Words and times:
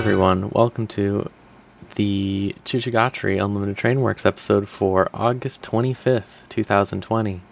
everyone, 0.00 0.48
welcome 0.54 0.86
to 0.86 1.28
the 1.96 2.54
Chuchigatri 2.64 3.38
Unlimited 3.38 3.76
Train 3.76 4.00
Works 4.00 4.24
episode 4.24 4.66
for 4.66 5.10
August 5.12 5.62
25th, 5.62 6.48
2020. 6.48 7.42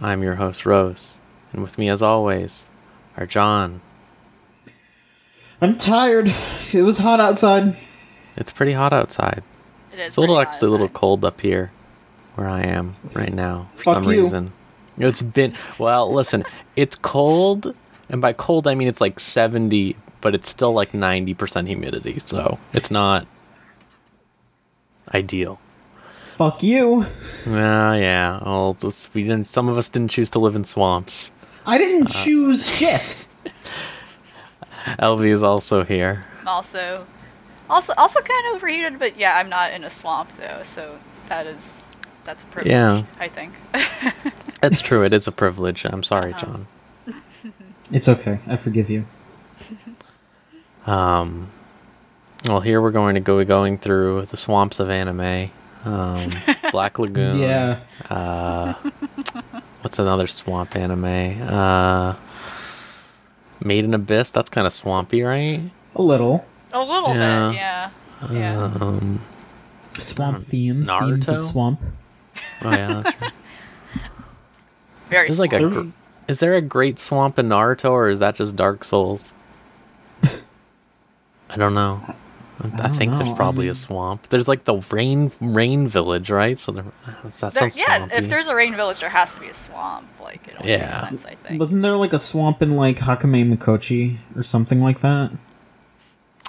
I'm 0.00 0.22
your 0.22 0.36
host, 0.36 0.64
Rose, 0.64 1.20
and 1.52 1.60
with 1.60 1.76
me 1.76 1.90
as 1.90 2.00
always 2.00 2.70
are 3.18 3.26
John. 3.26 3.82
I'm 5.60 5.76
tired. 5.76 6.32
It 6.72 6.80
was 6.80 6.96
hot 6.96 7.20
outside. 7.20 7.74
It's 8.36 8.50
pretty 8.50 8.72
hot 8.72 8.94
outside. 8.94 9.42
It 9.92 9.98
is 9.98 10.06
It's 10.06 10.16
a 10.16 10.22
little 10.22 10.40
actually 10.40 10.68
a 10.68 10.70
little 10.70 10.88
cold 10.88 11.26
up 11.26 11.42
here 11.42 11.72
where 12.36 12.48
I 12.48 12.62
am 12.62 12.92
right 13.12 13.34
now 13.34 13.66
for 13.68 13.82
Fuck 13.82 13.94
some 13.96 14.04
you. 14.04 14.22
reason. 14.22 14.52
It's 14.96 15.20
been 15.20 15.52
well, 15.78 16.10
listen, 16.10 16.44
it's 16.74 16.96
cold, 16.96 17.74
and 18.08 18.22
by 18.22 18.32
cold 18.32 18.66
I 18.66 18.74
mean 18.74 18.88
it's 18.88 19.02
like 19.02 19.20
70, 19.20 19.94
but 20.22 20.34
it's 20.34 20.48
still 20.48 20.72
like 20.72 20.92
90% 20.92 21.66
humidity, 21.66 22.18
so 22.18 22.58
it's 22.72 22.90
not 22.90 23.26
ideal. 25.14 25.58
Fuck 26.18 26.62
you. 26.62 27.02
Uh, 27.46 27.94
yeah. 27.98 28.40
Well, 28.42 28.72
this- 28.72 29.12
we 29.12 29.22
didn't. 29.22 29.48
Some 29.50 29.68
of 29.68 29.76
us 29.76 29.88
didn't 29.90 30.10
choose 30.10 30.30
to 30.30 30.38
live 30.38 30.56
in 30.56 30.64
swamps. 30.64 31.30
I 31.66 31.76
didn't 31.78 32.06
Uh. 32.08 32.24
choose 32.24 32.66
shit. 32.78 33.26
Elvie 34.98 35.30
is 35.30 35.42
also 35.42 35.84
here. 35.84 36.24
Also, 36.46 37.06
also, 37.70 37.92
also 37.96 38.20
kind 38.20 38.46
of 38.48 38.54
overheated, 38.56 38.98
but 38.98 39.16
yeah, 39.18 39.36
I'm 39.36 39.48
not 39.48 39.72
in 39.72 39.84
a 39.84 39.90
swamp 39.90 40.30
though, 40.38 40.62
so 40.64 40.98
that 41.28 41.46
is 41.46 41.86
that's 42.24 42.42
a 42.42 42.46
privilege. 42.46 42.72
Yeah. 42.72 43.04
I 43.20 43.28
think. 43.28 43.52
That's 44.60 44.80
true. 44.80 45.04
It 45.04 45.12
is 45.12 45.26
a 45.28 45.32
privilege. 45.32 45.84
I'm 45.84 46.02
sorry, 46.02 46.32
Uh-huh. 46.32 46.46
John. 46.46 46.66
It's 47.92 48.08
okay. 48.08 48.38
I 48.46 48.56
forgive 48.56 48.88
you. 48.88 49.04
Um. 50.86 51.50
Well, 52.46 52.60
here 52.60 52.80
we're 52.82 52.90
going 52.90 53.14
to 53.14 53.20
go 53.20 53.38
be 53.38 53.44
going 53.44 53.78
through 53.78 54.26
the 54.26 54.36
swamps 54.36 54.80
of 54.80 54.90
anime. 54.90 55.50
Um, 55.84 56.30
Black 56.72 56.98
Lagoon. 56.98 57.38
Yeah. 57.38 57.78
What's 59.82 59.98
another 59.98 60.26
swamp 60.26 60.74
anime? 60.76 61.04
Uh, 61.42 62.14
Made 63.64 63.84
in 63.84 63.94
Abyss. 63.94 64.32
That's 64.32 64.50
kind 64.50 64.66
of 64.66 64.72
swampy, 64.72 65.22
right? 65.22 65.60
A 65.94 66.02
little. 66.02 66.44
a 66.72 66.80
little 66.80 67.14
Yeah. 67.14 67.48
bit, 67.50 67.56
yeah. 67.56 67.90
Yeah. 68.32 68.64
Um. 68.80 69.20
Swamp 69.94 70.42
themes. 70.42 70.90
Themes 70.90 71.26
Naruto? 71.28 71.36
of 71.36 71.44
swamp. 71.44 71.80
Oh 72.64 72.70
yeah, 72.70 73.02
that's 73.02 73.20
right. 73.20 73.32
Very. 75.10 75.26
There's 75.28 75.38
like 75.38 75.52
a. 75.52 75.68
Gr- 75.68 75.88
is 76.28 76.40
there 76.40 76.54
a 76.54 76.60
great 76.62 76.98
swamp 76.98 77.38
in 77.38 77.48
Naruto, 77.48 77.90
or 77.90 78.08
is 78.08 78.18
that 78.20 78.34
just 78.36 78.56
Dark 78.56 78.82
Souls? 78.84 79.34
I 81.52 81.56
don't 81.56 81.74
know. 81.74 82.00
I, 82.04 82.14
I 82.64 82.68
don't 82.88 82.96
think 82.96 83.12
there's 83.12 83.30
know, 83.30 83.34
probably 83.34 83.66
um, 83.68 83.72
a 83.72 83.74
swamp. 83.74 84.28
There's 84.28 84.46
like 84.48 84.64
the 84.64 84.76
rain 84.90 85.30
rain 85.40 85.88
village, 85.88 86.30
right? 86.30 86.58
So 86.58 86.72
there, 86.72 86.84
that 87.06 87.22
There- 87.22 87.50
sounds 87.50 87.78
yeah, 87.80 87.96
swampy. 87.98 88.16
if 88.16 88.28
there's 88.28 88.46
a 88.46 88.54
rain 88.54 88.74
village, 88.76 89.00
there 89.00 89.08
has 89.08 89.34
to 89.34 89.40
be 89.40 89.48
a 89.48 89.54
swamp. 89.54 90.08
Like 90.20 90.46
it 90.48 90.54
only 90.60 90.72
Yeah. 90.72 90.86
makes 91.10 91.22
sense, 91.22 91.26
I 91.26 91.34
think. 91.46 91.58
Wasn't 91.60 91.82
there 91.82 91.96
like 91.96 92.12
a 92.12 92.18
swamp 92.18 92.62
in 92.62 92.76
like 92.76 92.98
Hakumei 92.98 93.44
Mikochi 93.56 94.16
or 94.36 94.42
something 94.42 94.80
like 94.80 95.00
that? 95.00 95.32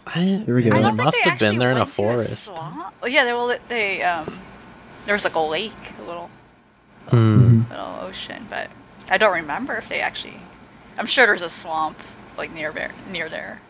I, 0.05 0.43
Here 0.45 0.55
we 0.55 0.63
go. 0.63 0.75
I 0.75 0.81
There 0.81 0.91
must 0.91 1.19
have 1.23 1.39
been 1.39 1.47
actually 1.47 1.57
there 1.59 1.71
in 1.71 1.77
a 1.77 1.79
went 1.81 1.89
to 1.89 1.95
forest. 1.95 2.45
swamp. 2.47 2.93
Oh 3.01 3.07
yeah, 3.07 3.23
they 3.25 3.33
well 3.33 3.57
they 3.69 4.03
um 4.03 4.37
there 5.05 5.15
was 5.15 5.23
like 5.23 5.35
a 5.35 5.39
lake, 5.39 5.71
a 5.99 6.03
little 6.03 6.29
Hmm. 7.09 7.63
little 7.69 7.97
ocean, 8.01 8.45
but 8.49 8.69
I 9.09 9.17
don't 9.17 9.33
remember 9.33 9.75
if 9.75 9.89
they 9.89 9.99
actually. 10.01 10.39
I'm 10.97 11.05
sure 11.07 11.25
there's 11.25 11.41
a 11.41 11.49
swamp 11.49 11.97
like 12.37 12.53
near 12.53 12.71
there. 12.71 12.91
Near 13.11 13.29
there. 13.29 13.61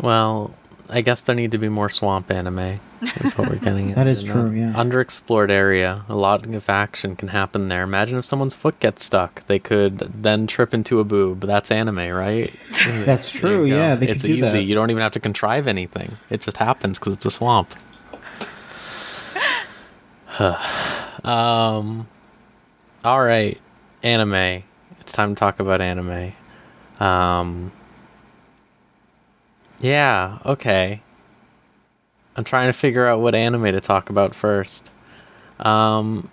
Well, 0.00 0.54
I 0.88 1.00
guess 1.00 1.24
there 1.24 1.34
need 1.34 1.52
to 1.52 1.58
be 1.58 1.68
more 1.70 1.88
swamp 1.88 2.30
anime. 2.30 2.80
That's 3.00 3.36
what 3.38 3.48
we're 3.48 3.56
getting 3.64 3.90
at. 3.90 3.96
That 3.96 4.06
is 4.06 4.22
true, 4.22 4.50
yeah. 4.50 4.72
Underexplored 4.74 5.50
area. 5.50 6.04
A 6.08 6.14
lot 6.14 6.44
of 6.44 6.68
action 6.68 7.16
can 7.16 7.28
happen 7.28 7.68
there. 7.68 7.82
Imagine 7.82 8.18
if 8.18 8.24
someone's 8.26 8.54
foot 8.54 8.78
gets 8.78 9.04
stuck. 9.04 9.46
They 9.46 9.58
could 9.58 9.98
then 9.98 10.46
trip 10.46 10.74
into 10.74 11.00
a 11.00 11.04
boob. 11.04 11.40
That's 11.40 11.70
anime, 11.70 12.10
right? 12.10 12.52
That's 13.04 13.30
true. 13.30 13.64
Yeah, 13.64 13.94
they 13.94 14.08
it's 14.08 14.24
easy. 14.24 14.40
that. 14.40 14.62
You 14.62 14.74
don't 14.74 14.90
even 14.90 15.02
have 15.02 15.12
to 15.12 15.20
contrive 15.20 15.66
anything. 15.66 16.18
It 16.28 16.42
just 16.42 16.58
happens 16.58 16.98
because 16.98 17.14
it's 17.14 17.24
a 17.24 17.30
swamp. 17.30 17.72
um. 21.24 22.06
All 23.04 23.22
right, 23.24 23.58
anime. 24.02 24.62
It's 25.00 25.12
time 25.12 25.34
to 25.34 25.38
talk 25.38 25.58
about 25.58 25.80
anime. 25.80 26.34
Um. 27.00 27.72
Yeah. 29.82 30.38
Okay. 30.46 31.02
I'm 32.36 32.44
trying 32.44 32.68
to 32.68 32.72
figure 32.72 33.06
out 33.06 33.20
what 33.20 33.34
anime 33.34 33.64
to 33.64 33.80
talk 33.80 34.08
about 34.08 34.34
first. 34.34 34.90
Um. 35.60 36.30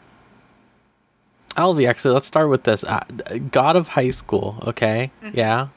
Elvie, 1.57 1.89
actually, 1.89 2.13
let's 2.13 2.27
start 2.27 2.47
with 2.49 2.63
this. 2.63 2.85
Uh, 2.85 3.03
God 3.51 3.75
of 3.75 3.89
High 3.89 4.11
School. 4.11 4.63
Okay. 4.67 5.11
Yeah. 5.33 5.67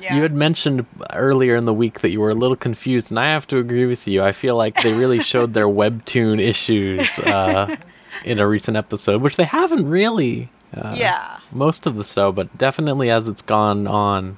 Yeah. 0.00 0.16
You 0.16 0.22
had 0.22 0.32
mentioned 0.32 0.86
earlier 1.12 1.56
in 1.56 1.64
the 1.64 1.74
week 1.74 2.00
that 2.00 2.10
you 2.10 2.20
were 2.20 2.30
a 2.30 2.34
little 2.34 2.56
confused, 2.56 3.10
and 3.10 3.18
I 3.18 3.26
have 3.26 3.46
to 3.48 3.58
agree 3.58 3.86
with 3.86 4.06
you. 4.08 4.22
I 4.22 4.32
feel 4.32 4.56
like 4.56 4.82
they 4.82 4.92
really 4.92 5.20
showed 5.32 5.54
their 5.54 5.66
webtoon 5.66 6.40
issues 6.40 7.18
uh, 7.18 7.76
in 8.24 8.38
a 8.38 8.46
recent 8.46 8.76
episode, 8.76 9.22
which 9.22 9.36
they 9.36 9.44
haven't 9.44 9.88
really 9.88 10.50
uh, 10.74 10.94
yeah. 10.96 11.38
most 11.50 11.86
of 11.86 11.96
the 11.96 12.04
show, 12.04 12.32
but 12.32 12.56
definitely 12.56 13.10
as 13.10 13.28
it's 13.28 13.42
gone 13.42 13.86
on, 13.86 14.36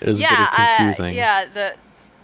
it 0.00 0.06
was 0.06 0.20
yeah, 0.20 0.46
pretty 0.48 0.62
uh, 0.62 0.76
confusing. 0.76 1.14
yeah, 1.14 1.44
the 1.46 1.74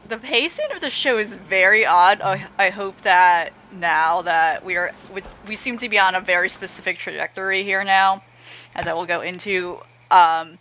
the 0.07 0.19
pacing 0.19 0.67
of 0.73 0.81
the 0.81 0.91
show 0.91 1.19
is 1.19 1.35
very 1.35 1.87
odd. 1.87 2.21
I, 2.21 2.47
I 2.59 2.71
hope 2.71 3.01
that 3.03 3.53
now 3.73 4.23
that 4.23 4.65
we 4.65 4.77
are 4.77 4.93
with, 5.13 5.27
we 5.49 5.57
seem 5.57 5.79
to 5.79 5.89
be 5.89 5.99
on 5.99 6.15
a 6.15 6.21
very 6.21 6.49
specific 6.49 6.99
trajectory 6.99 7.63
here 7.63 7.83
now, 7.85 8.23
as 8.75 8.87
I 8.87 8.93
will 8.93 9.07
go 9.07 9.21
into. 9.23 9.79
Um, 10.11 10.59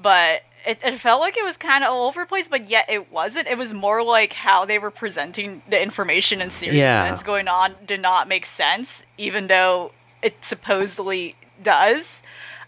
but 0.00 0.42
it, 0.66 0.78
it 0.84 0.98
felt 0.98 1.20
like 1.20 1.36
it 1.36 1.44
was 1.44 1.56
kind 1.56 1.84
of 1.84 1.90
all 1.90 2.06
over 2.06 2.22
the 2.22 2.26
place, 2.26 2.48
but 2.48 2.68
yet 2.68 2.88
it 2.88 3.10
wasn't. 3.12 3.48
It 3.48 3.58
was 3.58 3.74
more 3.74 4.02
like 4.02 4.32
how 4.32 4.64
they 4.64 4.78
were 4.78 4.90
presenting 4.92 5.62
the 5.68 5.82
information 5.82 6.40
and 6.40 6.52
series 6.52 6.76
Yeah. 6.76 7.02
events 7.04 7.22
going 7.22 7.48
on 7.48 7.74
did 7.84 8.00
not 8.00 8.28
make 8.28 8.46
sense, 8.46 9.04
even 9.18 9.48
though 9.48 9.92
it 10.22 10.44
supposedly 10.44 11.34
does. 11.62 12.22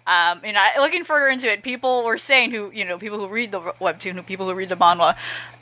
Um, 0.06 0.40
and 0.44 0.56
I, 0.56 0.78
looking 0.78 1.02
further 1.02 1.28
into 1.28 1.50
it, 1.50 1.62
people 1.62 2.04
were 2.04 2.18
saying 2.18 2.52
who 2.52 2.70
you 2.70 2.84
know 2.84 2.98
people 2.98 3.18
who 3.18 3.28
read 3.28 3.52
the 3.52 3.60
webtoon, 3.60 4.12
who 4.12 4.22
people 4.22 4.46
who 4.46 4.54
read 4.54 4.68
the 4.68 4.76
manhwa, 4.76 5.16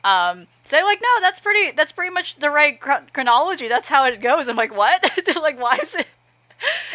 um, 0.05 0.47
say 0.65 0.83
like, 0.83 1.01
no, 1.01 1.21
that's 1.21 1.41
pretty, 1.41 1.71
that's 1.71 1.93
pretty 1.93 2.13
much 2.13 2.37
the 2.37 2.51
right 2.51 2.79
chron- 2.79 3.07
chronology. 3.13 3.69
That's 3.69 3.89
how 3.89 4.05
it 4.05 4.21
goes. 4.21 4.49
I'm 4.49 4.57
like, 4.57 4.75
what? 4.75 5.11
Like, 5.37 5.61
why 5.61 5.79
is 5.83 5.95
it? 5.95 6.07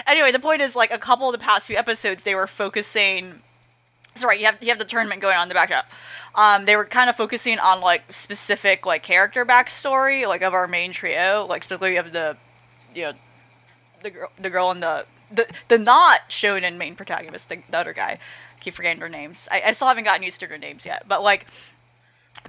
Anyway, 0.07 0.31
the 0.31 0.39
point 0.39 0.61
is 0.61 0.75
like 0.75 0.91
a 0.91 0.97
couple 0.97 1.27
of 1.27 1.33
the 1.33 1.37
past 1.37 1.67
few 1.67 1.77
episodes, 1.77 2.23
they 2.23 2.33
were 2.33 2.47
focusing 2.47 3.41
so 4.19 4.27
right, 4.27 4.39
you 4.39 4.45
have 4.45 4.57
you 4.61 4.69
have 4.69 4.79
the 4.79 4.85
tournament 4.85 5.21
going 5.21 5.37
on 5.37 5.43
in 5.43 5.49
the 5.49 5.55
backdrop. 5.55 5.85
Um, 6.35 6.65
they 6.65 6.75
were 6.75 6.85
kind 6.85 7.09
of 7.09 7.15
focusing 7.15 7.57
on 7.59 7.81
like 7.81 8.03
specific 8.11 8.85
like 8.85 9.03
character 9.03 9.45
backstory, 9.45 10.27
like 10.27 10.41
of 10.41 10.53
our 10.53 10.67
main 10.67 10.91
trio. 10.91 11.45
Like 11.47 11.63
specifically, 11.63 11.97
of 11.97 12.11
the, 12.11 12.37
you 12.93 13.03
know, 13.03 13.13
the 14.03 14.09
girl, 14.11 14.31
the 14.39 14.49
girl 14.49 14.71
and 14.71 14.83
the 14.83 15.05
the 15.31 15.47
the 15.67 15.77
not 15.77 16.29
shonen 16.29 16.77
main 16.77 16.95
protagonist, 16.95 17.49
the, 17.49 17.61
the 17.69 17.77
other 17.77 17.93
guy. 17.93 18.19
keep 18.59 18.73
forgetting 18.73 18.99
their 18.99 19.09
names. 19.09 19.47
I, 19.51 19.61
I 19.67 19.71
still 19.71 19.87
haven't 19.87 20.03
gotten 20.03 20.23
used 20.23 20.39
to 20.41 20.47
their 20.47 20.57
names 20.57 20.85
yet, 20.85 21.05
but 21.07 21.23
like 21.23 21.45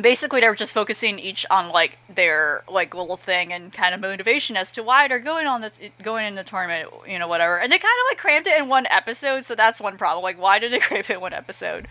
basically 0.00 0.40
they 0.40 0.48
were 0.48 0.54
just 0.54 0.72
focusing 0.72 1.18
each 1.18 1.44
on 1.50 1.70
like 1.70 1.98
their 2.14 2.62
like 2.68 2.94
little 2.94 3.16
thing 3.16 3.52
and 3.52 3.72
kind 3.72 3.94
of 3.94 4.00
motivation 4.00 4.56
as 4.56 4.70
to 4.72 4.82
why 4.82 5.08
they're 5.08 5.18
going 5.18 5.46
on 5.46 5.60
this 5.60 5.78
going 6.02 6.26
in 6.26 6.34
the 6.34 6.44
tournament 6.44 6.88
you 7.08 7.18
know 7.18 7.26
whatever 7.26 7.58
and 7.58 7.72
they 7.72 7.78
kind 7.78 7.92
of 8.00 8.10
like 8.10 8.18
crammed 8.18 8.46
it 8.46 8.58
in 8.58 8.68
one 8.68 8.86
episode 8.86 9.44
so 9.44 9.54
that's 9.54 9.80
one 9.80 9.98
problem 9.98 10.22
like 10.22 10.40
why 10.40 10.58
did 10.58 10.72
they 10.72 10.78
cram 10.80 11.00
it 11.00 11.10
in 11.10 11.20
one 11.20 11.32
episode 11.32 11.88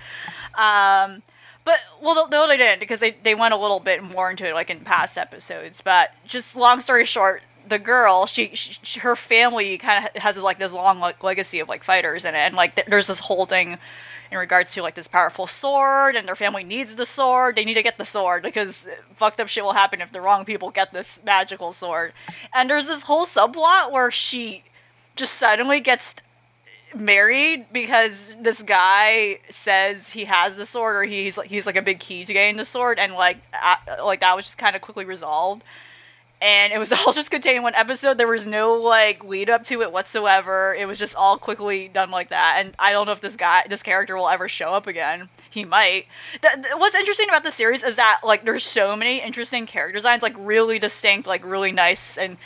um 0.56 1.22
but 1.66 1.80
well 2.02 2.28
no 2.30 2.48
they 2.48 2.58
didn't 2.58 2.80
because 2.80 3.00
they, 3.00 3.12
they 3.24 3.36
went 3.36 3.54
a 3.54 3.58
little 3.58 3.80
bit 3.80 4.02
more 4.02 4.32
into 4.32 4.48
it 4.48 4.54
like 4.54 4.70
in 4.70 4.80
past 4.80 5.18
episodes 5.18 5.82
but 5.82 6.12
just 6.26 6.56
long 6.56 6.80
story 6.80 7.06
short 7.06 7.42
the 7.70 7.80
girl 7.80 8.26
she, 8.26 8.52
she 8.54 9.00
her 9.00 9.16
family 9.16 9.78
kind 9.78 10.06
of 10.06 10.22
has 10.22 10.38
like 10.38 10.60
this 10.60 10.74
long 10.74 11.00
like 11.00 11.24
legacy 11.24 11.60
of 11.60 11.70
like 11.70 11.84
fighters 11.84 12.26
in 12.26 12.36
it 12.36 12.40
and 12.40 12.56
like 12.56 12.76
th- 12.76 12.88
there's 12.88 13.08
this 13.08 13.20
whole 13.20 13.46
thing 13.46 13.78
in 14.32 14.38
regards 14.38 14.74
to 14.74 14.82
like 14.82 14.96
this 14.96 15.08
powerful 15.08 15.48
sword 15.48 16.16
and 16.16 16.28
their 16.28 16.36
family 16.36 16.64
needs 16.64 16.96
the 16.96 17.06
sword. 17.06 17.56
They 17.56 17.66
need 17.66 17.74
to 17.76 17.84
get 17.84 17.98
the 17.98 18.06
sword 18.06 18.44
because 18.44 18.88
fucked 19.16 19.40
up 19.40 19.48
shit 19.48 19.64
will 19.64 19.74
happen 19.74 20.02
if 20.02 20.12
the 20.12 20.22
wrong 20.22 20.46
people 20.46 20.70
get 20.70 20.94
this 20.94 21.22
magical 21.26 21.74
sword. 21.74 22.14
And 22.54 22.70
there's 22.70 22.88
this 22.88 23.04
whole 23.04 23.26
subplot 23.26 23.92
where 23.92 24.12
she 24.12 24.64
just 25.16 25.36
suddenly 25.36 25.80
gets 25.80 26.16
married 26.96 27.68
because 27.72 28.36
this 28.40 28.64
guy 28.64 29.40
says 29.50 30.12
he 30.12 30.26
has 30.26 30.56
the 30.56 30.66
sword 30.66 30.96
or 30.96 31.04
he's 31.04 31.38
like 31.38 31.48
he's 31.48 31.68
like 31.68 31.76
a 31.76 31.82
big 31.84 32.00
key 32.00 32.26
to 32.26 32.34
getting 32.34 32.58
the 32.58 32.66
sword 32.66 32.98
and 32.98 33.14
like 33.14 33.38
uh, 33.54 33.76
like 34.04 34.22
that 34.22 34.36
was 34.36 34.46
just 34.46 34.58
kind 34.58 34.76
of 34.76 34.82
quickly 34.82 35.06
resolved 35.06 35.64
and 36.42 36.72
it 36.72 36.80
was 36.80 36.92
all 37.06 37.14
just 37.14 37.32
contained 37.32 37.58
in 37.58 37.64
one 37.64 37.76
episode. 37.76 38.18
There 38.18 38.28
was 38.28 38.48
no 38.48 38.74
like 38.74 39.24
lead 39.24 39.50
up 39.50 39.64
to 39.66 39.82
it 39.82 39.92
whatsoever. 39.92 40.76
It 40.78 40.88
was 40.88 41.00
just 41.00 41.16
all 41.16 41.38
quickly 41.38 41.88
done 41.88 42.12
like 42.12 42.30
that. 42.30 42.58
And 42.60 42.76
I 42.80 42.92
don't 42.92 43.06
know 43.06 43.12
if 43.12 43.22
this 43.22 43.36
guy, 43.36 43.64
this 43.70 43.84
character, 43.84 44.16
will 44.16 44.30
ever 44.30 44.48
show 44.48 44.74
up 44.74 44.88
again. 44.88 45.30
He 45.50 45.66
might. 45.66 46.06
Th- 46.42 46.54
th- 46.54 46.76
what's 46.78 46.96
interesting 46.96 47.30
about 47.30 47.44
the 47.44 47.52
series 47.52 47.84
is 47.84 47.96
that 47.98 48.22
like 48.24 48.46
there's 48.46 48.64
so 48.64 48.96
many 48.96 49.22
interesting 49.22 49.66
character 49.66 49.98
designs, 49.98 50.24
like 50.24 50.36
really 50.38 50.80
distinct, 50.80 51.28
like 51.28 51.44
really 51.46 51.72
nice 51.72 52.18
and 52.18 52.38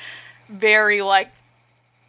very 0.49 1.01
like 1.01 1.29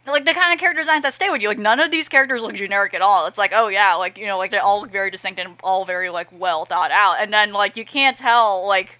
like 0.07 0.25
the 0.25 0.33
kind 0.33 0.53
of 0.53 0.59
character 0.59 0.81
designs 0.81 1.03
that 1.03 1.13
stay 1.13 1.29
with 1.29 1.41
you. 1.41 1.47
Like 1.47 1.57
none 1.57 1.79
of 1.79 1.89
these 1.91 2.09
characters 2.09 2.41
look 2.43 2.55
generic 2.55 2.93
at 2.93 3.01
all. 3.01 3.25
It's 3.27 3.37
like, 3.37 3.51
oh 3.53 3.67
yeah, 3.69 3.95
like 3.95 4.17
you 4.17 4.25
know, 4.25 4.37
like 4.37 4.51
they 4.51 4.57
all 4.57 4.81
look 4.81 4.91
very 4.91 5.11
distinct 5.11 5.39
and 5.39 5.55
all 5.63 5.85
very 5.85 6.09
like 6.09 6.27
well 6.31 6.65
thought 6.65 6.91
out. 6.91 7.17
And 7.19 7.33
then 7.33 7.53
like 7.53 7.75
you 7.77 7.85
can't 7.85 8.17
tell 8.17 8.65
like 8.67 8.99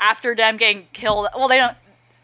after 0.00 0.34
them 0.34 0.56
getting 0.56 0.86
killed. 0.92 1.28
Well, 1.34 1.48
they 1.48 1.58
don't 1.58 1.76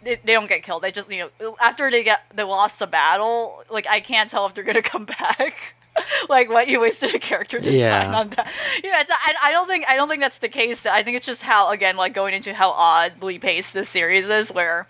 they, 0.03 0.17
they 0.25 0.33
don't 0.33 0.49
get 0.49 0.63
killed. 0.63 0.83
They 0.83 0.93
just 0.93 1.11
you 1.11 1.31
know 1.41 1.57
after 1.61 1.91
they 1.91 2.03
get 2.03 2.23
they 2.35 2.43
lost 2.43 2.81
a 2.83 2.87
battle, 2.87 3.65
like 3.71 3.87
I 3.89 4.01
can't 4.01 4.29
tell 4.31 4.47
if 4.47 4.55
they're 4.55 4.65
gonna 4.65 4.83
come 4.95 5.05
back. 5.05 5.75
like 6.31 6.49
what 6.49 6.69
you 6.69 6.81
wasted 6.81 7.15
a 7.15 7.19
character 7.19 7.59
design 7.59 7.75
Yeah. 7.79 8.19
on 8.19 8.31
that. 8.31 8.51
Yeah, 8.83 9.01
it's, 9.03 9.11
I, 9.11 9.35
I 9.45 9.53
don't 9.53 9.67
think 9.67 9.85
I 9.89 9.95
don't 9.95 10.09
think 10.09 10.23
that's 10.23 10.39
the 10.39 10.49
case. 10.49 10.87
I 10.87 11.03
think 11.03 11.19
it's 11.19 11.27
just 11.27 11.43
how 11.43 11.71
again 11.71 11.97
like 11.99 12.15
going 12.15 12.33
into 12.33 12.55
how 12.55 12.71
oddly 12.71 13.39
paced 13.39 13.75
this 13.75 13.91
series 13.91 14.29
is, 14.29 14.51
where 14.53 14.87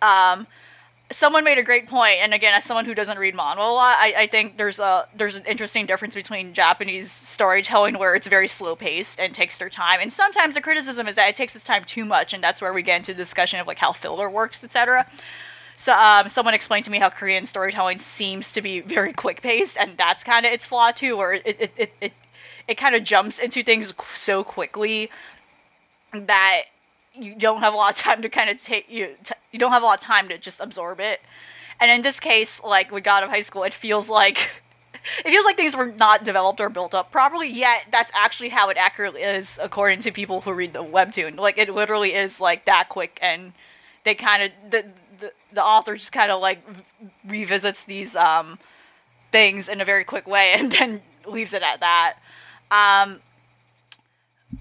um 0.00 0.46
someone 1.12 1.44
made 1.44 1.58
a 1.58 1.62
great 1.62 1.86
point, 1.86 2.18
and 2.20 2.34
again, 2.34 2.54
as 2.54 2.64
someone 2.64 2.84
who 2.84 2.94
doesn't 2.94 3.18
read 3.18 3.34
manga 3.34 3.62
a 3.62 3.64
lot, 3.64 3.96
I, 3.98 4.14
I 4.18 4.26
think 4.26 4.56
there's 4.56 4.78
a 4.78 5.06
there's 5.14 5.36
an 5.36 5.44
interesting 5.46 5.86
difference 5.86 6.14
between 6.14 6.54
Japanese 6.54 7.10
storytelling 7.10 7.98
where 7.98 8.14
it's 8.14 8.26
very 8.26 8.48
slow 8.48 8.76
paced 8.76 9.20
and 9.20 9.34
takes 9.34 9.58
their 9.58 9.70
time, 9.70 10.00
and 10.00 10.12
sometimes 10.12 10.54
the 10.54 10.60
criticism 10.60 11.06
is 11.06 11.14
that 11.14 11.28
it 11.28 11.34
takes 11.34 11.54
its 11.54 11.64
time 11.64 11.84
too 11.84 12.04
much, 12.04 12.32
and 12.32 12.42
that's 12.42 12.60
where 12.60 12.72
we 12.72 12.82
get 12.82 12.96
into 12.96 13.12
the 13.12 13.18
discussion 13.18 13.60
of 13.60 13.66
like 13.66 13.78
how 13.78 13.92
filler 13.92 14.28
works, 14.28 14.64
etc. 14.64 15.06
So 15.76 15.94
um, 15.94 16.28
someone 16.28 16.54
explained 16.54 16.84
to 16.84 16.90
me 16.90 16.98
how 16.98 17.08
Korean 17.08 17.46
storytelling 17.46 17.98
seems 17.98 18.52
to 18.52 18.62
be 18.62 18.80
very 18.80 19.12
quick 19.24 19.42
paced, 19.42 19.78
and 19.78 19.96
that's 19.96 20.24
kind 20.24 20.46
of 20.46 20.52
its 20.52 20.66
flaw 20.66 20.90
too, 20.90 21.16
where 21.16 21.34
it 21.34 21.42
it 21.46 21.72
it 21.76 21.92
it, 22.00 22.14
it 22.68 22.74
kind 22.76 22.94
of 22.94 23.04
jumps 23.04 23.38
into 23.38 23.62
things 23.62 23.92
so 24.14 24.44
quickly 24.44 25.10
that 26.12 26.62
you 27.14 27.34
don't 27.34 27.60
have 27.60 27.74
a 27.74 27.76
lot 27.76 27.92
of 27.92 27.96
time 27.98 28.22
to 28.22 28.28
kind 28.28 28.50
of 28.50 28.58
take 28.58 28.90
you 28.90 29.14
t- 29.24 29.34
you 29.50 29.58
don't 29.58 29.72
have 29.72 29.82
a 29.82 29.86
lot 29.86 29.98
of 29.98 30.00
time 30.00 30.28
to 30.28 30.38
just 30.38 30.60
absorb 30.60 31.00
it. 31.00 31.20
And 31.80 31.90
in 31.90 32.02
this 32.02 32.20
case 32.20 32.62
like 32.62 32.90
with 32.90 33.04
god 33.04 33.22
of 33.22 33.30
high 33.30 33.40
school 33.40 33.64
it 33.64 33.74
feels 33.74 34.08
like 34.08 34.62
it 35.18 35.28
feels 35.28 35.44
like 35.44 35.56
things 35.56 35.76
were 35.76 35.86
not 35.86 36.24
developed 36.24 36.60
or 36.60 36.68
built 36.68 36.94
up 36.94 37.10
properly 37.10 37.48
yet 37.48 37.84
that's 37.90 38.10
actually 38.14 38.50
how 38.50 38.68
it 38.68 38.76
accurately 38.76 39.22
is 39.22 39.58
according 39.62 40.00
to 40.00 40.12
people 40.12 40.40
who 40.42 40.52
read 40.52 40.72
the 40.72 40.84
webtoon. 40.84 41.36
Like 41.38 41.58
it 41.58 41.68
literally 41.74 42.14
is 42.14 42.40
like 42.40 42.64
that 42.66 42.88
quick 42.88 43.18
and 43.20 43.52
they 44.04 44.14
kind 44.14 44.42
of 44.44 44.50
the, 44.70 44.86
the 45.20 45.32
the 45.52 45.64
author 45.64 45.96
just 45.96 46.12
kind 46.12 46.30
of 46.30 46.40
like 46.40 46.60
revisits 47.26 47.84
these 47.84 48.16
um 48.16 48.58
things 49.32 49.68
in 49.68 49.80
a 49.80 49.84
very 49.84 50.04
quick 50.04 50.26
way 50.26 50.52
and 50.56 50.72
then 50.72 51.02
leaves 51.26 51.52
it 51.54 51.62
at 51.62 51.80
that. 51.80 52.16
Um 52.70 53.20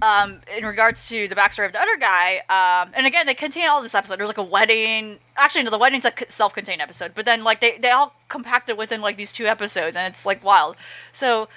um, 0.02 0.42
in 0.56 0.66
regards 0.66 1.08
to 1.10 1.28
the 1.28 1.36
backstory 1.36 1.66
of 1.66 1.74
the 1.74 1.82
other 1.82 1.98
guy, 1.98 2.38
um, 2.50 2.92
and 2.96 3.06
again, 3.06 3.26
they 3.26 3.34
contain 3.34 3.68
all 3.68 3.82
this 3.82 3.94
episode. 3.94 4.18
There's 4.18 4.30
like 4.30 4.38
a 4.38 4.44
wedding. 4.44 5.20
Actually, 5.38 5.64
no, 5.64 5.72
the 5.72 5.78
wedding's 5.78 6.06
a 6.06 6.14
self-contained 6.30 6.82
episode, 6.82 7.12
but 7.14 7.26
then 7.26 7.44
like 7.44 7.62
they 7.62 7.78
they 7.78 7.92
all 7.92 8.16
compacted 8.30 8.78
within 8.78 9.02
like 9.02 9.18
these 9.18 9.32
two 9.32 9.46
episodes, 9.46 9.96
and 9.96 10.12
it's 10.12 10.26
like 10.26 10.44
wild. 10.44 10.78
So, 11.14 11.50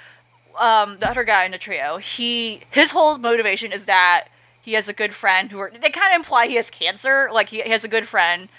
um, 0.59 0.97
the 0.99 1.09
other 1.09 1.23
guy 1.23 1.45
in 1.45 1.51
the 1.51 1.57
trio, 1.57 1.97
he 1.97 2.61
his 2.71 2.91
whole 2.91 3.17
motivation 3.17 3.71
is 3.71 3.85
that 3.85 4.27
he 4.61 4.73
has 4.73 4.89
a 4.89 4.93
good 4.93 5.13
friend 5.13 5.51
who 5.51 5.59
are, 5.59 5.71
they 5.71 5.89
kind 5.89 6.13
of 6.13 6.19
imply 6.19 6.47
he 6.47 6.55
has 6.55 6.71
cancer. 6.71 7.29
Like 7.31 7.49
he, 7.49 7.61
he 7.61 7.69
has 7.69 7.83
a 7.83 7.87
good 7.87 8.07
friend, 8.07 8.49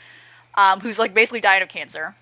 um, 0.55 0.81
who's 0.81 0.99
like 0.99 1.12
basically 1.14 1.40
dying 1.40 1.62
of 1.62 1.69
cancer 1.69 2.14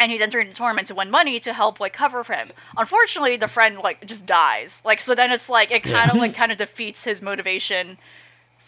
and 0.00 0.10
he's 0.10 0.22
entering 0.22 0.48
the 0.48 0.54
tournament 0.54 0.88
to 0.88 0.94
win 0.94 1.10
money 1.10 1.38
to 1.38 1.52
help 1.52 1.78
like 1.78 1.92
cover 1.92 2.24
for 2.24 2.32
him. 2.32 2.48
Unfortunately, 2.76 3.36
the 3.36 3.46
friend 3.46 3.78
like 3.78 4.04
just 4.06 4.24
dies. 4.24 4.82
Like 4.84 5.00
so 5.00 5.14
then 5.14 5.30
it's 5.30 5.50
like 5.50 5.70
it 5.70 5.82
kind 5.82 6.10
of 6.10 6.16
like 6.16 6.34
kind 6.42 6.50
of 6.50 6.56
defeats 6.58 7.04
his 7.04 7.20
motivation 7.20 7.98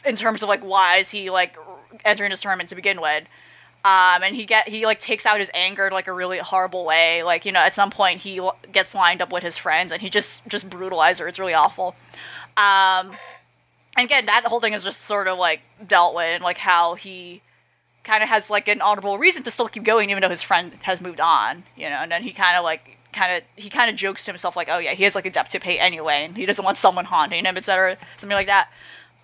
in 0.04 0.14
terms 0.14 0.42
of 0.42 0.50
like 0.50 0.62
why 0.62 0.98
is 0.98 1.10
he 1.10 1.30
like 1.30 1.56
entering 2.04 2.30
this 2.30 2.42
tournament 2.42 2.68
to 2.68 2.74
begin 2.74 3.00
with. 3.00 3.24
Um, 3.84 4.22
and 4.22 4.36
he 4.36 4.44
get 4.44 4.68
he 4.68 4.84
like 4.84 5.00
takes 5.00 5.24
out 5.24 5.40
his 5.40 5.50
anger 5.54 5.86
in 5.86 5.92
like 5.92 6.06
a 6.06 6.12
really 6.12 6.38
horrible 6.38 6.84
way. 6.84 7.22
Like 7.22 7.46
you 7.46 7.50
know, 7.50 7.60
at 7.60 7.74
some 7.74 7.90
point 7.90 8.20
he 8.20 8.38
l- 8.38 8.56
gets 8.70 8.94
lined 8.94 9.22
up 9.22 9.32
with 9.32 9.42
his 9.42 9.56
friends 9.56 9.90
and 9.90 10.02
he 10.02 10.10
just 10.10 10.46
just 10.46 10.68
brutalizes 10.68 11.20
her. 11.20 11.28
It's 11.28 11.38
really 11.38 11.54
awful. 11.54 11.96
Um, 12.58 13.10
and 13.96 14.04
again, 14.04 14.26
that 14.26 14.44
whole 14.44 14.60
thing 14.60 14.74
is 14.74 14.84
just 14.84 15.00
sort 15.00 15.28
of 15.28 15.38
like 15.38 15.62
dealt 15.86 16.14
with 16.14 16.26
and 16.26 16.44
like 16.44 16.58
how 16.58 16.94
he 16.94 17.40
kind 18.04 18.22
of 18.22 18.28
has 18.28 18.50
like 18.50 18.68
an 18.68 18.80
honorable 18.80 19.18
reason 19.18 19.42
to 19.42 19.50
still 19.50 19.68
keep 19.68 19.84
going 19.84 20.10
even 20.10 20.20
though 20.22 20.28
his 20.28 20.42
friend 20.42 20.72
has 20.82 21.00
moved 21.00 21.20
on 21.20 21.64
you 21.76 21.88
know? 21.88 21.96
And 21.96 22.10
then 22.10 22.22
he 22.22 22.32
kind 22.32 22.56
of 22.56 22.64
like 22.64 22.98
kind 23.12 23.36
of 23.36 23.42
he 23.56 23.68
kind 23.68 23.90
of 23.90 23.96
jokes 23.96 24.24
to 24.24 24.30
himself 24.30 24.56
like 24.56 24.68
oh 24.70 24.78
yeah 24.78 24.92
he 24.92 25.04
has 25.04 25.14
like 25.14 25.26
a 25.26 25.30
debt 25.30 25.50
to 25.50 25.60
pay 25.60 25.78
anyway 25.78 26.24
and 26.24 26.36
he 26.36 26.46
doesn't 26.46 26.64
want 26.64 26.78
someone 26.78 27.04
haunting 27.04 27.44
him 27.44 27.56
etc 27.56 27.96
something 28.16 28.34
like 28.34 28.46
that. 28.46 28.70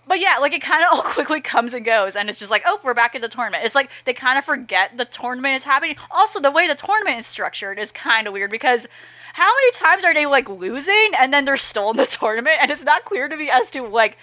But 0.06 0.20
yeah 0.20 0.36
like 0.40 0.52
it 0.52 0.62
kind 0.62 0.84
of 0.84 0.92
all 0.92 1.02
quickly 1.02 1.40
comes 1.40 1.74
and 1.74 1.84
goes 1.84 2.14
and 2.14 2.28
it's 2.28 2.38
just 2.38 2.50
like 2.50 2.62
oh 2.66 2.80
we're 2.84 2.94
back 2.94 3.14
in 3.14 3.22
the 3.22 3.28
tournament. 3.28 3.64
It's 3.64 3.74
like 3.74 3.90
they 4.04 4.12
kind 4.12 4.38
of 4.38 4.44
forget 4.44 4.96
the 4.96 5.04
tournament 5.04 5.56
is 5.56 5.64
happening. 5.64 5.96
Also 6.10 6.40
the 6.40 6.50
way 6.50 6.68
the 6.68 6.74
tournament 6.74 7.18
is 7.18 7.26
structured 7.26 7.78
is 7.78 7.92
kind 7.92 8.26
of 8.26 8.32
weird 8.32 8.50
because 8.50 8.86
how 9.34 9.54
many 9.54 9.70
times 9.72 10.04
are 10.04 10.12
they 10.14 10.26
like 10.26 10.48
losing 10.48 11.10
and 11.18 11.32
then 11.32 11.44
they're 11.44 11.56
still 11.56 11.90
in 11.90 11.96
the 11.96 12.06
tournament? 12.20 12.56
And 12.60 12.70
it's 12.70 12.84
not 12.84 13.04
clear 13.04 13.28
to 13.28 13.36
me 13.36 13.48
as 13.50 13.70
to 13.70 13.82
like 13.82 14.18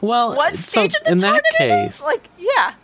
Well, 0.00 0.36
what 0.36 0.56
so 0.56 0.82
stage 0.82 0.94
of 0.94 1.04
the 1.04 1.12
in 1.12 1.18
that 1.18 1.42
tournament 1.42 1.54
case, 1.58 1.96
is 1.96 2.02
like 2.04 2.28
yeah 2.38 2.74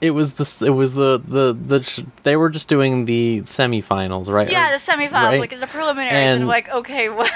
it 0.00 0.10
was 0.10 0.32
the 0.34 0.66
it 0.66 0.70
was 0.70 0.92
the 0.94 1.18
the 1.26 1.52
the 1.54 2.06
they 2.22 2.36
were 2.36 2.50
just 2.50 2.68
doing 2.68 3.06
the 3.06 3.40
semifinals, 3.42 4.30
right? 4.30 4.50
Yeah, 4.50 4.70
the 4.70 4.76
semifinals, 4.78 5.12
right? 5.12 5.40
like 5.40 5.58
the 5.58 5.66
preliminaries, 5.66 6.12
and, 6.12 6.40
And- 6.40 6.48
like 6.48 6.68
okay, 6.68 7.08
what? 7.18 7.30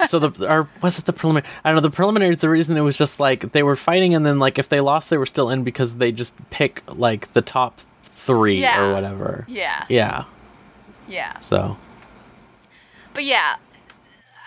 so 0.06 0.18
the 0.20 0.52
or 0.52 0.68
was 0.82 0.98
it 0.98 1.06
the 1.06 1.12
preliminary? 1.12 1.48
I 1.64 1.70
don't 1.70 1.76
know. 1.76 1.88
The 1.88 1.94
preliminaries. 1.94 2.38
The 2.38 2.48
reason 2.48 2.76
it 2.76 2.82
was 2.82 2.96
just 2.96 3.18
like 3.18 3.52
they 3.52 3.62
were 3.62 3.76
fighting, 3.76 4.14
and 4.14 4.24
then 4.24 4.38
like 4.38 4.58
if 4.58 4.68
they 4.68 4.80
lost, 4.80 5.10
they 5.10 5.18
were 5.18 5.26
still 5.26 5.50
in 5.50 5.64
because 5.64 5.96
they 5.96 6.12
just 6.12 6.38
pick 6.50 6.82
like 6.88 7.32
the 7.32 7.42
top 7.42 7.80
three 8.04 8.60
Yeah. 8.60 8.80
or 8.90 8.92
whatever. 8.94 9.44
yeah, 9.48 9.84
Yeah. 9.88 10.24
yeah. 11.08 11.38
So 11.40 11.76
But 13.12 13.24
yeah, 13.24 13.56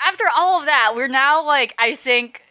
after 0.06 0.24
all 0.36 0.60
of 0.60 0.66
that, 0.66 0.94
we're 0.96 1.08
now 1.10 1.44
like 1.46 1.76
I 1.78 1.96
think 1.96 2.42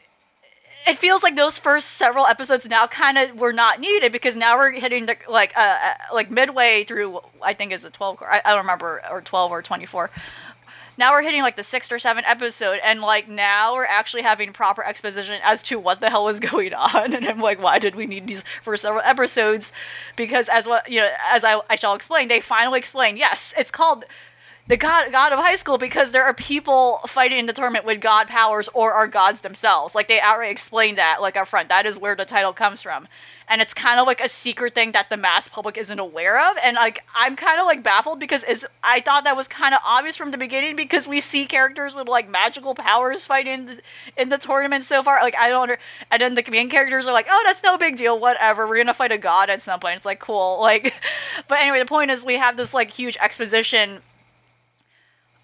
it 0.87 0.97
feels 0.99 1.23
like 1.23 1.37
those 1.37 1.59
first 1.59 1.93
several 1.93 2.27
episodes 2.27 2.69
now 2.69 2.87
kind 2.87 3.19
of 3.19 3.39
were 3.39 3.53
not 3.53 3.81
needed 3.81 4.13
because 4.13 4.37
now 4.37 4.57
we're 4.57 4.73
hitting 4.73 5.07
the 5.07 5.17
like 5.29 5.53
uh, 5.57 5.79
uh 5.83 6.15
like 6.15 6.31
midway 6.31 6.85
through 6.85 7.21
I 7.43 7.55
think 7.55 7.73
is 7.73 7.85
a 7.85 7.91
twelve 7.91 8.23
I, 8.23 8.41
I 8.45 8.51
don't 8.51 8.61
remember 8.61 9.03
or 9.11 9.21
twelve 9.21 9.51
or 9.51 9.63
twenty 9.63 9.87
four. 9.87 10.11
Now 10.99 11.13
we're 11.13 11.23
hitting 11.23 11.43
like 11.43 11.57
the 11.57 11.63
sixth 11.63 11.93
or 11.93 11.99
seventh 11.99 12.27
episode, 12.27 12.81
and 12.83 13.03
like 13.03 13.29
now 13.29 13.75
we're 13.75 13.85
actually 13.85 14.23
having 14.23 14.53
proper 14.53 14.83
exposition 14.83 15.41
as 15.45 15.63
to 15.65 15.79
what 15.79 16.01
the 16.01 16.09
hell 16.09 16.25
was 16.25 16.41
going 16.53 16.73
on, 16.73 17.13
and 17.13 17.27
I'm 17.27 17.41
like, 17.41 17.61
why 17.61 17.79
did 17.79 17.95
we 17.95 18.07
need 18.07 18.27
these 18.27 18.45
for 18.63 18.77
several 18.77 19.03
episodes? 19.05 19.73
Because 20.15 20.49
as 20.49 20.67
what 20.67 20.91
you 20.91 21.01
know, 21.01 21.11
as 21.29 21.45
I, 21.45 21.61
I 21.69 21.77
shall 21.77 21.95
explain, 21.95 22.29
they 22.29 22.41
finally 22.41 22.79
explain. 22.79 23.17
Yes, 23.17 23.53
it's 23.59 23.71
called 23.71 24.05
the 24.69 24.77
god 24.77 25.13
god 25.13 25.33
of 25.33 25.39
high 25.39 25.55
school 25.55 25.79
because 25.79 26.11
there 26.11 26.25
are 26.25 26.35
people 26.35 27.01
fighting 27.07 27.39
in 27.39 27.47
the 27.47 27.53
tournament 27.53 27.85
with 27.85 28.01
god 28.01 28.27
powers 28.27 28.69
or 28.75 28.93
are 28.93 29.07
gods 29.07 29.41
themselves. 29.41 29.95
Like 29.95 30.09
they 30.09 30.21
outright 30.21 30.51
explain 30.51 30.97
that, 30.97 31.19
like 31.21 31.37
up 31.37 31.49
front. 31.49 31.69
That 31.69 31.87
is 31.87 31.99
where 31.99 32.17
the 32.17 32.25
title 32.25 32.53
comes 32.53 32.83
from. 32.83 33.07
And 33.49 33.63
it's 33.63 33.73
kind 33.73 34.01
of 34.01 34.09
like 34.09 34.21
a 34.21 34.29
secret 34.29 34.75
thing 34.75 34.91
that 34.91 35.09
the 35.09 35.17
mass 35.17 35.47
public 35.47 35.79
isn't 35.79 35.99
aware 36.01 36.51
of. 36.51 36.57
And 36.65 36.75
like 36.75 37.05
I'm 37.15 37.37
kind 37.37 37.61
of 37.61 37.67
like 37.67 37.85
baffled 37.85 38.19
because 38.19 38.43
is 38.43 38.67
I 38.83 39.01
thought 39.01 39.23
that 39.23 39.37
was 39.37 39.47
kind 39.47 39.73
of 39.73 39.81
obvious 39.85 40.17
from 40.17 40.33
the 40.33 40.39
beginning 40.39 40.75
because 40.75 41.07
we 41.07 41.21
see 41.21 41.47
characters 41.47 41.95
with 41.95 42.09
like 42.09 42.29
magical 42.29 42.75
powers 42.75 43.25
fighting 43.25 43.53
in 43.55 43.67
the, 43.67 43.81
in 44.17 44.29
the 44.31 44.39
tournament 44.39 44.83
so 44.83 45.01
far. 45.01 45.21
Like 45.23 45.37
I 45.39 45.49
don't 45.49 45.63
under, 45.63 45.79
and 46.11 46.21
then 46.21 46.35
the 46.35 46.45
main 46.51 46.69
characters 46.69 47.07
are 47.07 47.13
like, 47.13 47.27
oh, 47.31 47.43
that's 47.47 47.63
no 47.63 47.79
big 47.79 47.97
deal. 47.97 48.19
Whatever, 48.19 48.67
we're 48.67 48.79
gonna 48.79 48.95
fight 48.95 49.13
a 49.13 49.19
god 49.19 49.49
at 49.49 49.63
some 49.63 49.79
point. 49.79 49.99
It's 49.99 50.07
like 50.07 50.19
cool. 50.19 50.61
Like, 50.61 50.93
but 51.49 51.61
anyway, 51.61 51.79
the 51.79 51.87
point 51.87 52.11
is 52.11 52.25
we 52.25 52.35
have 52.35 52.57
this 52.57 52.75
like 52.75 52.91
huge 52.91 53.17
exposition 53.21 54.01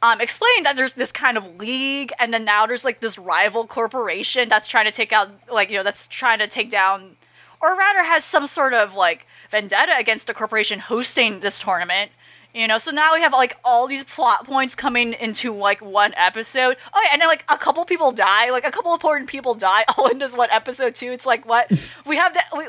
um, 0.03 0.21
explained 0.21 0.67
that 0.67 0.75
there's 0.75 0.95
this 0.95 1.13
kind 1.13 1.37
of 1.37 1.57
league, 1.57 2.13
and 2.19 2.35
then 2.35 2.45
now 2.45 2.67
there's 2.67 2.85
like 2.85 3.01
this 3.01 3.17
rival 3.17 3.67
corporation 3.67 4.49
that's 4.49 4.67
trying 4.67 4.85
to 4.87 4.91
take 4.91 5.13
out, 5.13 5.33
like, 5.51 5.71
you 5.71 5.77
know, 5.77 5.85
that's 5.85 6.09
trying 6.09 6.41
to 6.41 6.49
take 6.49 6.71
down, 6.71 7.17
or 7.61 7.77
rather 7.77 8.03
has 8.03 8.25
some 8.25 8.49
sort 8.49 8.75
of 8.75 8.95
like 8.95 9.27
vendetta 9.51 9.97
against 9.97 10.27
the 10.27 10.35
corporation 10.35 10.81
hosting 10.81 11.41
this 11.41 11.61
tournament. 11.61 12.11
You 12.55 12.69
know, 12.69 12.77
so 12.77 12.91
now 12.91 13.15
we 13.15 13.23
have 13.23 13.33
like 13.33 13.57
all 13.65 13.87
these 13.87 14.05
plot 14.05 14.45
points 14.45 14.75
coming 14.75 15.15
into 15.15 15.55
like 15.55 15.81
one 15.81 16.13
episode. 16.19 16.77
Oh 16.93 17.01
yeah, 17.03 17.11
and 17.15 17.23
then 17.23 17.29
like 17.29 17.45
a 17.49 17.57
couple 17.57 17.83
people 17.87 18.13
die, 18.13 18.51
like 18.51 18.65
a 18.65 18.71
couple 18.71 18.93
important 18.93 19.31
people 19.31 19.55
die 19.55 19.85
all 19.97 20.09
in 20.09 20.19
this 20.19 20.37
one 20.37 20.51
episode 20.51 20.95
too. 20.95 21.13
It's 21.13 21.25
like 21.25 21.47
what 21.47 21.71
we 22.07 22.17
have 22.17 22.35
that. 22.35 22.49
We, 22.55 22.69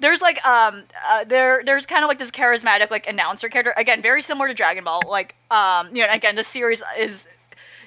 there's 0.00 0.22
like 0.22 0.44
um 0.46 0.84
uh, 1.10 1.24
there 1.24 1.62
there's 1.62 1.84
kind 1.84 2.04
of 2.04 2.08
like 2.08 2.18
this 2.18 2.30
charismatic 2.30 2.90
like 2.90 3.06
announcer 3.06 3.50
character 3.50 3.74
again, 3.76 4.00
very 4.00 4.22
similar 4.22 4.48
to 4.48 4.54
Dragon 4.54 4.84
Ball. 4.84 5.02
Like 5.06 5.34
um 5.50 5.94
you 5.94 6.06
know 6.06 6.12
again 6.12 6.34
the 6.34 6.44
series 6.44 6.82
is 6.98 7.28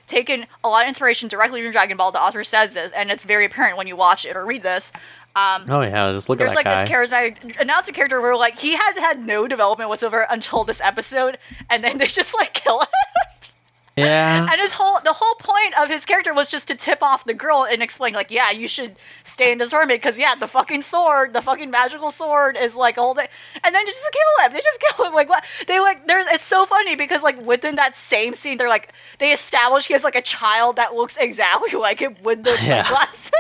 taken 0.06 0.46
a 0.64 0.70
lot 0.70 0.84
of 0.84 0.90
inspiration 0.90 1.28
directly 1.28 1.64
from 1.64 1.72
Dragon 1.72 1.98
Ball. 1.98 2.12
The 2.12 2.22
author 2.22 2.44
says 2.44 2.74
this, 2.74 2.92
and 2.92 3.10
it's 3.10 3.26
very 3.26 3.46
apparent 3.46 3.78
when 3.78 3.88
you 3.88 3.96
watch 3.96 4.26
it 4.26 4.36
or 4.36 4.46
read 4.46 4.62
this. 4.62 4.92
Um, 5.36 5.64
Oh 5.70 5.82
yeah, 5.82 6.12
just 6.12 6.28
look 6.30 6.40
at 6.42 6.44
there's 6.44 6.52
that 6.52 6.56
like 6.58 6.66
guy. 6.66 6.82
this 6.84 6.92
charismatic 6.92 7.60
announcer 7.60 7.92
character 7.92 8.20
where 8.20 8.36
like 8.36 8.58
he 8.58 8.76
has 8.76 8.98
had 8.98 9.26
no 9.26 9.48
development 9.48 9.90
whatsoever 9.90 10.28
until 10.30 10.64
this 10.64 10.82
episode, 10.82 11.38
and 11.70 11.84
then 11.84 11.98
they 11.98 12.08
just 12.22 12.36
like 12.36 12.54
kill 12.54 12.82
him. 12.82 12.88
yeah. 13.98 14.48
and 14.52 14.60
his 14.62 14.72
whole 14.74 15.00
the 15.04 15.14
whole 15.14 15.36
point 15.36 15.78
of 15.80 15.90
his 15.90 16.06
character 16.06 16.34
was 16.34 16.48
just 16.48 16.68
to 16.70 16.76
tip 16.76 17.04
off 17.04 17.26
the 17.26 17.34
girl 17.34 17.66
and 17.70 17.84
explain 17.84 18.14
like, 18.14 18.32
yeah, 18.32 18.50
you 18.52 18.68
should 18.68 18.96
stay 19.24 19.52
in 19.52 19.58
this 19.58 19.70
tournament 19.70 20.02
because 20.02 20.18
yeah, 20.18 20.34
the 20.36 20.48
fucking 20.48 20.82
sword, 20.82 21.34
the 21.34 21.42
fucking 21.42 21.70
magical 21.70 22.10
sword 22.10 22.58
is 22.58 22.76
like 22.76 22.98
all 22.98 23.14
thing, 23.14 23.28
and 23.64 23.76
then 23.76 23.86
just 23.86 24.06
kill 24.12 24.46
him. 24.46 24.54
They 24.54 24.60
just 24.62 24.80
kill 24.96 25.06
him. 25.06 25.14
Like 25.14 25.30
what? 25.30 25.44
They 25.68 25.80
like 25.80 26.08
there's 26.08 26.28
it's 26.28 26.44
so 26.44 26.66
funny 26.66 26.96
because 26.96 27.22
like 27.24 27.42
within 27.42 27.76
that 27.76 27.96
same 27.96 28.34
scene, 28.34 28.58
they're 28.58 28.70
like 28.70 28.92
they 29.20 29.32
establish 29.32 29.88
he 29.88 29.94
has 29.94 30.04
like 30.04 30.16
a 30.16 30.22
child 30.22 30.78
that 30.78 30.94
looks 30.96 31.16
exactly 31.18 31.72
like 31.80 32.00
him 32.00 32.16
with 32.24 32.44
the 32.44 32.58
Yeah. 32.64 32.84
sunglasses. 32.84 33.32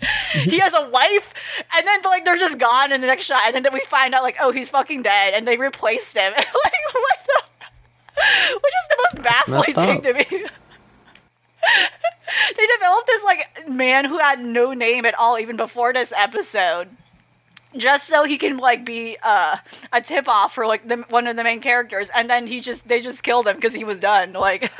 he 0.32 0.58
has 0.58 0.74
a 0.74 0.88
wife, 0.90 1.32
and 1.76 1.86
then 1.86 2.00
like 2.04 2.24
they're 2.24 2.36
just 2.36 2.58
gone 2.58 2.92
in 2.92 3.00
the 3.00 3.06
next 3.06 3.24
shot, 3.24 3.54
and 3.54 3.64
then 3.64 3.72
we 3.72 3.80
find 3.80 4.14
out 4.14 4.22
like, 4.22 4.36
oh, 4.40 4.52
he's 4.52 4.68
fucking 4.68 5.02
dead, 5.02 5.34
and 5.34 5.48
they 5.48 5.56
replaced 5.56 6.16
him. 6.16 6.32
like 6.36 6.46
what 6.92 7.18
the? 7.26 7.42
Which 8.62 8.72
is 8.82 8.88
the 8.88 8.96
most 8.98 9.22
baffling 9.22 9.74
thing 9.74 10.02
to 10.02 10.12
me. 10.14 10.24
they 12.56 12.66
developed 12.78 13.06
this 13.06 13.24
like 13.24 13.68
man 13.68 14.04
who 14.06 14.18
had 14.18 14.44
no 14.44 14.72
name 14.72 15.04
at 15.04 15.14
all 15.14 15.38
even 15.38 15.56
before 15.56 15.92
this 15.92 16.12
episode. 16.16 16.88
Just 17.76 18.08
so 18.08 18.24
he 18.24 18.38
can 18.38 18.56
like 18.56 18.86
be 18.86 19.18
uh, 19.22 19.58
a 19.92 20.00
tip 20.00 20.28
off 20.28 20.54
for 20.54 20.66
like 20.66 20.88
the, 20.88 21.04
one 21.10 21.26
of 21.26 21.36
the 21.36 21.44
main 21.44 21.60
characters, 21.60 22.10
and 22.14 22.30
then 22.30 22.46
he 22.46 22.60
just 22.60 22.88
they 22.88 23.02
just 23.02 23.22
killed 23.22 23.46
him 23.46 23.56
because 23.56 23.74
he 23.74 23.84
was 23.84 23.98
done. 23.98 24.32
Like, 24.32 24.72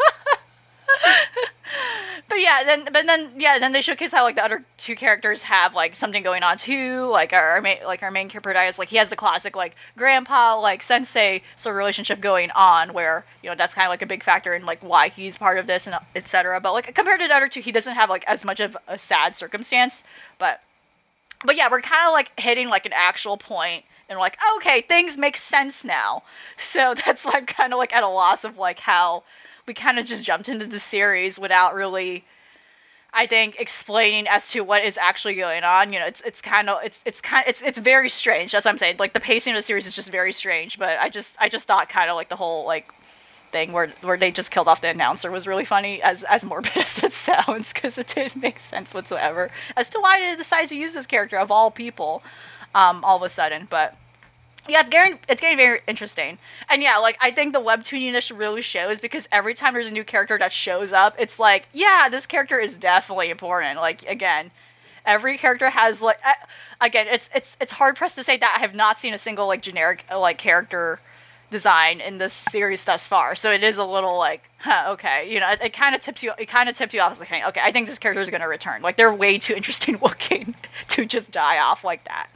but 2.28 2.40
yeah, 2.40 2.64
then 2.64 2.84
but 2.92 3.06
then 3.06 3.30
yeah, 3.36 3.58
then 3.58 3.72
they 3.72 3.80
showcase 3.80 4.12
how 4.12 4.24
like 4.24 4.34
the 4.34 4.44
other 4.44 4.64
two 4.78 4.96
characters 4.96 5.44
have 5.44 5.74
like 5.74 5.94
something 5.94 6.22
going 6.24 6.42
on 6.42 6.58
too. 6.58 7.06
Like 7.06 7.32
our, 7.32 7.50
our 7.50 7.60
main 7.60 7.78
like 7.84 8.02
our 8.02 8.10
main 8.10 8.28
character 8.28 8.48
protagonist, 8.48 8.78
like 8.80 8.88
he 8.88 8.96
has 8.96 9.10
the 9.10 9.16
classic 9.16 9.54
like 9.54 9.76
grandpa 9.96 10.58
like 10.58 10.82
sensei 10.82 11.42
sort 11.54 11.74
of 11.74 11.78
relationship 11.78 12.20
going 12.20 12.50
on, 12.52 12.92
where 12.92 13.24
you 13.42 13.50
know 13.50 13.54
that's 13.54 13.74
kind 13.74 13.86
of 13.86 13.90
like 13.90 14.02
a 14.02 14.06
big 14.06 14.24
factor 14.24 14.52
in 14.54 14.66
like 14.66 14.82
why 14.82 15.08
he's 15.08 15.38
part 15.38 15.58
of 15.58 15.68
this 15.68 15.86
and 15.86 15.96
etc. 16.16 16.60
But 16.60 16.72
like 16.72 16.92
compared 16.94 17.20
to 17.20 17.28
the 17.28 17.34
other 17.34 17.48
two, 17.48 17.60
he 17.60 17.70
doesn't 17.70 17.94
have 17.94 18.10
like 18.10 18.24
as 18.26 18.44
much 18.44 18.58
of 18.58 18.76
a 18.88 18.98
sad 18.98 19.36
circumstance. 19.36 20.02
But 20.38 20.62
but 21.44 21.56
yeah, 21.56 21.68
we're 21.70 21.80
kind 21.80 22.08
of 22.08 22.12
like 22.12 22.38
hitting 22.40 22.68
like 22.68 22.86
an 22.86 22.92
actual 22.94 23.36
point 23.36 23.84
and 24.08 24.18
like 24.18 24.36
okay, 24.56 24.80
things 24.80 25.16
make 25.16 25.36
sense 25.36 25.84
now. 25.84 26.24
So 26.56 26.94
that's 27.06 27.24
I'm 27.24 27.46
kind 27.46 27.72
of 27.72 27.78
like 27.78 27.94
at 27.94 28.02
a 28.02 28.08
loss 28.08 28.42
of 28.42 28.58
like 28.58 28.80
how 28.80 29.22
we 29.66 29.74
kind 29.74 29.98
of 29.98 30.06
just 30.06 30.24
jumped 30.24 30.48
into 30.48 30.66
the 30.66 30.78
series 30.78 31.38
without 31.38 31.74
really 31.74 32.24
I 33.12 33.26
think 33.26 33.58
explaining 33.58 34.28
as 34.28 34.50
to 34.50 34.60
what 34.60 34.84
is 34.84 34.98
actually 34.98 35.36
going 35.36 35.64
on. 35.64 35.90
You 35.90 36.00
know, 36.00 36.06
it's 36.06 36.20
it's 36.20 36.42
kind 36.42 36.68
of 36.68 36.84
it's 36.84 37.00
it's 37.06 37.22
kind 37.22 37.44
it's 37.48 37.62
it's 37.62 37.78
very 37.78 38.10
strange. 38.10 38.52
That's 38.52 38.66
what 38.66 38.72
I'm 38.72 38.78
saying. 38.78 38.96
Like 38.98 39.14
the 39.14 39.20
pacing 39.20 39.54
of 39.54 39.58
the 39.58 39.62
series 39.62 39.86
is 39.86 39.94
just 39.94 40.10
very 40.10 40.32
strange. 40.32 40.78
But 40.78 40.98
I 41.00 41.08
just 41.08 41.34
I 41.40 41.48
just 41.48 41.66
thought 41.66 41.88
kind 41.88 42.10
of 42.10 42.16
like 42.16 42.28
the 42.28 42.36
whole 42.36 42.66
like 42.66 42.92
thing 43.50 43.72
where 43.72 43.92
where 44.02 44.18
they 44.18 44.30
just 44.30 44.50
killed 44.50 44.68
off 44.68 44.82
the 44.82 44.88
announcer 44.88 45.30
was 45.30 45.46
really 45.46 45.64
funny 45.64 46.02
as 46.02 46.24
as 46.24 46.44
morbid 46.44 46.72
as 46.76 47.02
it 47.02 47.12
sounds 47.12 47.72
because 47.72 47.96
it 47.96 48.08
didn't 48.08 48.36
make 48.36 48.60
sense 48.60 48.92
whatsoever 48.92 49.48
as 49.76 49.88
to 49.90 50.00
why 50.00 50.20
they 50.20 50.36
decided 50.36 50.68
to 50.68 50.76
use 50.76 50.92
this 50.92 51.06
character 51.06 51.38
of 51.38 51.50
all 51.50 51.70
people 51.70 52.22
um 52.74 53.04
all 53.04 53.16
of 53.16 53.22
a 53.22 53.28
sudden 53.28 53.66
but 53.70 53.96
yeah, 54.68 54.80
it's 54.80 54.90
getting 54.90 55.18
it's 55.28 55.40
getting 55.40 55.56
very 55.56 55.80
interesting, 55.86 56.38
and 56.68 56.82
yeah, 56.82 56.96
like 56.98 57.18
I 57.20 57.30
think 57.30 57.52
the 57.52 57.60
webtooniness 57.60 58.36
really 58.36 58.62
shows 58.62 58.98
because 59.00 59.28
every 59.32 59.54
time 59.54 59.74
there's 59.74 59.88
a 59.88 59.92
new 59.92 60.04
character 60.04 60.38
that 60.38 60.52
shows 60.52 60.92
up, 60.92 61.14
it's 61.18 61.38
like, 61.38 61.68
yeah, 61.72 62.08
this 62.10 62.26
character 62.26 62.58
is 62.58 62.76
definitely 62.76 63.30
important. 63.30 63.78
Like 63.78 64.02
again, 64.08 64.50
every 65.04 65.38
character 65.38 65.70
has 65.70 66.02
like, 66.02 66.18
again, 66.80 67.06
it's 67.08 67.30
it's 67.34 67.56
it's 67.60 67.72
hard 67.72 67.96
pressed 67.96 68.16
to 68.16 68.24
say 68.24 68.36
that 68.36 68.54
I 68.56 68.60
have 68.60 68.74
not 68.74 68.98
seen 68.98 69.14
a 69.14 69.18
single 69.18 69.46
like 69.46 69.62
generic 69.62 70.04
uh, 70.10 70.18
like 70.18 70.38
character 70.38 71.00
design 71.50 72.00
in 72.00 72.18
this 72.18 72.32
series 72.32 72.84
thus 72.84 73.06
far. 73.06 73.34
So 73.34 73.50
it 73.52 73.62
is 73.62 73.78
a 73.78 73.84
little 73.84 74.18
like, 74.18 74.50
huh, 74.58 74.86
okay, 74.90 75.32
you 75.32 75.40
know, 75.40 75.50
it, 75.50 75.62
it 75.62 75.72
kind 75.72 75.94
of 75.94 76.00
tips 76.00 76.22
you, 76.22 76.32
it 76.38 76.46
kind 76.46 76.68
of 76.68 76.74
tips 76.74 76.92
you 76.92 77.00
off 77.00 77.12
as 77.12 77.20
like, 77.20 77.30
okay, 77.30 77.60
I 77.62 77.70
think 77.70 77.86
this 77.86 77.98
character 77.98 78.20
is 78.20 78.30
going 78.30 78.40
to 78.40 78.48
return. 78.48 78.82
Like 78.82 78.96
they're 78.96 79.14
way 79.14 79.38
too 79.38 79.54
interesting 79.54 79.98
looking 80.02 80.54
to 80.88 81.04
just 81.04 81.30
die 81.30 81.58
off 81.58 81.84
like 81.84 82.04
that. 82.04 82.28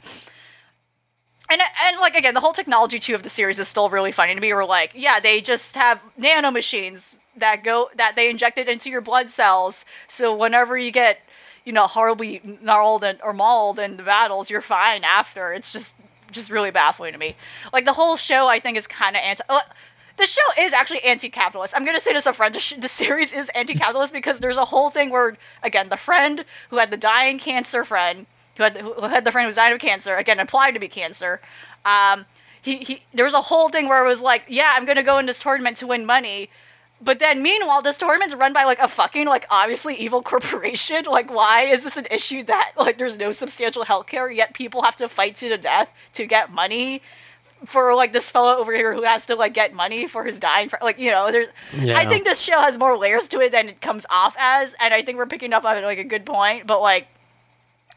And, 1.51 1.61
and 1.85 1.99
like 1.99 2.15
again, 2.15 2.33
the 2.33 2.39
whole 2.39 2.53
technology 2.53 2.97
too 2.97 3.13
of 3.13 3.23
the 3.23 3.29
series 3.29 3.59
is 3.59 3.67
still 3.67 3.89
really 3.89 4.13
funny 4.13 4.33
to 4.33 4.39
me. 4.39 4.53
We're 4.53 4.63
like, 4.63 4.93
yeah, 4.95 5.19
they 5.19 5.41
just 5.41 5.75
have 5.75 5.99
nano 6.17 6.49
machines 6.49 7.15
that 7.35 7.63
go 7.63 7.89
that 7.95 8.15
they 8.15 8.29
injected 8.29 8.69
into 8.69 8.89
your 8.89 9.01
blood 9.01 9.29
cells. 9.29 9.83
So 10.07 10.33
whenever 10.33 10.77
you 10.77 10.91
get, 10.91 11.19
you 11.65 11.73
know, 11.73 11.87
horribly 11.87 12.41
gnarled 12.61 13.03
and, 13.03 13.19
or 13.21 13.33
mauled 13.33 13.79
in 13.79 13.97
the 13.97 14.03
battles, 14.03 14.49
you're 14.49 14.61
fine 14.61 15.03
after. 15.03 15.51
It's 15.51 15.73
just 15.73 15.93
just 16.31 16.49
really 16.49 16.71
baffling 16.71 17.11
to 17.11 17.19
me. 17.19 17.35
Like 17.73 17.83
the 17.83 17.93
whole 17.93 18.15
show, 18.15 18.47
I 18.47 18.59
think 18.59 18.77
is 18.77 18.87
kind 18.87 19.17
of 19.17 19.21
anti. 19.21 19.43
Uh, 19.49 19.59
the 20.17 20.25
show 20.25 20.41
is 20.59 20.71
actually 20.71 21.03
anti-capitalist. 21.03 21.73
I'm 21.75 21.83
gonna 21.83 21.99
say 21.99 22.13
this. 22.13 22.25
The, 22.25 22.59
sh- 22.59 22.75
the 22.77 22.87
series 22.87 23.33
is 23.33 23.49
anti-capitalist 23.55 24.13
because 24.13 24.39
there's 24.39 24.57
a 24.57 24.65
whole 24.65 24.89
thing 24.89 25.09
where, 25.09 25.37
again, 25.63 25.89
the 25.89 25.97
friend 25.97 26.45
who 26.69 26.77
had 26.77 26.91
the 26.91 26.97
dying 26.97 27.39
cancer 27.39 27.83
friend, 27.83 28.27
who 28.57 28.63
had 28.63 28.77
who 28.77 29.07
had 29.07 29.25
the 29.25 29.31
friend 29.31 29.49
who 29.49 29.55
died 29.55 29.73
of 29.73 29.79
cancer, 29.79 30.15
again 30.15 30.39
implied 30.39 30.71
to 30.71 30.79
be 30.79 30.87
cancer. 30.87 31.41
Um, 31.85 32.25
he, 32.61 32.77
he 32.77 33.03
there 33.13 33.25
was 33.25 33.33
a 33.33 33.41
whole 33.41 33.69
thing 33.69 33.87
where 33.87 34.03
it 34.03 34.07
was 34.07 34.21
like, 34.21 34.43
yeah, 34.47 34.73
I'm 34.75 34.85
gonna 34.85 35.03
go 35.03 35.17
in 35.17 35.25
this 35.25 35.39
tournament 35.39 35.77
to 35.77 35.87
win 35.87 36.05
money. 36.05 36.49
But 37.03 37.17
then, 37.17 37.41
meanwhile, 37.41 37.81
this 37.81 37.97
tournament's 37.97 38.35
run 38.35 38.53
by 38.53 38.63
like 38.63 38.77
a 38.77 38.87
fucking 38.87 39.25
like 39.25 39.45
obviously 39.49 39.95
evil 39.95 40.21
corporation. 40.31 41.05
Like, 41.05 41.33
why 41.33 41.63
is 41.63 41.83
this 41.83 41.97
an 41.97 42.05
issue 42.11 42.43
that 42.43 42.73
like 42.77 42.97
there's 42.97 43.17
no 43.17 43.31
substantial 43.31 43.83
healthcare 43.85 44.33
yet 44.33 44.53
people 44.53 44.83
have 44.83 44.95
to 44.97 45.07
fight 45.07 45.35
to 45.37 45.49
the 45.49 45.57
death 45.57 45.89
to 46.13 46.25
get 46.27 46.51
money 46.53 47.01
for 47.65 47.93
like 47.95 48.11
this 48.11 48.31
fellow 48.31 48.57
over 48.57 48.73
here 48.75 48.93
who 48.93 49.03
has 49.03 49.25
to 49.27 49.35
like 49.35 49.53
get 49.53 49.73
money 49.73 50.07
for 50.07 50.23
his 50.23 50.39
dying 50.39 50.67
fr- 50.67 50.77
like 50.81 50.97
you 50.97 51.11
know 51.11 51.31
there's 51.31 51.47
I 51.95 52.05
think 52.07 52.23
this 52.25 52.41
show 52.41 52.59
has 52.59 52.77
more 52.79 52.97
layers 52.97 53.27
to 53.29 53.39
it 53.39 53.51
than 53.51 53.69
it 53.69 53.81
comes 53.81 54.05
off 54.09 54.35
as, 54.39 54.75
and 54.79 54.93
I 54.93 55.01
think 55.03 55.17
we're 55.17 55.27
picking 55.27 55.53
up 55.53 55.63
on 55.65 55.81
like 55.83 55.99
a 55.99 56.03
good 56.03 56.25
point. 56.25 56.65
But 56.67 56.81
like 56.81 57.07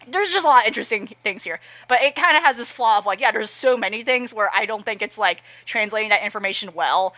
there's 0.09 0.31
just 0.31 0.45
a 0.45 0.49
lot 0.49 0.63
of 0.63 0.67
interesting 0.67 1.07
things 1.23 1.45
here. 1.45 1.61
But 1.89 2.03
it 2.03 2.15
kind 2.15 2.37
of 2.37 2.43
has 2.43 2.57
this 2.57 2.73
flaw 2.73 2.99
of 2.99 3.07
like, 3.07 3.21
yeah, 3.21 3.33
there's 3.33 3.51
so 3.51 3.77
many 3.77 4.05
things 4.05 4.33
where 4.35 4.51
I 4.55 4.67
don't 4.67 4.85
think 4.85 5.03
it's 5.03 5.19
like 5.19 5.43
translating 5.67 6.11
that 6.11 6.23
information 6.23 6.71
well 6.75 7.15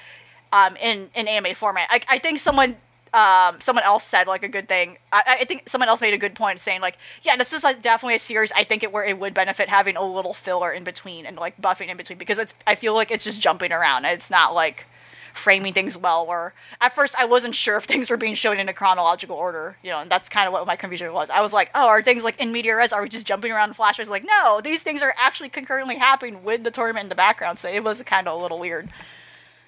um, 0.52 0.76
in 0.76 1.11
in 1.14 1.28
anime 1.28 1.55
format. 1.55 1.88
I, 1.90 2.00
I 2.09 2.19
think 2.19 2.38
someone 2.38 2.76
um, 3.12 3.61
someone 3.61 3.85
else 3.85 4.05
said 4.05 4.26
like 4.26 4.43
a 4.43 4.49
good 4.49 4.69
thing. 4.69 4.99
I, 5.12 5.38
I 5.40 5.45
think 5.45 5.69
someone 5.69 5.88
else 5.88 6.00
made 6.00 6.14
a 6.14 6.19
good 6.19 6.35
point 6.35 6.61
saying 6.61 6.81
like, 6.81 6.99
yeah, 7.23 7.37
this 7.37 7.52
is 7.52 7.64
like 7.64 7.81
definitely 7.81 8.16
a 8.16 8.19
series. 8.19 8.52
I 8.52 8.64
think 8.64 8.83
it 8.83 8.93
where 8.93 9.05
it 9.05 9.19
would 9.19 9.33
benefit 9.33 9.69
having 9.69 9.97
a 9.97 10.05
little 10.05 10.35
filler 10.35 10.71
in 10.71 10.85
between 10.85 11.25
and 11.25 11.37
like 11.37 11.61
buffing 11.61 11.88
in 11.88 11.97
between 11.97 12.19
because 12.19 12.38
it's 12.38 12.55
I 12.66 12.75
feel 12.75 12.95
like 12.95 13.11
it's 13.11 13.25
just 13.25 13.40
jumping 13.40 13.73
around. 13.73 14.05
And 14.05 14.14
it's 14.14 14.31
not 14.31 14.55
like 14.55 14.87
framing 15.37 15.73
things 15.73 15.97
well 15.97 16.26
where 16.26 16.55
at 16.81 16.95
first 16.95 17.14
I 17.19 17.25
wasn't 17.25 17.55
sure 17.55 17.76
if 17.76 17.85
things 17.85 18.11
were 18.11 18.16
being 18.16 18.35
shown 18.35 18.59
in 18.59 18.69
a 18.69 18.73
chronological 18.73 19.37
order, 19.37 19.76
you 19.83 19.90
know, 19.90 20.00
and 20.00 20.11
that's 20.11 20.28
kind 20.28 20.47
of 20.47 20.52
what 20.52 20.66
my 20.66 20.76
confusion 20.76 21.12
was. 21.12 21.31
I 21.31 21.40
was 21.40 21.52
like, 21.52 21.71
oh, 21.75 21.87
are 21.87 22.02
things 22.02 22.25
like 22.25 22.40
in 22.40 22.52
media 22.52 22.76
res? 22.76 22.93
Are 22.93 23.02
we 23.02 23.09
just 23.09 23.26
jumping 23.26 23.52
around 23.52 23.71
in 23.71 23.75
flashes? 23.75 24.09
Like, 24.09 24.25
no, 24.25 24.61
these 24.61 24.83
things 24.83 25.02
are 25.02 25.14
actually 25.16 25.49
concurrently 25.49 25.97
happening 25.97 26.45
with 26.45 26.64
the 26.64 26.71
tournament 26.71 27.05
in 27.05 27.09
the 27.09 27.14
background, 27.14 27.59
so 27.59 27.69
it 27.69 27.85
was 27.85 28.02
kind 28.02 28.28
of 28.28 28.38
a 28.38 28.43
little 28.43 28.59
weird. 28.59 28.88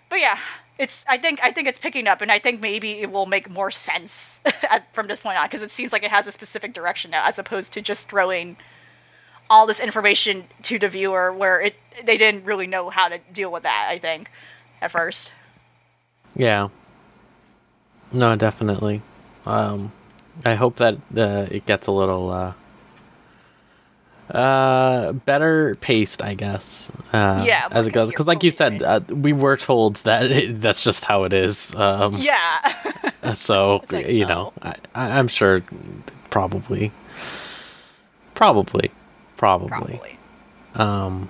But 0.09 0.21
yeah, 0.21 0.39
it's 0.79 1.05
I 1.09 1.19
think 1.19 1.41
I 1.43 1.51
think 1.51 1.69
it's 1.69 1.79
picking 1.79 2.07
up, 2.07 2.21
and 2.21 2.31
I 2.31 2.39
think 2.39 2.61
maybe 2.61 3.01
it 3.01 3.11
will 3.11 3.27
make 3.27 3.51
more 3.51 3.71
sense 3.71 4.41
at, 4.71 4.93
from 4.95 5.09
this 5.09 5.21
point 5.21 5.39
on 5.39 5.47
because 5.47 5.63
it 5.63 5.71
seems 5.71 5.93
like 5.93 6.03
it 6.03 6.11
has 6.11 6.27
a 6.27 6.33
specific 6.33 6.73
direction 6.73 7.11
now, 7.11 7.27
as 7.27 7.39
opposed 7.39 7.73
to 7.75 7.83
just 7.83 8.09
throwing 8.09 8.57
all 9.51 9.67
this 9.67 9.81
information 9.81 10.45
to 10.63 10.79
the 10.79 10.89
viewer 10.89 11.33
where 11.33 11.61
it 11.61 11.75
they 12.05 12.17
didn't 12.17 12.45
really 12.45 12.67
know 12.67 12.91
how 12.91 13.09
to 13.09 13.19
deal 13.33 13.51
with 13.51 13.65
that. 13.65 13.89
I 13.91 13.99
think 13.99 14.31
at 14.81 14.91
first. 14.91 15.33
Yeah. 16.35 16.69
No, 18.13 18.37
definitely. 18.37 19.03
Um, 19.47 19.93
I 20.45 20.55
hope 20.55 20.77
that 20.77 20.95
uh, 21.17 21.47
it 21.51 21.67
gets 21.67 21.87
a 21.87 21.93
little 21.93 22.31
uh, 22.31 22.53
uh, 24.31 25.13
better 25.13 25.75
paced, 25.77 26.23
I 26.23 26.35
guess. 26.35 26.91
Uh, 27.13 27.45
Yeah, 27.47 27.69
as 27.71 27.87
it 27.87 27.93
goes, 27.93 28.11
because 28.11 28.27
like 28.27 28.43
you 28.43 28.51
said, 28.51 28.83
uh, 28.83 29.01
we 29.09 29.33
were 29.33 29.57
told 29.57 29.97
that 29.97 30.31
it, 30.31 30.61
that's 30.61 30.85
just 30.85 31.05
how 31.05 31.25
it 31.25 31.33
is. 31.33 31.75
Um, 31.75 32.17
Yeah. 32.19 33.33
so 33.35 33.83
like, 33.91 34.09
you 34.09 34.27
no. 34.27 34.35
know, 34.35 34.53
I, 34.63 34.75
I, 34.95 35.19
I'm 35.19 35.29
sure, 35.29 35.61
probably, 36.31 36.93
probably, 38.35 38.91
probably. 39.37 39.69
Probably. 39.69 40.19
Um, 40.75 41.29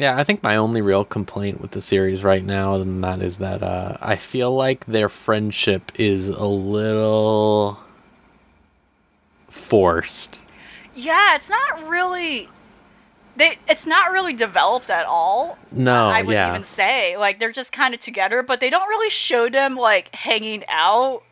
yeah, 0.00 0.16
I 0.16 0.24
think 0.24 0.42
my 0.42 0.56
only 0.56 0.80
real 0.80 1.04
complaint 1.04 1.60
with 1.60 1.72
the 1.72 1.82
series 1.82 2.24
right 2.24 2.42
now, 2.42 2.74
and 2.74 3.04
that 3.04 3.20
is 3.20 3.38
that 3.38 3.62
uh, 3.62 3.96
I 4.00 4.16
feel 4.16 4.54
like 4.54 4.86
their 4.86 5.08
friendship 5.08 5.92
is 5.96 6.28
a 6.28 6.46
little 6.46 7.78
forced. 9.48 10.44
Yeah, 10.94 11.34
it's 11.36 11.50
not 11.50 11.88
really. 11.88 12.48
They, 13.36 13.58
it's 13.68 13.86
not 13.86 14.10
really 14.10 14.32
developed 14.32 14.90
at 14.90 15.06
all. 15.06 15.58
No, 15.70 16.08
I 16.08 16.22
would 16.22 16.32
yeah, 16.32 16.50
even 16.50 16.64
say 16.64 17.16
like 17.16 17.38
they're 17.38 17.52
just 17.52 17.72
kind 17.72 17.94
of 17.94 18.00
together, 18.00 18.42
but 18.42 18.60
they 18.60 18.70
don't 18.70 18.88
really 18.88 19.10
show 19.10 19.48
them 19.48 19.76
like 19.76 20.14
hanging 20.14 20.64
out. 20.68 21.22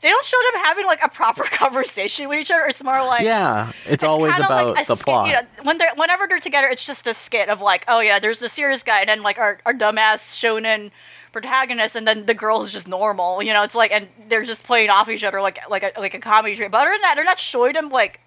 They 0.00 0.08
don't 0.08 0.24
show 0.24 0.36
them 0.52 0.62
having 0.62 0.86
like 0.86 1.02
a 1.02 1.08
proper 1.08 1.44
conversation 1.50 2.28
with 2.28 2.38
each 2.38 2.50
other. 2.50 2.66
It's 2.66 2.82
more 2.82 3.04
like 3.04 3.22
yeah. 3.22 3.72
It's, 3.86 4.04
always 4.04 4.32
kinda 4.32 4.46
about 4.46 4.74
like 4.74 4.86
the 4.86 4.94
skit, 4.96 5.04
plot. 5.04 5.26
You 5.28 5.32
know, 5.34 5.42
when 5.62 5.78
they're 5.78 5.94
whenever 5.96 6.26
they're 6.26 6.40
together, 6.40 6.68
it's 6.68 6.84
just 6.84 7.06
a 7.06 7.14
skit 7.14 7.48
of 7.48 7.60
like, 7.60 7.84
oh 7.88 8.00
yeah, 8.00 8.18
there's 8.18 8.40
the 8.40 8.48
serious 8.48 8.82
guy, 8.82 9.00
and 9.00 9.08
then 9.08 9.22
like 9.22 9.38
our 9.38 9.58
our 9.64 9.72
dumbass 9.72 10.36
shonen 10.36 10.90
protagonist, 11.32 11.96
and 11.96 12.06
then 12.06 12.26
the 12.26 12.34
girl 12.34 12.62
is 12.62 12.72
just 12.72 12.88
normal. 12.88 13.42
You 13.42 13.52
know, 13.52 13.62
it's 13.62 13.74
like, 13.74 13.92
and 13.92 14.08
they're 14.28 14.44
just 14.44 14.64
playing 14.64 14.90
off 14.90 15.08
each 15.08 15.24
other 15.24 15.40
like 15.40 15.58
like 15.68 15.82
a 15.82 16.00
like 16.00 16.14
a 16.14 16.18
comedy. 16.18 16.56
But 16.56 16.74
other 16.74 16.90
than 16.90 17.00
that, 17.02 17.14
they're 17.16 17.24
not 17.24 17.40
showing 17.40 17.72
them 17.72 17.90
like 17.90 18.20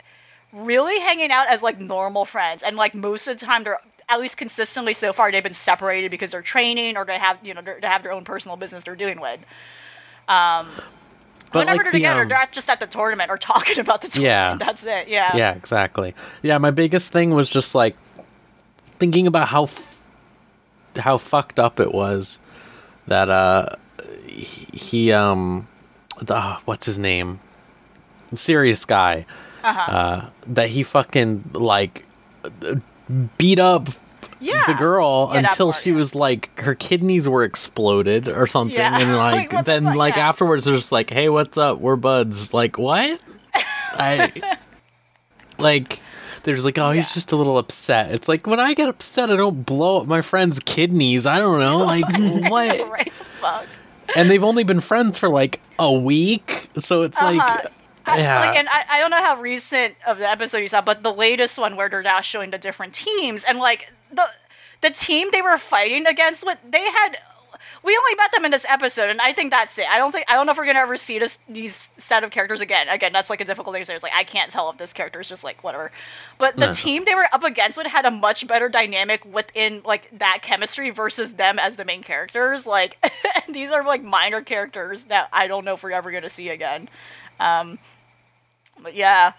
really 0.51 0.99
hanging 0.99 1.31
out 1.31 1.47
as 1.47 1.61
like 1.63 1.79
normal 1.79 2.25
friends, 2.25 2.63
and 2.63 2.75
like 2.77 2.95
most 2.95 3.27
of 3.27 3.39
the 3.39 3.45
time 3.45 3.63
they're. 3.63 3.79
At 4.11 4.19
least 4.19 4.37
consistently 4.37 4.93
so 4.93 5.13
far, 5.13 5.31
they've 5.31 5.43
been 5.43 5.53
separated 5.53 6.09
because 6.09 6.31
they're 6.31 6.41
training 6.41 6.97
or 6.97 7.05
they 7.05 7.19
have, 7.19 7.37
you 7.43 7.53
know, 7.53 7.61
they 7.61 7.77
have 7.83 8.01
their 8.01 8.11
own 8.11 8.23
personal 8.23 8.57
business 8.57 8.83
they're 8.83 8.95
doing 8.95 9.21
with. 9.21 9.39
Um, 10.27 10.67
But 11.51 11.59
whenever 11.61 11.77
like 11.77 11.83
they're 11.85 11.91
together, 11.91 12.21
um, 12.21 12.27
they're 12.27 12.47
just 12.51 12.69
at 12.69 12.79
the 12.79 12.87
tournament 12.87 13.31
or 13.31 13.37
talking 13.51 13.79
about 13.79 14.01
the 14.01 14.07
tournament. 14.07 14.59
Yeah. 14.61 14.65
That's 14.65 14.85
it. 14.85 15.07
Yeah. 15.07 15.35
yeah, 15.35 15.53
exactly. 15.55 16.13
Yeah, 16.41 16.57
my 16.59 16.71
biggest 16.71 17.11
thing 17.11 17.31
was 17.31 17.49
just 17.49 17.73
like 17.75 17.95
thinking 18.97 19.27
about 19.27 19.47
how 19.49 19.63
f- 19.63 20.01
how 20.97 21.17
fucked 21.17 21.59
up 21.59 21.79
it 21.79 21.93
was 21.93 22.39
that 23.07 23.29
uh 23.29 23.67
he, 24.27 24.67
he 24.77 25.11
um 25.11 25.67
the 26.21 26.35
uh, 26.35 26.57
what's 26.65 26.85
his 26.85 26.99
name 26.99 27.39
serious 28.35 28.83
guy 28.85 29.25
Uh-huh. 29.63 29.91
uh 29.91 30.29
that 30.47 30.69
he 30.69 30.83
fucking 30.83 31.51
like 31.53 32.05
beat 33.37 33.59
up 33.59 33.87
Yeah. 34.39 34.63
the 34.67 34.73
girl 34.73 35.29
Yeah, 35.33 35.39
until 35.39 35.67
part, 35.71 35.81
she 35.81 35.89
yeah. 35.91 35.95
was 35.97 36.15
like 36.15 36.59
her 36.61 36.75
kidneys 36.75 37.27
were 37.27 37.43
exploded 37.43 38.27
or 38.27 38.47
something 38.47 38.77
and 38.79 39.13
Like, 39.17 39.51
what 39.53 39.65
the 39.65 39.71
then 39.71 39.95
like 39.95 40.17
afterwards 40.17 40.65
they're 40.65 40.75
just 40.75 40.91
like 40.91 41.09
hey 41.09 41.29
what's 41.29 41.57
up? 41.57 41.79
We're 41.79 41.95
buds. 41.97 42.53
Like 42.53 42.77
what? 42.77 43.19
I 43.53 44.57
like 45.59 45.99
there's 46.43 46.63
like 46.65 46.77
oh 46.77 46.91
he's 46.91 47.13
just 47.13 47.31
a 47.31 47.35
little 47.35 47.57
upset. 47.57 48.11
It's 48.13 48.27
like 48.29 48.47
when 48.47 48.59
i 48.59 48.73
get 48.73 48.87
upset 48.87 49.29
i 49.29 49.35
don't 49.35 49.65
blow 49.65 50.01
up 50.01 50.07
my 50.07 50.21
friend's 50.21 50.59
kidneys. 50.59 51.25
I 51.25 51.37
don't 51.37 51.59
know 51.59 51.77
like 51.85 52.05
what? 52.49 52.89
right. 52.91 53.11
Fuck. 53.11 53.65
and 54.15 54.29
they've 54.31 54.43
only 54.43 54.63
been 54.63 54.79
friends 54.79 55.17
for 55.17 55.29
like 55.29 55.59
a 55.77 55.91
week 55.91 56.69
so 56.77 57.01
it's 57.03 57.17
Uh-huh. 57.21 57.33
like 57.37 57.65
I- 58.05 58.17
yeah. 58.17 58.39
like, 58.39 58.57
and 58.57 58.67
I, 58.69 58.83
I 58.93 58.99
don't 59.01 59.11
know 59.11 59.21
how 59.23 59.39
recent 59.39 59.93
of 60.07 60.17
the 60.17 60.27
episode 60.27 60.59
you 60.59 60.67
saw, 60.67 60.81
but 60.81 61.03
the 61.03 61.13
latest 61.13 61.59
one 61.59 61.75
where 61.75 61.89
they're 61.89 62.01
now 62.01 62.21
showing 62.21 62.49
the 62.49 62.57
different 62.57 62.95
teams, 62.95 63.43
and 63.43 63.59
like 63.59 63.91
the 64.11 64.27
the 64.81 64.89
team 64.89 65.29
they 65.31 65.41
were 65.41 65.57
fighting 65.57 66.05
against, 66.07 66.43
what 66.45 66.59
they 66.69 66.83
had. 66.83 67.17
We 67.81 67.95
only 67.95 68.15
met 68.15 68.33
them 68.33 68.43
in 68.43 68.51
this 68.51 68.65
episode, 68.67 69.09
and 69.09 69.21
I 69.21 69.31
think 69.31 69.51
that's 69.51 69.77
it. 69.77 69.89
I 69.89 69.97
don't 69.99 70.11
think 70.11 70.25
I 70.27 70.33
don't 70.33 70.45
know 70.45 70.51
if 70.51 70.57
we're 70.57 70.65
gonna 70.65 70.79
ever 70.79 70.97
see 70.97 71.17
this 71.17 71.39
these 71.47 71.91
set 71.97 72.25
of 72.25 72.31
characters 72.31 72.59
again. 72.59 72.89
Again, 72.89 73.13
that's 73.13 73.29
like 73.29 73.39
a 73.39 73.45
difficult 73.45 73.73
thing 73.73 73.81
to 73.81 73.85
say. 73.85 73.93
It's 73.95 74.03
like 74.03 74.11
I 74.13 74.23
can't 74.25 74.51
tell 74.51 74.69
if 74.69 74.77
this 74.77 74.91
character 74.91 75.21
is 75.21 75.29
just 75.29 75.45
like 75.45 75.63
whatever. 75.63 75.89
But 76.37 76.57
the 76.57 76.67
No. 76.67 76.73
team 76.73 77.05
they 77.05 77.15
were 77.15 77.27
up 77.31 77.43
against 77.43 77.77
would 77.77 77.87
had 77.87 78.05
a 78.05 78.11
much 78.11 78.45
better 78.47 78.67
dynamic 78.67 79.23
within 79.23 79.81
like 79.85 80.09
that 80.19 80.39
chemistry 80.41 80.89
versus 80.89 81.35
them 81.35 81.57
as 81.57 81.77
the 81.77 81.85
main 81.85 82.03
characters. 82.03 82.67
Like 82.67 82.97
these 83.49 83.71
are 83.71 83.83
like 83.85 84.03
minor 84.03 84.41
characters 84.41 85.05
that 85.05 85.29
I 85.31 85.47
don't 85.47 85.63
know 85.63 85.75
if 85.75 85.83
we're 85.83 85.91
ever 85.91 86.11
gonna 86.11 86.29
see 86.29 86.49
again. 86.49 86.89
Um, 87.39 87.79
but 88.81 88.93
yeah, 88.93 89.33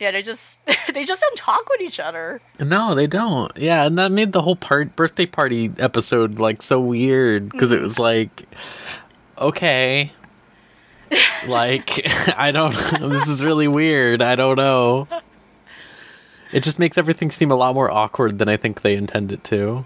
yeah, 0.00 0.10
they 0.10 0.22
just 0.22 0.58
they 0.94 1.04
just 1.04 1.20
don't 1.20 1.36
talk 1.36 1.68
with 1.68 1.82
each 1.82 2.00
other. 2.00 2.40
No, 2.58 2.94
they 2.94 3.06
don't. 3.06 3.52
Yeah, 3.56 3.84
and 3.84 3.94
that 3.96 4.10
made 4.10 4.32
the 4.32 4.42
whole 4.42 4.56
part 4.56 4.96
birthday 4.96 5.26
party 5.26 5.70
episode 5.78 6.40
like 6.40 6.62
so 6.62 6.80
weird 6.80 7.50
because 7.50 7.70
it 7.70 7.82
was 7.82 7.98
like, 7.98 8.44
okay, 9.38 10.10
like 11.46 12.02
I 12.36 12.50
don't. 12.50 12.74
this 13.00 13.28
is 13.28 13.44
really 13.44 13.68
weird. 13.68 14.22
I 14.22 14.36
don't 14.36 14.56
know. 14.56 15.06
It 16.50 16.64
just 16.64 16.78
makes 16.78 16.98
everything 16.98 17.30
seem 17.30 17.50
a 17.50 17.54
lot 17.54 17.74
more 17.74 17.90
awkward 17.90 18.38
than 18.38 18.48
I 18.48 18.56
think 18.56 18.80
they 18.80 18.96
intend 18.96 19.30
it 19.30 19.44
to. 19.44 19.84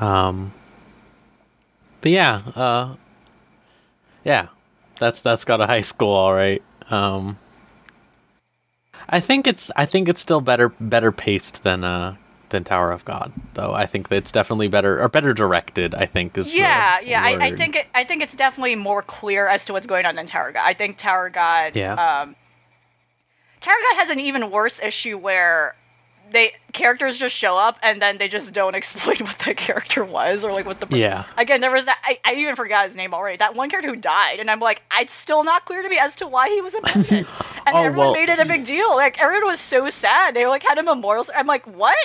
Um. 0.00 0.52
But 2.00 2.10
yeah, 2.10 2.42
uh, 2.54 2.96
yeah, 4.24 4.48
that's 4.98 5.22
that's 5.22 5.44
God 5.44 5.60
of 5.60 5.68
High 5.68 5.80
School, 5.80 6.12
all 6.12 6.34
right. 6.34 6.62
Um. 6.90 7.38
I 9.08 9.20
think 9.20 9.46
it's 9.46 9.70
I 9.76 9.86
think 9.86 10.08
it's 10.08 10.20
still 10.20 10.40
better 10.40 10.70
better 10.80 11.12
paced 11.12 11.62
than 11.62 11.84
uh 11.84 12.16
than 12.50 12.64
Tower 12.64 12.92
of 12.92 13.04
God 13.04 13.32
though. 13.54 13.72
I 13.72 13.86
think 13.86 14.08
that 14.08 14.16
it's 14.16 14.32
definitely 14.32 14.68
better 14.68 15.02
or 15.02 15.08
better 15.08 15.34
directed. 15.34 15.94
I 15.94 16.06
think 16.06 16.36
is 16.38 16.52
Yeah, 16.52 17.00
yeah. 17.00 17.22
I, 17.22 17.46
I 17.46 17.56
think 17.56 17.76
it, 17.76 17.86
I 17.94 18.04
think 18.04 18.22
it's 18.22 18.34
definitely 18.34 18.76
more 18.76 19.02
clear 19.02 19.48
as 19.48 19.64
to 19.66 19.72
what's 19.72 19.86
going 19.86 20.06
on 20.06 20.14
than 20.14 20.26
Tower 20.26 20.52
God. 20.52 20.62
I 20.64 20.74
think 20.74 20.96
Tower 20.96 21.30
God. 21.30 21.76
Yeah. 21.76 21.94
Um, 21.94 22.36
Tower 23.60 23.74
God 23.90 23.96
has 23.98 24.10
an 24.10 24.20
even 24.20 24.50
worse 24.50 24.80
issue 24.80 25.18
where 25.18 25.74
they 26.34 26.52
characters 26.74 27.16
just 27.16 27.34
show 27.34 27.56
up 27.56 27.78
and 27.82 28.02
then 28.02 28.18
they 28.18 28.28
just 28.28 28.52
don't 28.52 28.74
explain 28.80 29.16
what 29.20 29.38
that 29.40 29.56
character 29.56 30.04
was 30.04 30.44
or 30.44 30.52
like 30.52 30.66
what 30.66 30.80
the 30.80 30.96
Yeah. 30.96 31.24
Again, 31.38 31.60
there 31.62 31.70
was 31.70 31.86
that 31.86 31.98
I, 32.04 32.18
I 32.24 32.34
even 32.34 32.56
forgot 32.56 32.84
his 32.84 32.96
name 32.96 33.14
already. 33.14 33.38
That 33.38 33.54
one 33.54 33.70
character 33.70 33.88
who 33.88 33.96
died, 33.96 34.40
and 34.40 34.50
I'm 34.50 34.60
like, 34.60 34.82
it's 35.00 35.12
still 35.14 35.42
not 35.44 35.64
clear 35.64 35.82
to 35.82 35.88
me 35.88 35.98
as 35.98 36.14
to 36.16 36.26
why 36.26 36.48
he 36.50 36.60
was 36.60 36.74
abandoned. 36.74 37.26
and 37.66 37.74
Oh, 37.76 37.82
everyone 37.82 37.96
well- 38.08 38.12
made 38.14 38.28
it 38.28 38.38
a 38.38 38.44
big 38.44 38.66
deal. 38.66 38.94
Like 38.96 39.22
everyone 39.22 39.46
was 39.46 39.60
so 39.60 39.88
sad. 39.88 40.34
They 40.34 40.46
like 40.46 40.62
had 40.62 40.76
a 40.76 40.82
memorial. 40.82 41.24
I'm 41.34 41.46
like, 41.46 41.66
what? 41.66 41.96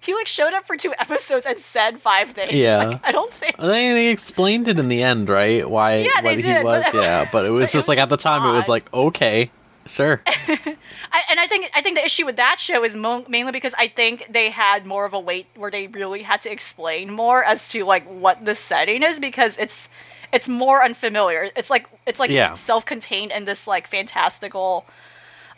He 0.00 0.14
like 0.14 0.26
showed 0.26 0.52
up 0.52 0.66
for 0.66 0.76
two 0.76 0.92
episodes 0.98 1.46
and 1.46 1.58
said 1.58 2.00
five 2.00 2.30
things. 2.32 2.52
Yeah. 2.52 2.84
Like, 2.84 3.06
I 3.06 3.12
don't 3.12 3.32
think. 3.32 3.56
They, 3.56 3.92
they 3.92 4.08
explained 4.10 4.66
it 4.68 4.78
in 4.80 4.88
the 4.88 5.00
end, 5.02 5.28
right? 5.28 5.68
Why 5.68 5.98
Yeah, 5.98 6.20
they 6.20 6.28
what 6.30 6.36
he 6.36 6.42
did, 6.42 6.64
was. 6.64 6.84
but- 6.86 6.94
yeah, 6.94 7.28
but 7.30 7.44
it 7.46 7.50
was 7.50 7.62
it 7.70 7.72
just 7.72 7.74
was 7.76 7.88
like 7.88 7.98
at 7.98 8.08
the 8.08 8.16
time 8.16 8.42
it 8.48 8.52
was 8.56 8.68
like 8.68 8.92
okay, 8.92 9.50
sure. 9.86 10.22
I, 10.26 11.22
and 11.30 11.38
I 11.40 11.46
think 11.46 11.70
I 11.74 11.80
think 11.82 11.96
the 11.96 12.04
issue 12.04 12.24
with 12.26 12.36
that 12.36 12.58
show 12.60 12.84
is 12.84 12.96
mo- 12.96 13.24
mainly 13.28 13.52
because 13.52 13.74
I 13.78 13.88
think 13.88 14.26
they 14.30 14.50
had 14.50 14.86
more 14.86 15.04
of 15.04 15.12
a 15.12 15.20
weight 15.20 15.46
where 15.56 15.70
they 15.70 15.86
really 15.88 16.22
had 16.22 16.40
to 16.42 16.50
explain 16.52 17.12
more 17.12 17.44
as 17.44 17.68
to 17.68 17.84
like 17.84 18.04
what 18.06 18.44
the 18.44 18.54
setting 18.54 19.02
is 19.02 19.18
because 19.20 19.58
it's 19.58 19.88
it's 20.32 20.48
more 20.48 20.82
unfamiliar. 20.84 21.50
It's 21.56 21.70
like 21.70 21.88
it's 22.06 22.18
like 22.20 22.30
Yeah. 22.30 22.52
self-contained 22.54 23.32
in 23.32 23.44
this 23.44 23.66
like 23.66 23.86
fantastical 23.86 24.86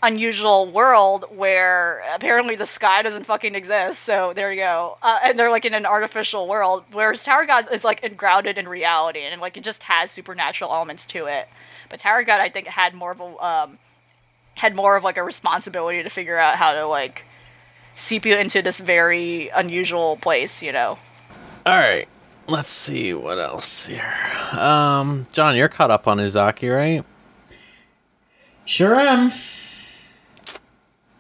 unusual 0.02 0.70
world 0.70 1.24
where 1.30 2.02
apparently 2.14 2.56
the 2.56 2.66
sky 2.66 3.00
doesn't 3.02 3.24
fucking 3.24 3.54
exist. 3.54 4.00
So 4.00 4.32
there 4.34 4.52
you 4.52 4.60
go. 4.60 4.98
Uh, 5.02 5.18
and 5.24 5.38
they're 5.38 5.50
like 5.50 5.64
in 5.64 5.72
an 5.72 5.86
artificial 5.86 6.46
world, 6.46 6.84
whereas 6.92 7.24
Tower 7.24 7.46
God 7.46 7.72
is 7.72 7.84
like 7.84 8.02
in- 8.04 8.14
grounded 8.14 8.58
in 8.58 8.68
reality 8.68 9.20
and 9.20 9.40
like 9.40 9.56
it 9.56 9.64
just 9.64 9.84
has 9.84 10.10
supernatural 10.10 10.72
elements 10.72 11.06
to 11.06 11.24
it. 11.26 11.48
But 11.88 12.00
Tower 12.00 12.22
God, 12.22 12.40
I 12.40 12.48
think, 12.50 12.66
had 12.66 12.92
more 12.92 13.12
of 13.12 13.20
a 13.20 13.24
um, 13.46 13.78
had 14.54 14.74
more 14.74 14.96
of 14.96 15.04
like 15.04 15.16
a 15.16 15.22
responsibility 15.22 16.02
to 16.02 16.10
figure 16.10 16.38
out 16.38 16.56
how 16.56 16.72
to 16.72 16.86
like 16.86 17.24
seep 17.94 18.24
you 18.24 18.36
into 18.36 18.62
this 18.62 18.80
very 18.80 19.48
unusual 19.48 20.16
place. 20.16 20.62
You 20.62 20.72
know. 20.72 20.98
All 21.66 21.74
right, 21.74 22.08
let's 22.46 22.68
see 22.68 23.14
what 23.14 23.38
else 23.38 23.86
here. 23.86 24.14
Um, 24.52 25.26
John, 25.32 25.56
you're 25.56 25.68
caught 25.68 25.90
up 25.90 26.06
on 26.06 26.18
Uzaki, 26.18 26.74
right? 26.74 27.04
Sure 28.66 28.94
am. 28.94 29.32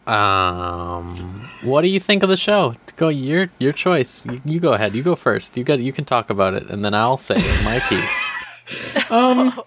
Um, 0.06 1.48
what 1.62 1.80
do 1.80 1.88
you 1.88 1.98
think 1.98 2.22
of 2.22 2.28
the 2.28 2.36
show? 2.36 2.74
Go 2.96 3.08
your 3.08 3.50
your 3.58 3.72
choice. 3.72 4.26
You, 4.26 4.40
you 4.44 4.60
go 4.60 4.74
ahead. 4.74 4.94
You 4.94 5.02
go 5.02 5.16
first. 5.16 5.56
You 5.56 5.64
got 5.64 5.80
you 5.80 5.92
can 5.92 6.04
talk 6.04 6.30
about 6.30 6.54
it, 6.54 6.68
and 6.68 6.84
then 6.84 6.94
I'll 6.94 7.16
say 7.16 7.36
my 7.64 7.80
piece. 7.88 8.30
Um, 9.10 9.60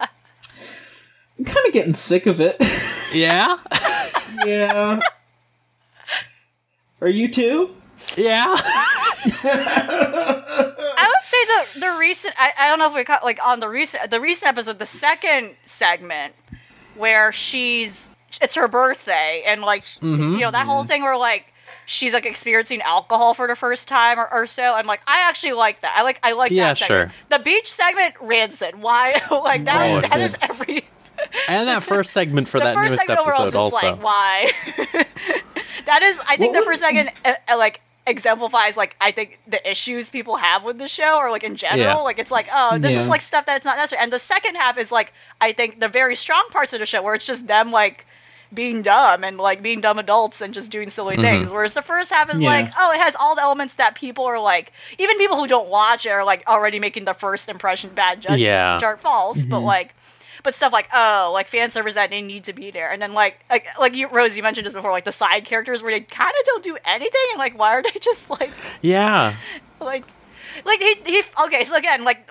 I'm 0.00 1.44
kind 1.44 1.66
of 1.66 1.72
getting 1.72 1.92
sick 1.92 2.26
of 2.26 2.40
it. 2.40 2.56
Yeah, 3.12 3.56
yeah. 4.46 5.00
Are 7.00 7.08
you 7.08 7.28
too? 7.28 7.74
yeah. 8.16 8.46
I 9.46 11.06
would 11.08 11.24
say 11.24 11.44
the 11.44 11.80
the 11.80 11.96
recent 11.98 12.34
I, 12.38 12.52
I 12.58 12.68
don't 12.68 12.78
know 12.78 12.88
if 12.88 12.94
we 12.94 13.04
caught 13.04 13.24
like 13.24 13.38
on 13.44 13.60
the 13.60 13.68
recent 13.68 14.10
the 14.10 14.20
recent 14.20 14.48
episode 14.48 14.78
the 14.78 14.86
second 14.86 15.54
segment 15.66 16.34
where 16.96 17.32
she's 17.32 18.10
it's 18.40 18.54
her 18.54 18.68
birthday 18.68 19.42
and 19.46 19.60
like 19.62 19.82
Mm-hmm. 20.00 20.34
you 20.34 20.40
know 20.40 20.50
that 20.50 20.66
whole 20.66 20.84
thing 20.84 21.02
where 21.02 21.16
like 21.16 21.52
she's 21.86 22.12
like 22.14 22.26
experiencing 22.26 22.80
alcohol 22.82 23.34
for 23.34 23.46
the 23.46 23.56
first 23.56 23.86
time 23.88 24.18
or, 24.18 24.32
or 24.32 24.46
so 24.46 24.72
I'm 24.74 24.86
like 24.86 25.00
I 25.06 25.28
actually 25.28 25.52
like 25.52 25.80
that 25.82 25.94
I 25.96 26.02
like 26.02 26.20
I 26.22 26.32
like 26.32 26.50
Yeah, 26.52 26.68
that 26.68 26.78
segment. 26.78 27.12
sure. 27.12 27.38
the 27.38 27.42
beach 27.44 27.70
segment 27.70 28.14
rancid 28.20 28.80
why 28.80 29.20
like 29.30 29.64
that 29.66 30.04
is 30.04 30.10
that 30.10 30.20
is 30.20 30.36
every 30.42 30.84
And 31.48 31.68
that 31.68 31.82
first 31.82 32.12
segment 32.12 32.48
for 32.48 32.58
the 32.58 32.64
that 32.64 32.74
first 32.74 32.90
newest 32.90 33.00
segment 33.00 33.20
overall 33.20 33.46
is 33.46 33.54
episode 33.54 33.70
just 33.70 33.84
also. 33.84 33.86
like 33.92 34.02
why 34.02 34.52
that 35.86 36.02
is 36.02 36.20
i 36.28 36.36
think 36.36 36.54
What 36.54 36.60
the 36.60 36.66
first 36.66 36.80
segment 36.80 37.10
uh, 37.24 37.34
like 37.56 37.80
exemplifies 38.06 38.76
like 38.76 38.96
i 39.00 39.10
think 39.10 39.38
the 39.46 39.68
issues 39.70 40.10
people 40.10 40.36
have 40.36 40.64
with 40.64 40.78
the 40.78 40.88
show 40.88 41.18
or 41.18 41.30
like 41.30 41.44
in 41.44 41.56
general 41.56 41.78
Yeah. 41.80 41.94
like 41.96 42.18
it's 42.18 42.30
like 42.30 42.48
oh 42.52 42.78
this 42.78 42.96
is 42.96 43.08
like 43.08 43.20
stuff 43.20 43.46
that's 43.46 43.64
not 43.64 43.76
necessary 43.76 44.02
and 44.02 44.12
the 44.12 44.18
second 44.18 44.56
half 44.56 44.78
is 44.78 44.90
like 44.90 45.12
i 45.40 45.52
think 45.52 45.80
the 45.80 45.88
very 45.88 46.16
strong 46.16 46.44
parts 46.50 46.72
of 46.72 46.80
the 46.80 46.86
show 46.86 47.02
where 47.02 47.14
it's 47.14 47.26
just 47.26 47.46
them 47.46 47.70
like 47.70 48.06
being 48.52 48.82
dumb 48.82 49.22
and 49.22 49.38
like 49.38 49.62
being 49.62 49.80
dumb 49.80 49.96
adults 49.96 50.40
and 50.40 50.52
just 50.52 50.72
doing 50.72 50.88
silly 50.90 51.12
Mm-hmm. 51.14 51.22
things 51.22 51.52
whereas 51.52 51.74
the 51.74 51.82
first 51.82 52.12
half 52.12 52.28
is 52.34 52.40
Yeah. 52.40 52.48
like 52.48 52.72
oh 52.76 52.90
it 52.90 52.98
has 52.98 53.14
all 53.14 53.36
the 53.36 53.42
elements 53.42 53.74
that 53.74 53.94
people 53.94 54.24
are 54.24 54.40
like 54.40 54.72
even 54.98 55.16
people 55.18 55.36
who 55.36 55.46
don't 55.46 55.68
watch 55.68 56.04
it 56.04 56.08
are 56.10 56.24
like 56.24 56.42
already 56.48 56.80
making 56.80 57.04
the 57.04 57.14
first 57.14 57.48
impression 57.48 57.90
bad 57.94 58.20
judgments 58.22 58.42
Yeah. 58.42 58.74
which 58.74 58.82
are 58.84 58.96
false 58.96 59.44
but 59.46 59.60
like 59.60 59.94
but 60.42 60.54
stuff 60.54 60.72
like 60.72 60.88
oh 60.92 61.30
like 61.32 61.48
fan 61.48 61.70
service 61.70 61.94
that 61.94 62.10
didn't 62.10 62.26
need 62.26 62.44
to 62.44 62.52
be 62.52 62.70
there. 62.70 62.90
And 62.90 63.00
then 63.00 63.12
like 63.12 63.40
like 63.50 63.66
like 63.78 63.94
you 63.94 64.08
rose 64.08 64.36
you 64.36 64.42
mentioned 64.42 64.66
this 64.66 64.72
before 64.72 64.90
like 64.90 65.04
the 65.04 65.12
side 65.12 65.44
characters 65.44 65.82
where 65.82 65.92
they 65.92 66.00
kind 66.00 66.32
of 66.38 66.44
don't 66.46 66.62
do 66.62 66.76
anything 66.84 67.20
and 67.32 67.38
like 67.38 67.58
why 67.58 67.74
are 67.74 67.82
they 67.82 67.98
just 68.00 68.30
like 68.30 68.52
yeah, 68.82 69.36
like 69.80 70.04
like 70.64 70.80
he, 70.80 70.96
he 71.06 71.22
okay 71.44 71.64
so 71.64 71.76
again 71.76 72.04
like 72.04 72.28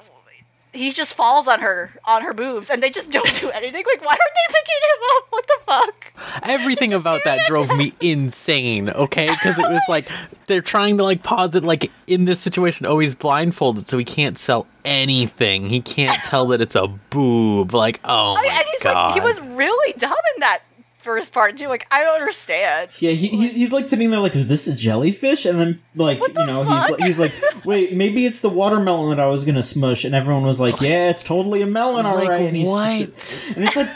he 0.74 0.92
just 0.92 1.14
falls 1.14 1.48
on 1.48 1.60
her 1.60 1.92
on 2.06 2.22
her 2.22 2.34
boobs 2.34 2.70
and 2.70 2.82
they 2.84 2.90
just 2.90 3.12
don't 3.12 3.40
do 3.40 3.50
anything 3.54 3.84
like 3.86 4.04
why 4.06 4.12
aren't 4.12 4.20
they 4.20 4.54
picking 4.54 4.82
him 4.84 5.04
up 5.18 5.26
what 5.30 5.48
the 5.48 5.58
fuck 5.66 6.10
everything 6.44 6.94
about 7.00 7.24
that 7.26 7.46
drove 7.46 7.76
me 7.76 7.94
insane. 8.02 8.90
Okay, 8.90 9.30
because 9.30 9.60
it 9.60 9.70
was 9.70 9.82
like 9.90 10.10
they're 10.48 10.62
trying 10.62 10.98
to 10.98 11.04
like 11.04 11.24
pause 11.24 11.56
it 11.56 11.64
like 11.64 11.92
in 12.08 12.26
this 12.26 12.40
situation, 12.40 12.86
oh, 12.86 13.00
he's 13.00 13.16
blindfolded, 13.16 13.86
so 13.88 13.98
he 13.98 14.06
can't 14.06 14.38
sell 14.38 14.68
anything. 14.86 15.70
He 15.70 15.82
can't 15.82 16.24
tell 16.24 16.48
that 16.48 16.62
it's 16.62 16.76
a 16.76 16.88
boob. 16.88 17.74
Like, 17.74 18.00
oh 18.04 18.36
I 18.36 18.42
mean, 18.42 18.52
my 18.52 18.58
and 18.58 18.66
he's 18.72 18.84
god, 18.84 18.94
like 18.94 19.14
he 19.16 19.22
was 19.22 19.42
really 19.42 19.94
dumb 19.94 20.16
in 20.36 20.40
that 20.42 20.60
first 21.10 21.34
part 21.34 21.58
too 21.58 21.68
like 21.68 21.88
i 21.90 22.04
don't 22.04 22.20
understand 22.20 22.90
Yeah, 23.00 23.12
he, 23.12 23.28
he's, 23.30 23.56
he's 23.56 23.72
like 23.72 23.88
sitting 23.88 24.12
there 24.12 24.20
like, 24.20 24.36
is 24.36 24.48
this 24.48 24.68
a 24.68 24.76
jellyfish? 24.76 25.46
And 25.46 25.60
then 25.60 25.82
like, 25.96 26.20
you 26.20 26.46
know, 26.46 26.64
he's 26.64 26.84
fuck? 26.86 26.92
like, 26.92 27.00
he's 27.08 27.20
like, 27.20 27.34
wait, 27.66 27.94
maybe 27.94 28.26
it's 28.26 28.42
the 28.42 28.50
watermelon 28.50 29.10
that 29.10 29.20
I 29.20 29.28
was 29.28 29.44
gonna 29.46 29.64
smush. 29.64 30.06
And 30.06 30.14
everyone 30.14 30.44
was 30.44 30.60
like, 30.60 30.80
yeah, 30.82 31.10
it's 31.10 31.24
totally 31.24 31.62
a 31.62 31.68
melon, 31.68 32.06
all 32.06 32.18
right. 32.18 32.28
Like, 32.28 32.42
and 32.48 32.56
he's 32.58 32.68
what? 32.68 33.54
and 33.56 33.66
it's 33.66 33.76
like, 33.76 33.90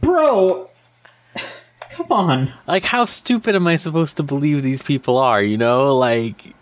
bro, 0.00 0.68
come 1.90 2.06
on. 2.10 2.52
like 2.66 2.84
how 2.84 3.04
stupid 3.06 3.54
am 3.54 3.66
I 3.66 3.76
supposed 3.76 4.16
to 4.18 4.22
believe 4.22 4.62
these 4.62 4.82
people 4.82 5.16
are? 5.18 5.42
You 5.42 5.56
know, 5.56 5.96
like. 5.96 6.54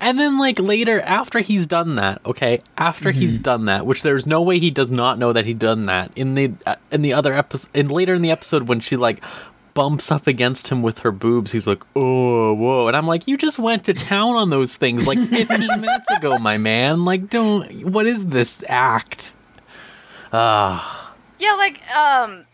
And 0.00 0.18
then, 0.18 0.38
like 0.38 0.58
later, 0.58 1.00
after 1.02 1.40
he's 1.40 1.66
done 1.66 1.96
that, 1.96 2.20
okay, 2.26 2.60
after 2.78 3.10
he's 3.10 3.38
done 3.38 3.66
that, 3.66 3.86
which 3.86 4.02
there's 4.02 4.26
no 4.26 4.40
way 4.42 4.58
he 4.58 4.70
does 4.70 4.90
not 4.90 5.18
know 5.18 5.32
that 5.32 5.44
he 5.46 5.54
done 5.54 5.86
that 5.86 6.10
in 6.16 6.34
the 6.34 6.52
uh, 6.66 6.76
in 6.90 7.02
the 7.02 7.12
other 7.12 7.34
episode, 7.34 7.70
and 7.74 7.90
later 7.92 8.14
in 8.14 8.22
the 8.22 8.30
episode 8.30 8.64
when 8.68 8.80
she 8.80 8.96
like 8.96 9.22
bumps 9.74 10.10
up 10.10 10.26
against 10.26 10.68
him 10.68 10.82
with 10.82 11.00
her 11.00 11.12
boobs, 11.12 11.52
he's 11.52 11.66
like, 11.66 11.82
"Oh, 11.94 12.54
whoa!" 12.54 12.88
And 12.88 12.96
I'm 12.96 13.06
like, 13.06 13.26
"You 13.28 13.36
just 13.36 13.58
went 13.58 13.84
to 13.84 13.94
town 13.94 14.34
on 14.34 14.48
those 14.50 14.74
things 14.76 15.06
like 15.06 15.18
15 15.22 15.58
minutes 15.80 16.10
ago, 16.16 16.38
my 16.38 16.56
man. 16.56 17.04
Like, 17.04 17.28
don't. 17.28 17.84
What 17.84 18.06
is 18.06 18.26
this 18.26 18.64
act?" 18.68 19.34
Ah, 20.32 21.14
Yeah, 21.38 21.54
like 21.54 21.80
um, 21.94 22.46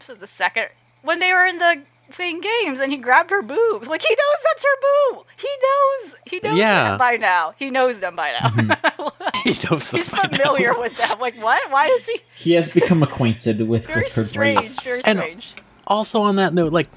so 0.00 0.14
the 0.14 0.26
second 0.26 0.68
when 1.02 1.18
they 1.18 1.32
were 1.32 1.46
in 1.46 1.58
the 1.58 1.82
playing 2.10 2.40
games 2.40 2.80
and 2.80 2.90
he 2.92 2.98
grabbed 2.98 3.30
her 3.30 3.42
boob, 3.42 3.86
like 3.86 4.02
he 4.02 4.10
knows 4.10 4.42
that's 4.44 4.64
her 4.64 5.12
boob. 5.14 5.26
He 5.36 5.48
knows. 5.62 6.14
He 6.26 6.40
knows 6.42 6.58
Yeah. 6.58 6.90
them 6.90 6.98
by 6.98 7.16
now. 7.16 7.54
He 7.58 7.70
knows 7.70 8.00
them 8.00 8.16
by 8.16 8.32
now. 8.40 8.48
Mm-hmm. 8.50 9.38
he 9.44 9.50
knows 9.50 9.90
them. 9.90 9.98
He's 9.98 10.08
this 10.08 10.10
by 10.10 10.28
now. 10.30 10.38
familiar 10.38 10.78
with 10.78 10.96
them. 10.96 11.20
Like 11.20 11.36
what? 11.36 11.70
Why 11.70 11.86
is 11.86 12.06
he 12.08 12.20
He 12.34 12.52
has 12.52 12.68
become 12.70 13.02
acquainted 13.02 13.66
with, 13.66 13.86
very 13.86 14.00
with 14.04 14.14
her 14.14 14.22
strange? 14.22 14.56
breasts. 14.56 14.84
Very 14.84 15.02
And- 15.06 15.18
strange. 15.20 15.54
also 15.86 16.20
on 16.22 16.36
that 16.36 16.52
note, 16.54 16.72
like 16.72 16.88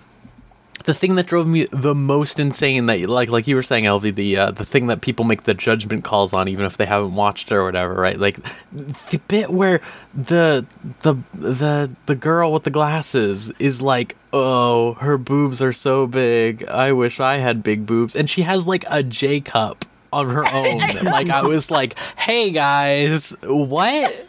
the 0.83 0.93
thing 0.93 1.15
that 1.15 1.27
drove 1.27 1.47
me 1.47 1.65
the 1.71 1.95
most 1.95 2.39
insane 2.39 2.87
that 2.87 3.07
like 3.09 3.29
like 3.29 3.47
you 3.47 3.55
were 3.55 3.63
saying, 3.63 3.85
Elvie, 3.85 4.13
the 4.13 4.37
uh, 4.37 4.51
the 4.51 4.65
thing 4.65 4.87
that 4.87 5.01
people 5.01 5.25
make 5.25 5.43
the 5.43 5.53
judgment 5.53 6.03
calls 6.03 6.33
on 6.33 6.47
even 6.47 6.65
if 6.65 6.77
they 6.77 6.85
haven't 6.85 7.15
watched 7.15 7.51
it 7.51 7.55
or 7.55 7.63
whatever, 7.63 7.93
right? 7.93 8.19
Like 8.19 8.39
the 8.71 9.21
bit 9.27 9.49
where 9.49 9.81
the 10.13 10.65
the 11.01 11.15
the 11.33 11.95
the 12.05 12.15
girl 12.15 12.51
with 12.51 12.63
the 12.63 12.69
glasses 12.71 13.51
is 13.59 13.81
like, 13.81 14.17
oh, 14.33 14.93
her 14.95 15.17
boobs 15.17 15.61
are 15.61 15.73
so 15.73 16.05
big. 16.05 16.65
I 16.67 16.91
wish 16.91 17.19
I 17.19 17.37
had 17.37 17.63
big 17.63 17.85
boobs, 17.85 18.15
and 18.15 18.29
she 18.29 18.41
has 18.41 18.67
like 18.67 18.83
a 18.89 19.03
J 19.03 19.39
cup 19.39 19.85
on 20.11 20.29
her 20.29 20.45
own. 20.53 20.79
like 21.05 21.29
I 21.29 21.43
was 21.43 21.71
like, 21.71 21.97
hey 22.17 22.51
guys, 22.51 23.31
what? 23.43 24.27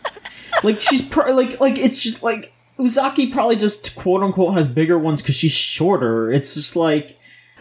Like 0.62 0.80
she's 0.80 1.02
pro- 1.02 1.34
like 1.34 1.60
like 1.60 1.76
it's 1.78 1.98
just 2.00 2.22
like 2.22 2.52
Uzaki 2.78 3.30
probably 3.32 3.56
just 3.56 3.94
quote 3.96 4.22
unquote 4.22 4.54
has 4.54 4.66
bigger 4.68 4.98
ones 4.98 5.22
because 5.22 5.36
she's 5.36 5.52
shorter. 5.52 6.30
It's 6.30 6.54
just 6.54 6.74
like 6.76 7.18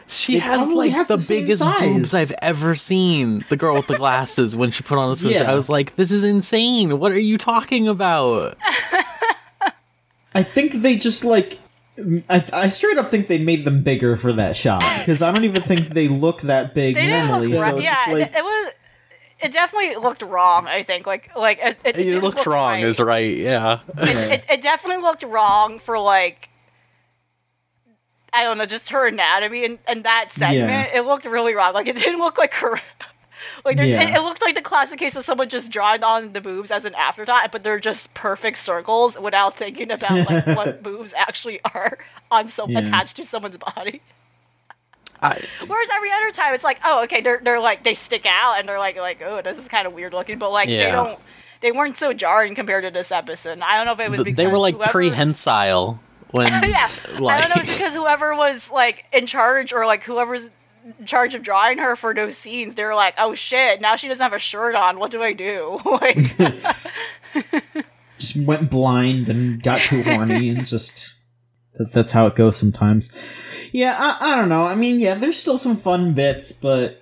She 0.08 0.39
has 0.39 0.69
like 0.69 1.08
the 1.08 1.17
the 1.17 1.26
biggest 1.30 1.62
size. 1.62 1.80
boobs 1.82 2.13
I've 2.13 2.34
ever 2.41 2.73
seen. 2.76 3.43
The 3.49 3.56
girl 3.58 3.76
with 3.76 3.88
the 3.88 3.97
glasses 3.97 4.56
when 4.56 4.71
she 4.71 4.84
put 4.84 4.97
on 4.97 5.10
the 5.10 5.15
swimsuit, 5.15 5.32
Yeah. 5.34 5.52
I 5.52 5.56
was 5.56 5.69
like, 5.69 5.95
"This 5.95 6.12
is 6.12 6.23
insane! 6.23 6.97
What 6.99 7.12
are 7.12 7.19
you 7.19 7.38
talking 7.38 7.88
about?" 7.88 8.58
I 10.36 10.43
think 10.43 10.73
they 10.73 10.95
just 10.97 11.23
like. 11.23 11.60
I, 12.28 12.43
I 12.52 12.69
straight 12.69 12.97
up 12.97 13.08
think 13.12 13.28
they 13.28 13.38
made 13.38 13.65
them 13.65 13.84
bigger 13.84 14.15
for 14.15 14.34
that 14.34 14.56
shot 14.56 14.82
because 14.99 15.21
I 15.21 15.32
don't 15.32 15.43
even 15.43 15.62
think 15.62 15.89
they 15.89 16.08
look 16.08 16.41
that 16.41 16.73
big 16.73 16.95
They 16.95 17.06
normally. 17.08 17.49
look 17.49 17.60
so 17.60 17.76
it's 17.78 17.84
Yeah, 17.84 17.93
just 17.93 18.08
like, 18.12 18.32
it, 18.32 18.38
it 18.38 18.43
was. 18.43 18.73
It 19.43 19.51
definitely 19.51 19.95
looked 19.97 20.21
wrong. 20.21 20.67
I 20.67 20.84
think 20.84 21.06
like 21.06 21.36
like 21.36 21.60
it, 21.62 21.77
it, 21.84 21.97
It, 21.97 22.21
looked 22.23 22.38
look 22.38 22.45
wrong, 22.47 22.71
right. 22.73 22.84
is 22.84 22.99
right. 22.99 23.36
Yeah, 23.38 23.79
it, 23.97 24.32
it, 24.32 24.45
it 24.49 24.62
definitely 24.62 25.01
looked 25.03 25.23
wrong 25.23 25.79
for 25.79 25.99
like 25.99 26.49
I 28.32 28.43
don't 28.43 28.58
know, 28.58 28.65
just 28.65 28.89
her 28.89 29.08
anatomy 29.08 29.63
and, 29.65 29.79
and 29.88 30.03
that 30.06 30.32
segment. 30.32 30.89
It 30.93 31.01
looked 31.06 31.25
really 31.25 31.53
wrong. 31.53 31.73
Like 31.73 31.88
it 31.88 31.95
didn't 31.97 32.19
look 32.19 32.38
like 32.38 32.53
her. 32.56 32.79
Like 33.65 33.77
Yeah. 33.77 34.01
it, 34.01 34.15
it 34.15 34.21
looked 34.21 34.41
like 34.41 34.56
the 34.56 34.62
classic 34.62 34.99
case 34.99 35.15
of 35.15 35.23
someone 35.23 35.47
just 35.47 35.71
drawing 35.71 36.03
on 36.03 36.34
the 36.34 36.41
boobs 36.41 36.69
as 36.71 36.84
an 36.86 36.95
afterthought, 36.95 37.51
but 37.51 37.63
they're 37.63 37.79
just 37.79 38.13
perfect 38.13 38.58
circles 38.58 39.17
without 39.19 39.56
thinking 39.56 39.91
about 39.91 40.29
like 40.29 40.45
what 40.47 40.82
boobs 40.84 41.13
actually 41.15 41.60
are 41.73 41.97
on 42.32 42.47
some 42.47 42.71
Yeah. 42.71 42.79
attached 42.79 43.15
to 43.17 43.25
someone's 43.25 43.58
body. 43.58 44.01
I, 45.23 45.39
Whereas 45.65 45.89
every 45.93 46.12
other 46.12 46.31
time, 46.31 46.53
it's 46.53 46.63
like, 46.63 46.79
oh, 46.83 47.03
okay, 47.05 47.21
they're 47.21 47.39
they're 47.41 47.59
like 47.59 47.83
they 47.83 47.93
stick 47.93 48.25
out 48.25 48.59
and 48.59 48.67
they're 48.67 48.79
like 48.79 48.97
like 48.97 49.21
oh, 49.23 49.41
this 49.41 49.57
is 49.57 49.67
kind 49.67 49.88
of 49.88 49.93
weird 49.93 50.13
looking, 50.13 50.38
but 50.38 50.51
like 50.51 50.67
they 50.67 50.91
don't. 50.91 51.19
They 51.62 51.71
weren't 51.71 51.95
so 51.95 52.12
jarring 52.12 52.55
compared 52.55 52.83
to 52.83 52.91
this 52.91 53.09
episode. 53.09 53.62
I 53.62 53.77
don't 53.77 53.86
know 53.86 53.93
if 53.93 53.99
it 54.01 54.12
was 54.12 54.21
because 54.21 54.36
they 54.36 54.47
were 54.47 54.57
like 54.57 54.75
whoever- 54.75 54.91
prehensile 54.91 56.01
when 56.31 56.47
yeah, 56.67 56.89
like 57.19 57.38
I 57.38 57.41
don't 57.41 57.55
know. 57.55 57.62
It's 57.62 57.71
because 57.71 57.95
whoever 57.95 58.36
was 58.36 58.69
like 58.69 59.05
in 59.13 59.27
charge 59.27 59.71
or 59.71 59.86
like 59.86 60.03
whoever's 60.03 60.49
in 60.99 61.05
charge 61.05 61.36
of 61.36 61.43
drawing 61.43 61.77
her 61.77 61.95
for 61.95 62.13
those 62.13 62.38
scenes, 62.38 62.75
they 62.75 62.83
were 62.83 62.95
like, 62.95 63.13
"Oh 63.17 63.33
shit! 63.33 63.79
Now 63.79 63.95
she 63.95 64.07
doesn't 64.09 64.21
have 64.23 64.33
a 64.33 64.39
shirt 64.39 64.75
on. 64.75 64.99
What 64.99 65.12
do 65.12 65.23
I 65.23 65.31
do?" 65.31 65.79
like, 65.86 66.17
just 68.17 68.36
went 68.38 68.69
blind 68.69 69.29
and 69.29 69.62
got 69.63 69.79
too 69.79 70.03
horny 70.03 70.49
and 70.49 70.65
just 70.67 71.12
that, 71.75 71.91
that's 71.91 72.12
how 72.12 72.27
it 72.27 72.36
goes 72.36 72.55
sometimes. 72.55 73.09
Yeah, 73.71 73.95
I, 73.97 74.33
I 74.33 74.36
don't 74.36 74.49
know. 74.49 74.65
I 74.65 74.75
mean, 74.75 74.99
yeah, 74.99 75.15
there's 75.15 75.38
still 75.38 75.57
some 75.57 75.75
fun 75.75 76.13
bits, 76.13 76.51
but 76.51 77.01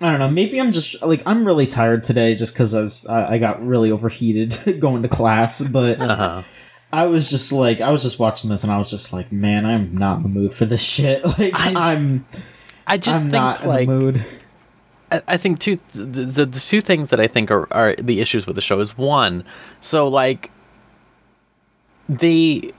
I 0.00 0.10
don't 0.10 0.18
know. 0.18 0.28
Maybe 0.28 0.60
I'm 0.60 0.72
just 0.72 1.00
like 1.02 1.22
I'm 1.26 1.44
really 1.44 1.66
tired 1.66 2.02
today 2.02 2.34
just 2.34 2.54
because 2.54 2.74
I 2.74 2.82
was 2.82 3.06
I, 3.06 3.34
I 3.34 3.38
got 3.38 3.64
really 3.64 3.90
overheated 3.90 4.80
going 4.80 5.02
to 5.02 5.08
class, 5.08 5.62
but. 5.62 6.00
uh-huh. 6.00 6.42
I 6.90 7.04
was 7.04 7.28
just 7.28 7.52
like, 7.52 7.82
I 7.82 7.90
was 7.90 8.02
just 8.02 8.18
watching 8.18 8.48
this, 8.48 8.62
and 8.62 8.72
I 8.72 8.78
was 8.78 8.88
just 8.88 9.12
like, 9.12 9.30
man, 9.30 9.66
I'm 9.66 9.94
not 9.94 10.16
in 10.16 10.22
the 10.22 10.30
mood 10.30 10.54
for 10.54 10.64
this 10.64 10.82
shit. 10.82 11.22
Like, 11.38 11.52
I- 11.54 11.92
I'm, 11.92 12.24
I 12.86 12.96
just 12.96 13.24
I'm 13.26 13.30
think 13.30 13.42
not 13.42 13.66
like 13.66 13.86
in 13.86 13.98
the 13.98 14.00
mood. 14.00 14.26
I 15.12 15.22
I 15.28 15.36
think 15.36 15.58
two 15.58 15.76
the, 15.76 16.04
the, 16.04 16.46
the 16.46 16.58
two 16.58 16.80
things 16.80 17.10
that 17.10 17.20
I 17.20 17.26
think 17.26 17.50
are, 17.50 17.70
are 17.72 17.94
the 17.96 18.20
issues 18.20 18.46
with 18.46 18.56
the 18.56 18.62
show 18.62 18.80
is 18.80 18.96
one, 18.96 19.44
so 19.82 20.08
like 20.08 20.50
the 22.08 22.74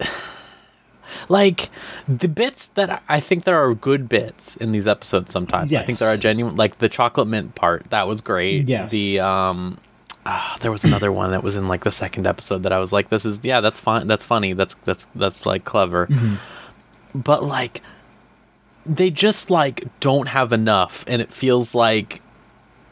like 1.28 1.70
the 2.06 2.28
bits 2.28 2.66
that 2.66 3.02
I 3.08 3.20
think 3.20 3.44
there 3.44 3.62
are 3.62 3.74
good 3.74 4.08
bits 4.08 4.56
in 4.56 4.72
these 4.72 4.86
episodes. 4.86 5.30
Sometimes 5.30 5.72
I 5.72 5.82
think 5.82 5.98
there 5.98 6.12
are 6.12 6.16
genuine, 6.16 6.56
like 6.56 6.78
the 6.78 6.88
chocolate 6.88 7.28
mint 7.28 7.54
part. 7.54 7.90
That 7.90 8.08
was 8.08 8.20
great. 8.20 8.68
Yes. 8.68 8.90
The 8.90 9.20
um, 9.20 9.78
ah, 10.26 10.56
there 10.60 10.70
was 10.70 10.84
another 10.84 11.10
one 11.10 11.30
that 11.30 11.42
was 11.42 11.56
in 11.56 11.68
like 11.68 11.84
the 11.84 11.92
second 11.92 12.26
episode 12.26 12.62
that 12.62 12.72
I 12.72 12.78
was 12.78 12.92
like, 12.92 13.08
this 13.08 13.24
is 13.24 13.44
yeah, 13.44 13.60
that's 13.60 13.80
fun. 13.80 14.06
That's 14.06 14.24
funny. 14.24 14.52
That's 14.52 14.74
that's 14.74 15.06
that's 15.14 15.46
like 15.46 15.64
clever. 15.64 16.06
Mm-hmm. 16.06 17.20
But 17.20 17.42
like, 17.42 17.82
they 18.84 19.10
just 19.10 19.50
like 19.50 19.86
don't 20.00 20.28
have 20.28 20.52
enough, 20.52 21.04
and 21.08 21.22
it 21.22 21.32
feels 21.32 21.74
like 21.74 22.20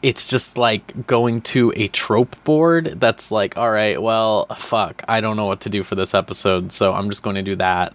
it's 0.07 0.23
just 0.23 0.57
like 0.57 1.05
going 1.05 1.41
to 1.41 1.73
a 1.75 1.89
trope 1.89 2.41
board 2.45 2.97
that's 2.97 3.29
like, 3.29 3.57
all 3.57 3.69
right, 3.69 4.01
well, 4.01 4.45
fuck, 4.55 5.03
I 5.05 5.19
don't 5.19 5.35
know 5.35 5.47
what 5.47 5.59
to 5.61 5.69
do 5.69 5.83
for 5.83 5.95
this 5.95 6.13
episode, 6.13 6.71
so 6.71 6.93
I'm 6.93 7.09
just 7.09 7.23
going 7.23 7.35
to 7.35 7.43
do 7.43 7.57
that. 7.57 7.93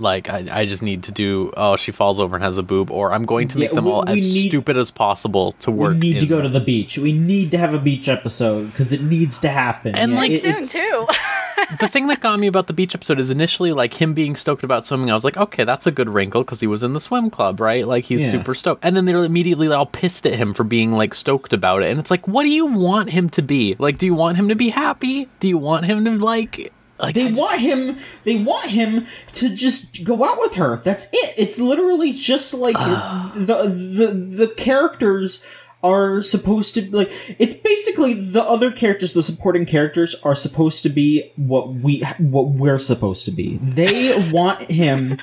Like, 0.00 0.28
I, 0.28 0.44
I 0.50 0.66
just 0.66 0.82
need 0.82 1.04
to 1.04 1.12
do, 1.12 1.52
oh, 1.56 1.76
she 1.76 1.92
falls 1.92 2.18
over 2.18 2.34
and 2.36 2.44
has 2.44 2.58
a 2.58 2.62
boob, 2.62 2.90
or 2.90 3.12
I'm 3.12 3.24
going 3.24 3.48
to 3.48 3.58
make 3.58 3.70
Yeah, 3.70 3.74
them 3.76 3.84
we- 3.84 3.90
all 3.92 4.04
we 4.06 4.18
as 4.18 4.34
need- 4.34 4.48
stupid 4.48 4.76
as 4.76 4.90
possible 4.90 5.52
to 5.60 5.70
work. 5.70 5.92
we 5.94 5.98
need 6.00 6.12
to 6.14 6.22
in 6.22 6.28
go 6.28 6.40
to 6.42 6.48
the 6.48 6.60
beach. 6.60 6.98
We 6.98 7.12
need 7.12 7.50
to 7.52 7.58
have 7.58 7.74
a 7.74 7.78
beach 7.78 8.08
episode 8.08 8.66
because 8.72 8.92
it 8.92 9.02
needs 9.02 9.38
to 9.40 9.48
happen. 9.48 9.94
And, 9.94 10.12
Yeah, 10.12 10.18
like, 10.18 10.30
it- 10.32 10.42
Soon 10.42 10.50
it's- 10.56 10.68
too. 10.72 11.06
the 11.80 11.88
thing 11.88 12.08
that 12.08 12.20
got 12.20 12.38
me 12.38 12.46
about 12.46 12.66
the 12.66 12.72
beach 12.72 12.94
episode 12.94 13.18
is 13.20 13.30
initially 13.30 13.72
like 13.72 14.00
him 14.00 14.12
being 14.14 14.36
stoked 14.36 14.64
about 14.64 14.84
swimming. 14.84 15.10
I 15.10 15.14
was 15.14 15.24
like, 15.24 15.36
okay, 15.36 15.64
that's 15.64 15.86
a 15.86 15.92
good 15.92 16.10
wrinkle 16.10 16.42
because 16.42 16.60
he 16.60 16.66
was 16.66 16.82
in 16.82 16.92
the 16.92 17.00
swim 17.00 17.30
club, 17.30 17.60
right? 17.60 17.86
Like 17.86 18.04
he's 18.04 18.22
Yeah. 18.22 18.30
super 18.30 18.54
stoked. 18.54 18.84
And 18.84 18.96
then 18.96 19.04
they're 19.04 19.24
immediately 19.24 19.68
all 19.68 19.86
pissed 19.86 20.26
at 20.26 20.34
him 20.34 20.52
for 20.52 20.64
being 20.64 20.90
like 20.92 21.14
stoked 21.14 21.52
about 21.52 21.82
it. 21.82 21.90
And 21.90 21.98
it's 22.00 22.10
like, 22.10 22.26
what 22.28 22.42
do 22.42 22.50
you 22.50 22.66
want 22.66 23.10
him 23.10 23.28
to 23.30 23.42
be? 23.42 23.76
Like, 23.78 23.96
do 23.98 24.06
you 24.06 24.14
want 24.14 24.36
him 24.36 24.48
to 24.48 24.54
be 24.54 24.70
happy? 24.70 25.28
Do 25.40 25.48
you 25.48 25.56
want 25.56 25.84
him 25.86 26.04
to 26.04 26.18
like? 26.18 26.72
Like 26.98 27.14
They 27.14 27.28
just- 27.28 27.40
want 27.40 27.60
him. 27.60 27.96
They 28.22 28.36
want 28.36 28.70
him 28.70 29.06
to 29.34 29.48
just 29.54 30.04
go 30.04 30.24
out 30.24 30.38
with 30.38 30.54
her. 30.54 30.76
That's 30.76 31.06
it. 31.12 31.34
It's 31.36 31.58
literally 31.58 32.12
just 32.12 32.54
like 32.54 32.76
the 32.76 33.64
the 33.66 34.46
the 34.46 34.48
characters 34.56 35.42
are 35.82 36.22
supposed 36.22 36.74
to 36.74 36.96
like. 36.96 37.10
It's 37.38 37.52
basically 37.54 38.14
the 38.14 38.42
other 38.42 38.70
characters, 38.70 39.12
the 39.12 39.22
supporting 39.22 39.66
characters, 39.66 40.14
are 40.22 40.34
supposed 40.34 40.82
to 40.84 40.88
be 40.88 41.32
what 41.36 41.74
we 41.74 42.00
what 42.18 42.48
we're 42.50 42.78
supposed 42.78 43.24
to 43.26 43.30
be. 43.32 43.58
They 43.62 44.30
want 44.32 44.62
him 44.62 45.18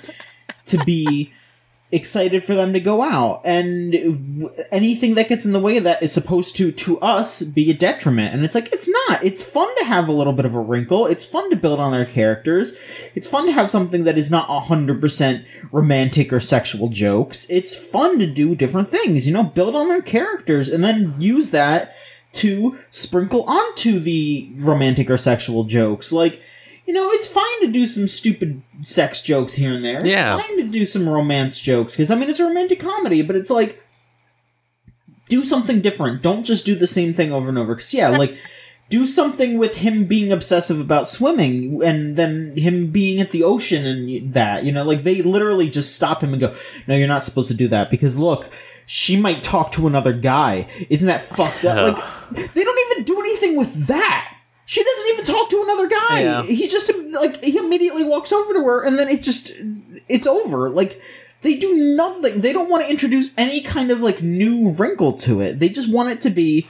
to 0.66 0.78
be 0.84 1.32
excited 1.92 2.44
for 2.44 2.56
them 2.56 2.74
to 2.74 2.80
go 2.80 3.02
out. 3.02 3.42
And 3.44 4.50
anything 4.72 5.16
that 5.16 5.28
gets 5.28 5.46
in 5.46 5.52
the 5.52 5.60
way 5.60 5.78
of 5.78 5.84
that 5.84 6.02
is 6.02 6.12
supposed 6.12 6.56
to 6.58 6.72
to 6.72 7.00
us 7.00 7.42
be 7.42 7.70
a 7.70 7.74
detriment. 7.74 8.34
And 8.34 8.46
it's 8.46 8.56
like 8.56 8.72
it's 8.72 8.88
not. 8.88 9.24
It's 9.24 9.44
fun 9.44 9.74
to 9.80 9.86
have 9.86 10.08
a 10.08 10.14
little 10.14 10.34
bit 10.34 10.46
of 10.46 10.56
a 10.56 10.60
wrinkle. 10.60 11.06
It's 11.08 11.26
fun 11.26 11.50
to 11.50 11.56
build 11.56 11.80
on 11.80 11.92
their 11.92 12.06
characters. 12.06 12.78
It's 13.16 13.28
fun 13.28 13.46
to 13.46 13.52
have 13.52 13.70
something 13.70 14.04
that 14.06 14.18
is 14.18 14.32
not 14.32 14.48
100% 14.48 15.46
romantic 15.72 16.32
or 16.32 16.40
sexual 16.40 16.90
jokes. 16.90 17.50
It's 17.50 17.76
fun 17.76 18.20
to 18.20 18.28
do 18.28 18.56
different 18.56 18.88
things 18.88 19.28
you 19.28 19.34
know 19.34 19.44
build 19.44 19.76
on 19.76 19.90
their 19.90 20.02
characters 20.02 20.70
and 20.70 20.84
then 20.84 21.14
use 21.18 21.52
that 21.52 21.96
to 22.34 22.78
sprinkle 22.90 23.44
onto 23.44 24.00
the 24.00 24.52
romantic 24.56 25.10
or 25.10 25.18
sexual 25.18 25.66
jokes. 25.66 26.12
Like 26.12 26.42
you 26.86 26.94
know, 26.94 27.10
it's 27.12 27.28
fine 27.28 27.62
to 27.62 27.68
do 27.68 27.86
some 27.86 28.08
stupid 28.08 28.62
sex 28.84 29.22
jokes 29.22 29.54
here 29.54 29.72
and 29.72 29.84
there. 29.84 30.00
Yeah. 30.06 30.38
It's 30.38 30.48
fine 30.48 30.58
to 30.58 30.68
do 30.68 30.86
some 30.86 31.08
romance 31.08 31.60
jokes 31.60 31.94
because 31.94 32.12
I 32.12 32.16
mean 32.16 32.30
it's 32.30 32.40
a 32.40 32.46
romantic 32.46 32.80
comedy, 32.80 33.22
but 33.22 33.36
it's 33.36 33.50
like 33.50 33.82
do 35.30 35.44
something 35.44 35.82
different. 35.82 36.22
Don't 36.22 36.44
just 36.44 36.66
do 36.66 36.76
the 36.76 36.88
same 36.88 37.14
thing 37.14 37.32
over 37.32 37.50
and 37.50 37.58
over. 37.58 37.76
Because 37.76 37.94
yeah, 37.94 38.10
like 38.10 38.38
do 38.90 39.06
something 39.06 39.58
with 39.58 39.78
him 39.78 40.06
being 40.06 40.32
obsessive 40.32 40.80
about 40.82 41.08
swimming 41.08 41.82
and 41.82 42.18
then 42.18 42.56
him 42.58 42.88
being 42.88 43.22
at 43.22 43.32
the 43.32 43.44
ocean 43.44 43.86
and 43.86 44.34
that. 44.34 44.66
You 44.66 44.74
know, 44.74 44.84
like 44.84 45.04
they 45.04 45.22
literally 45.22 45.70
just 45.70 45.96
stop 45.96 46.22
him 46.22 46.34
and 46.34 46.42
go, 46.42 46.54
"No, 46.88 46.96
you're 46.96 47.08
not 47.08 47.24
supposed 47.24 47.50
to 47.50 47.56
do 47.56 47.68
that 47.70 47.90
because 47.90 48.18
look." 48.18 48.50
She 48.88 49.16
might 49.16 49.42
talk 49.42 49.72
to 49.74 49.88
another 49.88 50.12
guy. 50.12 50.68
Isn't 50.90 51.08
that 51.08 51.22
fucked 51.22 51.64
up? 51.64 51.98
Like, 52.34 52.54
they 52.54 52.64
don't 52.64 52.92
even 52.92 53.06
do 53.06 53.20
anything 53.20 53.56
with 53.56 53.88
that. 53.88 54.36
She 54.66 54.84
doesn't 54.84 55.08
even 55.14 55.26
talk 55.26 55.50
to 55.50 55.62
another 55.64 55.88
guy. 55.88 56.22
Yeah. 56.22 56.44
He 56.44 56.68
just 56.68 56.92
like 57.14 57.44
he 57.44 57.58
immediately 57.58 58.04
walks 58.04 58.32
over 58.32 58.54
to 58.54 58.64
her, 58.64 58.86
and 58.86 58.98
then 58.98 59.10
it 59.10 59.22
just 59.22 59.52
it's 60.08 60.28
over. 60.28 60.70
Like 60.70 61.02
they 61.42 61.58
do 61.58 61.96
nothing. 61.96 62.42
They 62.42 62.54
don't 62.54 62.70
want 62.70 62.84
to 62.84 62.90
introduce 62.90 63.34
any 63.38 63.62
kind 63.62 63.92
of 63.92 64.02
like 64.02 64.22
new 64.22 64.72
wrinkle 64.72 65.14
to 65.20 65.42
it. 65.42 65.60
They 65.60 65.70
just 65.70 65.92
want 65.92 66.10
it 66.10 66.22
to 66.22 66.30
be 66.30 66.68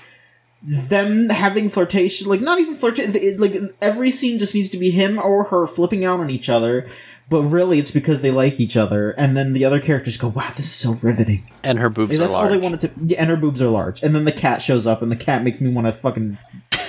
them 0.64 1.30
having 1.30 1.70
flirtation, 1.70 2.28
like 2.30 2.42
not 2.42 2.60
even 2.60 2.76
flirtation. 2.76 3.40
Like 3.40 3.56
every 3.82 4.12
scene 4.12 4.38
just 4.38 4.56
needs 4.56 4.70
to 4.70 4.78
be 4.78 4.92
him 4.92 5.20
or 5.20 5.46
her 5.46 5.68
flipping 5.68 6.06
out 6.06 6.20
on 6.20 6.30
each 6.30 6.50
other. 6.50 6.88
But 7.30 7.44
really, 7.44 7.80
it's 7.80 7.92
because 7.92 8.22
they 8.22 8.32
like 8.32 8.60
each 8.60 8.76
other, 8.76 9.12
and 9.12 9.38
then 9.38 9.54
the 9.54 9.64
other 9.64 9.80
characters 9.80 10.18
go, 10.18 10.28
"Wow, 10.28 10.50
this 10.50 10.66
is 10.66 10.72
so 10.72 10.92
riveting." 11.02 11.44
and 11.64 11.80
her 11.80 11.90
boobs 11.90 12.12
Like, 12.12 12.20
that's 12.20 12.36
all 12.36 12.50
they 12.50 12.58
wanted 12.58 12.82
to. 12.82 12.92
Yeah, 13.06 13.22
and 13.22 13.30
her 13.30 13.38
boobs 13.38 13.62
are 13.62 13.70
large. 13.70 14.04
And 14.04 14.14
then 14.14 14.26
the 14.26 14.34
cat 14.34 14.62
shows 14.62 14.86
up, 14.86 15.02
and 15.02 15.10
the 15.10 15.16
cat 15.16 15.42
makes 15.42 15.62
me 15.62 15.72
want 15.72 15.88
to 15.88 15.94
fucking 15.94 16.38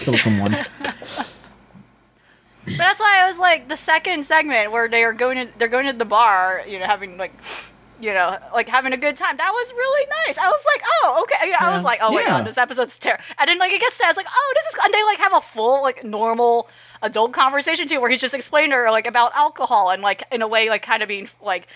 kill 0.05 0.17
someone. 0.19 0.57
But 2.65 2.77
that's 2.79 3.01
why 3.01 3.21
I 3.21 3.27
was 3.27 3.39
like 3.41 3.69
the 3.69 3.77
second 3.77 4.25
segment 4.25 4.71
where 4.71 4.89
they 4.89 5.03
are 5.03 5.13
going 5.13 5.49
to 5.49 5.59
they're 5.59 5.67
going 5.69 5.87
to 5.87 5.93
the 5.93 6.05
bar, 6.05 6.63
you 6.69 6.79
know, 6.79 6.87
having 6.87 7.17
like 7.17 7.33
you 8.01 8.13
know, 8.15 8.37
like 8.53 8.69
having 8.69 8.93
a 8.93 8.97
good 8.97 9.17
time. 9.17 9.37
That 9.37 9.51
was 9.53 9.73
really 9.73 10.07
nice. 10.27 10.37
I 10.39 10.49
was 10.49 10.65
like, 10.75 10.83
oh, 11.03 11.23
okay. 11.25 11.53
I 11.59 11.71
was 11.73 11.83
Yeah. 11.83 11.87
like, 11.87 11.99
oh 12.03 12.13
my 12.13 12.21
Yeah. 12.21 12.29
god, 12.29 12.47
this 12.47 12.59
episode's 12.59 12.99
terrible. 12.99 13.23
And 13.39 13.49
then 13.49 13.59
like 13.59 13.73
it 13.73 13.81
gets 13.81 13.99
to, 13.99 14.05
I 14.05 14.09
was 14.09 14.17
like, 14.17 14.27
oh, 14.31 14.53
this 14.57 14.67
is, 14.67 14.75
and 14.85 14.93
they 14.95 15.03
like 15.05 15.19
have 15.19 15.33
a 15.35 15.41
full 15.41 15.83
like 15.83 16.03
normal 16.05 16.69
adult 17.03 17.33
conversation 17.33 17.87
too, 17.89 18.01
where 18.01 18.11
he's 18.11 18.21
just 18.21 18.35
explaining 18.35 18.71
to 18.71 18.77
her 18.77 18.91
like 18.93 19.07
about 19.09 19.33
alcohol 19.35 19.91
and 19.91 20.01
like 20.03 20.23
in 20.33 20.41
a 20.43 20.49
way 20.49 20.69
like 20.69 20.83
kind 20.83 21.03
of 21.03 21.09
being 21.09 21.29
like. 21.41 21.67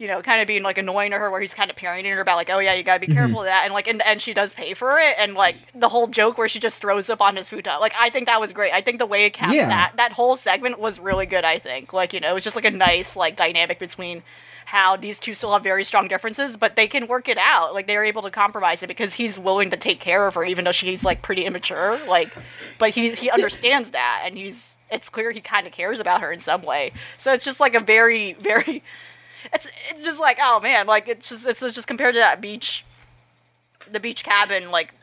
You 0.00 0.06
know, 0.08 0.22
kind 0.22 0.40
of 0.40 0.46
being 0.48 0.62
like 0.62 0.78
annoying 0.78 1.10
to 1.10 1.18
her, 1.18 1.30
where 1.30 1.40
he's 1.42 1.52
kind 1.52 1.70
of 1.70 1.76
parenting 1.76 2.12
her 2.14 2.20
about 2.22 2.36
like, 2.36 2.48
oh 2.50 2.58
yeah, 2.58 2.72
you 2.74 2.82
gotta 2.82 3.00
be 3.00 3.06
Mm-hmm. 3.06 3.16
careful 3.16 3.40
of 3.40 3.44
that, 3.46 3.62
and 3.64 3.74
like 3.74 3.86
in 3.86 3.98
the 3.98 4.08
end 4.08 4.22
she 4.22 4.32
does 4.32 4.54
pay 4.54 4.72
for 4.72 4.98
it, 4.98 5.14
and 5.18 5.34
like 5.34 5.54
the 5.74 5.90
whole 5.90 6.06
joke 6.06 6.38
where 6.38 6.48
she 6.48 6.58
just 6.58 6.80
throws 6.80 7.10
up 7.10 7.20
on 7.20 7.36
his 7.36 7.50
futon. 7.50 7.78
Like 7.80 7.92
I 8.00 8.08
think 8.10 8.24
that 8.26 8.40
was 8.40 8.52
great. 8.54 8.72
I 8.72 8.80
think 8.80 8.98
the 8.98 9.04
way 9.06 9.26
it 9.26 9.34
capped 9.34 9.52
Yeah. 9.54 9.68
that 9.68 9.92
that 9.98 10.12
whole 10.12 10.36
segment 10.36 10.78
was 10.80 10.98
really 10.98 11.26
good. 11.26 11.44
I 11.44 11.58
think, 11.58 11.92
like 11.92 12.12
you 12.14 12.20
know, 12.20 12.30
it 12.30 12.34
was 12.34 12.42
just 12.44 12.56
like 12.56 12.64
a 12.64 12.70
nice 12.70 13.14
like 13.14 13.36
dynamic 13.36 13.78
between 13.78 14.22
how 14.66 14.94
these 14.96 15.18
two 15.18 15.34
still 15.34 15.52
have 15.52 15.64
very 15.64 15.82
strong 15.84 16.06
differences, 16.06 16.56
but 16.56 16.76
they 16.76 16.86
can 16.86 17.06
work 17.08 17.28
it 17.28 17.38
out. 17.38 17.74
Like 17.74 17.86
they're 17.88 18.04
able 18.04 18.22
to 18.22 18.30
compromise 18.30 18.82
it 18.82 18.86
because 18.86 19.14
he's 19.14 19.36
willing 19.38 19.70
to 19.70 19.76
take 19.76 19.98
care 20.00 20.26
of 20.26 20.34
her, 20.36 20.44
even 20.44 20.64
though 20.64 20.72
she's 20.72 21.02
like 21.04 21.20
pretty 21.22 21.44
immature. 21.44 21.98
Like, 22.08 22.28
but 22.78 22.90
he 22.90 23.10
he 23.10 23.28
understands 23.30 23.90
that, 23.90 24.22
and 24.24 24.38
he's 24.38 24.78
it's 24.90 25.10
clear 25.10 25.30
he 25.30 25.40
kind 25.42 25.66
of 25.66 25.72
cares 25.74 26.00
about 26.00 26.22
her 26.22 26.32
in 26.32 26.40
some 26.40 26.62
way. 26.62 26.92
So 27.18 27.34
it's 27.34 27.44
just 27.44 27.60
like 27.60 27.74
a 27.74 27.80
very 27.80 28.32
very. 28.40 28.82
It's 29.52 29.68
it's 29.90 30.02
just 30.02 30.20
like 30.20 30.38
oh 30.40 30.60
man, 30.60 30.86
like 30.86 31.08
it's 31.08 31.28
just 31.28 31.46
it's 31.46 31.60
just 31.60 31.86
compared 31.86 32.14
to 32.14 32.20
that 32.20 32.40
beach, 32.40 32.84
the 33.90 34.00
beach 34.00 34.24
cabin, 34.24 34.70
like 34.70 34.94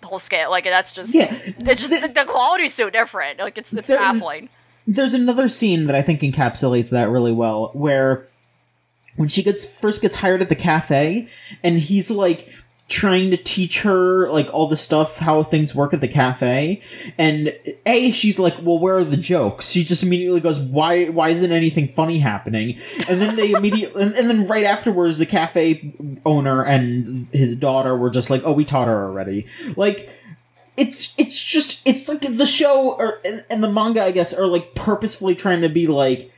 the 0.00 0.06
whole 0.08 0.18
scale, 0.18 0.50
like 0.50 0.64
that's 0.64 0.92
just 0.92 1.14
Yeah, 1.14 1.34
it's 1.44 1.80
just 1.86 2.02
the- 2.02 2.08
the, 2.08 2.24
quality's 2.24 2.74
so 2.74 2.90
different. 2.90 3.38
Like 3.38 3.58
it's 3.58 3.72
it's 3.72 3.86
There- 3.86 3.98
baffling. 3.98 4.48
There's 4.86 5.14
another 5.14 5.48
scene 5.48 5.86
that 5.86 5.96
I 5.96 6.02
think 6.02 6.20
encapsulates 6.20 6.90
that 6.90 7.08
really 7.08 7.32
well, 7.32 7.70
where 7.74 8.24
when 9.16 9.26
she 9.28 9.42
gets 9.42 9.64
first 9.64 10.00
gets 10.02 10.14
hired 10.16 10.42
at 10.42 10.48
the 10.48 10.54
cafe, 10.54 11.28
and 11.64 11.76
he's 11.78 12.10
like 12.10 12.48
trying 12.88 13.30
to 13.32 13.36
teach 13.36 13.82
her 13.82 14.30
like 14.30 14.48
all 14.52 14.68
the 14.68 14.76
stuff 14.76 15.18
how 15.18 15.42
things 15.42 15.74
work 15.74 15.92
at 15.92 16.00
the 16.00 16.08
cafe. 16.08 16.80
And 17.18 17.56
a 17.84 18.10
she's 18.12 18.38
like 18.38 18.54
well 18.62 18.78
where 18.78 18.96
are 18.96 19.04
the 19.04 19.16
jokes? 19.16 19.70
She 19.70 19.82
just 19.82 20.02
immediately 20.02 20.40
goes 20.40 20.60
why 20.60 21.06
why 21.06 21.30
isn't 21.30 21.50
anything 21.50 21.88
funny 21.88 22.18
happening? 22.18 22.78
And 23.08 23.20
then 23.20 23.36
they 23.36 23.50
immediately 23.52 24.02
and, 24.02 24.14
and 24.14 24.30
then 24.30 24.46
right 24.46 24.64
afterwards 24.64 25.18
the 25.18 25.26
cafe 25.26 25.94
owner 26.24 26.64
and 26.64 27.26
his 27.32 27.56
daughter 27.56 27.96
were 27.96 28.10
just 28.10 28.30
like 28.30 28.42
oh 28.44 28.52
we 28.52 28.64
taught 28.64 28.88
her 28.88 29.04
already. 29.04 29.46
Like 29.76 30.10
it's 30.76 31.14
it's 31.18 31.42
just 31.42 31.80
it's 31.84 32.08
like 32.08 32.20
the 32.20 32.46
show 32.46 32.92
or 32.92 33.20
and, 33.24 33.44
and 33.50 33.64
the 33.64 33.70
manga 33.70 34.02
I 34.02 34.12
guess 34.12 34.32
are 34.32 34.46
like 34.46 34.74
purposefully 34.74 35.34
trying 35.34 35.62
to 35.62 35.68
be 35.68 35.88
like 35.88 36.30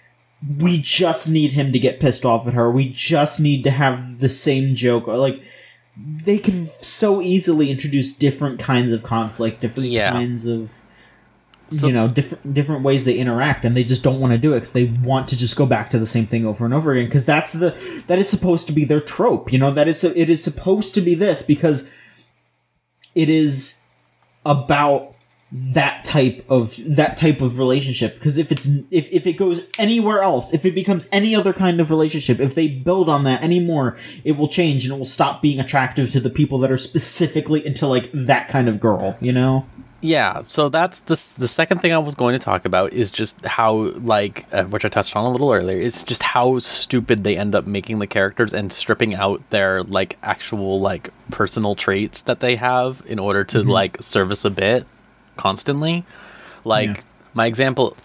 we 0.59 0.79
just 0.79 1.29
need 1.29 1.53
him 1.53 1.73
to 1.73 1.79
get 1.79 2.01
pissed 2.01 2.25
off 2.25 2.47
at 2.47 2.55
her. 2.55 2.71
We 2.71 2.89
just 2.91 3.41
need 3.41 3.65
to 3.65 3.71
have 3.71 4.21
the 4.21 4.29
same 4.29 4.75
joke. 4.75 5.09
Or 5.09 5.17
like 5.17 5.43
they 6.01 6.39
could 6.39 6.55
so 6.55 7.21
easily 7.21 7.71
introduce 7.71 8.13
different 8.13 8.61
kinds 8.61 8.93
of 8.93 9.03
conflict, 9.03 9.61
different 9.61 9.89
Yeah. 9.89 10.13
kinds 10.13 10.47
of 10.47 10.73
So- 11.71 11.87
you 11.87 11.93
know 11.93 12.09
different 12.09 12.55
different 12.55 12.83
ways 12.83 13.05
they 13.05 13.19
interact 13.19 13.63
and 13.65 13.77
they 13.77 13.85
just 13.85 14.03
don't 14.03 14.21
want 14.21 14.33
to 14.33 14.39
do 14.39 14.53
it 14.53 14.57
because 14.61 14.71
they 14.71 14.85
want 14.85 15.29
to 15.29 15.37
just 15.37 15.55
go 15.55 15.67
back 15.67 15.91
to 15.91 15.99
the 15.99 16.07
same 16.07 16.27
thing 16.27 16.47
over 16.47 16.65
and 16.65 16.73
over 16.73 16.93
again 16.93 17.05
because 17.05 17.27
that's 17.27 17.53
the 17.53 17.75
that 18.07 18.19
is 18.19 18.31
supposed 18.31 18.67
to 18.69 18.73
be 18.73 18.87
their 18.87 19.01
trope 19.01 19.53
you 19.53 19.59
know 19.59 19.71
that 19.71 19.87
is 19.87 20.03
it 20.03 20.31
is 20.31 20.43
supposed 20.43 20.95
to 20.95 21.03
be 21.03 21.15
this 21.15 21.43
because 21.43 21.91
it 23.15 23.29
is 23.29 23.75
about 24.47 25.15
that 25.51 26.05
type 26.05 26.45
of 26.49 26.79
that 26.87 27.17
type 27.17 27.41
of 27.41 27.59
relationship. 27.59 28.15
Because 28.15 28.39
if 28.39 28.53
it's 28.53 28.67
if, 28.91 29.11
if 29.11 29.27
it 29.27 29.35
goes 29.35 29.69
anywhere 29.79 30.23
else 30.23 30.53
if 30.53 30.65
it 30.65 30.75
becomes 30.75 31.09
any 31.11 31.35
other 31.35 31.53
kind 31.53 31.81
of 31.81 31.91
relationship 31.91 32.41
if 32.41 32.55
they 32.55 32.69
build 32.69 33.09
on 33.09 33.25
that 33.25 33.43
anymore 33.43 33.97
it 34.25 34.33
will 34.33 34.49
change 34.49 34.85
and 34.85 34.95
it 34.95 34.99
will 34.99 35.05
stop 35.05 35.41
being 35.43 35.59
attractive 35.59 36.11
to 36.11 36.21
the 36.21 36.31
people 36.31 36.59
that 36.59 36.71
are 36.71 36.79
specifically 36.79 37.65
into 37.65 37.87
like 37.87 38.11
that 38.13 38.49
kind 38.49 38.69
of 38.69 38.81
girl 38.81 39.17
you 39.21 39.33
know? 39.33 39.67
Yeah 40.01 40.43
so 40.47 40.69
that's 40.69 41.01
the 41.01 41.15
the 41.41 41.49
second 41.49 41.79
thing 41.79 41.93
i 41.93 41.99
was 41.99 42.15
going 42.15 42.33
to 42.33 42.45
talk 42.45 42.65
about 42.65 42.93
is 42.93 43.11
just 43.11 43.45
how 43.45 43.73
like 43.73 44.47
uh, 44.53 44.65
which 44.65 44.85
i 44.85 44.89
touched 44.89 45.17
on 45.17 45.25
a 45.25 45.31
little 45.31 45.53
earlier 45.53 45.79
is 45.79 46.05
just 46.05 46.23
how 46.23 46.59
stupid 46.61 47.25
they 47.25 47.37
end 47.37 47.55
up 47.55 47.67
making 47.67 47.99
the 47.99 48.07
characters 48.07 48.55
and 48.55 48.73
stripping 48.73 49.17
out 49.17 49.43
their 49.51 49.83
like 49.83 50.17
actual 50.23 50.81
like 50.81 51.11
personal 51.31 51.75
traits 51.75 52.23
that 52.23 52.41
they 52.41 52.57
have 52.57 53.03
in 53.07 53.19
order 53.19 53.43
to 53.43 53.63
like 53.63 54.01
service 54.01 54.45
a 54.45 54.51
bit 54.51 54.87
constantly 55.39 56.05
like 56.65 56.89
Yeah. 56.97 57.03
my 57.35 57.47
example 57.47 57.97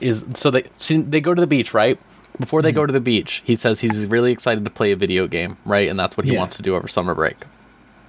is 0.00 0.24
so 0.34 0.50
they 0.50 0.64
see, 0.74 1.02
they 1.02 1.20
go 1.20 1.34
to 1.34 1.40
the 1.40 1.46
beach 1.46 1.74
right 1.74 1.98
before 2.38 2.62
they 2.62 2.70
go 2.72 2.82
mm-hmm. 2.82 2.88
to 2.88 2.92
the 2.92 3.00
beach 3.00 3.42
he 3.44 3.56
says 3.56 3.80
he's 3.80 4.06
really 4.06 4.30
excited 4.30 4.64
to 4.64 4.70
play 4.70 4.92
a 4.92 4.96
video 4.96 5.26
game 5.26 5.56
right 5.64 5.88
and 5.88 5.98
that's 5.98 6.16
what 6.16 6.24
he 6.26 6.32
Yeah. 6.32 6.38
wants 6.38 6.56
to 6.56 6.62
do 6.62 6.76
over 6.76 6.86
summer 6.86 7.14
break 7.14 7.38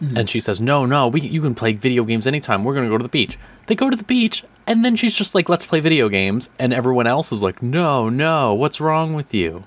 mm-hmm. 0.01 0.17
and 0.17 0.29
she 0.29 0.39
says, 0.41 0.59
"No, 0.59 0.85
no, 0.85 1.07
we 1.07 1.21
you 1.21 1.41
can 1.41 1.55
play 1.55 1.71
video 1.73 2.03
games 2.03 2.27
anytime. 2.27 2.63
We're 2.63 2.73
going 2.73 2.85
to 2.85 2.93
go 2.93 2.97
to 2.97 3.03
the 3.03 3.09
beach." 3.09 3.37
They 3.67 3.75
go 3.75 3.89
to 3.89 3.95
the 3.95 4.03
beach, 4.03 4.43
and 4.67 4.83
then 4.83 4.95
she's 4.97 5.15
just 5.15 5.33
like, 5.33 5.47
"Let's 5.49 5.65
play 5.65 5.79
video 5.79 6.09
games." 6.09 6.49
And 6.59 6.73
everyone 6.73 7.07
else 7.07 7.31
is 7.31 7.41
like, 7.41 7.63
"No, 7.63 8.09
no, 8.09 8.53
what's 8.53 8.81
wrong 8.81 9.13
with 9.15 9.33
you?" 9.33 9.63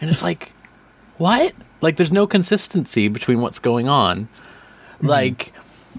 And 0.00 0.08
it's 0.08 0.22
like, 0.22 0.52
"What?" 1.18 1.52
Like 1.80 1.96
there's 1.96 2.12
no 2.12 2.26
consistency 2.28 3.08
between 3.08 3.40
what's 3.42 3.58
going 3.58 3.88
on. 3.88 4.28
Mm-hmm. 5.02 5.06
Like 5.08 5.52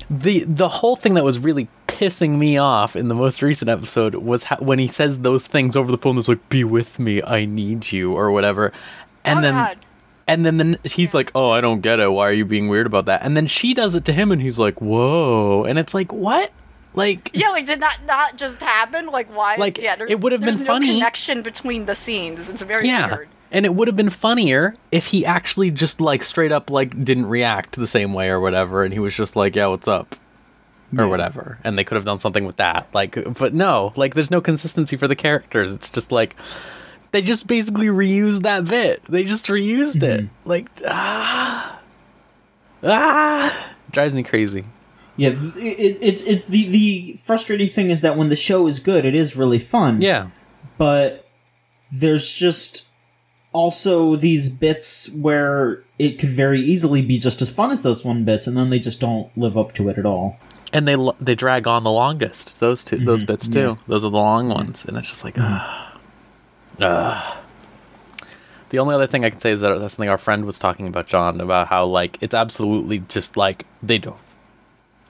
the 0.10 0.46
the 0.48 0.70
whole 0.80 0.96
thing 0.96 1.14
that 1.16 1.24
was 1.26 1.38
really 1.40 1.68
pissing 1.94 2.38
me 2.38 2.58
off 2.58 2.96
in 2.96 3.08
the 3.08 3.16
most 3.16 3.42
recent 3.42 3.70
episode 3.70 4.16
was 4.16 4.46
how, 4.46 4.58
when 4.58 4.80
he 4.80 4.88
says 4.88 5.20
those 5.20 5.48
things 5.48 5.76
over 5.76 5.92
the 5.92 5.98
phone. 5.98 6.16
That's 6.16 6.28
like, 6.28 6.48
"Be 6.50 6.64
with 6.64 7.00
me, 7.00 7.22
I 7.24 7.46
need 7.46 7.92
you," 7.92 8.14
or 8.14 8.32
whatever. 8.32 8.72
And 9.24 9.40
oh 9.40 9.42
then 9.42 9.54
God. 9.54 9.78
and 10.28 10.46
then, 10.46 10.58
then 10.58 10.78
he's 10.84 11.14
like, 11.14 11.32
"Oh, 11.34 11.50
I 11.50 11.62
don't 11.62 11.82
get 11.82 12.00
it. 12.00 12.12
Why 12.12 12.28
are 12.28 12.34
you 12.34 12.46
being 12.46 12.68
weird 12.68 12.86
about 12.86 13.06
that?" 13.06 13.22
And 13.24 13.36
then 13.38 13.48
she 13.48 13.74
does 13.74 13.96
it 13.96 14.06
to 14.06 14.14
him, 14.14 14.32
and 14.32 14.42
he's 14.42 14.60
like, 14.60 14.82
"Whoa!" 14.82 15.64
And 15.66 15.78
it's 15.80 15.94
like, 15.94 16.12
"What?" 16.12 16.52
Like, 16.96 17.32
Yeah, 17.34 17.50
like 17.50 17.66
did 17.66 17.82
that 17.82 18.00
not 18.06 18.38
just 18.38 18.62
happen? 18.62 19.08
Like 19.08 19.34
why? 19.36 19.56
Like, 19.56 19.80
yeah, 19.80 19.96
it 20.08 20.20
would 20.22 20.32
have 20.32 20.42
been 20.42 20.60
no 20.60 20.66
funny- 20.66 20.94
Connection 20.94 21.42
between 21.42 21.86
the 21.88 21.96
scenes. 21.96 22.50
It's 22.50 22.62
very 22.62 22.88
yeah. 22.88 23.08
weird. 23.08 23.30
And 23.52 23.66
it 23.66 23.76
would 23.76 23.88
have 23.88 23.98
been 23.98 24.10
funnier 24.10 24.76
if 24.92 25.08
he 25.08 25.26
actually 25.26 25.70
just 25.72 26.02
like 26.02 26.24
straight 26.24 26.52
up 26.52 26.70
like 26.70 27.04
didn't 27.04 27.28
react 27.28 27.76
the 27.76 27.88
same 27.88 28.14
way 28.14 28.30
or 28.30 28.40
whatever, 28.40 28.84
and 28.84 28.94
he 28.94 29.00
was 29.00 29.16
just 29.16 29.36
like, 29.36 29.56
"Yeah, 29.56 29.68
what's 29.68 29.88
up?" 29.88 30.16
Or 30.98 31.08
whatever, 31.08 31.60
and 31.64 31.78
they 31.78 31.84
could 31.84 31.96
have 31.96 32.06
done 32.06 32.18
something 32.18 32.46
with 32.46 32.58
that. 32.58 32.88
Like, 32.94 33.18
but 33.38 33.54
no, 33.54 33.94
like, 33.96 34.14
there's 34.14 34.32
no 34.32 34.42
consistency 34.42 34.96
for 34.98 35.08
the 35.08 35.16
characters. 35.16 35.74
It's 35.74 35.90
just 35.90 36.12
like 36.12 36.36
they 37.12 37.22
just 37.22 37.48
basically 37.48 37.88
reused 37.88 38.42
that 38.44 38.68
bit. 38.68 39.04
They 39.06 39.24
just 39.24 39.48
reused 39.48 40.02
it. 40.04 40.26
Like, 40.46 40.68
ah, 40.88 41.80
ah, 42.84 43.76
drives 43.92 44.16
me 44.16 44.24
crazy. 44.24 44.66
Yeah, 45.16 45.30
th- 45.30 45.56
it, 45.58 45.98
it's 46.02 46.24
it's 46.24 46.46
the 46.46 46.68
the 46.68 47.18
frustrating 47.24 47.68
thing 47.68 47.92
is 47.92 48.02
that 48.02 48.18
when 48.18 48.30
the 48.30 48.36
show 48.36 48.68
is 48.68 48.80
good, 48.80 49.06
it 49.06 49.16
is 49.16 49.36
really 49.36 49.60
fun. 49.60 50.02
Yeah. 50.02 50.30
but 50.78 51.28
there's 51.92 52.32
just 52.32 52.88
also 53.52 54.16
these 54.16 54.50
bits 54.50 55.12
where 55.14 55.84
it 56.00 56.18
could 56.18 56.30
very 56.30 56.60
easily 56.60 57.04
be 57.04 57.20
just 57.20 57.40
as 57.44 57.52
fun 57.52 57.70
as 57.70 57.84
those 57.84 58.04
one 58.04 58.26
bits, 58.26 58.48
and 58.48 58.58
then 58.58 58.72
they 58.72 58.80
just 58.80 59.00
don't 59.00 59.30
live 59.38 59.56
up 59.56 59.74
to 59.76 59.90
it 59.90 60.00
at 60.00 60.06
all. 60.08 60.38
And 60.74 60.88
they 60.88 60.98
they 61.20 61.36
drag 61.36 61.68
on 61.68 61.84
the 61.84 61.92
longest. 61.92 62.60
Those 62.60 62.84
2 62.84 62.98
those 62.98 63.24
bits 63.24 63.48
too. 63.48 63.60
yeah. 63.60 63.76
Those 63.88 64.04
are 64.04 64.10
the 64.12 64.18
long 64.18 64.50
ones, 64.50 64.84
and 64.86 64.98
it's 64.98 65.10
just 65.10 65.24
like, 65.24 65.36
ah, 65.40 65.98
ah. 66.82 67.40
The 68.70 68.80
only 68.80 68.96
other 68.96 69.06
thing 69.06 69.24
I 69.24 69.30
can 69.30 69.40
say 69.40 69.52
is 69.52 69.62
that 69.62 69.78
that's 69.80 69.94
something 69.94 70.10
our 70.10 70.18
friend 70.18 70.46
was 70.46 70.58
talking 70.58 70.88
about, 70.88 71.06
John, 71.08 71.40
about 71.40 71.68
how 71.68 71.86
like 71.86 72.18
it's 72.22 72.34
absolutely 72.34 73.00
just 73.00 73.38
like 73.38 73.66
they 73.84 74.00
don't 74.00 74.18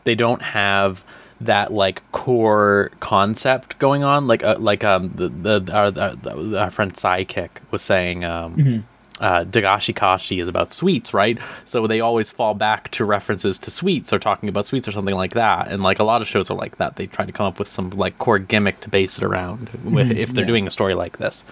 they 0.04 0.16
don't 0.16 0.42
have 0.42 1.06
that 1.40 1.72
like 1.74 2.04
core 2.12 2.92
concept 3.00 3.78
going 3.80 4.04
on 4.04 4.28
like 4.28 4.44
uh, 4.44 4.56
like 4.60 4.84
um 4.84 5.10
the, 5.10 5.28
the 5.30 5.72
our, 5.74 5.92
our, 6.00 6.64
our 6.64 6.70
friend 6.70 6.94
Sidekick 6.94 7.50
was 7.72 7.82
saying 7.82 8.24
um 8.24 8.86
uh, 9.20 9.46
Dagashi 9.46 9.96
Kashi 9.96 10.40
is 10.40 10.48
about 10.48 10.72
sweets, 10.72 11.14
right? 11.14 11.38
So 11.66 11.88
they 11.88 12.00
always 12.00 12.30
fall 12.30 12.54
back 12.54 12.90
to 12.92 13.06
references 13.06 13.60
to 13.60 13.72
sweets 13.72 14.12
or 14.12 14.20
talking 14.20 14.50
about 14.50 14.66
sweets 14.66 14.88
or 14.88 14.92
something 14.92 15.16
like 15.16 15.34
that. 15.34 15.68
And 15.68 15.84
like 15.84 16.00
a 16.00 16.04
lot 16.04 16.22
of 16.22 16.28
shows 16.28 16.50
are 16.50 16.58
like 16.58 16.78
that. 16.78 16.96
They 16.96 17.08
try 17.08 17.26
to 17.26 17.34
come 17.34 17.46
up 17.46 17.60
with 17.60 17.70
some 17.70 17.92
like 17.92 18.18
core 18.18 18.40
gimmick 18.40 18.80
to 18.82 18.90
base 18.90 19.18
it 19.18 19.24
around 19.24 19.70
with, 19.84 20.12
if 20.12 20.30
they're 20.34 20.44
yeah. 20.44 20.48
doing 20.48 20.68
a 20.68 20.72
story 20.72 20.96
like 20.96 21.18
this. 21.18 21.46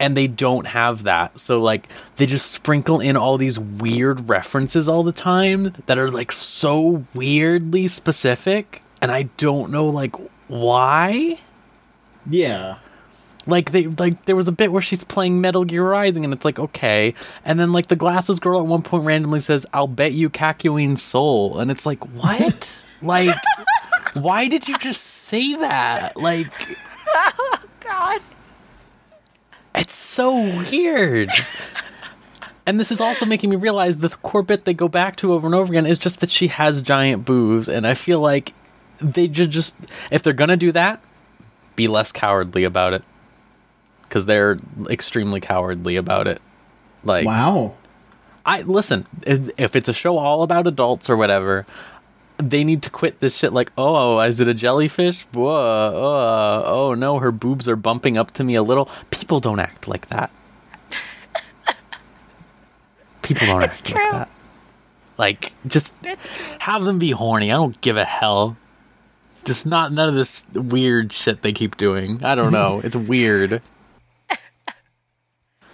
And 0.00 0.16
they 0.16 0.26
don't 0.26 0.66
have 0.66 1.04
that. 1.04 1.38
So 1.38 1.60
like 1.60 1.88
they 2.16 2.26
just 2.26 2.52
sprinkle 2.52 3.00
in 3.00 3.16
all 3.16 3.38
these 3.38 3.58
weird 3.58 4.28
references 4.28 4.88
all 4.88 5.02
the 5.02 5.12
time 5.12 5.74
that 5.86 5.98
are 5.98 6.10
like 6.10 6.32
so 6.32 7.04
weirdly 7.14 7.88
specific. 7.88 8.82
And 9.00 9.10
I 9.10 9.24
don't 9.36 9.70
know 9.70 9.86
like 9.86 10.16
why 10.48 11.38
Yeah, 12.28 12.78
like 13.46 13.72
they 13.72 13.86
like 13.86 14.24
there 14.24 14.36
was 14.36 14.48
a 14.48 14.52
bit 14.52 14.72
where 14.72 14.82
she's 14.82 15.04
playing 15.04 15.40
Metal 15.40 15.64
Gear 15.64 15.84
Rising 15.84 16.24
and 16.24 16.32
it's 16.32 16.44
like 16.44 16.58
okay. 16.58 17.14
And 17.44 17.58
then 17.58 17.72
like 17.72 17.88
the 17.88 17.96
glasses 17.96 18.40
girl 18.40 18.60
at 18.60 18.66
one 18.66 18.82
point 18.82 19.04
randomly 19.04 19.40
says 19.40 19.66
I'll 19.72 19.86
bet 19.86 20.12
you 20.12 20.30
Kakyoin's 20.30 21.02
soul. 21.02 21.58
And 21.58 21.70
it's 21.70 21.86
like 21.86 22.04
what? 22.14 22.80
Like 23.02 23.36
why 24.14 24.48
did 24.48 24.66
you 24.66 24.78
just 24.78 25.02
say 25.02 25.56
that? 25.56 26.16
Like 26.16 26.50
oh 27.14 27.58
God. 27.80 28.20
it's 29.74 29.94
so 29.94 30.32
weird. 30.70 31.28
And 32.66 32.80
this 32.80 32.90
is 32.90 32.98
also 33.00 33.26
making 33.26 33.50
me 33.50 33.56
realize 33.56 33.98
the 33.98 34.08
core 34.08 34.42
bit 34.42 34.64
they 34.64 34.72
go 34.72 34.88
back 34.88 35.16
to 35.16 35.34
over 35.34 35.46
and 35.46 35.54
over 35.54 35.70
again 35.70 35.84
is 35.84 35.98
just 35.98 36.20
that 36.20 36.30
she 36.30 36.46
has 36.46 36.80
giant 36.80 37.26
boobs 37.26 37.68
and 37.68 37.86
I 37.86 37.92
feel 37.92 38.20
like 38.20 38.54
they 39.00 39.28
ju- 39.28 39.46
just 39.46 39.74
if 40.10 40.22
they're 40.22 40.32
gonna 40.32 40.56
do 40.56 40.72
that 40.72 41.02
be 41.76 41.86
less 41.88 42.10
cowardly 42.10 42.64
about 42.64 42.94
it 42.94 43.04
because 44.14 44.26
they're 44.26 44.56
extremely 44.88 45.40
cowardly 45.40 45.96
about 45.96 46.28
it 46.28 46.40
like 47.02 47.26
wow. 47.26 47.74
I 48.46 48.62
listen. 48.62 49.06
If 49.26 49.50
if 49.58 49.74
it's 49.74 49.88
a 49.88 49.92
show 49.92 50.18
all 50.18 50.44
about 50.44 50.68
adults 50.68 51.10
or 51.10 51.16
whatever, 51.16 51.66
they 52.38 52.62
need 52.62 52.82
to 52.82 52.90
quit 52.90 53.18
this 53.18 53.36
shit. 53.36 53.52
Like, 53.52 53.72
oh, 53.76 54.20
is 54.20 54.38
it 54.38 54.46
a 54.46 54.54
jellyfish? 54.54 55.24
Whoa, 55.32 55.50
uh, 55.50 56.62
oh 56.64 56.94
no, 56.94 57.18
her 57.18 57.32
boobs 57.32 57.66
are 57.66 57.74
bumping 57.74 58.16
up 58.16 58.30
to 58.32 58.44
me 58.44 58.54
a 58.54 58.62
little. 58.62 58.88
People 59.10 59.40
don't 59.40 59.58
act 59.58 59.88
like 59.88 60.06
that. 60.06 60.30
People 63.22 63.48
don't 63.48 63.62
It's 63.64 63.80
act 63.80 63.90
true. 63.90 64.02
like 64.02 64.12
that. 64.12 64.28
Like, 65.16 65.52
just 65.66 65.94
have 66.60 66.84
them 66.84 66.98
be 67.00 67.10
horny. 67.10 67.50
I 67.50 67.54
don't 67.54 67.80
give 67.80 67.96
a 67.96 68.04
hell. 68.04 68.56
Just 69.44 69.66
not 69.66 69.92
none 69.92 70.08
of 70.08 70.14
this 70.14 70.44
weird 70.52 71.12
shit 71.12 71.42
they 71.42 71.52
keep 71.52 71.76
doing. 71.76 72.22
I 72.22 72.34
don't 72.36 72.52
know. 72.52 72.80
It's 72.84 72.94
weird. 72.96 73.62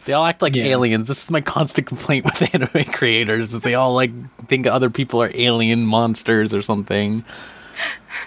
They 0.04 0.12
all 0.14 0.24
act 0.24 0.40
like 0.42 0.56
Yeah. 0.56 0.64
aliens. 0.64 1.08
This 1.08 1.22
is 1.24 1.30
my 1.30 1.40
constant 1.40 1.86
complaint 1.86 2.24
with 2.24 2.54
anime 2.54 2.84
creators 2.92 3.50
that 3.50 3.62
they 3.62 3.74
all 3.74 3.94
like 3.94 4.10
think 4.38 4.66
other 4.66 4.90
people 4.90 5.22
are 5.22 5.30
alien 5.34 5.82
monsters 5.86 6.52
or 6.54 6.62
something. 6.62 7.24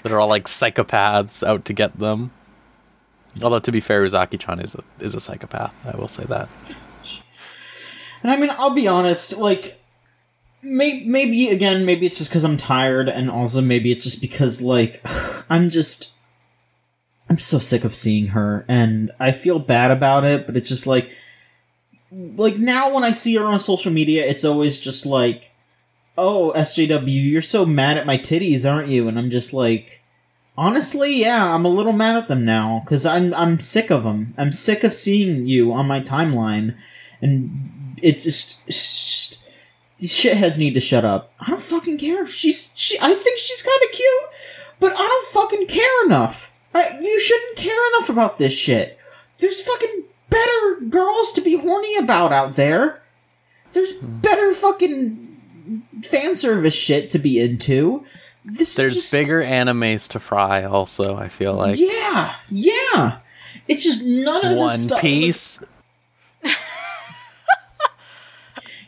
That 0.03 0.11
are 0.11 0.19
all 0.19 0.27
like 0.27 0.45
psychopaths 0.45 1.45
out 1.45 1.65
to 1.65 1.73
get 1.73 1.97
them. 1.99 2.31
Although 3.41 3.59
to 3.59 3.71
be 3.71 3.79
fair, 3.79 4.03
Uzaki-chan 4.05 4.59
is 4.59 4.75
a 4.75 4.83
is 5.03 5.15
a 5.15 5.19
psychopath. 5.19 5.73
I 5.85 5.97
will 5.97 6.07
say 6.07 6.23
that. 6.25 6.49
And 8.21 8.31
I 8.31 8.37
mean, 8.37 8.49
I'll 8.57 8.69
be 8.73 8.87
honest, 8.87 9.37
like, 9.37 9.81
may- 10.61 11.03
maybe, 11.05 11.49
again, 11.49 11.83
maybe 11.85 12.05
it's 12.05 12.19
just 12.19 12.29
because 12.29 12.45
I'm 12.45 12.55
tired, 12.57 13.09
and 13.09 13.29
also 13.29 13.59
maybe 13.61 13.91
it's 13.91 14.03
just 14.03 14.21
because, 14.21 14.61
like, 14.61 15.01
I'm 15.49 15.69
just. 15.69 16.11
I'm 17.29 17.39
so 17.39 17.57
sick 17.59 17.83
of 17.83 17.95
seeing 17.95 18.27
her, 18.27 18.65
and 18.67 19.11
I 19.19 19.31
feel 19.31 19.57
bad 19.59 19.91
about 19.91 20.23
it, 20.23 20.45
but 20.45 20.55
it's 20.55 20.69
just 20.69 20.87
like. 20.87 21.09
Like, 22.13 22.57
now 22.57 22.93
when 22.93 23.03
I 23.03 23.11
see 23.11 23.35
her 23.35 23.45
on 23.45 23.59
social 23.59 23.91
media, 23.91 24.25
it's 24.25 24.45
always 24.45 24.79
just 24.79 25.05
like, 25.05 25.51
oh, 26.17 26.53
SJW, 26.55 27.31
you're 27.31 27.41
so 27.41 27.65
mad 27.65 27.97
at 27.97 28.05
my 28.05 28.17
titties, 28.17 28.69
aren't 28.71 28.89
you? 28.89 29.07
And 29.07 29.17
I'm 29.17 29.29
just 29.29 29.53
like. 29.53 30.01
Honestly, 30.55 31.19
yeah, 31.19 31.55
I'm 31.55 31.65
a 31.65 31.69
little 31.69 31.93
mad 31.93 32.15
at 32.15 32.27
them 32.27 32.45
now 32.45 32.83
because 32.85 33.07
I'm 33.07 33.33
I'm 33.33 33.59
sick 33.59 33.89
of 33.89 34.03
them. 34.03 34.35
I'm 34.37 34.51
sick 34.51 34.83
of 34.83 34.93
seeing 34.93 35.47
you 35.47 35.73
on 35.73 35.87
my 35.87 35.99
timeline, 35.99 36.77
and 37.23 37.97
it's 38.03 38.25
just, 38.25 38.61
it's 38.67 39.03
just 39.03 39.43
these 39.97 40.13
shitheads 40.13 40.59
need 40.59 40.75
to 40.75 40.79
shut 40.79 41.05
up. 41.05 41.33
I 41.39 41.49
don't 41.49 41.61
fucking 41.61 41.97
care. 41.97 42.27
She's 42.27 42.71
she. 42.75 42.99
I 43.01 43.15
think 43.15 43.39
she's 43.39 43.63
kind 43.63 43.81
of 43.83 43.91
cute, 43.91 44.23
but 44.79 44.93
I 44.93 44.97
don't 44.97 45.27
fucking 45.27 45.65
care 45.65 46.05
enough. 46.05 46.53
I, 46.75 46.99
you 47.01 47.19
shouldn't 47.19 47.57
care 47.57 47.87
enough 47.95 48.09
about 48.09 48.37
this 48.37 48.55
shit. 48.55 48.99
There's 49.39 49.61
fucking 49.61 50.02
better 50.33 50.85
girls 50.89 51.31
to 51.33 51.41
be 51.41 51.55
horny 51.55 51.95
about 51.97 52.33
out 52.33 52.55
there. 52.55 53.01
There's 53.71 53.97
hmm. 53.99 54.19
better 54.19 54.51
fucking 54.51 55.41
fan 56.03 56.35
service 56.35 56.73
shit 56.73 57.09
to 57.11 57.19
be 57.19 57.39
into. 57.39 58.03
This 58.45 58.75
There's 58.75 58.95
just- 58.95 59.11
bigger 59.11 59.41
animes 59.41 60.09
to 60.11 60.19
fry. 60.19 60.63
Also, 60.63 61.15
I 61.15 61.29
feel 61.29 61.53
like 61.53 61.79
yeah, 61.79 62.35
yeah. 62.49 63.19
It's 63.67 63.83
just 63.83 64.03
none 64.03 64.45
of 64.45 64.57
One 64.57 64.69
this 64.69 64.83
stuff. 64.83 65.01
Piece. 65.01 65.63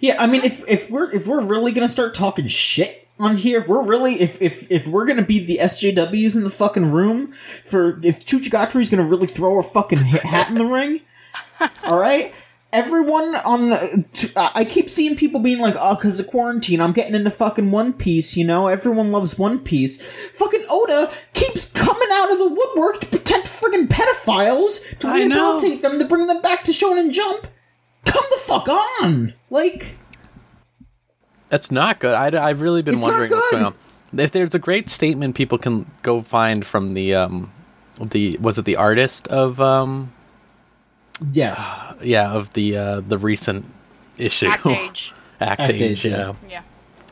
Yeah, 0.01 0.21
I 0.21 0.27
mean, 0.27 0.43
if 0.43 0.63
if 0.69 0.91
we're 0.91 1.11
if 1.11 1.25
we're 1.25 1.41
really 1.41 1.71
gonna 1.71 1.89
start 1.89 2.13
talking 2.13 2.45
shit 2.45 3.07
on 3.19 3.37
here, 3.37 3.59
if 3.59 3.67
we're 3.67 3.83
really 3.83 4.21
if 4.21 4.39
if 4.39 4.69
if 4.71 4.85
we're 4.85 5.05
gonna 5.05 5.23
be 5.23 5.43
the 5.43 5.57
SJWs 5.57 6.35
in 6.35 6.43
the 6.43 6.49
fucking 6.51 6.91
room 6.91 7.31
for 7.31 7.99
if 8.03 8.23
Chuchigatari's 8.23 8.89
gonna 8.89 9.05
really 9.05 9.25
throw 9.25 9.55
her 9.55 9.63
fucking 9.63 9.99
hat 9.99 10.49
in 10.49 10.55
the 10.55 10.65
ring, 10.67 11.01
all 11.83 11.99
right. 11.99 12.33
Everyone 12.73 13.35
on 13.35 13.69
the, 13.69 14.05
t- 14.11 14.31
I 14.35 14.65
keep 14.65 14.89
seeing 14.89 15.15
people 15.15 15.39
being 15.39 15.59
like, 15.59 15.75
"Oh, 15.79 15.95
because 15.95 16.19
of 16.19 16.27
quarantine, 16.27 16.81
I'm 16.81 16.91
getting 16.91 17.15
into 17.15 17.29
fucking 17.29 17.71
One 17.71 17.93
Piece." 17.93 18.35
You 18.35 18.45
know, 18.45 18.67
everyone 18.67 19.13
loves 19.13 19.39
One 19.39 19.59
Piece. 19.59 20.01
Fucking 20.33 20.65
Oda 20.69 21.09
keeps 21.33 21.71
coming 21.71 22.09
out 22.11 22.33
of 22.33 22.37
the 22.37 22.49
woodwork 22.49 22.99
to 22.99 23.07
protect 23.07 23.47
friggin' 23.47 23.87
pedophiles, 23.87 24.97
to 24.99 25.07
rehabilitate 25.07 25.83
them, 25.83 25.99
to 25.99 26.05
bring 26.05 26.27
them 26.27 26.41
back 26.41 26.65
to 26.65 26.71
Shonen 26.71 27.13
Jump. 27.13 27.47
Come 28.03 28.23
the 28.29 28.39
fuck 28.39 28.67
on, 28.67 29.33
like. 29.49 29.97
That's 31.47 31.71
not 31.71 31.99
good. 31.99 32.13
I, 32.13 32.47
have 32.47 32.59
really 32.59 32.81
been 32.81 32.99
wondering 32.99 33.31
what's 33.31 33.51
going 33.51 33.65
on. 33.65 33.75
If 34.17 34.31
there's 34.31 34.55
a 34.55 34.59
great 34.59 34.89
statement 34.89 35.35
people 35.35 35.57
can 35.57 35.89
go 36.01 36.21
find 36.21 36.65
from 36.65 36.93
the 36.93 37.15
um, 37.15 37.51
the 37.99 38.37
was 38.39 38.57
it 38.57 38.65
the 38.65 38.75
artist 38.75 39.27
of 39.27 39.61
um, 39.61 40.13
Yes. 41.31 41.83
yeah 42.01 42.31
of 42.31 42.53
the 42.53 42.77
uh, 42.77 43.01
the 43.01 43.17
recent 43.17 43.65
issue 44.17 44.47
Act 44.47 44.65
age. 44.65 45.13
Act 45.41 45.59
Act 45.61 45.71
Age, 45.73 45.81
Age, 45.81 46.05
yeah. 46.05 46.17
yeah. 46.17 46.33
Yeah. 46.49 46.61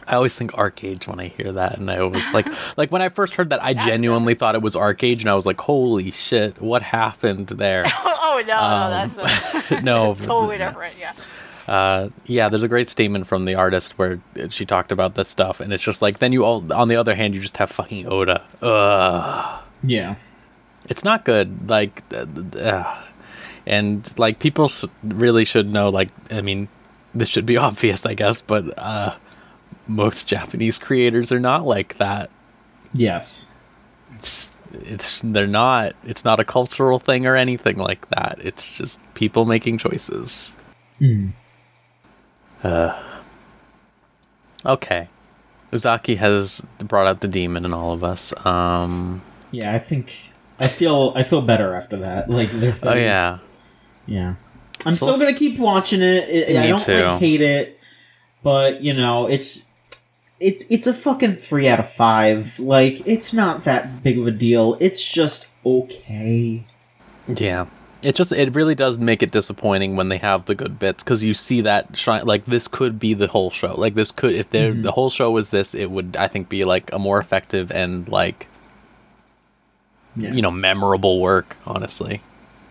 I 0.06 0.16
always 0.16 0.36
think 0.36 0.54
Arcade 0.56 1.08
when 1.08 1.20
I 1.20 1.28
hear 1.28 1.52
that, 1.52 1.78
and 1.78 1.90
I 1.90 1.98
always 2.00 2.30
like 2.34 2.48
like 2.78 2.92
when 2.92 3.02
I 3.02 3.10
first 3.10 3.36
heard 3.36 3.50
that, 3.52 3.64
I 3.64 3.74
genuinely 3.74 4.34
thought 4.36 4.56
it 4.56 4.62
was 4.62 4.76
Arcade, 4.76 5.22
and 5.22 5.30
I 5.30 5.34
was 5.34 5.46
like, 5.46 5.60
"Holy 5.62 6.12
shit, 6.12 6.62
what 6.62 6.82
happened 6.82 7.48
there?" 7.48 7.86
Oh, 8.36 8.42
no, 8.48 8.58
Um, 8.58 8.72
no, 8.82 8.90
that's 8.90 9.72
a, 9.72 9.82
no, 9.82 10.16
totally 10.16 10.58
different. 10.58 10.96
Yeah. 11.00 11.14
uh, 11.68 12.10
yeah, 12.26 12.50
there's 12.50 12.64
a 12.64 12.68
great 12.68 12.90
statement 12.90 13.28
from 13.28 13.46
the 13.46 13.54
artist 13.54 13.96
where 14.00 14.20
she 14.50 14.66
talked 14.66 14.92
about 14.92 15.14
this 15.14 15.30
stuff, 15.30 15.60
and 15.60 15.72
it's 15.72 15.84
just 15.84 16.02
like 16.02 16.18
then 16.18 16.32
you 16.34 16.44
all 16.44 16.74
on 16.74 16.88
the 16.88 16.96
other 16.96 17.14
hand 17.14 17.36
you 17.36 17.42
just 17.42 17.58
have 17.58 17.70
fucking 17.70 18.08
Oda. 18.08 18.44
Ugh. 18.64 19.64
Yeah. 19.84 20.16
It's 20.90 21.04
not 21.04 21.26
good. 21.26 21.70
Like, 21.70 22.02
uh, 22.12 22.26
uh, 22.60 23.02
and 23.66 24.12
like 24.20 24.40
people 24.40 24.66
s- 24.66 24.86
really 25.04 25.46
should 25.46 25.70
know. 25.70 25.90
Like, 25.90 26.10
I 26.32 26.42
mean, 26.42 26.68
this 27.14 27.30
should 27.30 27.46
be 27.46 27.58
obvious, 27.68 28.06
I 28.06 28.14
guess, 28.14 28.42
but 28.42 28.74
uh, 28.78 29.16
most 29.88 30.28
Japanese 30.28 30.78
creators 30.80 31.32
are 31.32 31.40
not 31.40 31.66
like 31.66 31.98
that. 31.98 32.30
Yes. 32.94 33.48
It's 34.16 34.54
it's 34.72 35.20
they're 35.24 35.48
not. 35.48 35.94
It's 36.04 36.24
not 36.26 36.40
a 36.40 36.44
cultural 36.46 37.00
thing 37.00 37.26
or 37.26 37.36
anything 37.36 37.78
like 37.78 38.10
that. 38.10 38.40
It's 38.42 38.78
just 38.78 39.00
people 39.14 39.46
making 39.46 39.78
choices. 39.80 40.56
Uh, 42.64 43.00
okay. 44.66 45.10
Uzaki 45.72 46.18
has 46.18 46.66
brought 46.78 47.08
out 47.08 47.22
the 47.22 47.28
demon 47.28 47.66
in 47.66 47.74
all 47.74 47.94
of 47.94 48.04
us. 48.04 48.34
Um. 48.46 49.22
Yeah, 49.52 49.74
I 49.74 49.80
think 49.80 50.14
I 50.60 50.68
feel 50.68 51.14
I 51.16 51.24
feel 51.24 51.42
better 51.42 51.74
after 51.76 51.98
that. 51.98 52.30
Like 52.30 52.52
there's 52.52 52.82
Oh 52.84 52.94
yeah. 52.94 53.40
Yeah. 54.06 54.36
I'm 54.86 54.94
So 54.94 55.12
still 55.12 55.20
gonna 55.20 55.38
keep 55.38 55.58
watching 55.60 56.02
it. 56.02 56.56
I- 56.58 56.64
I 56.64 56.68
don't 56.68 56.80
too. 56.80 56.94
like 56.94 57.20
hate 57.20 57.42
it, 57.42 57.80
but 58.44 58.82
you 58.84 58.94
know 58.94 59.28
it's 59.28 59.66
it's 60.40 60.66
it's 60.70 60.88
a 60.88 60.94
fucking 60.94 61.36
three 61.36 61.68
out 61.68 61.80
of 61.80 61.90
five. 61.90 62.60
Like 62.60 63.06
it's 63.08 63.32
not 63.34 63.64
that 63.64 64.04
big 64.04 64.20
of 64.20 64.28
a 64.28 64.32
deal. 64.32 64.76
It's 64.80 65.04
just 65.04 65.48
okay. 65.66 66.66
Yeah. 67.28 67.68
It 68.04 68.16
just 68.16 68.34
it 68.34 68.54
really 68.54 68.76
does 68.76 69.00
make 69.00 69.24
it 69.24 69.32
disappointing 69.32 69.96
when 69.96 70.10
they 70.10 70.18
have 70.18 70.44
the 70.44 70.56
good 70.56 70.78
bits 70.78 71.02
because 71.04 71.24
you 71.24 71.34
see 71.34 71.62
that 71.62 71.96
shine 71.96 72.26
like 72.26 72.44
this 72.44 72.68
could 72.68 73.00
be 73.00 73.14
the 73.14 73.28
whole 73.28 73.50
show 73.50 73.74
like 73.76 73.94
this 73.94 74.12
could 74.12 74.34
if 74.36 74.50
there 74.50 74.74
mm-hmm. 74.74 74.82
the 74.82 74.92
whole 74.92 75.10
show 75.10 75.32
was 75.32 75.52
this 75.52 75.74
it 75.74 75.90
would 75.90 76.18
I 76.18 76.28
think 76.28 76.50
be 76.50 76.66
like 76.66 76.92
a 76.92 77.00
more 77.00 77.18
effective 77.18 77.72
and 77.72 78.06
like 78.10 78.50
Yeah. 80.18 80.34
you 80.34 80.42
know 80.42 80.52
memorable 80.52 81.22
work 81.22 81.56
honestly 81.66 82.22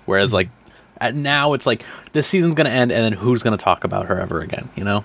whereas 0.05 0.29
mm-hmm. 0.31 0.37
like 0.37 0.49
at 0.62 0.62
now 1.11 1.53
it's 1.53 1.67
like 1.67 1.85
this 2.13 2.27
season's 2.29 2.55
gonna 2.55 2.71
end 2.71 2.93
and 2.93 3.05
then 3.05 3.13
who's 3.13 3.43
gonna 3.43 3.57
talk 3.57 3.85
about 3.85 4.07
her 4.07 4.19
ever 4.21 4.41
again 4.41 4.69
you 4.77 4.85
know 4.85 5.05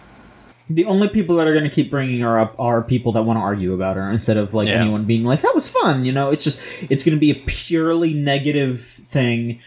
The 0.70 0.86
only 0.86 1.08
people 1.08 1.38
that 1.38 1.48
are 1.48 1.54
going 1.54 1.64
to 1.64 1.74
keep 1.74 1.89
bringing 1.89 2.20
her 2.22 2.38
up 2.38 2.54
are 2.60 2.82
people 2.84 3.14
that 3.14 3.24
want 3.24 3.38
to 3.38 3.41
argue 3.41 3.74
about 3.74 3.95
her 3.95 4.10
instead 4.12 4.36
of 4.36 4.54
like 4.54 4.68
Yeah. 4.68 4.82
anyone 4.82 5.06
being 5.06 5.24
like 5.24 5.39
that 5.39 5.56
was 5.56 5.66
fun. 5.70 6.04
You 6.04 6.12
know, 6.12 6.30
it's 6.30 6.43
just 6.43 6.60
it's 6.89 7.06
going 7.06 7.16
to 7.16 7.20
be 7.22 7.32
a 7.32 7.36
purely 7.45 8.14
negative 8.14 8.82
thing. 8.82 9.60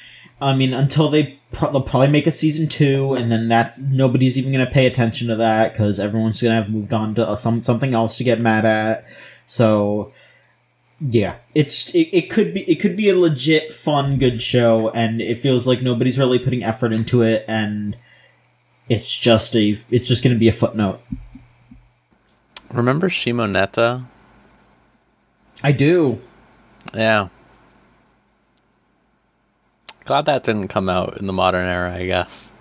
I 0.43 0.55
mean, 0.55 0.75
until 0.75 1.09
they 1.09 1.39
pro- 1.53 1.73
they'll 1.73 1.81
probably 1.83 2.09
make 2.09 2.27
a 2.27 2.31
season 2.31 2.69
two, 2.69 3.15
and 3.15 3.33
then 3.33 3.49
that's 3.49 3.79
nobody's 3.81 4.37
even 4.37 4.53
going 4.53 4.65
to 4.67 4.71
pay 4.71 4.85
attention 4.87 5.29
to 5.29 5.37
that 5.37 5.73
because 5.73 5.99
everyone's 5.99 6.41
going 6.43 6.55
to 6.55 6.63
have 6.63 6.71
moved 6.71 6.93
on 6.93 7.15
to 7.15 7.27
uh, 7.27 7.35
some 7.35 7.63
something 7.63 7.95
else 7.95 8.19
to 8.19 8.25
get 8.25 8.39
mad 8.39 8.67
at. 8.67 9.07
So. 9.47 10.13
Yeah, 11.01 11.37
it's 11.55 11.95
it, 11.95 12.09
it 12.13 12.31
could 12.31 12.53
be 12.53 12.61
it 12.71 12.77
could 12.77 12.95
be 12.95 13.09
a 13.09 13.17
legit 13.17 13.73
fun 13.73 14.19
good 14.19 14.43
show 14.43 14.91
and 14.91 15.23
it 15.23 15.39
feels 15.39 15.67
like 15.67 15.81
nobody's 15.81 16.19
really 16.19 16.39
putting 16.39 16.63
effort 16.63 16.93
into 16.93 17.23
it 17.23 17.45
and 17.49 17.97
it's 18.89 19.11
just 19.17 19.57
a 19.57 19.79
it's 19.91 20.07
just 20.07 20.23
going 20.23 20.35
to 20.35 20.39
be 20.39 20.49
a 20.49 20.53
footnote. 20.53 21.01
remember 22.71 23.09
Shimonetta? 23.09 24.05
I 25.63 25.73
do. 25.73 26.19
yeah 26.93 27.29
glad 30.05 30.27
that 30.27 30.43
didn't 30.43 30.69
come 30.69 30.89
out 30.89 31.17
in 31.19 31.27
the 31.27 31.33
modern 31.33 31.67
era 31.67 31.95
I 31.95 32.05
guess 32.07 32.53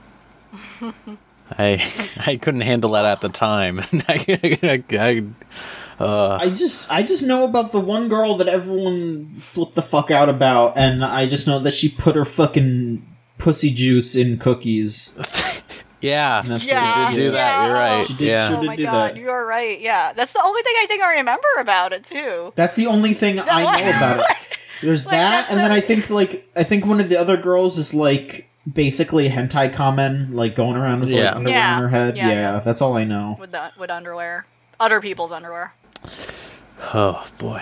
I 1.57 1.83
I 2.25 2.37
couldn't 2.37 2.61
handle 2.61 2.91
that 2.91 3.05
at 3.05 3.21
the 3.21 3.29
time 3.29 3.79
I, 4.07 4.83
I, 4.93 5.25
Uh, 5.99 6.37
I 6.41 6.49
just 6.49 6.89
I 6.91 7.03
just 7.03 7.23
know 7.23 7.43
about 7.45 7.71
the 7.71 7.79
one 7.79 8.07
girl 8.07 8.37
that 8.37 8.47
everyone 8.47 9.33
flipped 9.35 9.75
the 9.75 9.81
fuck 9.81 10.09
out 10.11 10.29
about, 10.29 10.77
and 10.77 11.03
I 11.03 11.27
just 11.27 11.45
know 11.47 11.59
that 11.59 11.73
she 11.73 11.89
put 11.89 12.15
her 12.15 12.25
fucking 12.25 13.05
pussy 13.37 13.71
juice 13.73 14.15
in 14.15 14.37
cookies. 14.37 15.13
Yeah, 16.01 16.39
That's 16.39 16.63
she 16.63 16.69
Yeah, 16.69 17.09
did 17.09 17.15
do 17.17 17.31
that. 17.31 17.65
You're 17.65 17.73
right. 17.73 18.07
She 18.07 18.13
did- 18.13 18.27
yeah, 18.29 18.47
she 18.47 18.53
Oh 18.53 18.63
my 18.63 18.77
do 18.77 18.83
god, 18.85 19.15
that. 19.15 19.17
you 19.19 19.29
are 19.31 19.45
right. 19.45 19.81
Yeah, 19.81 20.13
that's 20.13 20.31
the 20.31 20.41
only 20.41 20.61
thing 20.61 20.73
I 20.81 20.85
think 20.87 21.01
I 21.03 21.17
remember 21.17 21.47
about 21.59 21.91
it 21.91 22.05
too. 22.05 22.53
That's 22.55 22.73
the 22.75 22.87
only 22.87 23.13
thing 23.13 23.37
I 23.41 23.63
know 23.63 23.97
about 23.97 24.19
it. 24.31 24.37
There's 24.81 25.05
Like, 25.05 25.11
that, 25.11 25.31
that's 25.41 25.51
and 25.51 25.59
then 25.59 25.73
I 25.73 25.81
think 25.81 26.09
like 26.09 26.49
I 26.55 26.63
think 26.63 26.85
one 26.85 27.01
of 27.01 27.09
the 27.09 27.17
other 27.19 27.35
girls 27.35 27.77
is 27.77 27.93
like 27.93 28.47
basically 28.71 29.27
hentai 29.27 29.73
comment, 29.73 30.33
like 30.33 30.55
going 30.55 30.77
around 30.77 31.01
with 31.01 31.09
like, 31.09 31.17
Yeah. 31.19 31.35
underwear 31.35 31.57
Yeah. 31.57 31.75
on 31.75 31.81
her 31.81 31.89
head. 31.89 32.15
Yeah, 32.15 32.27
Yeah, 32.29 32.33
yeah. 32.53 32.59
that's 32.59 32.81
all 32.81 32.95
I 32.95 33.03
know. 33.03 33.35
With 33.37 33.51
the 33.51 33.73
with 33.77 33.89
underwear, 33.89 34.45
other 34.79 35.01
people's 35.01 35.33
underwear. 35.33 35.73
Oh 36.93 37.25
boy. 37.37 37.61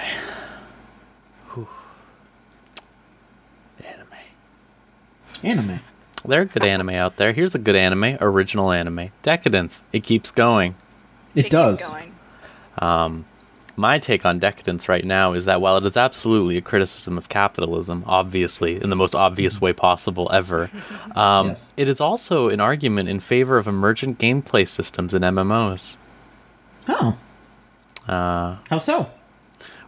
Whew. 1.54 1.68
Anime. 3.84 4.08
Anime. 5.44 5.80
There 6.26 6.42
are 6.42 6.46
good 6.46 6.64
anime 6.64 6.90
out 6.92 7.18
there. 7.18 7.32
Here's 7.34 7.56
a 7.56 7.60
good 7.60 7.76
anime, 7.76 8.18
original 8.22 8.72
anime. 8.72 9.12
Decadence. 9.22 9.84
It 9.94 10.04
keeps 10.04 10.32
going. 10.32 10.76
It, 11.36 11.44
keeps 11.44 11.52
does. 11.52 11.96
Um, 12.80 13.26
my 13.76 14.00
take 14.00 14.26
on 14.26 14.40
decadence 14.40 14.90
right 14.90 15.06
now 15.06 15.34
is 15.34 15.46
that 15.46 15.62
while 15.62 15.78
it 15.78 15.86
is 15.86 15.96
absolutely 15.96 16.58
a 16.58 16.62
criticism 16.62 17.18
of 17.18 17.30
capitalism, 17.30 18.04
obviously 18.08 18.82
in 18.82 18.90
the 18.90 18.96
most 18.96 19.14
obvious 19.16 19.62
way 19.62 19.72
possible 19.74 20.30
ever, 20.34 20.70
um, 21.16 21.50
Yes. 21.50 21.74
it 21.78 21.88
is 21.88 22.02
also 22.02 22.50
an 22.50 22.60
argument 22.60 23.08
in 23.08 23.20
favor 23.20 23.58
of 23.58 23.68
emergent 23.68 24.18
gameplay 24.20 24.68
systems 24.68 25.14
in 25.14 25.22
MMOs. 25.22 25.98
Oh, 26.90 27.18
Uh, 28.08 28.58
how 28.70 28.78
so? 28.78 29.08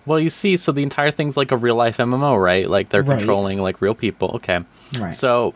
Well, 0.05 0.19
you 0.19 0.29
see, 0.29 0.57
so 0.57 0.71
the 0.71 0.83
entire 0.83 1.11
thing's 1.11 1.37
like 1.37 1.51
a 1.51 1.57
real 1.57 1.75
life 1.75 1.97
MMO, 1.97 2.41
right? 2.41 2.67
Like 2.69 2.89
they're 2.89 3.03
Right. 3.03 3.17
controlling 3.19 3.59
like 3.61 3.81
real 3.81 3.93
people. 3.95 4.31
Okay. 4.35 4.59
Right. 4.99 5.13
So 5.13 5.53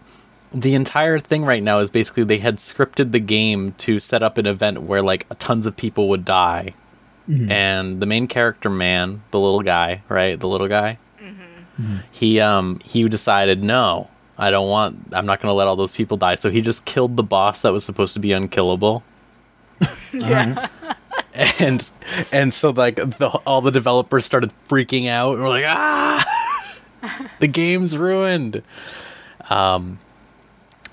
the 0.53 0.75
entire 0.75 1.17
thing 1.17 1.43
right 1.43 1.63
now 1.63 1.79
is 1.79 1.89
basically 1.89 2.23
they 2.23 2.37
had 2.37 2.57
scripted 2.57 3.11
the 3.11 3.19
game 3.19 3.71
to 3.73 3.99
set 3.99 4.21
up 4.21 4.37
an 4.37 4.45
event 4.45 4.83
where 4.83 5.01
like 5.01 5.25
tons 5.39 5.65
of 5.65 5.75
people 5.75 6.07
would 6.09 6.23
die. 6.25 6.73
And 7.25 8.01
the 8.01 8.05
main 8.05 8.27
character 8.27 8.69
man, 8.69 9.23
the 9.31 9.39
little 9.39 9.61
guy, 9.61 10.03
right? 10.09 10.37
The 10.37 10.47
little 10.47 10.67
guy. 10.67 10.99
He 12.11 12.39
um 12.39 12.79
he 12.85 13.07
decided 13.09 13.63
no, 13.63 14.09
I 14.37 14.51
don't 14.51 14.69
want 14.69 15.07
I'm 15.13 15.25
not 15.25 15.39
going 15.39 15.49
to 15.49 15.55
let 15.55 15.67
all 15.67 15.75
those 15.77 15.93
people 15.93 16.17
die. 16.17 16.35
So 16.35 16.51
he 16.51 16.61
just 16.61 16.85
killed 16.85 17.15
the 17.17 17.23
boss 17.23 17.61
that 17.63 17.71
was 17.73 17.83
supposed 17.83 18.13
to 18.13 18.19
be 18.19 18.31
unkillable. 18.33 19.03
Yeah. 20.13 20.67
and 21.59 21.91
and 22.31 22.53
so 22.53 22.69
like 22.69 22.95
the, 22.95 23.27
all 23.45 23.61
the 23.61 23.71
developers 23.71 24.25
started 24.25 24.53
freaking 24.65 25.07
out 25.07 25.33
and 25.33 25.41
were 25.41 25.49
like 25.49 25.65
ah 25.67 26.23
the 27.39 27.47
game's 27.47 27.97
ruined. 27.97 28.61
Um 29.49 29.99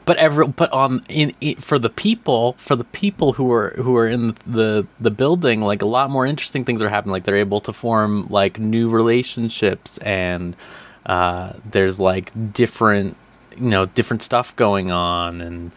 but 0.06 0.16
every 0.16 0.46
but 0.48 0.72
on 0.72 1.00
in, 1.08 1.32
in 1.40 1.56
for 1.56 1.78
the 1.78 1.90
people 1.90 2.54
for 2.58 2.74
the 2.74 2.84
people 2.84 3.34
who 3.34 3.52
are 3.52 3.70
who 3.76 3.96
are 3.96 4.08
in 4.08 4.34
the 4.46 4.86
the 4.98 5.10
building 5.10 5.60
like 5.60 5.82
a 5.82 5.86
lot 5.86 6.10
more 6.10 6.24
interesting 6.24 6.64
things 6.64 6.80
are 6.80 6.88
happening. 6.88 7.12
Like 7.12 7.24
they're 7.24 7.36
able 7.36 7.60
to 7.60 7.72
form 7.72 8.26
like 8.28 8.58
new 8.58 8.88
relationships 8.88 9.98
and 9.98 10.56
uh 11.04 11.52
there's 11.70 12.00
like 12.00 12.52
different 12.52 13.16
you 13.56 13.68
know 13.68 13.84
different 13.84 14.22
stuff 14.22 14.56
going 14.56 14.90
on 14.90 15.42
and 15.42 15.70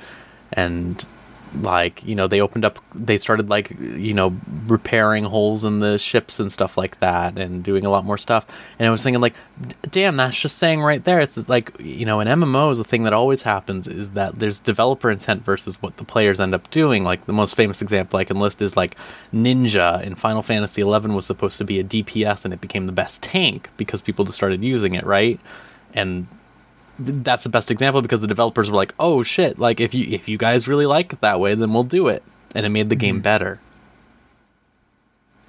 and 0.54 1.08
like 1.62 2.04
you 2.04 2.16
know 2.16 2.28
they 2.28 2.42
opened 2.42 2.66
up 2.66 2.80
they 2.96 3.18
started 3.18 3.50
like 3.50 3.70
you 3.80 4.14
know 4.14 4.36
repairing 4.68 5.24
holes 5.24 5.64
in 5.64 5.80
the 5.80 5.98
ships 6.00 6.40
and 6.40 6.52
stuff 6.52 6.78
like 6.78 7.00
that 7.00 7.38
and 7.38 7.64
doing 7.64 7.86
a 7.86 7.90
lot 7.90 8.06
more 8.06 8.18
stuff. 8.18 8.46
And 8.80 8.88
i 8.88 8.92
was 8.92 9.04
thinking 9.04 9.22
like 9.22 9.36
damn 9.92 10.16
that's 10.16 10.40
just 10.40 10.58
saying 10.58 10.82
right 10.82 11.04
there 11.04 11.20
it's 11.20 11.48
like 11.48 11.72
you 11.80 12.06
know 12.06 12.20
in 12.20 12.28
mmos 12.28 12.78
the 12.78 12.84
thing 12.84 13.04
that 13.04 13.14
always 13.14 13.44
happens 13.44 13.88
is 13.88 14.12
that 14.12 14.40
there's 14.40 14.60
developer 14.60 15.12
intent 15.12 15.44
versus 15.44 15.82
what 15.82 15.98
the 15.98 16.04
players 16.04 16.40
end 16.40 16.54
up 16.54 16.70
doing. 16.72 17.04
Like 17.04 17.26
the 17.26 17.34
most 17.34 17.56
famous 17.56 17.82
example 17.82 18.20
i 18.20 18.24
can 18.24 18.40
list 18.40 18.62
is 18.62 18.76
like 18.76 18.96
ninja 19.34 20.02
in 20.04 20.16
final 20.16 20.42
fantasy 20.42 20.82
11 20.82 21.14
was 21.14 21.26
supposed 21.26 21.58
to 21.58 21.64
be 21.66 21.80
a 21.80 21.84
dps 21.84 22.46
and 22.46 22.54
it 22.54 22.62
became 22.62 22.86
the 22.86 22.92
best 22.92 23.22
tank 23.22 23.70
because 23.78 24.02
people 24.02 24.26
just 24.26 24.36
started 24.36 24.64
using 24.64 24.96
it 24.96 25.06
right? 25.06 25.40
And 25.94 26.28
that's 27.00 27.44
the 27.44 27.50
best 27.50 27.72
example 27.72 28.02
because 28.02 28.22
the 28.22 28.28
developers 28.28 28.70
were 28.70 28.78
like, 28.78 28.94
"Oh 29.00 29.24
shit! 29.24 29.58
Like 29.60 29.80
if 29.80 29.94
you 29.94 30.08
if 30.10 30.30
you 30.30 30.38
guys 30.38 30.68
really 30.68 30.86
like 30.86 31.14
it 31.14 31.22
that 31.22 31.40
way, 31.40 31.56
then 31.56 31.74
we'll 31.74 31.84
do 31.84 32.08
it," 32.08 32.24
and 32.54 32.66
it 32.66 32.70
made 32.70 32.90
the 32.90 32.96
game 32.96 33.22
better. 33.22 33.60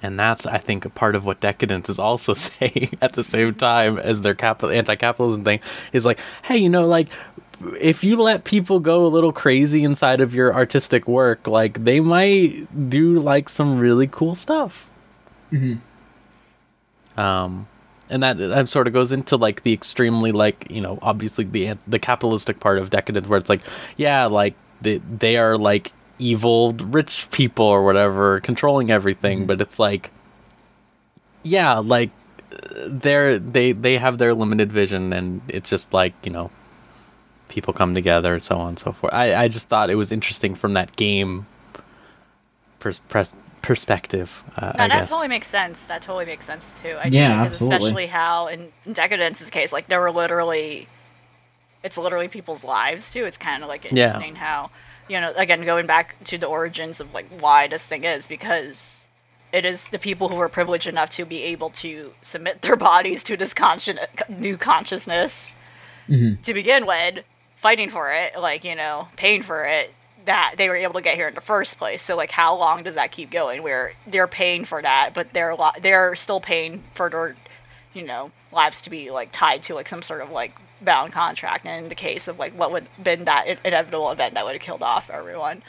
And 0.01 0.19
that's, 0.19 0.45
I 0.45 0.59
think, 0.59 0.85
a 0.85 0.89
part 0.89 1.15
of 1.15 1.25
what 1.25 1.39
Decadence 1.39 1.89
is 1.89 1.97
also 1.97 2.33
saying 2.35 2.91
at 3.01 3.13
the 3.13 3.23
same 3.23 3.55
time 3.55 3.97
as 3.97 4.21
their 4.21 4.35
capital 4.35 4.69
anti-capitalism 4.69 5.43
thing 5.43 5.61
is 5.93 6.05
like, 6.05 6.19
hey, 6.43 6.57
you 6.57 6.69
know, 6.69 6.85
like 6.85 7.07
if 7.81 8.03
you 8.03 8.21
let 8.21 8.43
people 8.43 8.79
go 8.79 9.05
a 9.05 9.09
little 9.09 9.31
crazy 9.31 9.83
inside 9.83 10.21
of 10.21 10.35
your 10.35 10.53
artistic 10.53 11.07
work, 11.07 11.47
like 11.47 11.85
they 11.85 11.99
might 11.99 12.89
do 12.89 13.19
like 13.19 13.49
some 13.49 13.79
really 13.79 14.05
cool 14.05 14.35
stuff. 14.35 14.91
Um, 17.17 17.67
and 18.09 18.23
that 18.23 18.37
that 18.37 18.69
sort 18.69 18.87
of 18.87 18.93
goes 18.93 19.11
into 19.11 19.37
like 19.37 19.63
the 19.63 19.73
extremely 19.73 20.31
like 20.31 20.69
you 20.69 20.81
know 20.81 20.99
obviously 21.01 21.43
the 21.43 21.73
the 21.87 21.99
capitalistic 21.99 22.59
part 22.59 22.77
of 22.77 22.89
decadence 22.89 23.27
where 23.27 23.37
it's 23.37 23.49
like 23.49 23.61
yeah 23.97 24.25
like 24.25 24.55
they 24.81 24.97
they 24.97 25.37
are 25.37 25.55
like 25.55 25.91
evil 26.19 26.73
rich 26.85 27.27
people 27.31 27.65
or 27.65 27.83
whatever 27.83 28.39
controlling 28.39 28.91
everything 28.91 29.39
mm-hmm. 29.39 29.47
but 29.47 29.61
it's 29.61 29.79
like 29.79 30.11
yeah 31.43 31.77
like 31.77 32.11
they're 32.87 33.37
they 33.39 33.71
they 33.71 33.97
have 33.97 34.17
their 34.17 34.33
limited 34.33 34.71
vision 34.71 35.11
and 35.11 35.41
it's 35.47 35.69
just 35.69 35.93
like 35.93 36.13
you 36.23 36.31
know 36.31 36.49
people 37.49 37.73
come 37.73 37.93
together 37.93 38.39
so 38.39 38.57
on 38.57 38.69
and 38.69 38.79
so 38.79 38.91
forth. 38.91 39.13
I 39.13 39.33
i 39.35 39.47
just 39.47 39.69
thought 39.69 39.89
it 39.89 39.95
was 39.95 40.11
interesting 40.11 40.55
from 40.55 40.73
that 40.73 40.95
game 40.95 41.45
pers- 42.79 43.01
pers- 43.09 43.35
perspective 43.65 44.43
uh, 44.57 44.71
No, 44.77 44.83
i 44.83 44.87
that 44.87 44.97
guess 44.99 45.09
totally 45.09 45.27
makes 45.27 45.47
sense. 45.47 45.85
That 45.85 46.01
totally 46.01 46.25
makes 46.25 46.45
sense 46.45 46.73
too. 46.81 46.97
I 46.99 47.07
Yeah, 47.09 47.29
think, 47.29 47.39
'cause 47.39 47.51
absolutely. 47.53 47.77
Especially 47.89 48.07
how 48.07 48.47
in 48.47 48.71
Decadence's 48.91 49.49
case, 49.49 49.73
like 49.73 49.87
there 49.87 49.99
were 49.99 50.11
literally, 50.11 50.87
it's 51.83 51.97
literally 51.97 52.27
people's 52.27 52.63
lives 52.63 53.09
too. 53.09 53.25
It's 53.25 53.37
kind 53.37 53.63
of 53.63 53.69
like 53.69 53.85
Yeah. 53.91 54.05
interesting 54.05 54.35
how, 54.35 54.69
you 55.07 55.19
know, 55.21 55.33
again 55.35 55.61
going 55.65 55.85
back 55.85 56.15
to 56.25 56.37
the 56.37 56.47
origins 56.47 56.99
of 56.99 57.13
like 57.13 57.27
why 57.39 57.67
this 57.67 57.85
thing 57.85 58.03
is 58.03 58.27
because 58.27 59.07
it 59.51 59.65
is 59.65 59.87
the 59.87 59.99
people 59.99 60.29
who 60.29 60.37
are 60.39 60.49
privileged 60.49 60.87
enough 60.87 61.09
to 61.11 61.25
be 61.25 61.43
able 61.43 61.69
to 61.69 62.13
submit 62.21 62.61
their 62.61 62.75
bodies 62.75 63.23
to 63.23 63.37
this 63.37 63.53
conscious 63.53 63.97
new 64.29 64.57
consciousness 64.57 65.55
to 66.43 66.53
begin 66.53 66.85
with, 66.85 67.23
fighting 67.55 67.89
for 67.89 68.11
it, 68.13 68.37
like 68.39 68.63
you 68.63 68.75
know, 68.75 69.07
paying 69.17 69.41
for 69.41 69.65
it, 69.65 69.93
that 70.25 70.55
they 70.57 70.69
were 70.69 70.75
able 70.75 70.93
to 70.95 71.01
get 71.01 71.15
here 71.15 71.27
in 71.27 71.35
the 71.35 71.41
first 71.41 71.77
place. 71.77 72.01
So 72.01 72.15
like, 72.15 72.31
how 72.31 72.55
long 72.55 72.83
does 72.83 72.95
that 72.95 73.11
keep 73.11 73.31
going? 73.31 73.63
Where 73.63 73.93
they're 74.07 74.27
paying 74.27 74.65
for 74.65 74.81
that, 74.81 75.11
but 75.13 75.33
they're 75.33 75.55
lo- 75.55 75.71
they're 75.81 76.15
still 76.15 76.39
paying 76.39 76.83
for 76.93 77.09
their, 77.09 77.35
you 77.93 78.03
know, 78.03 78.31
lives 78.51 78.81
to 78.81 78.89
be 78.89 79.11
like 79.11 79.29
tied 79.31 79.63
to 79.63 79.75
like 79.75 79.87
some 79.87 80.01
sort 80.01 80.21
of 80.21 80.31
like 80.31 80.55
bound 80.81 81.13
contract. 81.13 81.65
And 81.65 81.83
in 81.83 81.89
the 81.89 81.95
case 81.95 82.27
of 82.27 82.39
like 82.39 82.53
what 82.57 82.71
would 82.71 82.87
been 83.01 83.25
that 83.25 83.47
in- 83.47 83.59
inevitable 83.63 84.11
event 84.11 84.33
that 84.33 84.45
would 84.45 84.53
have 84.53 84.61
killed 84.61 84.83
off 84.83 85.09
everyone. 85.09 85.63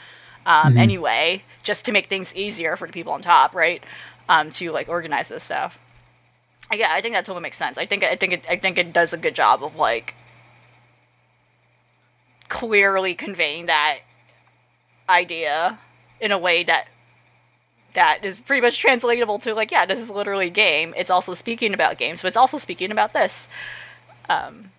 Um, 0.45 0.77
Anyway, 0.77 1.43
just 1.63 1.85
to 1.85 1.91
make 1.91 2.07
things 2.07 2.33
easier 2.33 2.77
for 2.77 2.87
the 2.87 2.93
people 2.93 3.11
on 3.13 3.21
top, 3.21 3.53
right? 3.53 3.83
Um, 4.29 4.49
to 4.51 4.71
like 4.71 4.87
organize 4.89 5.27
this 5.29 5.43
stuff. 5.43 5.77
Yeah, 6.73 6.87
I 6.91 7.01
think 7.01 7.15
that 7.15 7.25
totally 7.25 7.41
makes 7.41 7.57
sense. 7.57 7.77
I 7.77 7.85
think 7.85 8.03
I 8.03 8.15
think 8.15 8.33
it, 8.33 8.45
I 8.49 8.57
think 8.57 8.77
it 8.77 8.91
does 8.93 9.13
a 9.13 9.17
good 9.17 9.35
job 9.35 9.63
of 9.63 9.75
like 9.75 10.15
clearly 12.49 13.13
conveying 13.13 13.65
that 13.65 13.99
idea 15.09 15.79
in 16.19 16.31
a 16.31 16.37
way 16.37 16.63
that 16.63 16.87
that 17.93 18.19
is 18.23 18.41
pretty 18.41 18.61
much 18.61 18.79
translatable 18.79 19.39
to 19.39 19.53
like 19.53 19.71
yeah 19.71 19.85
this 19.85 19.99
is 19.99 20.09
literally 20.09 20.47
a 20.47 20.51
game 20.51 20.93
it's 20.97 21.09
also 21.09 21.33
speaking 21.33 21.73
about 21.73 21.97
games 21.97 22.21
but 22.21 22.27
it's 22.27 22.37
also 22.37 22.57
speaking 22.57 22.91
about 22.91 23.13
this 23.13 23.47
um 24.29 24.71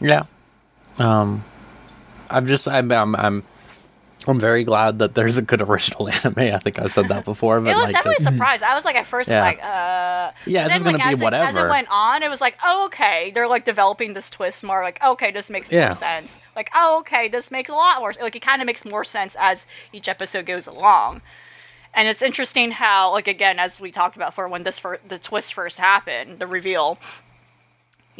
Yeah. 0.00 0.24
Um, 0.98 1.44
I'm 2.30 2.46
just 2.46 2.68
I'm 2.68 2.90
I'm 2.90 3.14
I'm 3.16 3.42
I'm 4.30 4.40
very 4.40 4.64
glad 4.64 4.98
that 5.00 5.14
there's 5.14 5.36
a 5.36 5.42
good 5.42 5.60
original 5.60 6.08
anime. 6.24 6.54
I 6.54 6.58
think 6.58 6.78
I've 6.78 6.92
said 6.92 7.08
that 7.08 7.24
before, 7.24 7.60
but 7.60 7.70
it 7.70 7.76
was 7.76 7.84
like 7.84 7.94
definitely 7.94 8.14
just, 8.16 8.28
a 8.28 8.32
surprise 8.32 8.62
i 8.62 8.74
was 8.74 8.84
like 8.84 8.96
at 8.96 9.06
first 9.06 9.28
Yeah. 9.28 9.42
like 9.42 9.58
uh 9.62 10.30
yeah, 10.46 10.64
it's 10.66 10.68
then, 10.68 10.68
just 10.70 10.84
gonna 10.84 10.98
be 10.98 11.02
as 11.14 11.20
It, 11.20 11.32
as 11.32 11.56
it 11.56 11.68
went 11.68 11.88
on, 11.90 12.22
it 12.22 12.30
was 12.30 12.40
like, 12.40 12.56
oh, 12.64 12.86
okay, 12.86 13.30
they're 13.34 13.48
like 13.48 13.64
developing 13.64 14.14
this 14.14 14.30
twist 14.30 14.62
more. 14.64 14.82
Like, 14.82 15.02
okay, 15.02 15.30
this 15.30 15.50
makes 15.50 15.70
Yeah. 15.70 15.86
more 15.88 15.94
sense. 15.94 16.42
Like, 16.56 16.70
oh, 16.74 17.00
okay, 17.00 17.28
this 17.28 17.50
makes 17.50 17.68
a 17.68 17.74
lot 17.74 17.98
more. 18.00 18.14
Like, 18.20 18.36
it 18.36 18.40
kind 18.42 18.62
of 18.62 18.66
makes 18.66 18.84
more 18.84 19.04
sense 19.04 19.36
as 19.38 19.66
each 19.92 20.08
episode 20.08 20.46
goes 20.46 20.66
along. 20.66 21.20
And 21.92 22.06
it's 22.06 22.22
interesting 22.22 22.70
how, 22.70 23.10
like, 23.12 23.26
again, 23.26 23.58
as 23.58 23.80
we 23.80 23.90
talked 23.90 24.14
about 24.16 24.32
for 24.34 24.46
when 24.48 24.62
this 24.62 24.78
fir- 24.78 25.00
the 25.06 25.18
twist 25.18 25.52
first 25.54 25.78
happened, 25.78 26.38
the 26.38 26.46
reveal. 26.46 26.98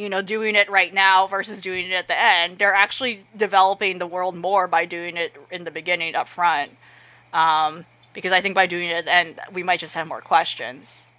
You 0.00 0.08
know, 0.08 0.22
doing 0.22 0.56
it 0.56 0.70
right 0.70 0.92
now 0.92 1.26
versus 1.26 1.60
doing 1.60 1.86
it 1.86 1.92
at 1.92 2.08
the 2.08 2.18
end, 2.18 2.58
they're 2.58 2.74
actually 2.74 3.22
developing 3.36 3.98
the 3.98 4.06
world 4.06 4.34
more 4.34 4.66
by 4.66 4.84
doing 4.86 5.16
it 5.16 5.36
in 5.50 5.64
the 5.64 5.70
beginning 5.70 6.14
up 6.14 6.28
front. 6.28 6.70
Um, 7.32 7.84
because 8.12 8.32
I 8.32 8.40
think 8.40 8.54
by 8.54 8.66
doing 8.66 8.88
it 8.88 8.96
at 8.96 9.04
the 9.04 9.14
end, 9.14 9.40
we 9.52 9.62
might 9.62 9.80
just 9.80 9.94
have 9.94 10.06
more 10.06 10.20
questions. 10.20 11.10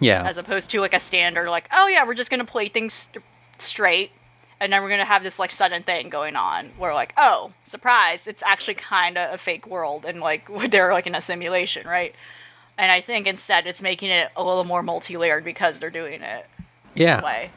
Yeah, 0.00 0.28
as 0.28 0.36
opposed 0.36 0.70
to 0.70 0.80
like 0.80 0.94
a 0.94 0.98
standard 0.98 1.48
like 1.48 1.68
oh 1.72 1.86
yeah 1.86 2.04
we're 2.04 2.14
just 2.14 2.30
gonna 2.30 2.44
play 2.44 2.68
things 2.68 2.94
st- 2.94 3.24
straight 3.58 4.10
and 4.58 4.72
then 4.72 4.82
we're 4.82 4.88
gonna 4.88 5.04
have 5.04 5.22
this 5.22 5.38
like 5.38 5.52
sudden 5.52 5.82
thing 5.82 6.08
going 6.08 6.34
on 6.34 6.70
where 6.76 6.92
like 6.92 7.12
oh 7.16 7.52
surprise 7.62 8.26
it's 8.26 8.42
actually 8.44 8.74
kind 8.74 9.16
of 9.16 9.32
a 9.32 9.38
fake 9.38 9.66
world 9.66 10.04
and 10.04 10.20
like 10.20 10.48
they're 10.70 10.92
like 10.92 11.06
in 11.06 11.14
a 11.14 11.20
simulation 11.20 11.86
right? 11.86 12.14
And 12.78 12.90
i 12.90 13.00
think 13.00 13.26
instead 13.28 13.66
it's 13.66 13.82
making 13.82 14.10
it 14.10 14.30
a 14.34 14.42
little 14.42 14.64
more 14.64 14.82
multi-layered 14.82 15.44
because 15.44 15.78
they're 15.78 15.90
doing 15.90 16.22
it 16.22 16.46
yeah. 16.94 17.16
this 17.16 17.24
way 17.24 17.50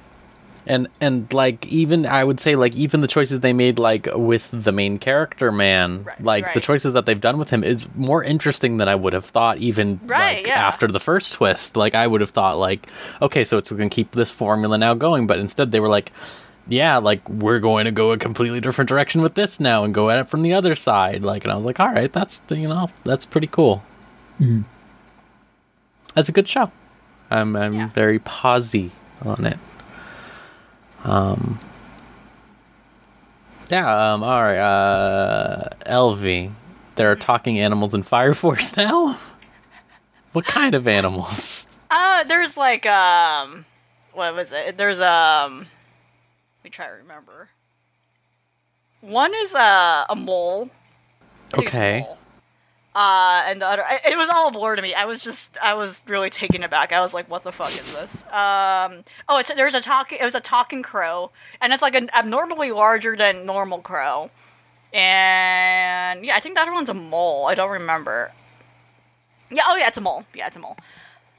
and 0.67 0.87
and 0.99 1.31
like 1.33 1.67
even 1.67 2.05
I 2.05 2.23
would 2.23 2.39
say 2.39 2.55
like 2.55 2.75
even 2.75 3.01
the 3.01 3.07
choices 3.07 3.41
they 3.41 3.53
made 3.53 3.77
like 3.79 4.07
with 4.13 4.49
the 4.51 4.71
main 4.71 4.97
character 4.99 5.51
man, 5.51 6.03
Right, 6.03 6.23
like 6.23 6.53
the 6.53 6.59
choices 6.59 6.93
that 6.93 7.05
they've 7.05 7.19
done 7.21 7.37
with 7.37 7.49
him 7.51 7.63
is 7.63 7.87
more 7.95 8.23
interesting 8.23 8.77
than 8.77 8.87
I 8.89 8.95
would 8.95 9.13
have 9.13 9.25
thought 9.25 9.57
even 9.59 9.99
Right, 10.05 10.37
like 10.37 10.47
yeah. 10.47 10.67
after 10.67 10.87
the 10.87 10.99
first 10.99 11.33
twist. 11.33 11.75
Like 11.77 11.93
I 11.95 12.07
would 12.07 12.21
have 12.21 12.31
thought 12.31 12.57
like 12.57 12.87
okay, 13.21 13.43
so 13.43 13.57
it's 13.57 13.71
going 13.71 13.89
to 13.89 13.93
keep 13.95 14.11
this 14.11 14.31
formula 14.31 14.77
now 14.77 14.93
going, 14.93 15.27
but 15.27 15.39
instead 15.39 15.71
they 15.71 15.79
were 15.79 15.87
like 15.89 16.11
yeah, 16.67 16.97
like 16.97 17.27
we're 17.29 17.59
going 17.59 17.85
to 17.85 17.91
go 17.91 18.11
a 18.11 18.17
completely 18.17 18.59
different 18.59 18.89
direction 18.89 19.21
with 19.21 19.35
this 19.35 19.59
now 19.59 19.83
and 19.83 19.93
go 19.93 20.09
at 20.09 20.17
it 20.19 20.27
from 20.27 20.41
the 20.41 20.53
other 20.53 20.73
side. 20.73 21.23
Like 21.23 21.43
and 21.43 21.51
I 21.51 21.55
was 21.55 21.63
like, 21.63 21.79
"All 21.79 21.91
right, 21.93 22.11
that's 22.11 22.41
you 22.49 22.67
know, 22.67 22.89
that's 23.03 23.23
pretty 23.23 23.45
cool." 23.45 23.83
Mm-hmm. 24.41 24.61
That's 26.15 26.27
a 26.29 26.31
good 26.31 26.47
show. 26.47 26.71
I'm 27.29 27.55
I'm 27.55 27.73
Yeah. 27.75 27.89
very 27.89 28.17
posy 28.19 28.91
on 29.23 29.45
it. 29.45 29.57
Um. 31.05 31.59
Yeah. 33.69 34.13
Um. 34.13 34.23
All 34.23 34.41
right. 34.41 34.57
Uh. 34.57 35.69
Elvie. 35.85 36.51
There 36.95 37.11
are 37.11 37.15
talking 37.15 37.59
animals 37.59 37.93
in 37.93 38.03
Fire 38.03 38.33
Force 38.33 38.75
now. 38.85 39.17
what 40.33 40.45
kind 40.45 40.75
of 40.75 40.87
animals? 40.87 41.67
uh 41.91 42.23
there's 42.23 42.57
like 42.57 42.83
um 42.87 43.63
what 44.13 44.33
was 44.33 44.51
it 44.51 44.75
there's 44.75 44.99
um 44.99 45.59
let 45.59 46.63
me 46.63 46.69
try 46.71 46.87
to 46.87 46.93
remember 46.93 47.49
one 49.01 49.31
is 49.35 49.53
uh, 49.53 50.03
a 50.09 50.15
mole 50.15 50.69
Okay. 51.55 51.99
mole. 51.99 52.17
Uh, 52.95 53.43
and 53.45 53.61
the 53.61 53.67
other, 53.67 53.83
it 54.05 54.17
was 54.17 54.29
all 54.29 54.47
a 54.47 54.51
blur 54.51 54.77
to 54.77 54.81
me. 54.81 54.93
I 54.93 55.03
was 55.03 55.19
just, 55.19 55.57
I 55.61 55.73
was 55.73 56.01
really 56.07 56.29
taken 56.29 56.63
aback. 56.63 56.93
I 56.93 57.01
was 57.01 57.13
like, 57.13 57.29
"What 57.29 57.43
the 57.43 57.51
fuck 57.51 57.67
is 57.67 57.93
this?" 57.93 58.23
Um, 58.27 59.03
oh, 59.27 59.37
it's 59.37 59.53
there's 59.53 59.75
a 59.75 59.81
talking, 59.81 60.17
it 60.21 60.23
was 60.23 60.33
a 60.33 60.39
talking 60.39 60.81
crow, 60.81 61.31
and 61.59 61.73
it's 61.73 61.81
like 61.81 61.93
an 61.93 62.09
abnormally 62.17 62.71
larger 62.71 63.17
than 63.17 63.45
normal 63.45 63.79
crow, 63.79 64.31
and 64.93 66.23
yeah, 66.25 66.37
I 66.37 66.39
think 66.39 66.55
that 66.55 66.71
one's 66.71 66.89
a 66.89 66.93
mole. 66.93 67.47
I 67.47 67.55
don't 67.55 67.69
remember. 67.69 68.31
Yeah, 69.51 69.63
oh 69.67 69.75
yeah, 69.75 69.89
it's 69.89 69.97
a 69.97 70.01
mole. 70.01 70.23
Yeah, 70.33 70.47
it's 70.47 70.55
a 70.55 70.59
mole. 70.59 70.77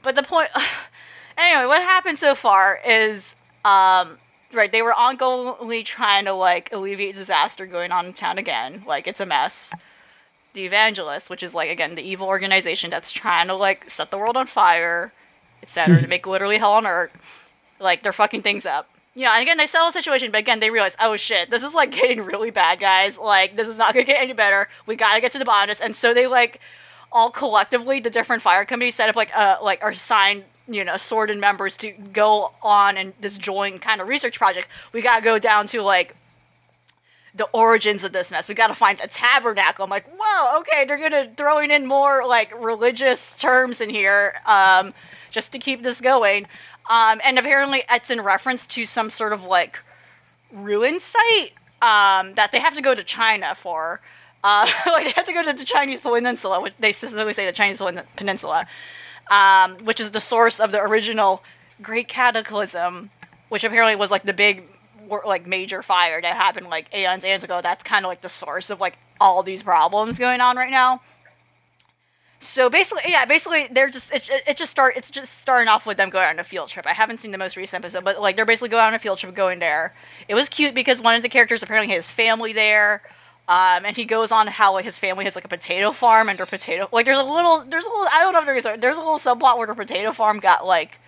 But 0.03 0.15
the 0.15 0.23
point, 0.23 0.51
anyway, 1.39 1.65
what 1.65 1.81
happened 1.81 2.19
so 2.19 2.35
far 2.35 2.79
is, 2.87 3.35
um, 3.65 4.19
right, 4.53 4.71
they 4.71 4.83
were 4.83 4.93
ongoingly 4.93 5.87
trying 5.87 6.27
to 6.27 6.35
like 6.35 6.71
alleviate 6.71 7.15
disaster 7.15 7.65
going 7.65 7.93
on 7.93 8.05
in 8.05 8.13
town 8.13 8.37
again. 8.37 8.85
Like 8.87 9.07
it's 9.07 9.21
a 9.21 9.27
mess 9.27 9.73
the 10.57 10.65
evangelist 10.65 11.31
which 11.31 11.43
is 11.43 11.55
like 11.55 11.71
again 11.71 11.95
the 11.95 12.03
evil 12.03 12.27
organization 12.27 12.91
that's 12.91 13.13
trying 13.13 13.47
to 13.47 13.55
like 13.55 13.89
set 13.89 14.11
the 14.11 14.19
world 14.19 14.37
on 14.37 14.47
fire 14.47 15.13
etc 15.63 16.01
to 16.01 16.09
make 16.15 16.27
literally 16.27 16.59
hell 16.59 16.73
on 16.73 16.87
earth 16.87 17.17
like 17.79 18.03
they're 18.03 18.13
fucking 18.13 18.43
things 18.43 18.67
up 18.67 18.89
Yeah, 19.19 19.33
and 19.33 19.43
again, 19.43 19.57
they 19.57 19.67
settle 19.67 19.89
the 19.89 19.93
situation, 19.93 20.31
but 20.31 20.41
again, 20.41 20.61
they 20.61 20.69
realize, 20.69 20.95
oh 21.01 21.17
shit, 21.17 21.49
this 21.49 21.63
is 21.65 21.75
like 21.75 21.91
getting 22.01 22.21
really 22.23 22.51
bad, 22.51 22.79
guys. 22.81 23.19
Like, 23.19 23.57
this 23.57 23.67
is 23.67 23.79
not 23.79 23.95
gonna 23.95 24.05
get 24.05 24.21
any 24.21 24.35
better. 24.35 24.69
We 24.85 24.95
gotta 24.95 25.23
get 25.23 25.33
to 25.33 25.39
the 25.39 25.47
bottom 25.47 25.65
of 25.65 25.69
this. 25.71 25.81
And 25.81 25.97
so 25.97 26.13
they 26.13 26.27
like 26.27 26.61
all 27.11 27.31
collectively, 27.31 27.99
the 27.99 28.11
different 28.11 28.43
fire 28.43 28.67
companies 28.67 28.95
set 28.95 29.09
up 29.09 29.17
like 29.17 29.35
uh 29.35 29.57
like 29.63 29.83
are 29.83 29.91
assigned 29.91 30.45
you 30.69 30.85
know 30.85 30.99
sorted 30.99 31.39
members 31.39 31.77
to 31.79 31.93
go 32.13 32.53
on 32.63 32.97
and 32.99 33.15
this 33.21 33.39
joint 33.39 33.81
kind 33.81 34.01
of 34.03 34.09
research 34.09 34.37
project. 34.39 34.69
We 34.93 35.01
gotta 35.01 35.23
go 35.23 35.39
down 35.39 35.67
to 35.69 35.81
like 35.81 36.15
the 37.37 37.45
origins 37.53 38.05
of 38.05 38.13
this 38.13 38.31
mess. 38.31 38.49
We 38.49 38.55
got 38.55 38.69
to 38.69 38.75
find 38.75 38.99
a 39.01 39.07
tabernacle. 39.07 39.85
I'm 39.85 39.91
like, 39.91 40.09
whoa, 40.19 40.59
okay, 40.61 40.85
they're 40.85 40.99
gonna 40.99 41.31
throwing 41.37 41.71
in 41.71 41.87
more 41.87 42.27
like 42.27 42.53
religious 42.63 43.39
terms 43.39 43.81
in 43.81 43.91
here, 43.91 44.35
um, 44.47 44.95
just 45.31 45.53
to 45.53 45.59
keep 45.59 45.83
this 45.83 46.01
going. 46.01 46.47
Um, 46.89 47.21
and 47.25 47.39
apparently, 47.39 47.83
it's 47.91 48.11
in 48.11 48.21
reference 48.21 48.67
to 48.69 48.87
some 48.87 49.11
sort 49.11 49.33
of 49.33 49.45
like 49.45 49.79
ruin 50.53 50.99
site 51.01 51.53
um, 51.83 52.35
that 52.35 52.51
they 52.53 52.61
have 52.61 52.75
to 52.75 52.83
go 52.83 52.95
to 52.95 53.05
China 53.05 53.55
for. 53.55 54.01
Uh, 54.43 54.71
like 54.87 55.05
they 55.05 55.13
have 55.13 55.27
to 55.27 55.33
go 55.33 55.43
to 55.43 55.53
the 55.53 55.65
Chinese 55.65 56.01
Peninsula, 56.01 56.61
which 56.61 56.75
they 56.79 56.93
specifically 56.93 57.33
say 57.33 57.45
the 57.45 57.53
Chinese 57.53 57.81
Peninsula, 58.17 58.67
um, 59.31 59.75
which 59.85 60.01
is 60.01 60.13
the 60.13 60.21
source 60.21 60.61
of 60.61 60.73
the 60.73 60.81
original 60.81 61.43
Great 61.83 62.09
Cataclysm, 62.09 63.11
which 63.49 63.65
apparently 63.65 63.97
was 63.97 64.11
like 64.11 64.23
the 64.23 64.33
big 64.33 64.65
like 65.27 65.47
major 65.47 65.83
fire 65.83 66.21
that 66.21 66.37
happened 66.37 66.69
like 66.69 66.95
aeons 66.95 67.25
aeons 67.25 67.45
ago. 67.45 67.61
That's 67.63 67.83
kind 67.85 68.05
of 68.05 68.09
like 68.09 68.21
the 68.21 68.29
source 68.29 68.71
of 68.71 68.81
like 68.81 68.99
all 69.21 69.43
these 69.43 69.63
problems 69.63 70.19
going 70.19 70.41
on 70.41 70.57
right 70.57 70.71
now. 70.71 71.01
So 72.39 72.69
basically, 72.69 73.11
yeah, 73.11 73.25
basically 73.25 73.67
they're 73.71 73.91
just 73.91 74.13
it, 74.13 74.29
it 74.47 74.57
just 74.57 74.71
start 74.71 74.97
it's 74.97 75.11
just 75.11 75.39
starting 75.39 75.69
off 75.69 75.87
with 75.87 75.97
them 75.97 76.11
going 76.11 76.27
on 76.27 76.39
a 76.39 76.45
field 76.45 76.69
trip. 76.69 76.87
I 76.87 76.93
haven't 76.93 77.19
seen 77.19 77.31
the 77.31 77.39
most 77.39 77.57
recent 77.57 77.83
episode, 77.83 78.05
but 78.05 78.21
like 78.21 78.37
they're 78.37 78.45
basically 78.45 78.69
going 78.69 78.85
on 78.85 78.95
a 78.95 78.99
field 78.99 79.19
trip 79.19 79.35
going 79.35 79.59
there. 79.59 79.95
It 80.29 80.35
was 80.35 80.49
cute 80.49 80.75
because 80.75 81.01
one 81.01 81.15
of 81.15 81.23
the 81.23 81.29
characters 81.29 81.63
apparently 81.63 81.95
has 81.95 82.13
family 82.13 82.53
there. 82.53 83.03
Um, 83.49 83.85
and 83.85 83.97
he 83.97 84.05
goes 84.05 84.33
on 84.33 84.49
how 84.49 84.73
like 84.73 84.85
his 84.85 84.99
family 84.99 85.25
has 85.25 85.37
like 85.37 85.45
a 85.45 85.49
potato 85.49 85.93
farm 85.93 86.29
and 86.29 86.37
their 86.37 86.47
potato 86.47 86.89
like 86.91 87.07
there's 87.07 87.19
a 87.19 87.23
little 87.23 87.65
there's 87.65 87.87
a 87.87 87.89
little 87.89 88.09
I 88.13 88.21
don't 88.21 88.33
know 88.33 88.41
if 88.41 88.47
there's 88.47 88.67
a, 88.67 88.77
there's 88.77 88.97
a 88.97 89.01
little 89.01 89.19
subplot 89.19 89.57
where 89.57 89.69
the 89.69 89.75
potato 89.75 90.11
farm 90.11 90.41
got 90.41 90.67
like 90.67 90.99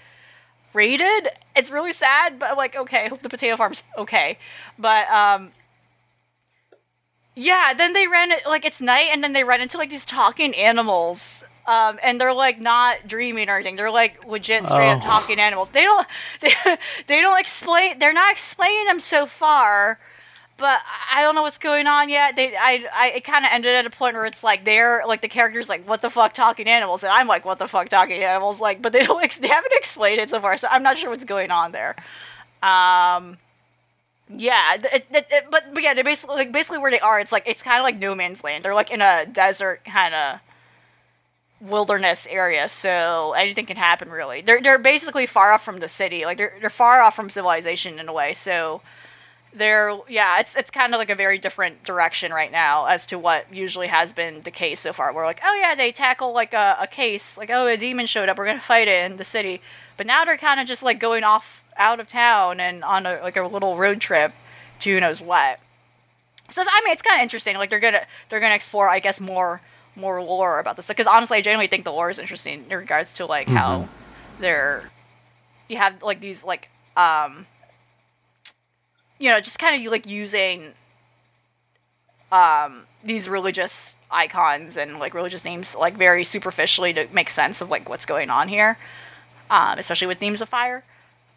raided. 0.83 1.23
It's 1.57 1.71
really 1.71 1.93
sad, 1.93 2.39
but 2.39 2.51
I'm 2.51 2.57
like, 2.57 2.75
okay, 2.77 3.05
I 3.05 3.09
hope 3.09 3.21
the 3.23 3.29
potato 3.29 3.57
farm's 3.57 3.83
okay. 3.97 4.39
But 4.79 5.05
um 5.11 5.51
yeah, 7.35 7.73
then 7.77 7.93
they 7.93 8.07
ran 8.09 8.33
it 8.33 8.43
like 8.47 8.65
it's 8.65 8.81
night 8.81 9.09
and 9.13 9.23
then 9.23 9.33
they 9.33 9.45
run 9.45 9.61
into 9.61 9.79
like 9.79 9.91
these 9.91 10.05
talking 10.07 10.55
animals. 10.55 11.45
Um, 11.69 11.99
and 12.03 12.19
they're 12.21 12.33
like 12.33 12.59
not 12.61 13.07
dreaming 13.07 13.49
or 13.51 13.57
anything. 13.57 13.77
They're 13.77 13.91
like 13.91 14.27
legit 14.27 14.67
straight 14.67 14.91
up 14.91 15.03
Oh. 15.05 15.07
talking 15.07 15.39
animals. 15.39 15.69
They 15.69 15.83
don't 15.85 16.07
they, 16.41 16.53
they 17.07 17.21
don't 17.21 17.39
explain 17.39 17.99
they're 17.99 18.13
not 18.25 18.33
explaining 18.33 18.87
them 18.87 19.01
so 19.01 19.27
far 19.27 19.99
but 20.59 20.81
I 21.15 21.23
don't 21.23 21.35
know 21.35 21.43
what's 21.43 21.57
going 21.57 21.87
on 21.87 22.09
yet. 22.09 22.37
They, 22.37 22.55
I, 22.55 22.85
I, 22.93 23.13
it 23.17 23.25
kind 23.25 23.45
of 23.45 23.51
ended 23.53 23.75
at 23.75 23.87
a 23.87 23.91
point 23.91 24.15
where 24.15 24.27
it's 24.27 24.43
like 24.43 24.65
they're 24.65 25.05
like 25.07 25.23
the 25.23 25.29
characters 25.29 25.69
like 25.69 25.89
what 25.89 26.03
the 26.03 26.11
fuck 26.11 26.35
talking 26.35 26.67
animals, 26.67 27.05
and 27.05 27.13
I'm 27.13 27.29
like 27.29 27.45
what 27.45 27.59
the 27.59 27.69
fuck 27.69 27.89
talking 27.89 28.23
animals, 28.23 28.61
like, 28.61 28.83
but 28.83 28.93
they 28.93 29.05
don't, 29.05 29.23
ex- 29.23 29.39
they 29.39 29.49
haven't 29.49 29.73
explained 29.75 30.21
it 30.21 30.29
so 30.29 30.41
far, 30.41 30.59
so 30.59 30.69
I'm 30.71 30.83
not 30.83 30.99
sure 30.99 31.11
what's 31.11 31.25
going 31.25 31.51
on 31.51 31.73
there. 31.73 31.97
Um, 32.63 33.39
yeah, 34.29 34.75
it, 34.75 35.07
it, 35.11 35.27
it, 35.31 35.45
but 35.51 35.73
but 35.73 35.83
yeah, 35.83 35.95
they 35.95 36.03
basically 36.03 36.37
like 36.37 36.53
basically 36.53 36.79
where 36.79 36.91
they 36.91 37.01
are, 37.01 37.21
it's 37.21 37.33
like 37.33 37.45
it's 37.47 37.63
kind 37.63 37.79
of 37.79 37.85
like 37.85 37.97
no 37.97 38.15
man's 38.15 38.45
land. 38.45 38.65
They're 38.65 38.75
like 38.75 38.91
in 38.91 39.01
a 39.01 39.27
desert 39.27 39.85
kind 39.85 40.15
of 40.15 40.41
wilderness 41.61 42.27
area, 42.29 42.69
so 42.69 43.33
anything 43.33 43.65
can 43.65 43.77
happen 43.77 44.11
really. 44.11 44.43
They're 44.43 44.61
they're 44.61 44.79
basically 44.79 45.27
far 45.27 45.53
off 45.53 45.65
from 45.65 45.79
the 45.79 45.89
city, 45.89 46.25
like 46.25 46.37
they're 46.37 46.55
they're 46.61 46.69
far 46.69 47.01
off 47.01 47.15
from 47.15 47.31
civilization 47.31 47.99
in 48.01 48.09
a 48.09 48.13
way, 48.13 48.35
so 48.35 48.83
they're 49.59 49.95
yeah 50.09 50.41
it's 50.41 50.57
it's 50.57 50.71
kind 50.71 50.95
of 50.95 50.99
like 50.99 51.11
a 51.11 51.15
very 51.15 51.39
different 51.39 51.85
direction 51.85 52.33
right 52.33 52.51
now 52.51 52.87
as 52.87 53.05
to 53.07 53.19
what 53.19 53.53
usually 53.53 53.89
has 53.89 54.13
been 54.13 54.41
the 54.43 54.51
case 54.51 54.81
so 54.81 54.93
far. 54.93 55.13
We're 55.13 55.27
like 55.27 55.41
oh 55.45 55.55
yeah 55.55 55.75
they 55.75 55.93
tackle 55.93 56.33
like 56.33 56.55
a, 56.55 56.77
a 56.81 56.87
case 56.87 57.37
like 57.37 57.51
oh 57.51 57.67
a 57.67 57.77
demon 57.77 58.07
showed 58.07 58.29
up 58.29 58.39
we're 58.39 58.47
gonna 58.47 58.61
fight 58.61 58.89
it 58.89 59.11
in 59.11 59.17
the 59.17 59.25
city. 59.25 59.61
But 59.97 60.07
now 60.07 60.25
they're 60.25 60.37
kind 60.37 60.61
of 60.61 60.67
just 60.67 60.83
like 60.83 60.99
going 61.01 61.25
off 61.25 61.63
out 61.77 62.01
of 62.01 62.07
town 62.07 62.61
and 62.61 62.83
on 62.85 63.05
a 63.05 63.21
like 63.23 63.37
a 63.37 63.47
little 63.47 63.77
road 63.77 64.01
trip 64.01 64.33
to 64.81 64.95
who 64.95 65.01
knows 65.01 65.21
what. 65.21 65.61
So 66.49 66.63
i 66.63 66.81
mean 66.85 66.93
it's 66.93 67.03
kind 67.03 67.21
of 67.21 67.23
interesting 67.23 67.57
like 67.57 67.69
they're 67.71 67.81
gonna 67.81 68.07
they're 68.29 68.41
gonna 68.41 68.55
explore 68.55 68.89
i 68.89 69.01
guess 69.01 69.21
more 69.21 69.61
more 69.97 70.23
lore 70.23 70.61
about 70.61 70.77
this 70.77 70.89
because 70.89 71.07
honestly 71.07 71.37
i 71.37 71.41
genuinely 71.43 71.67
think 71.67 71.85
the 71.85 71.93
lore 71.93 72.09
is 72.09 72.19
interesting 72.19 72.65
in 72.71 72.77
regards 72.79 73.13
to 73.15 73.27
like 73.27 73.49
how 73.49 73.89
they're 74.41 74.91
you 75.69 75.77
have 75.77 76.03
like 76.03 76.21
these 76.21 76.45
like 76.45 76.71
um 76.97 77.47
you 79.19 79.31
know, 79.31 79.41
just 79.41 79.59
kind 79.59 79.85
of 79.85 79.93
like 79.93 80.07
using 80.07 80.75
um 82.31 82.83
these 83.03 83.29
religious 83.29 83.95
icons 84.11 84.77
and 84.77 84.99
like 84.99 85.15
religious 85.15 85.45
names 85.45 85.75
like 85.75 85.97
very 85.97 86.25
superficially 86.25 86.93
to 86.93 87.07
make 87.13 87.31
sense 87.31 87.61
of 87.61 87.71
like 87.71 87.89
what's 87.89 88.07
going 88.07 88.31
on 88.31 88.49
here, 88.49 88.79
um, 89.51 89.79
especially 89.79 90.07
with 90.07 90.19
themes 90.19 90.41
of 90.41 90.49
fire. 90.49 90.85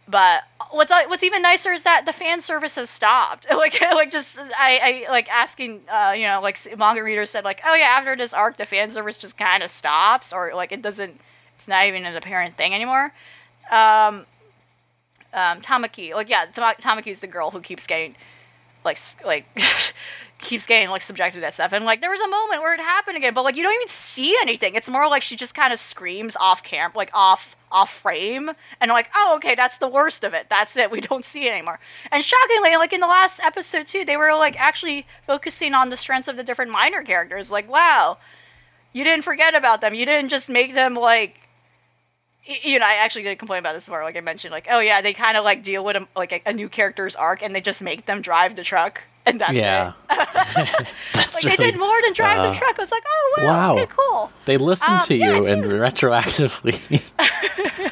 But 0.08 0.44
what's 0.72 0.92
what's 0.92 1.24
even 1.24 1.42
nicer 1.42 1.72
is 1.72 1.84
that 1.84 2.06
the 2.06 2.14
fan 2.14 2.42
service 2.42 2.76
has 2.76 2.90
stopped. 2.90 3.48
like 3.56 3.80
like 3.82 4.12
just 4.12 4.40
I, 4.40 5.06
I 5.08 5.12
like 5.12 5.30
asking 5.30 5.82
uh 5.92 6.14
you 6.18 6.28
know 6.28 6.42
like 6.42 6.58
manga 6.78 7.04
readers 7.04 7.30
said 7.30 7.46
like 7.46 7.62
oh 7.66 7.76
yeah 7.76 7.86
after 7.86 8.16
this 8.16 8.34
arc 8.34 8.58
the 8.58 8.66
fan 8.66 8.90
service 8.92 9.18
just 9.18 9.38
kind 9.38 9.64
of 9.64 9.70
stops 9.70 10.34
or 10.34 10.52
like 10.54 10.72
it 10.72 10.82
doesn't 10.82 11.20
it's 11.56 11.68
not 11.68 11.86
even 11.86 12.06
an 12.06 12.16
apparent 12.16 12.58
thing 12.58 12.74
anymore. 12.74 13.14
Um, 13.72 14.26
um, 15.34 15.62
Tamaki, 15.62 16.14
like 16.14 16.30
yeah, 16.30 16.46
Tam- 16.52 16.76
Tamaki's 16.76 17.20
the 17.20 17.28
girl 17.28 17.52
who 17.52 17.62
keeps 17.62 17.88
getting 17.88 18.16
like 18.84 18.98
like 19.26 19.46
keeps 20.40 20.66
getting 20.66 20.90
like 20.90 21.02
subjected 21.02 21.38
to 21.38 21.42
that 21.42 21.54
stuff, 21.54 21.72
and 21.74 21.86
like 21.86 22.02
there 22.02 22.10
was 22.10 22.20
a 22.20 22.28
moment 22.28 22.62
where 22.62 22.74
it 22.74 22.80
happened 22.80 23.18
again, 23.18 23.34
but 23.34 23.44
like 23.44 23.56
you 23.56 23.64
don't 23.64 23.74
even 23.74 23.88
see 23.88 24.36
anything. 24.42 24.76
It's 24.76 24.90
more 24.90 25.08
like 25.08 25.22
she 25.22 25.36
just 25.36 25.56
kind 25.56 25.72
of 25.72 25.80
screams 25.80 26.36
off 26.38 26.64
camp, 26.64 26.96
like 26.96 27.12
off 27.14 27.56
off 27.72 27.94
frame, 27.94 28.52
and 28.80 28.92
like 28.92 29.10
oh 29.16 29.34
okay, 29.38 29.56
that's 29.56 29.78
the 29.78 29.88
worst 29.88 30.24
of 30.24 30.34
it. 30.34 30.48
That's 30.50 30.76
it. 30.78 30.92
We 30.92 31.02
don't 31.02 31.24
see 31.24 31.48
it 31.48 31.52
anymore. 31.52 31.80
And 32.12 32.24
shockingly, 32.24 32.76
like 32.76 32.94
in 32.94 33.02
the 33.02 33.08
last 33.08 33.40
episode 33.42 33.88
too, 33.88 34.04
they 34.04 34.18
were 34.18 34.34
like 34.34 34.60
actually 34.60 35.06
focusing 35.24 35.74
on 35.74 35.90
the 35.90 35.98
strengths 35.98 36.28
of 36.28 36.38
the 36.38 36.44
different 36.44 36.72
minor 36.72 37.04
characters. 37.04 37.52
Like 37.52 37.70
wow, 37.70 38.18
you 38.94 39.04
didn't 39.04 39.24
forget 39.24 39.56
about 39.56 39.82
them. 39.82 39.94
You 39.94 40.06
didn't 40.06 40.30
just 40.30 40.50
make 40.50 40.74
them 40.74 40.96
like 40.96 41.41
you 42.46 42.80
know, 42.80 42.86
I 42.86 42.96
actually 42.96 43.24
did 43.24 43.38
complain 43.40 43.60
about 43.60 43.74
this 43.74 43.86
before. 43.86 44.04
Like 44.04 44.18
I 44.18 44.22
mentioned, 44.22 44.52
like, 44.52 44.68
oh 44.70 44.80
yeah, 44.80 45.02
they 45.02 45.14
kind 45.14 45.38
of 45.38 45.44
like 45.44 45.64
deal 45.64 45.84
with 45.84 45.96
a, 45.96 46.08
like 46.16 46.32
a, 46.32 46.42
a 46.46 46.54
new 46.54 46.70
character's 46.70 47.16
arc, 47.16 47.44
and 47.44 47.54
they 47.56 47.62
just 47.62 47.82
make 47.82 48.06
them 48.06 48.22
drive 48.22 48.56
the 48.56 48.64
truck, 48.64 49.04
and 49.26 49.40
that's 49.40 49.54
yeah. 49.54 49.94
it. 50.10 50.88
That's 51.14 51.44
Like 51.46 51.58
they 51.58 51.72
did 51.72 51.80
more 51.80 52.02
than 52.02 52.14
drive 52.14 52.40
uh, 52.40 52.52
the 52.52 52.58
truck. 52.58 52.78
I 52.78 52.82
was 52.82 52.92
like, 52.92 53.04
oh 53.08 53.34
wow, 53.38 53.46
wow. 53.46 53.74
okay, 53.78 53.92
cool. 53.96 54.32
They 54.46 54.58
listen 54.58 54.94
Um, 54.94 55.00
to 55.02 55.16
you 55.16 55.42
it's 55.42 55.50
and 55.50 55.64
retroactively 55.64 57.02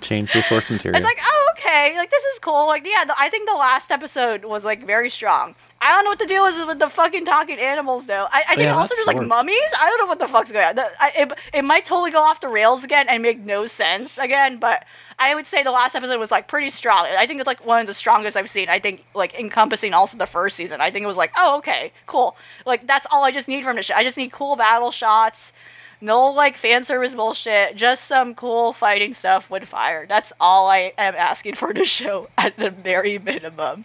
change 0.00 0.32
the 0.32 0.42
source 0.42 0.70
material. 0.70 0.96
It's 0.96 1.04
like, 1.04 1.18
oh 1.22 1.48
okay, 1.52 1.96
like 1.96 2.10
this 2.10 2.24
is 2.24 2.38
cool. 2.38 2.66
Like 2.66 2.86
yeah, 2.86 3.04
the, 3.04 3.14
I 3.18 3.28
think 3.28 3.48
the 3.48 3.54
last 3.56 3.90
episode 3.90 4.44
was 4.44 4.64
like 4.64 4.86
very 4.86 5.10
strong. 5.10 5.54
I 5.80 5.92
don't 5.92 6.04
know 6.04 6.10
what 6.10 6.18
the 6.18 6.26
deal 6.26 6.44
is 6.46 6.58
with 6.66 6.80
the 6.80 6.88
fucking 6.88 7.24
talking 7.24 7.58
animals 7.58 8.06
though. 8.06 8.26
I, 8.30 8.38
I 8.40 8.54
think 8.56 8.60
Yeah, 8.66 8.76
also 8.76 8.94
there's 8.96 9.06
like 9.06 9.24
mummies. 9.24 9.72
I 9.80 9.88
don't 9.88 9.98
know 9.98 10.06
what 10.06 10.18
the 10.18 10.26
fuck's 10.26 10.50
going 10.50 10.66
on. 10.66 10.74
The, 10.74 10.90
I, 11.00 11.12
it, 11.16 11.32
it 11.54 11.62
might 11.62 11.84
totally 11.84 12.10
go 12.10 12.18
off 12.18 12.40
the 12.40 12.48
rails 12.48 12.82
again 12.82 13.06
and 13.08 13.22
make 13.22 13.38
no 13.38 13.64
sense 13.66 14.18
again, 14.18 14.58
but 14.58 14.84
I 15.20 15.34
would 15.34 15.46
say 15.46 15.62
the 15.62 15.70
last 15.70 15.94
episode 15.94 16.18
was 16.18 16.30
like 16.30 16.48
pretty 16.48 16.70
strong. 16.70 17.06
I 17.06 17.26
think 17.26 17.40
it's 17.40 17.46
like 17.46 17.64
one 17.64 17.80
of 17.80 17.86
the 17.86 17.94
strongest 17.94 18.36
I've 18.36 18.50
seen. 18.50 18.68
I 18.68 18.80
think 18.80 19.04
like 19.14 19.38
encompassing 19.38 19.94
also 19.94 20.18
the 20.18 20.26
first 20.26 20.56
season. 20.56 20.80
I 20.80 20.90
think 20.90 21.04
it 21.04 21.08
was 21.08 21.16
like, 21.16 21.32
oh 21.36 21.58
okay, 21.58 21.92
cool. 22.06 22.36
Like 22.66 22.86
that's 22.86 23.06
all 23.10 23.24
I 23.24 23.30
just 23.30 23.46
need 23.46 23.62
from 23.62 23.76
this 23.76 23.86
show. 23.86 23.94
I 23.94 24.02
just 24.02 24.16
need 24.16 24.32
cool 24.32 24.56
battle 24.56 24.90
shots. 24.90 25.52
No 26.00 26.30
like 26.30 26.56
fan 26.56 26.84
service 26.84 27.14
bullshit, 27.14 27.74
just 27.76 28.04
some 28.04 28.34
cool 28.34 28.72
fighting 28.72 29.12
stuff 29.12 29.50
with 29.50 29.64
fire. 29.64 30.06
That's 30.06 30.32
all 30.40 30.68
I 30.68 30.92
am 30.96 31.14
asking 31.16 31.54
for 31.54 31.72
the 31.72 31.84
show 31.84 32.28
at 32.38 32.56
the 32.56 32.70
very 32.70 33.18
minimum. 33.18 33.84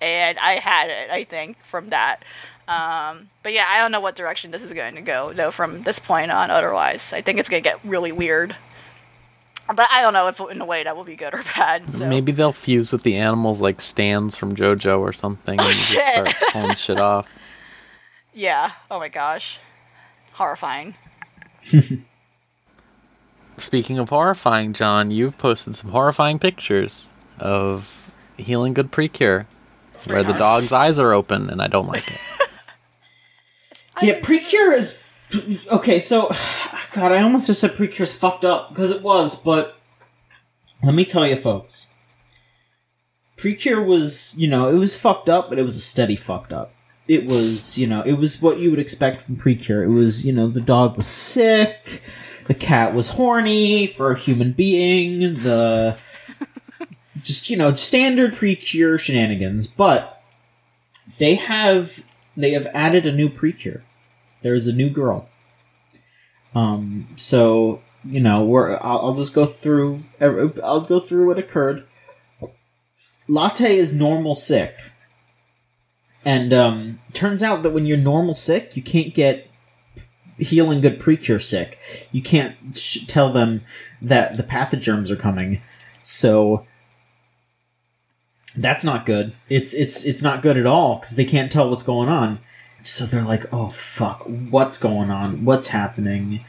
And 0.00 0.38
I 0.38 0.54
had 0.54 0.90
it, 0.90 1.10
I 1.10 1.24
think, 1.24 1.56
from 1.62 1.90
that. 1.90 2.22
Um, 2.66 3.28
but 3.42 3.52
yeah, 3.52 3.66
I 3.68 3.78
don't 3.78 3.92
know 3.92 4.00
what 4.00 4.16
direction 4.16 4.50
this 4.50 4.62
is 4.62 4.72
going 4.72 4.94
to 4.96 5.02
go 5.02 5.32
though 5.32 5.50
from 5.50 5.82
this 5.82 5.98
point 5.98 6.30
on 6.30 6.50
otherwise. 6.50 7.12
I 7.12 7.20
think 7.20 7.38
it's 7.38 7.48
going 7.48 7.62
to 7.62 7.68
get 7.68 7.78
really 7.84 8.10
weird. 8.12 8.56
But 9.66 9.88
I 9.90 10.02
don't 10.02 10.12
know 10.12 10.28
if 10.28 10.40
in 10.40 10.60
a 10.60 10.64
way 10.66 10.84
that 10.84 10.94
will 10.94 11.04
be 11.04 11.16
good 11.16 11.32
or 11.32 11.42
bad. 11.56 11.90
So. 11.90 12.06
Maybe 12.06 12.32
they'll 12.32 12.52
fuse 12.52 12.92
with 12.92 13.02
the 13.02 13.16
animals 13.16 13.60
like 13.62 13.80
stands 13.80 14.36
from 14.36 14.54
JoJo 14.54 14.98
or 15.00 15.12
something 15.12 15.58
and 15.58 15.68
just 15.72 15.90
start 15.92 16.34
pulling 16.52 16.74
shit 16.74 16.98
off. 16.98 17.28
Yeah. 18.36 18.72
Oh 18.90 18.98
my 18.98 19.08
gosh. 19.08 19.60
Horrifying. 20.32 20.96
Speaking 23.56 23.98
of 23.98 24.08
horrifying, 24.08 24.72
John, 24.72 25.10
you've 25.10 25.38
posted 25.38 25.76
some 25.76 25.90
horrifying 25.90 26.38
pictures 26.38 27.14
of 27.38 28.12
Healing 28.36 28.74
Good 28.74 28.90
Precure, 28.90 29.46
where 30.06 30.22
the 30.22 30.32
dog's 30.32 30.72
eyes 30.72 30.98
are 30.98 31.12
open, 31.12 31.48
and 31.48 31.62
I 31.62 31.68
don't 31.68 31.86
like 31.86 32.10
it. 32.10 32.18
Yeah, 34.02 34.18
Precure 34.20 34.72
is 34.72 35.12
okay. 35.70 36.00
So, 36.00 36.28
God, 36.92 37.12
I 37.12 37.22
almost 37.22 37.46
just 37.46 37.60
said 37.60 37.76
Precure 37.76 38.02
is 38.02 38.12
fucked 38.14 38.44
up 38.44 38.70
because 38.70 38.90
it 38.90 39.02
was, 39.02 39.36
but 39.36 39.76
let 40.82 40.94
me 40.96 41.04
tell 41.04 41.24
you, 41.24 41.36
folks. 41.36 41.90
Precure 43.36 43.80
was, 43.80 44.34
you 44.36 44.48
know, 44.48 44.68
it 44.68 44.78
was 44.78 44.96
fucked 44.96 45.28
up, 45.28 45.48
but 45.48 45.60
it 45.60 45.62
was 45.62 45.76
a 45.76 45.80
steady 45.80 46.16
fucked 46.16 46.52
up. 46.52 46.73
It 47.06 47.24
was, 47.26 47.76
you 47.76 47.86
know, 47.86 48.02
it 48.02 48.14
was 48.14 48.40
what 48.40 48.58
you 48.58 48.70
would 48.70 48.78
expect 48.78 49.20
from 49.20 49.36
Precure. 49.36 49.82
It 49.82 49.88
was, 49.88 50.24
you 50.24 50.32
know, 50.32 50.48
the 50.48 50.60
dog 50.60 50.96
was 50.96 51.06
sick, 51.06 52.02
the 52.46 52.54
cat 52.54 52.94
was 52.94 53.10
horny 53.10 53.86
for 53.86 54.12
a 54.12 54.18
human 54.18 54.52
being, 54.52 55.34
the 55.34 55.98
just, 57.18 57.50
you 57.50 57.56
know, 57.56 57.74
standard 57.74 58.34
Precure 58.34 58.96
shenanigans, 58.98 59.66
but 59.66 60.22
they 61.18 61.34
have 61.34 62.04
they 62.36 62.52
have 62.52 62.66
added 62.68 63.06
a 63.06 63.12
new 63.12 63.28
Precure. 63.28 63.84
There's 64.42 64.66
a 64.66 64.72
new 64.72 64.90
girl. 64.90 65.28
Um, 66.54 67.08
so 67.16 67.82
you 68.04 68.20
know, 68.20 68.44
we're 68.44 68.76
I'll, 68.76 69.06
I'll 69.06 69.14
just 69.14 69.34
go 69.34 69.46
through. 69.46 69.98
I'll 70.20 70.80
go 70.80 71.00
through 71.00 71.26
what 71.26 71.38
occurred. 71.38 71.86
Latte 73.26 73.76
is 73.76 73.92
normal 73.92 74.34
sick, 74.34 74.76
and 76.24 76.52
um, 76.52 77.00
turns 77.12 77.42
out 77.42 77.62
that 77.62 77.72
when 77.72 77.86
you're 77.86 77.96
normal 77.96 78.34
sick, 78.34 78.76
you 78.76 78.82
can't 78.82 79.14
get 79.14 79.48
healing 80.38 80.80
good 80.80 80.98
precure 80.98 81.38
sick. 81.38 81.78
You 82.12 82.22
can't 82.22 82.56
sh- 82.76 83.06
tell 83.06 83.32
them 83.32 83.62
that 84.02 84.36
the 84.36 84.42
pathogerms 84.42 85.10
are 85.10 85.16
coming. 85.16 85.60
So 86.02 86.66
that's 88.56 88.84
not 88.84 89.06
good. 89.06 89.32
It's 89.48 89.74
it's 89.74 90.04
it's 90.04 90.22
not 90.22 90.42
good 90.42 90.56
at 90.56 90.66
all 90.66 90.96
because 90.98 91.16
they 91.16 91.24
can't 91.24 91.50
tell 91.50 91.70
what's 91.70 91.82
going 91.82 92.08
on. 92.08 92.38
So 92.82 93.04
they're 93.04 93.22
like, 93.22 93.52
"Oh 93.52 93.68
fuck, 93.68 94.22
what's 94.24 94.78
going 94.78 95.10
on? 95.10 95.44
What's 95.44 95.68
happening? 95.68 96.44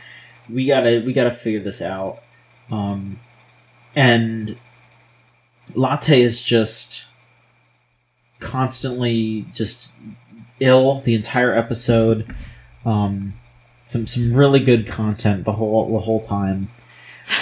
We 0.49 0.67
gotta 0.67 1.03
we 1.05 1.13
gotta 1.13 1.31
figure 1.31 1.61
this 1.61 1.81
out." 1.81 2.21
Um, 2.69 3.19
and 3.95 4.57
Latte 5.73 6.21
is 6.21 6.43
just 6.43 7.07
constantly 8.45 9.45
just 9.53 9.93
ill 10.59 10.99
the 10.99 11.15
entire 11.15 11.53
episode. 11.53 12.33
Um, 12.85 13.33
some 13.85 14.07
some 14.07 14.33
really 14.33 14.59
good 14.59 14.87
content 14.87 15.45
the 15.45 15.53
whole 15.53 15.91
the 15.91 15.99
whole 15.99 16.21
time. 16.21 16.69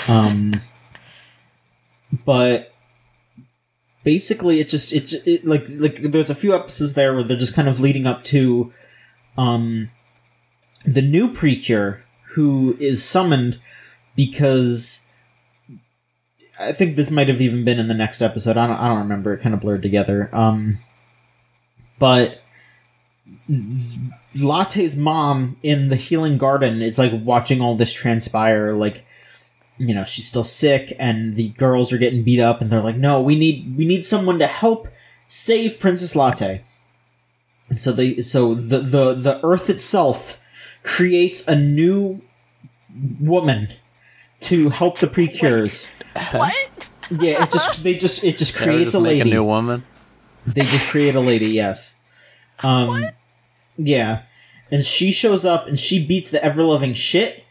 Um, 0.08 0.62
but 2.26 2.74
basically, 4.04 4.60
it 4.60 4.70
just 4.70 4.94
it, 4.94 5.14
it 5.28 5.46
like 5.46 5.66
like 5.70 6.02
there's 6.02 6.30
a 6.30 6.36
few 6.36 6.56
episodes 6.56 6.94
there 6.94 7.14
where 7.14 7.24
they're 7.24 7.38
just 7.38 7.56
kind 7.56 7.68
of 7.68 7.80
leading 7.80 8.08
up 8.08 8.24
to 8.26 8.74
um 9.38 9.90
the 10.86 11.02
new 11.02 11.32
precure 11.32 12.04
who 12.36 12.76
is 12.80 13.04
summoned 13.04 13.60
because 14.16 15.06
I 16.60 16.72
think 16.72 16.96
this 16.96 17.12
might 17.12 17.30
have 17.30 17.42
even 17.42 17.66
been 17.66 17.80
in 17.80 17.88
the 17.88 17.94
next 17.94 18.22
episode. 18.22 18.58
I 18.58 18.68
don't, 18.68 18.78
I 18.78 18.88
don't 18.88 19.00
remember. 19.00 19.34
It 19.34 19.42
kind 19.42 19.56
of 19.56 19.62
blurred 19.62 19.82
together. 19.82 20.30
Um, 20.34 20.78
but 22.04 22.42
Latte's 24.36 24.98
mom 24.98 25.56
in 25.64 25.88
the 25.88 25.96
healing 25.96 26.38
garden 26.38 26.82
is 26.82 27.00
like 27.00 27.14
watching 27.24 27.62
all 27.62 27.78
this 27.78 27.94
transpire. 27.94 28.74
Like, 28.74 29.06
you 29.78 29.94
know, 29.94 30.04
she's 30.04 30.28
still 30.28 30.44
sick, 30.44 30.92
and 31.00 31.36
the 31.36 31.52
girls 31.52 31.94
are 31.94 31.98
getting 31.98 32.24
beat 32.24 32.42
up, 32.42 32.60
and 32.60 32.70
they're 32.70 32.82
like, 32.82 32.98
"No, 32.98 33.22
we 33.22 33.38
need 33.38 33.78
we 33.78 33.86
need 33.86 34.04
someone 34.04 34.38
to 34.40 34.48
help 34.48 34.90
save 35.30 35.80
Princess 35.80 36.14
Latte." 36.14 36.62
And 37.70 37.80
so 37.80 37.94
they 37.94 38.18
so 38.18 38.54
the 38.54 38.80
the 38.80 39.14
the 39.14 39.40
Earth 39.42 39.70
itself 39.70 40.42
creates 40.84 41.48
a 41.48 41.56
new 41.56 42.22
woman 43.22 43.70
to 44.42 44.68
help 44.72 45.00
the 45.00 45.08
precures. 45.08 45.88
What? 46.34 46.90
Yeah, 47.10 47.44
it 47.44 47.50
just 47.50 47.82
they 47.82 47.96
just 47.96 48.26
it 48.26 48.36
just 48.36 48.58
creates 48.58 48.92
just 48.92 48.96
a 48.96 49.00
make 49.00 49.20
lady. 49.20 49.32
a 49.32 49.34
new 49.36 49.46
woman. 49.46 49.86
They 50.46 50.64
just 50.64 50.88
create 50.90 51.16
a 51.16 51.22
lady, 51.22 51.48
yes. 51.48 51.93
Um 52.68 53.06
yeah. 53.78 54.24
And 54.72 54.84
she 54.84 55.12
shows 55.12 55.46
up 55.46 55.68
and 55.68 55.80
she 55.80 56.06
beats 56.06 56.30
the 56.30 56.44
ever 56.44 56.64
loving 56.64 56.94
shit 56.94 57.44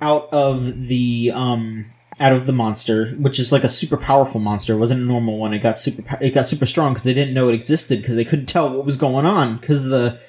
out 0.00 0.28
of 0.32 0.88
the 0.88 1.32
um 1.34 1.86
out 2.20 2.32
of 2.32 2.46
the 2.46 2.52
monster, 2.52 3.10
which 3.12 3.38
is 3.38 3.52
like 3.52 3.64
a 3.64 3.68
super 3.68 3.96
powerful 3.96 4.40
monster. 4.40 4.74
It 4.74 4.78
wasn't 4.78 5.02
a 5.02 5.04
normal 5.04 5.38
one. 5.38 5.52
It 5.52 5.58
got 5.58 5.78
super 5.78 6.02
it 6.20 6.30
got 6.30 6.46
super 6.46 6.66
strong 6.66 6.92
because 6.92 7.04
they 7.04 7.14
didn't 7.14 7.34
know 7.34 7.48
it 7.48 7.54
existed 7.54 8.00
because 8.00 8.16
they 8.16 8.24
couldn't 8.24 8.46
tell 8.46 8.70
what 8.70 8.84
was 8.84 8.96
going 8.96 9.26
on 9.26 9.56
because 9.56 9.84
the 9.84 10.20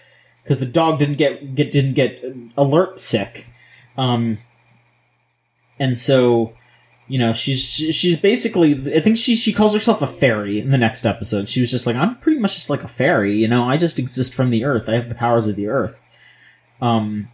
because 0.43 0.59
the 0.59 0.65
dog 0.65 0.99
didn't 0.99 1.17
get 1.17 1.55
get 1.55 1.71
didn't 1.71 1.93
get 1.93 2.23
alert 2.57 2.99
sick. 2.99 3.47
Um 3.97 4.37
and 5.79 5.97
so 5.97 6.53
you 7.07 7.19
know 7.19 7.33
she's 7.33 7.63
she's 7.63 8.17
basically 8.17 8.71
i 8.95 8.99
think 8.99 9.15
she 9.15 9.35
she 9.35 9.53
calls 9.53 9.73
herself 9.73 10.01
a 10.01 10.07
fairy 10.07 10.59
in 10.59 10.71
the 10.71 10.77
next 10.77 11.05
episode. 11.05 11.47
She 11.47 11.61
was 11.61 11.71
just 11.71 11.85
like 11.85 11.95
i'm 11.95 12.15
pretty 12.15 12.39
much 12.39 12.55
just 12.55 12.69
like 12.69 12.83
a 12.83 12.87
fairy 12.87 13.31
you 13.31 13.47
know 13.47 13.65
i 13.65 13.77
just 13.77 13.99
exist 13.99 14.33
from 14.33 14.49
the 14.49 14.65
earth. 14.65 14.89
I 14.89 14.95
have 14.95 15.09
the 15.09 15.15
powers 15.15 15.47
of 15.47 15.55
the 15.55 15.67
earth. 15.67 16.01
Um 16.81 17.29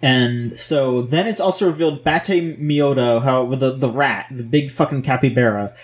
and 0.00 0.56
so 0.56 1.02
then 1.02 1.26
it's 1.26 1.40
also 1.40 1.66
revealed 1.66 2.04
Batetemoda 2.04 3.22
how 3.22 3.44
with 3.44 3.60
the, 3.60 3.76
the 3.76 3.88
rat 3.88 4.26
the 4.30 4.44
big 4.44 4.70
fucking 4.70 5.02
capybara 5.02 5.74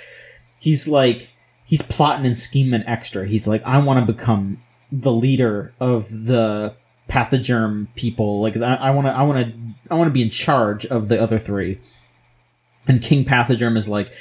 he's 0.59 0.89
like 0.89 1.29
he's 1.64 1.83
plotting 1.83 2.27
and 2.27 2.37
scheming 2.37 2.85
extra. 2.87 3.27
He's 3.27 3.47
like 3.47 3.62
i 3.62 3.79
want 3.79 4.05
to 4.05 4.12
become 4.12 4.61
the 4.91 5.12
leader 5.12 5.72
of 5.79 6.09
the 6.11 6.75
pathogerm 7.09 7.87
people. 7.95 8.41
Like 8.41 8.57
i 8.57 8.91
want 8.91 9.07
to 9.07 9.12
i 9.12 9.22
want 9.22 9.47
to 9.47 9.55
i 9.91 9.95
want 9.95 10.09
to 10.09 10.12
be 10.12 10.22
in 10.22 10.31
charge 10.31 10.85
of 10.87 11.07
the 11.07 11.20
other 11.20 11.39
three 11.39 11.79
and 12.87 13.03
King 13.03 13.24
Pathogerm 13.24 13.76
is 13.76 13.89
like, 13.89 14.12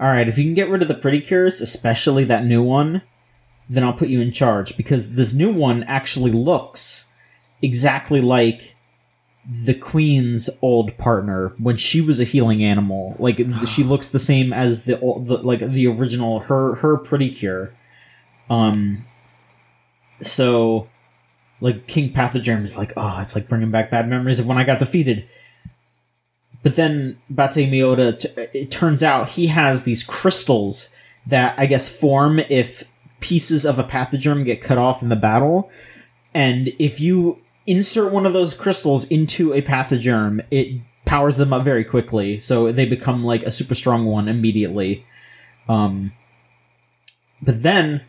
all 0.00 0.06
right, 0.06 0.28
if 0.28 0.38
you 0.38 0.44
can 0.44 0.54
get 0.54 0.68
rid 0.68 0.82
of 0.82 0.88
the 0.88 0.94
pretty 0.94 1.20
cures, 1.20 1.60
especially 1.60 2.24
that 2.24 2.44
new 2.44 2.62
one, 2.62 3.02
then 3.68 3.84
I'll 3.84 3.92
put 3.92 4.08
you 4.08 4.20
in 4.20 4.30
charge 4.30 4.76
because 4.76 5.14
this 5.14 5.32
new 5.32 5.52
one 5.52 5.82
actually 5.84 6.30
looks 6.30 7.10
exactly 7.60 8.20
like 8.20 8.76
the 9.48 9.74
queen's 9.74 10.50
old 10.60 10.96
partner 10.98 11.54
when 11.58 11.76
she 11.76 12.00
was 12.00 12.20
a 12.20 12.24
healing 12.24 12.62
animal. 12.62 13.16
Like 13.18 13.40
she 13.66 13.82
looks 13.84 14.08
the 14.08 14.18
same 14.18 14.52
as 14.52 14.84
the, 14.84 14.96
the 14.96 15.38
like 15.42 15.60
the 15.60 15.86
original 15.88 16.40
her 16.40 16.76
her 16.76 16.98
pretty 16.98 17.30
cure. 17.30 17.74
Um. 18.50 18.98
So, 20.20 20.88
like 21.60 21.86
King 21.86 22.12
Pathogerm 22.12 22.64
is 22.64 22.76
like, 22.76 22.92
oh, 22.96 23.18
it's 23.20 23.36
like 23.36 23.48
bringing 23.48 23.70
back 23.70 23.90
bad 23.90 24.08
memories 24.08 24.40
of 24.40 24.46
when 24.46 24.58
I 24.58 24.64
got 24.64 24.80
defeated. 24.80 25.28
But 26.62 26.76
then 26.76 27.18
Batetemoda, 27.30 28.18
t- 28.18 28.58
it 28.58 28.70
turns 28.70 29.02
out 29.02 29.30
he 29.30 29.46
has 29.46 29.84
these 29.84 30.02
crystals 30.02 30.88
that 31.26 31.54
I 31.58 31.66
guess 31.66 31.88
form 31.88 32.40
if 32.50 32.84
pieces 33.20 33.64
of 33.64 33.78
a 33.78 33.84
pathogerm 33.84 34.44
get 34.44 34.60
cut 34.60 34.78
off 34.78 35.02
in 35.02 35.08
the 35.08 35.16
battle. 35.16 35.70
And 36.34 36.68
if 36.78 37.00
you 37.00 37.40
insert 37.66 38.12
one 38.12 38.26
of 38.26 38.32
those 38.32 38.54
crystals 38.54 39.06
into 39.06 39.52
a 39.52 39.62
pathogerm, 39.62 40.44
it 40.50 40.80
powers 41.04 41.36
them 41.36 41.52
up 41.52 41.62
very 41.62 41.84
quickly. 41.84 42.38
So 42.38 42.72
they 42.72 42.86
become 42.86 43.24
like 43.24 43.42
a 43.42 43.50
super 43.50 43.74
strong 43.74 44.04
one 44.04 44.28
immediately. 44.28 45.06
Um, 45.68 46.12
but 47.42 47.62
then, 47.62 48.02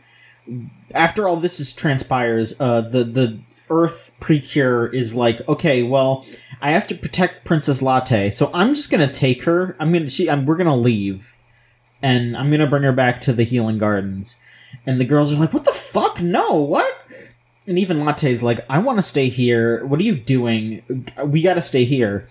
after 0.94 1.28
all 1.28 1.36
this 1.36 1.60
is 1.60 1.74
transpires, 1.74 2.60
uh, 2.60 2.82
the, 2.82 3.04
the 3.04 3.40
Earth 3.70 4.12
Precure 4.20 4.88
is 4.88 5.16
like, 5.16 5.48
okay, 5.48 5.84
well, 5.84 6.26
I 6.62 6.72
have 6.72 6.88
to 6.88 6.96
protect 6.96 7.46
Princess 7.46 7.82
Latte, 7.82 8.30
so 8.30 8.52
I'm 8.54 8.74
just 8.74 8.92
gonna 8.92 9.12
take 9.12 9.44
her. 9.44 9.76
I'm 9.80 9.92
gonna 9.92 10.10
she. 10.10 10.30
I'm, 10.30 10.46
we're 10.46 10.56
gonna 10.56 10.76
leave, 10.76 11.34
and 12.02 12.36
I'm 12.36 12.52
gonna 12.52 12.68
bring 12.68 12.84
her 12.84 12.94
back 12.94 13.22
to 13.22 13.34
the 13.34 13.44
Healing 13.44 13.78
Gardens. 13.78 14.38
And 14.86 15.00
the 15.00 15.06
girls 15.06 15.34
are 15.34 15.38
like, 15.38 15.54
"What 15.54 15.66
the 15.66 15.72
fuck? 15.72 16.22
No, 16.22 16.56
what?" 16.56 16.94
And 17.68 17.80
even 17.80 18.04
Latte's 18.04 18.44
like, 18.44 18.60
"I 18.70 18.80
want 18.80 18.98
to 18.98 19.04
stay 19.04 19.30
here. 19.30 19.86
What 19.86 20.00
are 20.00 20.04
you 20.04 20.16
doing? 20.16 21.06
We 21.26 21.42
got 21.42 21.56
to 21.56 21.62
stay 21.62 21.86
here." 21.86 22.28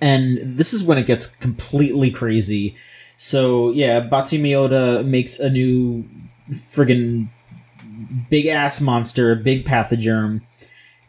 And 0.00 0.38
this 0.42 0.72
is 0.72 0.82
when 0.82 0.98
it 0.98 1.06
gets 1.06 1.26
completely 1.26 2.10
crazy. 2.10 2.74
So 3.16 3.70
yeah, 3.72 4.00
Batetemoda 4.00 5.04
makes 5.04 5.38
a 5.38 5.48
new 5.48 6.04
friggin' 6.50 7.28
big 8.30 8.46
ass 8.46 8.80
monster, 8.80 9.34
big 9.34 9.64
pathogerm, 9.64 10.42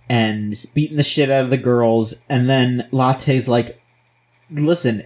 and 0.10 0.56
beating 0.74 0.97
the 0.97 1.04
shit 1.04 1.32
out 1.32 1.43
of 1.43 1.49
the 1.49 1.58
girls. 1.58 2.24
And 2.30 2.49
then 2.49 2.88
Latte's 2.91 3.47
like, 3.47 3.82
listen, 4.51 5.04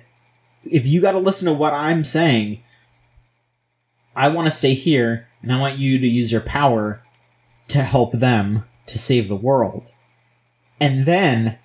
if 0.63 0.87
you 0.87 1.01
gotta 1.01 1.19
listen 1.19 1.47
to 1.47 1.53
what 1.53 1.73
I'm 1.73 2.03
saying, 2.03 2.61
I 4.15 4.29
want 4.29 4.47
to 4.47 4.51
stay 4.51 4.73
here, 4.73 5.27
and 5.41 5.53
I 5.53 5.59
want 5.59 5.77
you 5.77 5.99
to 5.99 6.07
use 6.07 6.31
your 6.31 6.41
power 6.41 7.03
to 7.67 7.83
help 7.83 8.13
them 8.13 8.65
to 8.87 8.97
save 8.97 9.27
the 9.27 9.35
world. 9.35 9.91
And 10.79 11.05
then, 11.05 11.59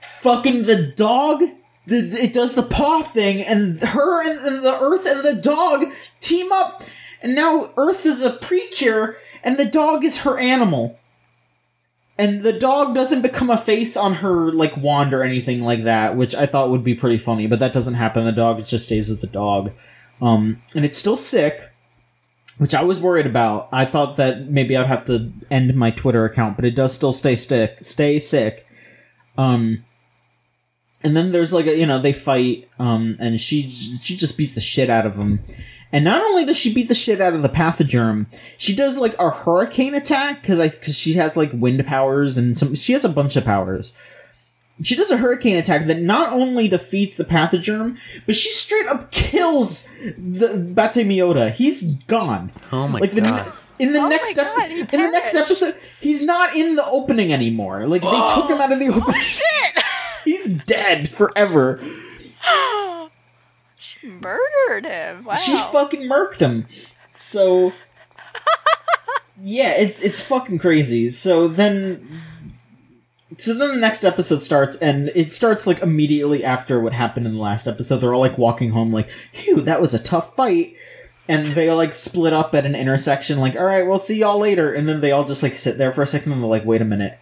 fucking 0.00 0.62
the 0.62 0.92
dog, 0.96 1.42
it 1.86 2.32
does 2.32 2.54
the 2.54 2.62
paw 2.62 3.02
thing, 3.02 3.42
and 3.42 3.82
her 3.82 4.22
and 4.22 4.64
the 4.64 4.78
Earth 4.80 5.06
and 5.06 5.24
the 5.24 5.42
dog 5.42 5.92
team 6.20 6.52
up, 6.52 6.84
and 7.24 7.34
now 7.34 7.72
Earth 7.78 8.04
is 8.04 8.22
a 8.22 8.30
precure, 8.30 9.16
and 9.42 9.56
the 9.56 9.64
dog 9.64 10.04
is 10.04 10.18
her 10.18 10.38
animal. 10.38 10.98
And 12.18 12.42
the 12.42 12.52
dog 12.52 12.94
doesn't 12.94 13.22
become 13.22 13.50
a 13.50 13.56
face 13.56 13.96
on 13.96 14.12
her 14.14 14.52
like 14.52 14.76
wand 14.76 15.12
or 15.14 15.24
anything 15.24 15.62
like 15.62 15.80
that, 15.84 16.16
which 16.16 16.34
I 16.34 16.46
thought 16.46 16.70
would 16.70 16.84
be 16.84 16.94
pretty 16.94 17.18
funny, 17.18 17.48
but 17.48 17.58
that 17.58 17.72
doesn't 17.72 17.94
happen. 17.94 18.24
The 18.24 18.30
dog 18.30 18.62
just 18.64 18.84
stays 18.84 19.10
as 19.10 19.20
the 19.20 19.26
dog. 19.26 19.72
um, 20.20 20.62
and 20.76 20.84
it's 20.84 20.98
still 20.98 21.16
sick, 21.16 21.72
which 22.58 22.74
I 22.74 22.82
was 22.82 23.00
worried 23.00 23.26
about. 23.26 23.68
I 23.72 23.86
thought 23.86 24.16
that 24.18 24.48
maybe 24.48 24.76
I'd 24.76 24.86
have 24.86 25.06
to 25.06 25.32
end 25.50 25.74
my 25.74 25.90
Twitter 25.90 26.24
account, 26.26 26.56
but 26.56 26.66
it 26.66 26.76
does 26.76 26.92
still 26.94 27.12
stay 27.14 27.36
sick. 27.36 27.78
Stay 27.80 28.18
sick. 28.18 28.66
Um, 29.36 29.84
and 31.02 31.16
then 31.16 31.32
there's 31.32 31.52
like 31.54 31.66
a 31.66 31.76
you 31.76 31.86
know 31.86 31.98
they 31.98 32.12
fight, 32.12 32.68
um, 32.78 33.16
and 33.18 33.40
she 33.40 33.62
she 33.68 34.14
just 34.14 34.36
beats 34.36 34.52
the 34.52 34.60
shit 34.60 34.90
out 34.90 35.06
of 35.06 35.16
him. 35.16 35.42
And 35.94 36.04
not 36.04 36.24
only 36.24 36.44
does 36.44 36.56
she 36.56 36.74
beat 36.74 36.88
the 36.88 36.94
shit 36.94 37.20
out 37.20 37.34
of 37.34 37.42
the 37.42 37.48
pathogerm, 37.48 38.26
she 38.58 38.74
does 38.74 38.98
like 38.98 39.14
a 39.20 39.30
hurricane 39.30 39.94
attack 39.94 40.42
because 40.42 40.58
I 40.58 40.68
because 40.68 40.98
she 40.98 41.12
has 41.12 41.36
like 41.36 41.52
wind 41.52 41.86
powers 41.86 42.36
and 42.36 42.58
some 42.58 42.74
she 42.74 42.94
has 42.94 43.04
a 43.04 43.08
bunch 43.08 43.36
of 43.36 43.44
powers. 43.44 43.96
She 44.82 44.96
does 44.96 45.12
a 45.12 45.16
hurricane 45.16 45.54
attack 45.54 45.86
that 45.86 46.00
not 46.00 46.32
only 46.32 46.66
defeats 46.66 47.16
the 47.16 47.24
pathogerm, 47.24 47.96
but 48.26 48.34
she 48.34 48.50
straight 48.50 48.88
up 48.88 49.12
kills 49.12 49.88
the 50.18 50.74
Batetemoda. 50.74 51.52
He's 51.52 51.94
gone. 52.06 52.50
Oh 52.72 52.88
my 52.88 52.98
like 52.98 53.12
the 53.12 53.20
god. 53.20 53.52
in 53.78 53.92
the 53.92 54.00
Oh 54.00 54.08
next 54.08 54.36
ep- 54.36 54.52
God, 54.52 54.68
in 54.72 55.00
the 55.00 55.10
next 55.10 55.36
episode, 55.36 55.76
he's 56.00 56.24
not 56.24 56.56
in 56.56 56.74
the 56.74 56.84
opening 56.86 57.32
anymore. 57.32 57.86
Like 57.86 58.02
they 58.02 58.08
took 58.34 58.50
him 58.50 58.58
oh. 58.58 58.62
out 58.62 58.72
of 58.72 58.80
the 58.80 58.88
opening. 58.88 59.04
Oh, 59.06 59.20
Shit! 59.20 59.84
he's 60.24 60.48
dead 60.48 61.08
forever. 61.08 61.80
murdered 64.04 64.86
him. 64.86 65.24
Wow. 65.24 65.34
She 65.34 65.56
fucking 65.56 66.02
murked 66.08 66.38
him. 66.38 66.66
So 67.16 67.72
yeah, 69.36 69.74
it's 69.76 70.02
it's 70.02 70.20
fucking 70.20 70.58
crazy. 70.58 71.10
So 71.10 71.48
then 71.48 72.22
so 73.36 73.54
then 73.54 73.70
the 73.70 73.76
next 73.76 74.04
episode 74.04 74.42
starts 74.42 74.76
and 74.76 75.10
it 75.14 75.32
starts 75.32 75.66
like 75.66 75.80
immediately 75.80 76.44
after 76.44 76.80
what 76.80 76.92
happened 76.92 77.26
in 77.26 77.34
the 77.34 77.40
last 77.40 77.66
episode. 77.66 77.98
They're 77.98 78.14
all 78.14 78.20
like 78.20 78.38
walking 78.38 78.70
home 78.70 78.92
like, 78.92 79.08
"Phew, 79.32 79.60
that 79.62 79.80
was 79.80 79.94
a 79.94 80.02
tough 80.02 80.34
fight." 80.34 80.76
And 81.28 81.46
they 81.46 81.70
like 81.72 81.92
split 81.92 82.32
up 82.32 82.54
at 82.54 82.66
an 82.66 82.74
intersection 82.74 83.40
like, 83.40 83.56
"All 83.56 83.64
right, 83.64 83.86
we'll 83.86 83.98
see 83.98 84.18
y'all 84.18 84.38
later." 84.38 84.72
And 84.72 84.88
then 84.88 85.00
they 85.00 85.12
all 85.12 85.24
just 85.24 85.42
like 85.42 85.54
sit 85.54 85.78
there 85.78 85.92
for 85.92 86.02
a 86.02 86.06
second 86.06 86.32
and 86.32 86.42
they're 86.42 86.50
like, 86.50 86.64
"Wait 86.64 86.82
a 86.82 86.86
minute. 86.86 87.18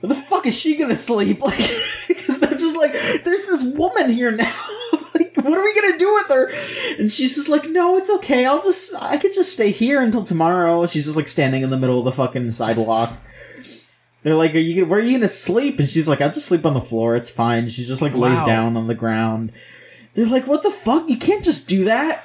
Where 0.00 0.08
the 0.08 0.14
fuck 0.14 0.46
is 0.46 0.58
she 0.58 0.76
going 0.76 0.90
to 0.90 0.96
sleep?" 0.96 1.40
Like 1.42 1.56
cuz 1.56 2.38
they're 2.40 2.50
just 2.50 2.76
like, 2.76 2.92
"There's 2.92 3.46
this 3.46 3.64
woman 3.76 4.10
here 4.10 4.30
now." 4.30 4.52
What 5.48 5.58
are 5.58 5.64
we 5.64 5.74
gonna 5.74 5.98
do 5.98 6.12
with 6.14 6.28
her? 6.28 6.50
And 6.98 7.10
she's 7.10 7.34
just 7.34 7.48
like 7.48 7.68
no 7.68 7.96
it's 7.96 8.10
okay. 8.10 8.44
I'll 8.44 8.62
just 8.62 8.94
i 9.00 9.16
could 9.16 9.32
just 9.32 9.52
stay 9.52 9.70
here 9.70 10.00
until 10.02 10.24
tomorrow. 10.24 10.86
She's 10.86 11.04
just 11.04 11.16
like 11.16 11.28
standing 11.28 11.62
in 11.62 11.70
the 11.70 11.78
middle 11.78 11.98
of 11.98 12.04
the 12.04 12.12
fucking 12.12 12.50
sidewalk. 12.50 13.12
They're 14.22 14.34
like 14.34 14.54
are 14.54 14.58
you 14.58 14.74
gonna 14.74 14.90
where 14.90 15.00
are 15.00 15.02
you 15.02 15.16
gonna 15.18 15.28
sleep? 15.28 15.78
And 15.78 15.88
she's 15.88 16.08
like 16.08 16.20
i'll 16.20 16.28
just 16.30 16.46
sleep 16.46 16.66
on 16.66 16.74
the 16.74 16.80
floor. 16.80 17.16
It's 17.16 17.30
fine. 17.30 17.68
She 17.68 17.84
just 17.84 18.02
like 18.02 18.14
lays 18.14 18.42
down 18.42 18.76
on 18.76 18.86
the 18.86 18.94
ground. 18.94 19.52
They're 20.14 20.26
like 20.26 20.46
what 20.46 20.62
the 20.62 20.70
fuck? 20.70 21.08
You 21.08 21.18
can't 21.18 21.44
just 21.44 21.68
do 21.68 21.84
that. 21.84 22.24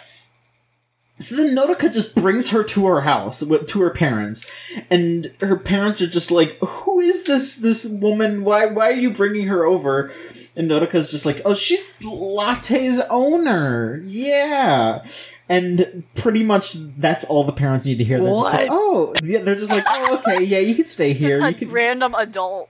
So 1.21 1.35
then 1.35 1.55
Nodoka 1.55 1.93
just 1.93 2.15
brings 2.15 2.49
her 2.49 2.63
to 2.63 2.87
her 2.87 3.01
house 3.01 3.41
to 3.41 3.79
her 3.81 3.91
parents, 3.91 4.51
and 4.89 5.31
her 5.39 5.55
parents 5.55 6.01
are 6.01 6.07
just 6.07 6.31
like, 6.31 6.57
"Who 6.59 6.99
is 6.99 7.23
this 7.23 7.55
this 7.55 7.85
woman? 7.85 8.43
Why 8.43 8.65
why 8.65 8.89
are 8.89 8.99
you 8.99 9.11
bringing 9.11 9.47
her 9.47 9.63
over?" 9.63 10.11
And 10.57 10.69
Nodoka's 10.69 11.09
just 11.09 11.25
like, 11.25 11.41
"Oh, 11.45 11.53
she's 11.53 11.89
Latte's 12.03 13.01
owner, 13.09 14.01
yeah." 14.03 15.05
And 15.47 16.03
pretty 16.15 16.43
much 16.43 16.73
that's 16.73 17.23
all 17.25 17.43
the 17.43 17.51
parents 17.53 17.85
need 17.85 17.97
to 17.99 18.03
hear. 18.03 18.19
They're 18.19 18.33
just 18.35 18.53
like, 18.53 18.67
"Oh, 18.71 19.13
yeah." 19.23 19.39
They're 19.39 19.55
just 19.55 19.71
like, 19.71 19.85
"Oh, 19.87 20.17
okay, 20.17 20.43
yeah, 20.43 20.59
you 20.59 20.75
can 20.75 20.85
stay 20.85 21.13
here. 21.13 21.39
Just 21.39 21.61
You 21.61 21.67
can." 21.67 21.71
random 21.75 22.15
adult. 22.15 22.69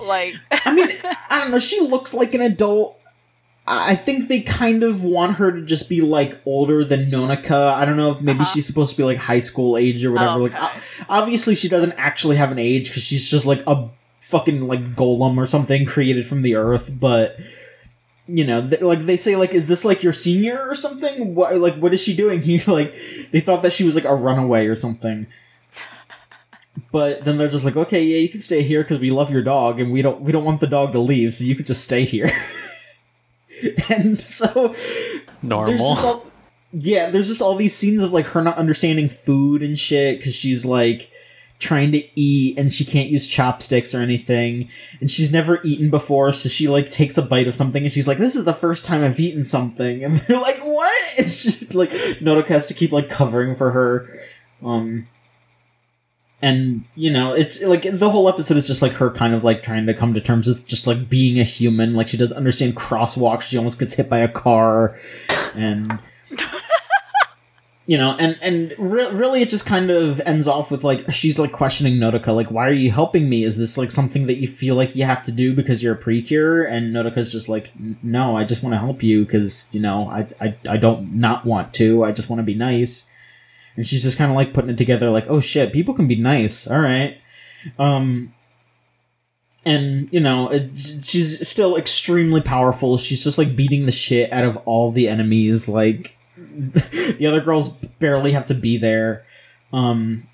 Like, 0.00 0.34
I 0.50 0.74
mean, 0.74 0.88
I 1.30 1.38
don't 1.40 1.50
know. 1.50 1.58
She 1.58 1.80
looks 1.80 2.14
like 2.14 2.34
an 2.34 2.40
adult. 2.40 2.96
I 3.70 3.96
think 3.96 4.28
they 4.28 4.40
kind 4.40 4.82
of 4.82 5.04
want 5.04 5.36
her 5.36 5.52
to 5.52 5.60
just 5.62 5.90
be 5.90 6.00
like 6.00 6.40
older 6.46 6.84
than 6.84 7.10
Nonika. 7.10 7.74
I 7.74 7.84
don't 7.84 7.96
know 7.98 8.12
if 8.12 8.20
maybe 8.22 8.40
Uh-huh. 8.40 8.48
she's 8.54 8.66
supposed 8.66 8.92
to 8.92 8.96
be 8.96 9.02
like 9.04 9.18
high 9.18 9.40
school 9.40 9.76
age 9.76 10.02
or 10.04 10.12
whatever. 10.12 10.38
Like, 10.38 10.54
Okay. 10.54 10.64
o- 10.64 11.04
obviously 11.10 11.54
she 11.54 11.68
doesn't 11.68 11.92
actually 11.98 12.36
have 12.36 12.50
an 12.50 12.58
age 12.58 12.88
because 12.88 13.02
she's 13.04 13.30
just 13.30 13.44
like 13.44 13.62
a 13.66 13.90
fucking 14.28 14.68
like 14.68 14.94
golem 14.94 15.38
or 15.38 15.46
something 15.46 15.86
created 15.86 16.26
from 16.26 16.42
the 16.42 16.54
earth. 16.54 16.92
But 16.98 17.38
you 18.26 18.44
know, 18.44 18.66
th- 18.66 18.82
like 18.82 19.00
they 19.00 19.16
say, 19.16 19.36
like, 19.36 19.54
is 19.54 19.66
this 19.66 19.84
like 19.84 20.02
your 20.02 20.12
senior 20.12 20.58
or 20.68 20.74
something? 20.74 21.34
What 21.34 21.56
like 21.56 21.76
what 21.76 21.94
is 21.94 22.02
she 22.02 22.14
doing 22.14 22.42
here? 22.48 22.62
Like, 22.66 22.94
they 23.32 23.40
thought 23.40 23.62
that 23.62 23.72
she 23.72 23.84
was 23.84 23.96
like 23.96 24.04
a 24.04 24.14
runaway 24.14 24.66
or 24.66 24.74
something. 24.74 25.26
But 26.92 27.24
then 27.24 27.36
they're 27.38 27.48
just 27.48 27.64
like, 27.64 27.76
okay, 27.76 28.04
yeah, 28.04 28.18
you 28.18 28.28
can 28.28 28.40
stay 28.40 28.62
here 28.62 28.82
because 28.82 28.98
we 28.98 29.10
love 29.10 29.32
your 29.32 29.42
dog, 29.42 29.80
and 29.80 29.92
we 29.92 30.02
don't 30.02 30.20
we 30.20 30.32
don't 30.32 30.44
want 30.44 30.60
the 30.60 30.66
dog 30.66 30.92
to 30.92 31.00
leave, 31.00 31.34
so 31.34 31.44
you 31.44 31.54
could 31.54 31.66
just 31.66 31.82
stay 31.82 32.04
here. 32.04 32.30
and 33.90 34.18
so 34.20 34.68
there's 34.68 35.42
Normal. 35.42 35.76
just 35.76 36.04
all, 36.04 36.26
yeah, 36.72 37.10
there's 37.10 37.28
just 37.28 37.42
all 37.42 37.56
these 37.56 37.74
scenes 37.74 38.02
of 38.02 38.12
like 38.12 38.26
her 38.26 38.42
not 38.42 38.58
understanding 38.58 39.08
food 39.08 39.62
and 39.62 39.78
shit 39.78 40.18
because 40.18 40.36
she's 40.36 40.64
like 40.64 41.10
trying 41.58 41.90
to 41.92 42.20
eat 42.20 42.58
and 42.58 42.72
she 42.72 42.84
can't 42.84 43.10
use 43.10 43.26
chopsticks 43.26 43.94
or 43.94 43.98
anything, 43.98 44.68
and 45.00 45.10
she's 45.10 45.32
never 45.32 45.60
eaten 45.64 45.90
before, 45.90 46.32
so 46.32 46.48
she 46.48 46.68
like 46.68 46.90
takes 46.90 47.18
a 47.18 47.22
bite 47.22 47.48
of 47.48 47.54
something 47.54 47.82
and 47.82 47.92
she's 47.92 48.06
like, 48.06 48.18
"This 48.18 48.36
is 48.36 48.44
the 48.44 48.54
first 48.54 48.84
time 48.84 49.02
I've 49.02 49.18
eaten 49.18 49.42
something," 49.42 50.04
and 50.04 50.18
they're 50.18 50.40
like, 50.40 50.60
"What?" 50.60 50.94
And 51.18 51.26
she's 51.26 51.74
like, 51.74 51.90
Nodoka 51.90 52.46
has 52.48 52.66
to 52.68 52.74
keep 52.74 52.92
like 52.92 53.08
covering 53.08 53.54
for 53.54 53.70
her, 53.70 54.08
um. 54.64 55.08
And 56.40 56.84
you 56.94 57.10
know, 57.10 57.32
it's 57.32 57.60
like 57.64 57.82
the 57.82 58.10
whole 58.10 58.28
episode 58.28 58.56
is 58.56 58.66
just 58.68 58.80
like 58.80 58.92
her 58.92 59.10
kind 59.10 59.34
of 59.34 59.42
like 59.42 59.60
trying 59.60 59.86
to 59.86 59.94
come 59.94 60.14
to 60.14 60.20
terms 60.20 60.46
with 60.46 60.64
just 60.68 60.86
like 60.86 61.08
being 61.08 61.40
a 61.40 61.44
human. 61.44 61.94
Like 61.94 62.06
she 62.06 62.16
doesn't 62.16 62.36
understand 62.36 62.76
crosswalks. 62.76 63.42
She 63.42 63.56
almost 63.56 63.80
gets 63.80 63.94
hit 63.94 64.08
by 64.08 64.18
a 64.18 64.28
car, 64.28 64.96
and 65.56 65.98
you 67.88 67.96
know, 67.96 68.14
and 68.18 68.38
and 68.42 68.74
re- 68.76 69.10
really, 69.12 69.40
it 69.40 69.48
just 69.48 69.64
kind 69.64 69.90
of 69.90 70.20
ends 70.26 70.46
off 70.46 70.70
with 70.70 70.84
like 70.84 71.10
she's 71.10 71.38
like 71.38 71.52
questioning 71.52 71.94
Nodoka, 71.94 72.34
like, 72.36 72.50
"Why 72.50 72.68
are 72.68 72.72
you 72.72 72.90
helping 72.90 73.30
me? 73.30 73.44
Is 73.44 73.56
this 73.56 73.78
like 73.78 73.90
something 73.90 74.26
that 74.26 74.36
you 74.36 74.46
feel 74.46 74.74
like 74.74 74.94
you 74.94 75.04
have 75.04 75.22
to 75.22 75.32
do 75.32 75.54
because 75.54 75.82
you're 75.82 75.94
a 75.94 75.96
precure?" 75.96 76.64
And 76.64 76.94
Nodoka's 76.94 77.32
just 77.32 77.48
like, 77.48 77.72
"No, 78.02 78.36
I 78.36 78.44
just 78.44 78.62
want 78.62 78.74
to 78.74 78.78
help 78.78 79.02
you 79.02 79.24
because 79.24 79.70
you 79.72 79.80
know, 79.80 80.06
I 80.10 80.28
I 80.38 80.54
I 80.68 80.76
don't 80.76 81.14
not 81.14 81.46
want 81.46 81.72
to. 81.74 82.04
I 82.04 82.12
just 82.12 82.28
want 82.28 82.40
to 82.40 82.44
be 82.44 82.52
nice." 82.52 83.10
And 83.74 83.86
she's 83.86 84.02
just 84.02 84.18
kind 84.18 84.30
of 84.30 84.36
like 84.36 84.52
putting 84.52 84.68
it 84.68 84.76
together, 84.76 85.08
like, 85.08 85.24
"Oh 85.30 85.40
shit, 85.40 85.72
people 85.72 85.94
can 85.94 86.06
be 86.08 86.16
nice. 86.16 86.66
All 86.66 86.80
right." 86.80 87.16
Um, 87.78 88.34
and 89.64 90.12
you 90.12 90.20
know 90.20 90.48
it, 90.48 90.76
she's 90.76 91.48
still 91.48 91.76
extremely 91.76 92.40
powerful 92.40 92.96
she's 92.96 93.24
just 93.24 93.38
like 93.38 93.56
beating 93.56 93.86
the 93.86 93.92
shit 93.92 94.32
out 94.32 94.44
of 94.44 94.56
all 94.58 94.92
the 94.92 95.08
enemies 95.08 95.68
like 95.68 96.17
the 96.38 97.26
other 97.26 97.40
girls 97.40 97.70
barely 97.98 98.32
have 98.32 98.46
to 98.46 98.54
be 98.54 98.76
there. 98.76 99.24
Um 99.72 100.26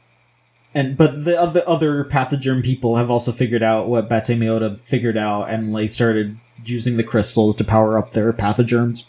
and 0.74 0.96
but 0.96 1.24
the 1.24 1.40
other 1.40 1.62
other 1.66 2.04
pathogen 2.04 2.62
people 2.62 2.96
have 2.96 3.10
also 3.10 3.32
figured 3.32 3.62
out 3.62 3.88
what 3.88 4.08
Batetemoda 4.08 4.78
figured 4.78 5.16
out 5.16 5.48
and 5.48 5.72
like 5.72 5.90
started 5.90 6.38
using 6.64 6.96
the 6.96 7.04
crystals 7.04 7.56
to 7.56 7.64
power 7.64 7.96
up 7.98 8.12
their 8.12 8.32
pathogens. 8.32 9.06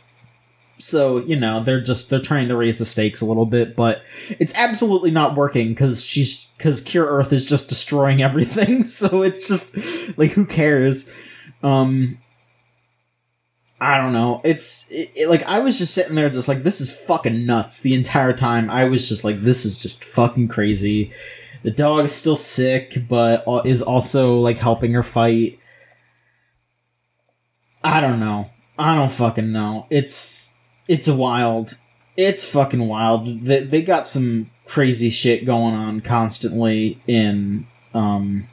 So 0.78 1.18
you 1.20 1.36
know 1.36 1.62
they're 1.62 1.82
just 1.82 2.10
they're 2.10 2.20
trying 2.20 2.50
to 2.50 2.56
raise 2.56 2.80
the 2.80 2.86
stakes 2.86 3.22
a 3.22 3.26
little 3.26 3.46
bit 3.46 3.76
but 3.76 4.02
it's 4.40 4.54
absolutely 4.56 5.12
not 5.12 5.36
working 5.36 5.70
because 5.70 6.06
she's 6.06 6.48
because 6.58 6.82
cure 6.82 7.06
earth 7.06 7.32
is 7.34 7.46
just 7.46 7.70
destroying 7.70 8.22
everything 8.22 8.84
so 8.84 9.22
it's 9.22 9.48
just 9.48 10.18
like 10.18 10.32
who 10.32 10.46
cares? 10.46 11.14
Um 11.64 12.20
i 13.82 13.98
don't 13.98 14.14
know. 14.14 14.42
It's 14.44 14.90
it, 14.90 15.12
it- 15.16 15.30
like 15.30 15.44
i 15.44 15.60
was 15.60 15.78
just 15.78 15.94
sitting 15.94 16.16
there 16.16 16.30
just 16.30 16.48
like 16.48 16.64
this 16.64 16.80
is 16.82 16.92
fucking 16.94 17.46
nuts 17.46 17.80
the 17.80 17.94
entire 17.94 18.34
time. 18.34 18.70
I 18.70 18.86
was 18.86 19.08
just 19.10 19.24
like 19.24 19.42
this 19.42 19.66
is 19.66 19.82
just 19.82 20.04
fucking 20.04 20.48
crazy. 20.48 21.12
The 21.64 21.72
dog 21.72 22.06
is 22.06 22.12
still 22.14 22.36
sick 22.38 22.96
but 23.10 23.44
is 23.66 23.82
also 23.82 24.40
like 24.40 24.58
helping 24.60 24.94
her 24.94 25.04
fight. 25.04 25.60
I 27.84 28.02
don't 28.02 28.20
know. 28.20 28.48
I 28.78 28.96
don't 28.96 29.12
fucking 29.12 29.52
know. 29.52 29.88
It's 29.90 30.56
it's 30.88 31.08
a 31.08 31.16
wild. 31.16 31.78
It's 32.18 32.50
fucking 32.50 32.88
wild. 32.88 33.42
They, 33.42 33.62
they 33.64 33.82
got 33.82 34.08
some 34.08 34.50
crazy 34.66 35.10
shit 35.10 35.46
going 35.46 35.74
on 35.76 36.02
constantly 36.02 37.02
in 37.08 37.68
um 37.94 38.46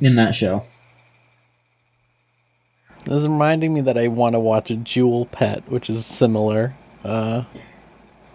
in 0.00 0.16
that 0.16 0.34
show. 0.34 0.64
This 3.04 3.14
is 3.14 3.28
reminding 3.28 3.74
me 3.74 3.80
that 3.82 3.98
I 3.98 4.08
want 4.08 4.34
to 4.34 4.40
watch 4.40 4.70
a 4.70 4.76
Jewel 4.76 5.26
Pet, 5.26 5.62
which 5.68 5.90
is 5.90 6.06
similar. 6.06 6.74
Uh, 7.04 7.44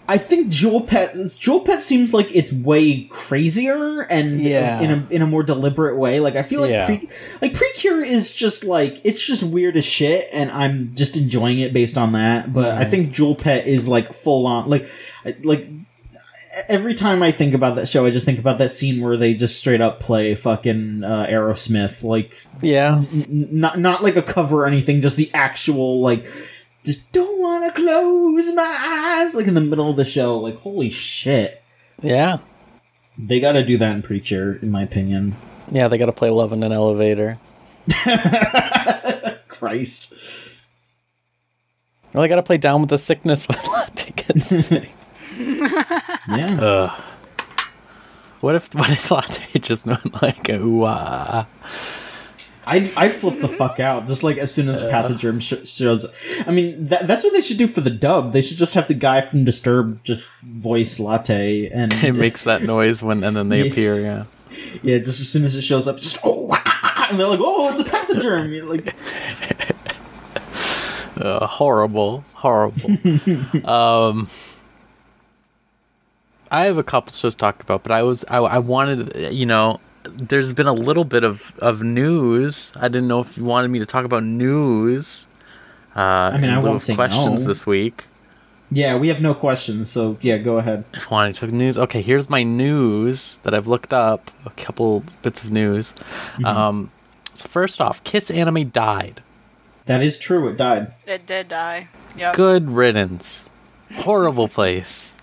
I 0.08 0.18
think 0.18 0.50
Jewel 0.50 0.82
Pet 0.82 1.16
Jewel 1.40 1.60
Pet 1.60 1.82
seems 1.84 2.14
like 2.16 2.36
it's 2.36 2.52
way 2.52 3.04
crazier 3.04 4.02
and 4.10 4.42
Yeah. 4.42 4.82
in 4.82 4.92
a 4.92 5.04
in 5.12 5.22
a 5.22 5.28
more 5.28 5.44
deliberate 5.44 5.98
way. 5.98 6.20
Like 6.20 6.36
I 6.36 6.42
feel 6.42 6.62
like 6.62 6.72
Yeah. 6.72 6.86
pre, 6.88 7.08
like 7.44 7.54
Precure 7.54 8.04
is 8.04 8.32
just 8.32 8.64
like 8.64 9.02
it's 9.04 9.24
just 9.26 9.44
weird 9.44 9.78
as 9.78 9.86
shit, 9.86 10.28
and 10.34 10.50
I'm 10.50 10.92
just 10.96 11.16
enjoying 11.16 11.60
it 11.60 11.74
based 11.74 11.96
on 11.98 12.14
that. 12.14 12.52
But 12.54 12.76
I 12.78 12.86
Mhm. 12.86 12.90
think 12.90 13.12
Jewel 13.12 13.36
Pet 13.36 13.68
is 13.68 13.88
like 13.88 14.12
full 14.12 14.48
on 14.48 14.68
like 14.68 14.88
like 15.44 15.70
every 16.68 16.94
time 16.94 17.24
I 17.24 17.32
think 17.32 17.54
about 17.54 17.76
that 17.76 17.88
show, 17.88 18.06
I 18.06 18.10
just 18.10 18.26
think 18.26 18.40
about 18.40 18.58
that 18.58 18.70
scene 18.70 19.02
where 19.02 19.18
they 19.18 19.34
just 19.34 19.60
straight 19.60 19.82
up 19.82 20.00
play 20.00 20.36
fucking 20.36 21.04
uh, 21.04 21.28
Aerosmith, 21.30 22.04
like 22.04 22.46
yeah, 22.62 23.04
n- 23.12 23.50
not 23.52 23.80
not 23.80 24.04
like 24.04 24.16
a 24.16 24.22
cover 24.22 24.64
or 24.64 24.68
anything, 24.68 25.02
just 25.02 25.18
the 25.18 25.32
actual 25.34 26.02
like 26.02 26.26
just 26.84 27.12
don't 27.12 27.40
want 27.40 27.74
to 27.74 27.82
close 27.82 28.54
my 28.56 29.18
eyes, 29.22 29.36
like 29.36 29.48
in 29.48 29.54
the 29.54 29.62
middle 29.62 29.90
of 29.90 29.96
the 29.96 30.06
show. 30.06 30.38
Like, 30.38 30.58
holy 30.58 30.90
shit. 30.90 31.62
Yeah. 32.02 32.38
They 33.18 33.40
got 33.40 33.52
to 33.54 33.66
do 33.66 33.78
that 33.78 33.96
in 33.96 34.02
Precure, 34.02 34.56
in 34.56 34.72
my 34.72 34.84
opinion. 34.84 35.36
Yeah, 35.72 35.90
they 35.90 35.98
got 35.98 36.06
to 36.06 36.14
play 36.14 36.30
Love 36.30 36.54
in 36.54 36.64
an 36.64 36.72
Elevator. 36.72 37.38
Christ. 39.50 40.14
Well, 42.14 42.22
they 42.24 42.30
got 42.30 42.38
to 42.38 42.44
play 42.44 42.58
Down 42.58 42.80
with 42.80 42.90
the 42.90 42.98
Sickness 42.98 43.46
gets 44.34 44.46
sick. 44.68 44.90
Yeah. 45.40 46.58
Ugh. 46.62 47.02
What 48.42 48.56
if 48.56 48.70
what 48.76 48.90
if 48.90 49.10
Latte 49.12 49.60
just 49.60 49.86
went 49.86 50.22
like 50.22 50.50
a 50.50 50.56
ooh 50.60 50.84
ah? 50.86 51.48
I'd, 52.66 52.96
I'd 52.96 53.12
flip 53.14 53.40
the 53.40 53.48
fuck 53.48 53.80
out 53.80 54.06
just 54.06 54.22
like 54.22 54.38
as 54.38 54.54
soon 54.54 54.70
as 54.70 54.84
Pathogerm 54.84 55.42
sh- 55.42 55.68
shows. 55.68 56.06
I 56.46 56.52
mean, 56.52 56.86
that, 56.86 57.08
that's 57.08 57.24
what 57.24 57.34
they 57.34 57.42
should 57.42 57.58
do 57.58 57.66
for 57.66 57.82
the 57.82 57.90
dub. 57.90 58.32
They 58.32 58.42
should 58.42 58.58
just 58.58 58.76
have 58.76 58.88
the 58.88 58.94
guy 58.94 59.22
from 59.22 59.44
Disturbed 59.44 60.06
just 60.06 60.32
voice 60.42 61.00
Latte 61.00 61.68
and 61.70 61.92
It 62.04 62.14
makes 62.14 62.44
that 62.44 62.62
noise 62.62 63.02
when 63.02 63.24
and 63.24 63.36
then 63.36 63.50
they 63.50 63.64
Yeah. 63.64 63.72
appear. 63.72 64.00
Yeah. 64.00 64.26
yeah, 64.84 64.98
just 65.00 65.20
as 65.20 65.28
soon 65.28 65.46
as 65.46 65.56
it 65.56 65.62
shows 65.62 65.88
up, 65.88 65.98
just 65.98 66.20
oh, 66.24 66.54
and 67.10 67.20
they're 67.20 67.28
like, 67.28 67.40
oh, 67.42 67.72
it's 67.72 67.80
a 67.80 67.84
Pathogerm. 67.86 68.54
You're 68.54 68.66
like, 68.66 68.94
Uh, 71.20 71.46
horrible, 71.48 72.24
horrible. 72.36 72.92
um, 73.68 74.30
I 76.52 76.66
have 76.66 76.78
a 76.78 76.84
couple 76.84 77.14
shows 77.14 77.36
to 77.36 77.40
talk 77.40 77.62
about, 77.62 77.84
but 77.84 77.92
I 77.92 78.04
was 78.04 78.26
I, 78.30 78.38
I 78.38 78.58
wanted 78.60 79.34
you 79.34 79.46
know. 79.46 79.80
There's 80.04 80.54
been 80.54 80.66
a 80.66 80.74
little 80.74 81.04
bit 81.04 81.24
of, 81.24 81.54
of 81.60 81.84
news. 81.84 82.72
I 82.78 82.88
didn't 82.88 83.08
know 83.10 83.20
if 83.20 83.38
you 83.38 83.44
wanted 83.44 83.68
me 83.68 83.80
to 83.80 83.86
talk 83.86 84.06
about 84.06 84.24
news. 84.24 85.28
Uh, 85.96 86.32
I 86.34 86.38
mean, 86.38 86.50
I 86.50 86.60
won't 86.60 86.82
say 86.82 86.96
questions 86.96 87.44
no. 87.44 87.48
this 87.48 87.68
week. 87.68 88.06
yeah, 88.72 88.96
we 88.96 89.10
have 89.10 89.22
no 89.22 89.34
questions, 89.34 89.92
so 89.92 90.18
yeah, 90.22 90.38
go 90.38 90.58
ahead. 90.58 90.86
If 90.94 91.04
you 91.04 91.08
want 91.12 91.36
to 91.36 91.42
talk 91.42 91.52
news, 91.52 91.78
okay. 91.78 92.02
Here's 92.02 92.30
my 92.30 92.44
news 92.44 93.38
that 93.44 93.54
I've 93.54 93.68
looked 93.68 93.94
up. 93.94 94.32
A 94.46 94.52
couple 94.52 95.04
bits 95.22 95.44
of 95.44 95.52
news. 95.52 95.94
Mm-hmm. 95.94 96.46
Um, 96.46 96.92
so 97.34 97.48
first 97.50 97.82
off, 97.82 98.04
Kiss 98.04 98.32
Anime 98.32 98.70
died. 98.70 99.22
That 99.86 100.02
is 100.02 100.18
true. 100.18 100.48
It 100.48 100.58
died. 100.58 100.94
It 101.06 101.26
did 101.26 101.50
die. 101.50 101.90
Yep. 102.18 102.36
Good 102.36 102.72
riddance. 102.72 103.50
Horrible 103.98 104.48
place. 104.48 105.16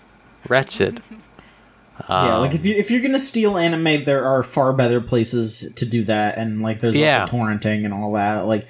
Wretched. 0.49 1.01
yeah, 2.09 2.35
Um, 2.35 2.41
like 2.41 2.53
if 2.53 2.65
you 2.65 2.75
if 2.75 2.91
you're 2.91 3.01
gonna 3.01 3.19
steal 3.19 3.57
anime, 3.57 4.03
there 4.03 4.23
are 4.25 4.43
far 4.43 4.73
better 4.73 5.01
places 5.01 5.71
to 5.75 5.85
do 5.85 6.03
that, 6.05 6.37
and 6.37 6.61
like 6.61 6.79
there's 6.79 6.97
Yeah. 6.97 7.21
also 7.21 7.35
torrenting 7.37 7.85
and 7.85 7.93
all 7.93 8.13
that. 8.13 8.45
Like, 8.45 8.67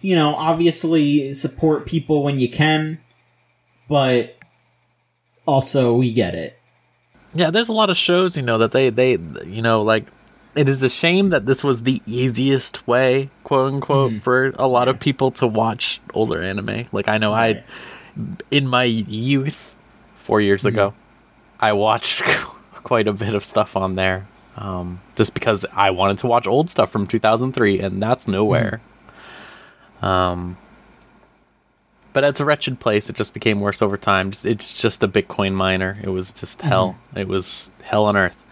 you 0.00 0.14
know, 0.16 0.34
obviously 0.34 1.32
support 1.34 1.86
people 1.86 2.22
when 2.22 2.38
you 2.38 2.48
can, 2.48 2.98
but 3.88 4.36
also 5.46 5.94
we 5.94 6.12
get 6.12 6.34
it. 6.34 6.58
Yeah, 7.34 7.50
there's 7.50 7.68
a 7.68 7.72
lot 7.74 7.90
of 7.90 7.96
shows, 7.96 8.36
you 8.36 8.42
know, 8.42 8.58
that 8.58 8.70
they 8.72 8.88
they 8.90 9.12
you 9.46 9.62
know 9.62 9.82
like 9.82 10.06
it 10.54 10.68
is 10.68 10.82
a 10.82 10.88
shame 10.88 11.28
that 11.30 11.46
this 11.46 11.62
was 11.62 11.82
the 11.82 12.00
easiest 12.06 12.86
way, 12.86 13.30
quote 13.44 13.72
unquote, 13.74 14.12
Mm-hmm. 14.12 14.18
for 14.20 14.52
a 14.58 14.66
lot 14.66 14.88
of 14.88 14.98
people 14.98 15.30
to 15.32 15.46
watch 15.46 16.00
older 16.14 16.40
anime. 16.42 16.86
Like 16.92 17.06
I 17.08 17.18
know 17.18 17.32
I 17.34 17.62
in 18.50 18.66
my 18.66 18.84
youth 18.84 19.76
4 20.14 20.40
years 20.40 20.60
Mm-hmm. 20.62 20.68
ago, 20.68 20.94
I 21.60 21.72
watched 21.72 22.22
quite 22.72 23.08
a 23.08 23.12
bit 23.12 23.34
of 23.34 23.44
stuff 23.44 23.76
on 23.76 23.94
there. 23.94 24.26
Um, 24.56 25.00
just 25.14 25.34
because 25.34 25.64
I 25.72 25.90
wanted 25.90 26.18
to 26.18 26.26
watch 26.26 26.46
old 26.46 26.68
stuff 26.68 26.90
from 26.90 27.06
2003 27.06 27.78
and 27.80 28.02
that's 28.02 28.26
nowhere. 28.26 28.80
Um 30.02 30.56
but 32.12 32.24
it's 32.24 32.40
a 32.40 32.44
wretched 32.44 32.80
place. 32.80 33.08
It 33.08 33.14
just 33.14 33.32
became 33.32 33.60
worse 33.60 33.80
over 33.80 33.96
time. 33.96 34.32
It's 34.42 34.80
just 34.80 35.04
a 35.04 35.08
Bitcoin 35.08 35.52
miner. 35.52 35.98
It 36.02 36.08
was 36.08 36.32
just 36.32 36.62
hell. 36.62 36.98
It 37.14 37.28
was 37.28 37.70
hell 37.84 38.06
on 38.06 38.16
earth. 38.16 38.44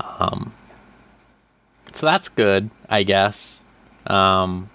Um, 0.00 0.52
so 1.92 2.06
that's 2.06 2.28
good, 2.28 2.70
I 2.90 3.04
guess. 3.04 3.62
Um, 4.08 4.70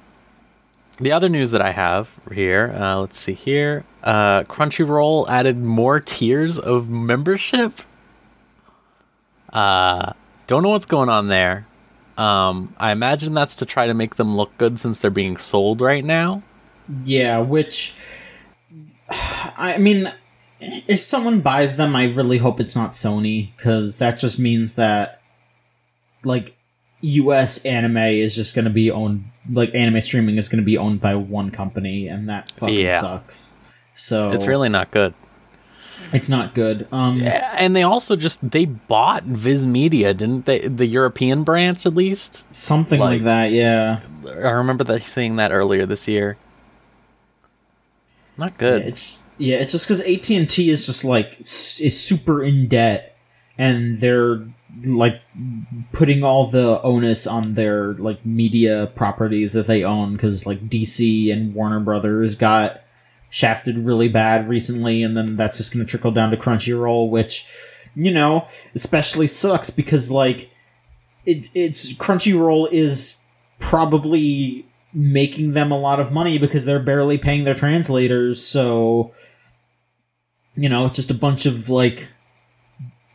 the 1.02 1.12
other 1.12 1.30
news 1.30 1.52
that 1.52 1.62
I 1.62 1.72
have 1.72 2.20
here, 2.32 2.74
uh, 2.78 3.00
let's 3.00 3.18
see 3.18 3.34
here. 3.34 3.84
Uh, 4.04 4.44
Crunchyroll 4.44 5.28
added 5.28 5.58
more 5.58 6.00
tiers 6.00 6.60
of 6.60 6.90
membership. 6.90 7.74
Uh, 9.52 10.14
don't 10.48 10.64
know 10.64 10.70
what's 10.70 10.86
going 10.86 11.10
on 11.10 11.28
there. 11.28 11.68
Um, 12.18 12.76
I 12.78 12.92
imagine 12.92 13.34
that's 13.34 13.56
to 13.58 13.66
try 13.66 13.88
to 13.88 13.94
make 13.94 14.16
them 14.16 14.32
look 14.32 14.56
good 14.58 14.78
since 14.78 15.00
they're 15.00 15.10
being 15.10 15.38
sold 15.38 15.82
right 15.82 16.06
now. 16.06 16.44
Yeah, 17.04 17.40
which 17.40 17.96
I 19.10 19.78
mean, 19.80 20.14
if 20.60 21.00
someone 21.00 21.42
buys 21.42 21.78
them, 21.78 21.96
I 21.96 22.06
really 22.06 22.38
hope 22.38 22.60
it's 22.60 22.76
not 22.76 22.92
Sony 22.92 23.56
because 23.58 23.98
that 23.98 24.20
just 24.20 24.38
means 24.38 24.76
that 24.76 25.22
like 26.24 26.56
U.S. 27.02 27.64
anime 27.66 27.98
is 27.98 28.36
just 28.36 28.54
going 28.56 28.66
to 28.66 28.72
be 28.72 28.92
owned, 28.92 29.26
like 29.52 29.74
anime 29.76 30.02
streaming 30.02 30.38
is 30.38 30.48
going 30.50 30.62
to 30.62 30.66
be 30.66 30.78
owned 30.78 31.02
by 31.02 31.16
one 31.16 31.52
company, 31.52 32.08
and 32.08 32.30
that 32.30 32.50
fucking 32.52 32.76
Yeah. 32.76 33.00
sucks. 33.00 33.56
So 33.94 34.32
It's 34.32 34.48
really 34.48 34.70
not 34.70 34.92
good. 34.92 35.14
it's 36.14 36.30
not 36.30 36.54
good. 36.54 36.88
Um, 36.92 37.22
And 37.24 37.76
they 37.76 37.84
also 37.84 38.16
just 38.16 38.52
they 38.52 38.66
bought 38.66 39.24
Viz 39.24 39.66
Media, 39.66 40.14
didn't 40.14 40.46
they? 40.46 40.60
The 40.68 40.86
European 40.86 41.44
branch, 41.44 41.86
at 41.86 41.94
least. 41.96 42.46
something 42.56 43.00
like, 43.00 43.10
like- 43.18 43.22
that. 43.24 43.52
Yeah. 43.52 44.00
I 44.28 44.50
remember 44.52 44.84
that 44.86 45.04
saying 45.04 45.36
that 45.38 45.52
earlier 45.52 45.86
this 45.86 46.08
year. 46.08 46.38
Not 48.38 48.52
Yeah, 48.54 48.58
good. 48.58 48.82
it's 48.84 49.20
yeah, 49.38 49.58
it's 49.58 49.72
just 49.72 49.86
because 49.88 50.02
AT 50.02 50.30
and 50.38 50.50
T 50.50 50.70
is 50.70 50.86
just 50.86 51.04
like 51.04 51.38
is 51.40 52.00
super 52.00 52.44
in 52.44 52.68
debt, 52.68 53.16
and 53.58 54.00
they're 54.00 54.42
like 54.86 55.22
putting 55.92 56.24
all 56.24 56.46
the 56.46 56.82
onus 56.82 57.28
on 57.28 57.54
their 57.54 57.94
like 57.94 58.26
media 58.26 58.92
properties 58.96 59.54
that 59.54 59.68
they 59.68 59.84
own 59.84 60.14
because 60.14 60.46
like 60.46 60.70
DC 60.70 61.32
and 61.32 61.54
Warner 61.54 61.80
Brothers 61.80 62.36
got 62.36 62.82
shafted 63.30 63.78
really 63.78 64.10
bad 64.10 64.48
recently, 64.48 65.04
and 65.04 65.16
then 65.16 65.36
that's 65.36 65.58
just 65.58 65.74
going 65.74 65.86
to 65.86 65.90
trickle 65.90 66.12
down 66.12 66.32
to 66.32 66.38
Crunchyroll, 66.38 67.10
which 67.10 67.46
you 67.96 68.12
know 68.12 68.46
especially 68.76 69.28
sucks 69.28 69.70
because 69.70 70.10
like 70.10 70.50
it, 71.26 71.50
it's 71.54 71.94
Crunchyroll 71.94 72.72
is 72.72 73.20
probably 73.60 74.66
making 74.94 75.52
them 75.52 75.72
a 75.72 75.80
lot 75.80 76.00
of 76.00 76.12
money 76.12 76.38
because 76.38 76.66
they're 76.66 76.80
barely 76.80 77.18
paying 77.18 77.46
their 77.46 77.56
translators 77.56 78.44
so 78.44 79.12
you 80.58 80.68
know 80.68 80.86
it's 80.86 80.98
just 80.98 81.12
a 81.12 81.14
bunch 81.14 81.46
of 81.46 81.70
like 81.70 82.12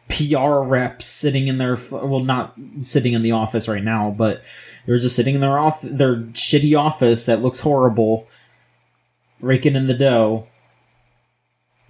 PR 0.09 0.61
reps 0.61 1.07
sitting 1.07 1.49
in 1.49 1.59
their 1.59 1.77
well 1.91 2.21
not 2.21 2.55
sitting 2.81 3.13
in 3.13 3.23
the 3.23 3.33
office 3.33 3.69
right 3.69 3.83
now 3.83 4.15
but 4.17 4.43
they're 4.87 4.99
just 4.99 5.17
sitting 5.17 5.35
in 5.35 5.41
their 5.41 5.59
off 5.59 5.83
their 5.83 6.17
shitty 6.17 6.79
office 6.79 7.25
that 7.25 7.43
looks 7.43 7.61
horrible 7.61 8.29
raking 9.41 9.75
in 9.75 9.87
the 9.87 9.95
dough 9.95 10.47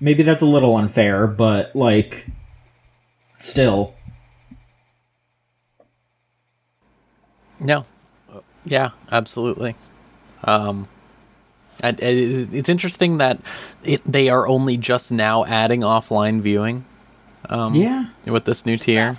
maybe 0.01 0.23
that's 0.23 0.43
a 0.43 0.47
little 0.47 0.77
unfair 0.77 1.27
but 1.27 1.75
like 1.77 2.27
still 3.39 3.95
No. 7.61 7.85
Yeah, 8.65 8.91
absolutely. 9.11 9.77
Um, 10.45 10.89
it's 11.83 12.69
interesting 12.69 13.19
that 13.19 13.39
it, 13.85 14.03
they 14.05 14.29
are 14.29 14.47
only 14.47 14.77
just 14.77 15.13
now 15.13 15.45
adding 15.45 15.81
offline 15.81 16.41
viewing 16.41 16.85
um, 17.49 17.75
yeah 17.75 18.07
with 18.27 18.45
this 18.45 18.65
new 18.67 18.77
tier. 18.77 19.17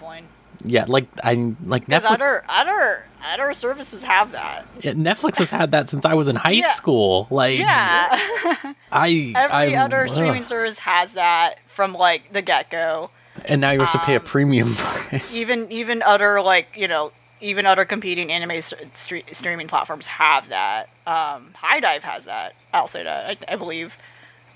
Yeah, 0.64 0.86
like 0.88 1.06
I 1.24 1.54
like 1.64 1.86
Netflix. 1.86 2.12
other 2.12 2.44
other 2.50 3.06
other 3.24 3.54
services 3.54 4.04
have 4.04 4.32
that. 4.32 4.66
yeah, 4.82 4.94
Netflix 4.94 5.38
has 5.38 5.52
had 5.52 5.70
that 5.72 5.88
since 5.88 6.04
I 6.04 6.16
was 6.16 6.28
in 6.30 6.36
high 6.36 6.52
Yeah. 6.52 6.72
school. 6.74 7.28
Like, 7.30 7.60
Yeah. 7.60 8.08
I 8.92 9.34
Every 9.36 9.76
I, 9.76 9.84
other 9.84 10.06
ugh. 10.06 10.10
streaming 10.10 10.42
service 10.44 10.80
has 10.80 11.14
that 11.14 11.56
from 11.68 11.94
like 11.94 12.34
the 12.34 12.42
get 12.42 12.72
go. 12.72 13.12
and 13.46 13.62
now 13.62 13.70
you 13.70 13.80
have 13.82 13.92
to 13.92 14.00
pay 14.00 14.16
a 14.16 14.20
um, 14.20 14.24
premium. 14.26 14.70
Even 15.32 15.72
even 15.72 16.02
other 16.02 16.42
like 16.42 16.70
you 16.76 16.88
know 16.88 17.12
even 17.40 17.68
other 17.68 17.86
competing 17.86 18.32
anime 18.32 18.52
s- 18.52 18.74
stre- 18.96 19.32
streaming 19.36 19.68
platforms 19.68 20.08
have 20.08 20.50
that. 20.50 20.90
Um, 21.06 21.54
HIDIVE 21.54 22.02
has 22.04 22.26
that. 22.26 22.56
I'll 22.74 22.88
say 22.88 23.04
that 23.04 23.38
I, 23.48 23.54
I 23.54 23.56
believe. 23.58 23.96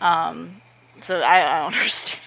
Um, 0.01 0.61
so 0.99 1.21
I, 1.21 1.57
I 1.57 1.59
don't 1.59 1.73
understand. 1.75 2.19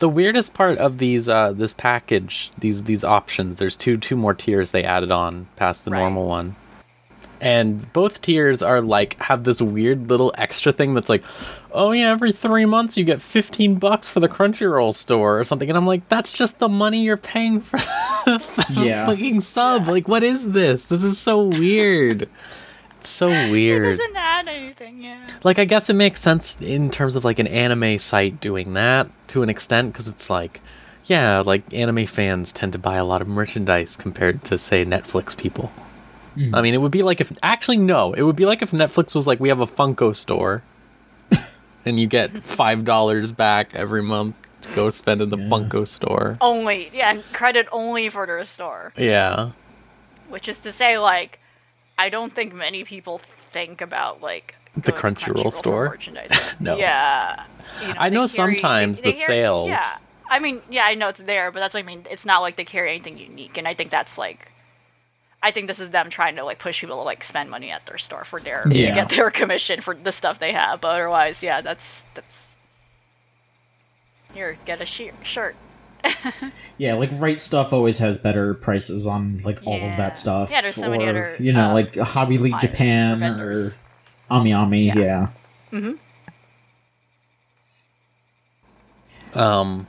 The 0.00 0.08
weirdest 0.08 0.52
part 0.54 0.78
of 0.78 0.98
these 0.98 1.28
uh 1.28 1.52
this 1.52 1.72
package, 1.74 2.50
these 2.58 2.84
these 2.84 3.04
options, 3.04 3.58
there's 3.58 3.76
two 3.76 3.96
two 3.96 4.16
more 4.16 4.34
tiers 4.34 4.72
they 4.72 4.82
added 4.84 5.12
on 5.12 5.46
past 5.56 5.84
the 5.84 5.90
Right. 5.92 6.00
normal 6.00 6.26
one. 6.26 6.56
And 7.42 7.90
both 7.94 8.20
tiers 8.20 8.62
are 8.62 8.80
like 8.82 9.20
have 9.22 9.44
this 9.44 9.62
weird 9.62 10.08
little 10.10 10.30
extra 10.36 10.72
thing 10.72 10.92
that's 10.94 11.08
like, 11.08 11.22
oh 11.72 11.92
yeah, 11.92 12.10
every 12.10 12.32
three 12.32 12.66
months 12.66 12.98
you 12.98 13.04
get 13.04 13.20
fifteen 13.20 13.76
bucks 13.76 14.08
for 14.08 14.20
the 14.20 14.28
Crunchyroll 14.28 14.92
store 14.92 15.38
or 15.40 15.44
something, 15.44 15.68
and 15.70 15.76
I'm 15.78 15.86
like, 15.86 16.06
that's 16.08 16.32
just 16.32 16.58
the 16.58 16.68
money 16.68 17.04
you're 17.04 17.16
paying 17.16 17.60
for 17.60 17.76
the 18.26 18.82
Yeah. 18.84 19.06
fucking 19.06 19.40
sub. 19.42 19.86
Like, 19.86 20.06
what 20.08 20.22
is 20.22 20.50
this? 20.52 20.84
This 20.86 21.02
is 21.02 21.18
so 21.18 21.42
weird. 21.42 22.28
It's 23.00 23.08
so 23.08 23.28
weird. 23.50 23.94
It 23.94 23.96
doesn't 23.96 24.16
add 24.16 24.48
anything, 24.48 25.02
yeah. 25.02 25.26
Like, 25.42 25.58
I 25.58 25.64
guess 25.64 25.88
it 25.90 25.94
makes 25.94 26.20
sense 26.20 26.60
in 26.60 26.90
terms 26.90 27.16
of 27.16 27.24
like 27.24 27.38
an 27.38 27.46
anime 27.46 27.98
site 27.98 28.40
doing 28.40 28.74
that 28.74 29.08
to 29.28 29.42
an 29.42 29.48
extent 29.48 29.92
because 29.92 30.06
it's 30.08 30.28
like, 30.30 30.60
yeah, 31.04 31.40
like 31.40 31.72
anime 31.74 32.06
fans 32.06 32.52
tend 32.52 32.72
to 32.74 32.78
buy 32.78 32.96
a 32.96 33.04
lot 33.04 33.22
of 33.22 33.28
merchandise 33.28 33.96
compared 33.96 34.44
to 34.44 34.58
say 34.58 34.84
Netflix 34.84 35.36
people. 35.36 35.72
Mm-hmm. 36.36 36.54
I 36.54 36.62
mean, 36.62 36.74
it 36.74 36.78
would 36.78 36.92
be 36.92 37.02
like 37.02 37.20
if 37.20 37.32
actually 37.42 37.78
no, 37.78 38.12
it 38.12 38.22
would 38.22 38.36
be 38.36 38.46
like 38.46 38.62
if 38.62 38.70
Netflix 38.70 39.14
was 39.14 39.26
like, 39.26 39.40
we 39.40 39.48
have 39.48 39.60
a 39.60 39.66
Funko 39.66 40.14
store, 40.14 40.62
and 41.84 41.98
you 41.98 42.06
get 42.06 42.44
five 42.44 42.84
dollars 42.84 43.32
back 43.32 43.74
every 43.74 44.02
month 44.02 44.36
to 44.60 44.72
go 44.74 44.90
spend 44.90 45.20
in 45.20 45.30
the 45.30 45.38
Yeah. 45.38 45.46
Funko 45.48 45.88
store. 45.88 46.36
Only, 46.40 46.90
yeah, 46.92 47.20
credit 47.32 47.66
only 47.72 48.08
for 48.10 48.26
the 48.26 48.44
store. 48.46 48.92
Yeah, 48.96 49.50
Which 50.28 50.46
is 50.48 50.58
to 50.60 50.70
say, 50.70 50.98
like, 50.98 51.39
I 52.00 52.08
don't 52.08 52.32
think 52.34 52.54
many 52.54 52.82
people 52.84 53.18
think 53.18 53.80
about, 53.80 54.22
like, 54.22 54.54
The 54.76 54.92
to 54.92 54.98
Crunchyroll 54.98 55.52
store? 55.52 55.98
No. 56.60 56.76
Yeah. 56.76 57.44
You 57.86 57.94
I 57.98 58.08
know 58.08 58.20
carry- 58.26 58.56
sometimes 58.56 59.00
they- 59.00 59.10
the 59.10 59.16
carry- 59.16 59.26
sales- 59.26 59.68
Yeah. 59.70 59.88
I 60.30 60.38
mean, 60.38 60.62
yeah, 60.70 60.84
I 60.86 60.94
know 60.94 61.08
it's 61.08 61.22
there, 61.22 61.50
but 61.50 61.58
that's 61.60 61.74
what 61.74 61.80
I 61.80 61.86
mean. 61.86 62.06
It's 62.10 62.24
not 62.24 62.40
like 62.40 62.54
they 62.56 62.64
carry 62.64 62.90
anything 62.90 63.18
unique, 63.18 63.58
and 63.58 63.66
I 63.66 63.74
think 63.74 63.90
that's 63.90 64.16
like, 64.16 64.52
I 65.42 65.50
think 65.50 65.66
this 65.66 65.80
is 65.80 65.90
them 65.90 66.08
trying 66.08 66.36
to 66.36 66.44
like 66.44 66.58
push 66.60 66.80
people 66.80 66.96
to 66.96 67.02
like 67.02 67.24
spend 67.24 67.50
money 67.50 67.70
at 67.70 67.84
their 67.86 67.98
store 67.98 68.24
for 68.24 68.38
their 68.40 68.62
Yeah. 68.70 68.88
to 68.88 68.94
get 68.94 69.08
their 69.08 69.30
commission 69.30 69.80
for 69.80 69.94
the 69.94 70.12
stuff 70.12 70.38
they 70.38 70.52
have. 70.52 70.80
But 70.82 70.88
otherwise, 70.88 71.42
yeah, 71.42 71.60
that's 71.62 72.06
that's. 72.14 72.56
Here, 74.34 74.56
get 74.64 74.80
a 74.80 74.86
she- 74.86 75.10
shirt. 75.24 75.56
Yeah, 76.78 76.94
like 76.94 77.10
Right 77.14 77.36
Stuf 77.36 77.72
always 77.74 77.98
has 77.98 78.16
better 78.16 78.54
prices 78.54 79.06
on 79.06 79.38
like 79.44 79.58
all 79.66 79.74
of 79.82 79.96
that 79.98 80.16
stuff. 80.16 80.50
Yeah, 80.50 80.62
there's 80.62 80.74
so 80.76 80.88
many 80.90 81.04
or, 81.04 81.10
other, 81.10 81.36
you 81.38 81.52
know, 81.52 81.70
uh, 81.70 81.74
like 81.74 81.92
HobbyLink 81.92 82.38
suppliers 82.38 82.64
or 82.64 82.68
Japan 82.68 83.12
or 83.12 83.16
vendors. 83.18 83.78
Ami 84.30 84.52
Ami. 84.54 84.84
Yeah. 84.86 85.28
Yeah. 85.72 85.92
um, 89.34 89.86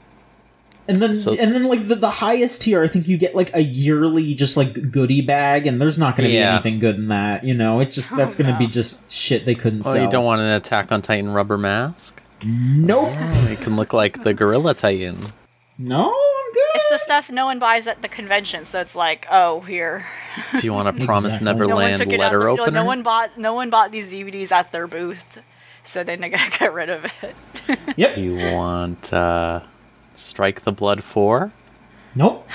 And 0.88 0.96
then 0.98 1.14
So- 1.16 1.32
and 1.34 1.52
then 1.54 1.64
like 1.64 1.86
the, 1.86 1.94
the 1.94 2.10
highest 2.10 2.62
tier, 2.62 2.82
I 2.82 2.88
think 2.88 3.06
you 3.08 3.16
get 3.16 3.34
like 3.34 3.54
a 3.54 3.62
yearly 3.62 4.34
just 4.34 4.56
like 4.56 4.90
goodie 4.90 5.22
bag, 5.22 5.66
and 5.66 5.80
there's 5.80 5.96
not 5.96 6.16
going 6.16 6.28
to 6.28 6.34
Yeah. 6.34 6.50
be 6.50 6.54
anything 6.54 6.78
good 6.80 6.96
in 6.96 7.08
that. 7.08 7.44
You 7.44 7.54
know, 7.54 7.80
it's 7.80 7.94
just 7.94 8.14
that's 8.16 8.34
Oh, 8.38 8.42
going 8.42 8.52
to 8.52 8.58
be 8.58 8.66
just 8.66 9.10
shit 9.10 9.44
they 9.44 9.54
couldn't 9.54 9.86
oh, 9.86 9.92
sell. 9.94 10.02
you 10.04 10.10
don't 10.10 10.24
want 10.24 10.40
an 10.40 10.48
Attack 10.48 10.90
on 10.92 11.00
Titan 11.00 11.30
rubber 11.30 11.56
mask? 11.56 12.22
Nope. 12.44 13.14
Oh, 13.16 13.48
it 13.50 13.60
can 13.60 13.76
look 13.76 13.92
like 13.92 14.24
the 14.24 14.34
Gorilla 14.34 14.74
Titan. 14.74 15.16
No, 15.78 16.04
I'm 16.08 16.52
good. 16.52 16.62
It's 16.74 16.88
the 16.90 16.98
stuff 16.98 17.30
no 17.30 17.46
one 17.46 17.58
buys 17.58 17.86
at 17.86 18.02
the 18.02 18.08
convention, 18.08 18.64
so 18.64 18.80
it's 18.80 18.94
like, 18.94 19.26
oh, 19.30 19.60
here. 19.60 20.04
Do 20.58 20.66
you 20.66 20.72
want 20.72 20.88
a 20.88 20.92
Promise 21.04 21.38
Exactly. 21.38 21.44
Neverland 21.66 21.96
took 21.96 22.08
it 22.08 22.20
out. 22.20 22.32
letter 22.32 22.38
The, 22.40 22.48
opener? 22.50 22.70
no 22.70 22.84
one 22.84 23.02
bought. 23.02 23.38
No 23.38 23.54
one 23.54 23.70
bought 23.70 23.90
these 23.90 24.12
DVDs 24.12 24.52
at 24.52 24.70
their 24.70 24.86
booth, 24.86 25.38
so 25.82 26.04
then 26.04 26.20
they 26.20 26.28
got 26.28 26.58
got 26.58 26.72
rid 26.72 26.90
of 26.90 27.04
it. 27.22 27.34
Yep. 27.96 28.14
Do 28.16 28.20
you 28.20 28.36
want 28.52 29.12
uh, 29.12 29.60
Strike 30.14 30.60
the 30.62 30.72
Blood 30.72 31.02
4? 31.02 31.50
Nope. 32.14 32.46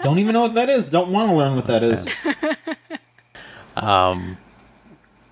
don't 0.00 0.18
even 0.18 0.32
know 0.32 0.40
what 0.40 0.54
that 0.54 0.70
is. 0.70 0.88
Don't 0.88 1.12
want 1.12 1.30
to 1.30 1.36
learn 1.36 1.54
what 1.56 1.66
that 1.66 1.82
is. 1.82 2.08
Um, 3.76 4.38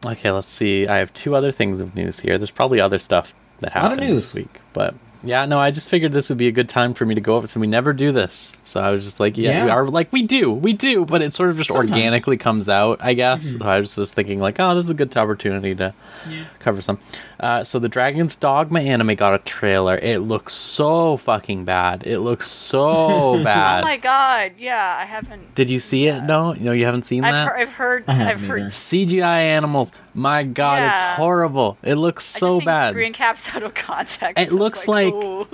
okay, 0.04 0.30
let's 0.30 0.48
see. 0.48 0.86
I 0.86 0.98
have 0.98 1.12
two 1.14 1.34
other 1.34 1.50
things 1.52 1.80
of 1.80 1.94
news 1.94 2.20
here. 2.20 2.36
There's 2.38 2.50
probably 2.50 2.80
other 2.80 2.98
stuff 2.98 3.34
that 3.60 3.72
happened 3.72 4.02
this 4.02 4.34
week, 4.34 4.60
but 4.72 4.94
yeah, 5.22 5.44
no, 5.46 5.58
I 5.58 5.70
just 5.70 5.88
figured 5.88 6.12
this 6.12 6.28
would 6.28 6.38
be 6.38 6.48
a 6.48 6.52
good 6.52 6.68
time 6.68 6.94
for 6.94 7.06
me 7.06 7.14
to 7.14 7.20
go 7.20 7.36
over. 7.36 7.46
So 7.46 7.60
we 7.60 7.66
never 7.66 7.92
do 7.92 8.12
this, 8.12 8.54
so 8.64 8.80
I 8.80 8.92
was 8.92 9.04
just 9.04 9.20
like, 9.20 9.36
yeah, 9.38 9.50
Yeah. 9.50 9.64
we 9.66 9.70
are 9.70 9.86
like 9.86 10.12
we 10.12 10.22
do, 10.22 10.52
we 10.52 10.72
do, 10.72 11.04
but 11.04 11.22
it 11.22 11.32
sort 11.32 11.50
of 11.50 11.56
just 11.56 11.68
Sometimes. 11.68 11.90
Mm-hmm. 11.90 11.94
organically 11.98 12.36
comes 12.36 12.68
out, 12.68 12.98
I 13.02 13.14
guess. 13.14 13.52
So 13.52 13.64
I 13.66 13.78
was 13.78 13.94
just 13.96 14.14
thinking 14.14 14.40
like, 14.40 14.58
oh, 14.60 14.74
this 14.74 14.86
is 14.86 14.90
a 14.90 14.94
good 14.94 15.16
opportunity 15.16 15.74
to 15.76 15.94
cover 16.58 16.80
some. 16.82 16.98
Uh, 17.40 17.64
so 17.64 17.78
the 17.78 17.88
Dragon's 17.88 18.36
Dogma 18.36 18.80
anime 18.80 19.14
got 19.16 19.34
a 19.34 19.38
trailer. 19.38 19.96
It 19.96 20.18
looks 20.20 20.52
so 20.52 21.16
fucking 21.16 21.64
bad. 21.64 22.06
It 22.06 22.20
looks 22.20 22.48
so 22.48 23.42
bad. 23.44 23.80
Oh 23.82 23.86
my 23.86 23.96
god! 23.96 24.52
Yeah, 24.58 24.96
I 25.00 25.04
haven't. 25.04 25.54
Did 25.56 25.68
you 25.68 25.78
see 25.80 26.06
it? 26.06 26.22
No, 26.22 26.52
no, 26.52 26.70
you 26.72 26.84
haven't 26.84 27.02
seen 27.02 27.24
I've 27.24 27.32
that. 27.32 27.48
heard. 27.48 27.60
I've 27.60 27.72
heard. 27.72 28.04
I 28.06 28.12
haven't 28.14 28.44
I've 28.44 28.48
heard. 28.48 28.60
either. 28.62 28.70
CGI 28.70 29.38
animals. 29.38 29.92
My 30.14 30.42
God, 30.42 30.82
it's 30.90 31.00
horrible. 31.16 31.78
It 31.82 31.94
looks 31.94 32.36
I 32.36 32.38
so 32.40 32.46
just 32.48 32.58
seen 32.60 32.66
bad. 32.66 32.90
Screen 32.92 33.12
caps 33.12 33.48
out 33.54 33.62
of 33.62 33.74
context. 33.74 34.42
It 34.42 34.54
looks 34.54 34.86
like- 34.88 35.12
ooh. 35.14 35.46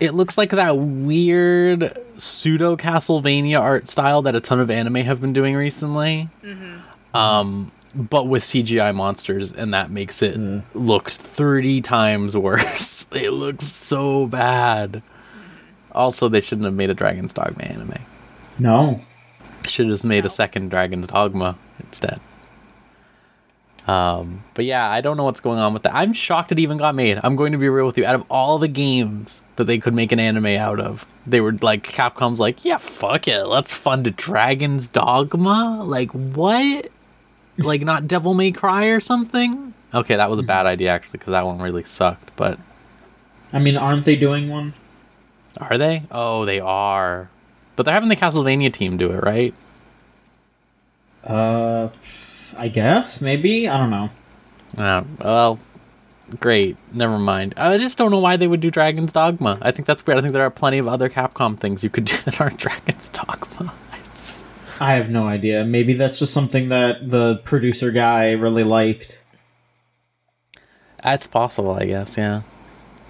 It 0.00 0.14
looks 0.14 0.38
like 0.38 0.50
that 0.50 0.76
weird 0.78 1.98
pseudo 2.16 2.76
Castlevania 2.76 3.60
art 3.60 3.88
style 3.88 4.22
that 4.22 4.36
a 4.36 4.40
ton 4.40 4.60
of 4.60 4.70
anime 4.70 4.94
have 4.94 5.20
been 5.20 5.32
doing 5.32 5.56
recently. 5.56 6.28
Mm-hmm. 6.44 7.16
Um, 7.16 7.72
but 7.96 8.28
with 8.28 8.44
CGI 8.44 8.94
monsters, 8.94 9.50
and 9.52 9.74
that 9.74 9.90
makes 9.90 10.22
it 10.22 10.38
look 10.72 11.10
thirty 11.10 11.80
times 11.80 12.36
worse. 12.36 13.06
it 13.10 13.32
looks 13.32 13.64
so 13.64 14.28
bad. 14.28 15.02
Also, 15.90 16.28
they 16.28 16.40
shouldn't 16.40 16.66
have 16.66 16.74
made 16.74 16.90
a 16.90 16.94
Dragon's 16.94 17.32
Dogma 17.32 17.64
anime. 17.64 17.94
No. 18.60 19.00
Should 19.66 19.86
have 19.86 19.94
just 19.94 20.04
made 20.04 20.24
a 20.24 20.30
second 20.30 20.68
Dragon's 20.68 21.08
Dogma 21.08 21.58
instead. 21.80 22.20
Um, 23.88 24.44
but 24.52 24.66
yeah, 24.66 24.88
I 24.88 25.00
don't 25.00 25.16
know 25.16 25.24
what's 25.24 25.40
going 25.40 25.58
on 25.58 25.72
with 25.72 25.82
that. 25.84 25.94
I'm 25.94 26.12
shocked 26.12 26.52
it 26.52 26.58
even 26.58 26.76
got 26.76 26.94
made. 26.94 27.18
I'm 27.22 27.36
going 27.36 27.52
to 27.52 27.58
be 27.58 27.68
real 27.68 27.86
with 27.86 27.96
you. 27.96 28.04
Out 28.04 28.14
of 28.14 28.24
all 28.28 28.58
the 28.58 28.68
games 28.68 29.42
that 29.56 29.64
they 29.64 29.78
could 29.78 29.94
make 29.94 30.12
an 30.12 30.20
anime 30.20 30.46
out 30.46 30.78
of, 30.78 31.06
they 31.26 31.40
were 31.40 31.52
like 31.62 31.84
Capcom's 31.84 32.38
like, 32.38 32.64
yeah, 32.64 32.76
fuck 32.76 33.26
it, 33.26 33.44
let's 33.44 33.72
fund 33.72 34.06
a 34.06 34.10
Dragon's 34.10 34.88
Dogma. 34.88 35.82
Like 35.84 36.10
what? 36.12 36.90
like 37.58 37.82
not 37.82 38.06
Devil 38.06 38.34
May 38.34 38.52
Cry 38.52 38.86
or 38.86 39.00
something? 39.00 39.74
Okay, 39.92 40.16
that 40.16 40.30
was 40.30 40.38
a 40.38 40.42
bad 40.42 40.66
idea 40.66 40.90
actually 40.90 41.18
because 41.18 41.32
that 41.32 41.44
one 41.44 41.58
really 41.58 41.82
sucked. 41.82 42.34
But 42.36 42.58
I 43.52 43.58
mean, 43.58 43.76
aren't 43.76 44.04
they 44.04 44.16
doing 44.16 44.48
one? 44.48 44.74
are 45.60 45.76
they? 45.76 46.04
Oh, 46.10 46.44
they 46.44 46.60
are. 46.60 47.30
But 47.74 47.82
they're 47.84 47.94
having 47.94 48.08
the 48.08 48.16
Castlevania 48.16 48.72
team 48.72 48.96
do 48.96 49.10
it, 49.10 49.24
right? 49.24 49.54
Uh, 51.24 51.88
I 52.58 52.68
guess 52.68 53.20
maybe. 53.20 53.68
I 53.68 53.78
don't 53.78 53.90
know. 53.90 54.10
Uh, 54.76 55.04
well, 55.20 55.58
great. 56.40 56.76
Never 56.92 57.18
mind. 57.18 57.54
I 57.56 57.78
just 57.78 57.96
don't 57.96 58.10
know 58.10 58.18
why 58.18 58.36
they 58.36 58.46
would 58.48 58.60
do 58.60 58.70
Dragon's 58.70 59.12
Dogma. 59.12 59.58
I 59.62 59.70
think 59.70 59.86
that's 59.86 60.06
weird. 60.06 60.18
I 60.18 60.20
think 60.22 60.32
there 60.32 60.44
are 60.44 60.50
plenty 60.50 60.78
of 60.78 60.86
other 60.88 61.08
Capcom 61.08 61.56
things 61.58 61.82
you 61.82 61.90
could 61.90 62.04
do 62.04 62.16
that 62.24 62.40
aren't 62.40 62.58
Dragon's 62.58 63.08
Dogma. 63.08 63.72
It's- 63.94 64.44
I 64.80 64.92
have 64.94 65.10
no 65.10 65.26
idea. 65.26 65.64
Maybe 65.64 65.94
that's 65.94 66.18
just 66.20 66.32
something 66.32 66.68
that 66.68 67.08
the 67.08 67.36
producer 67.44 67.90
guy 67.90 68.32
really 68.32 68.62
liked. 68.62 69.22
That's 71.02 71.26
possible, 71.26 71.72
I 71.72 71.86
guess. 71.86 72.16
Yeah. 72.16 72.42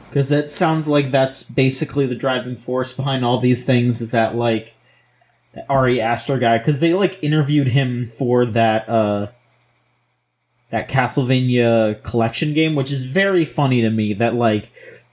Because 0.09 0.31
that 0.31 0.51
sounds 0.51 0.89
like 0.89 1.11
that's 1.11 1.43
basically 1.43 2.07
the 2.07 2.15
driving 2.15 2.57
force 2.57 2.95
behind 2.95 3.25
all 3.25 3.39
these 3.39 3.65
things 3.65 4.01
is 4.01 4.13
that, 4.13 4.35
like, 4.35 4.75
Ari 5.69 6.01
Aster 6.01 6.39
guy. 6.39 6.57
Because 6.57 6.79
they, 6.79 6.95
like, 6.95 7.19
interviewed 7.23 7.69
him 7.69 8.05
for 8.07 8.47
that, 8.47 8.89
uh, 8.89 9.27
that 10.71 10.89
Castlevania 10.89 12.03
collection 12.03 12.53
game, 12.55 12.75
which 12.75 12.93
is 12.93 13.05
very 13.05 13.45
funny 13.45 13.81
to 13.81 13.91
me 13.91 14.13
that, 14.15 14.35
like, 14.35 14.71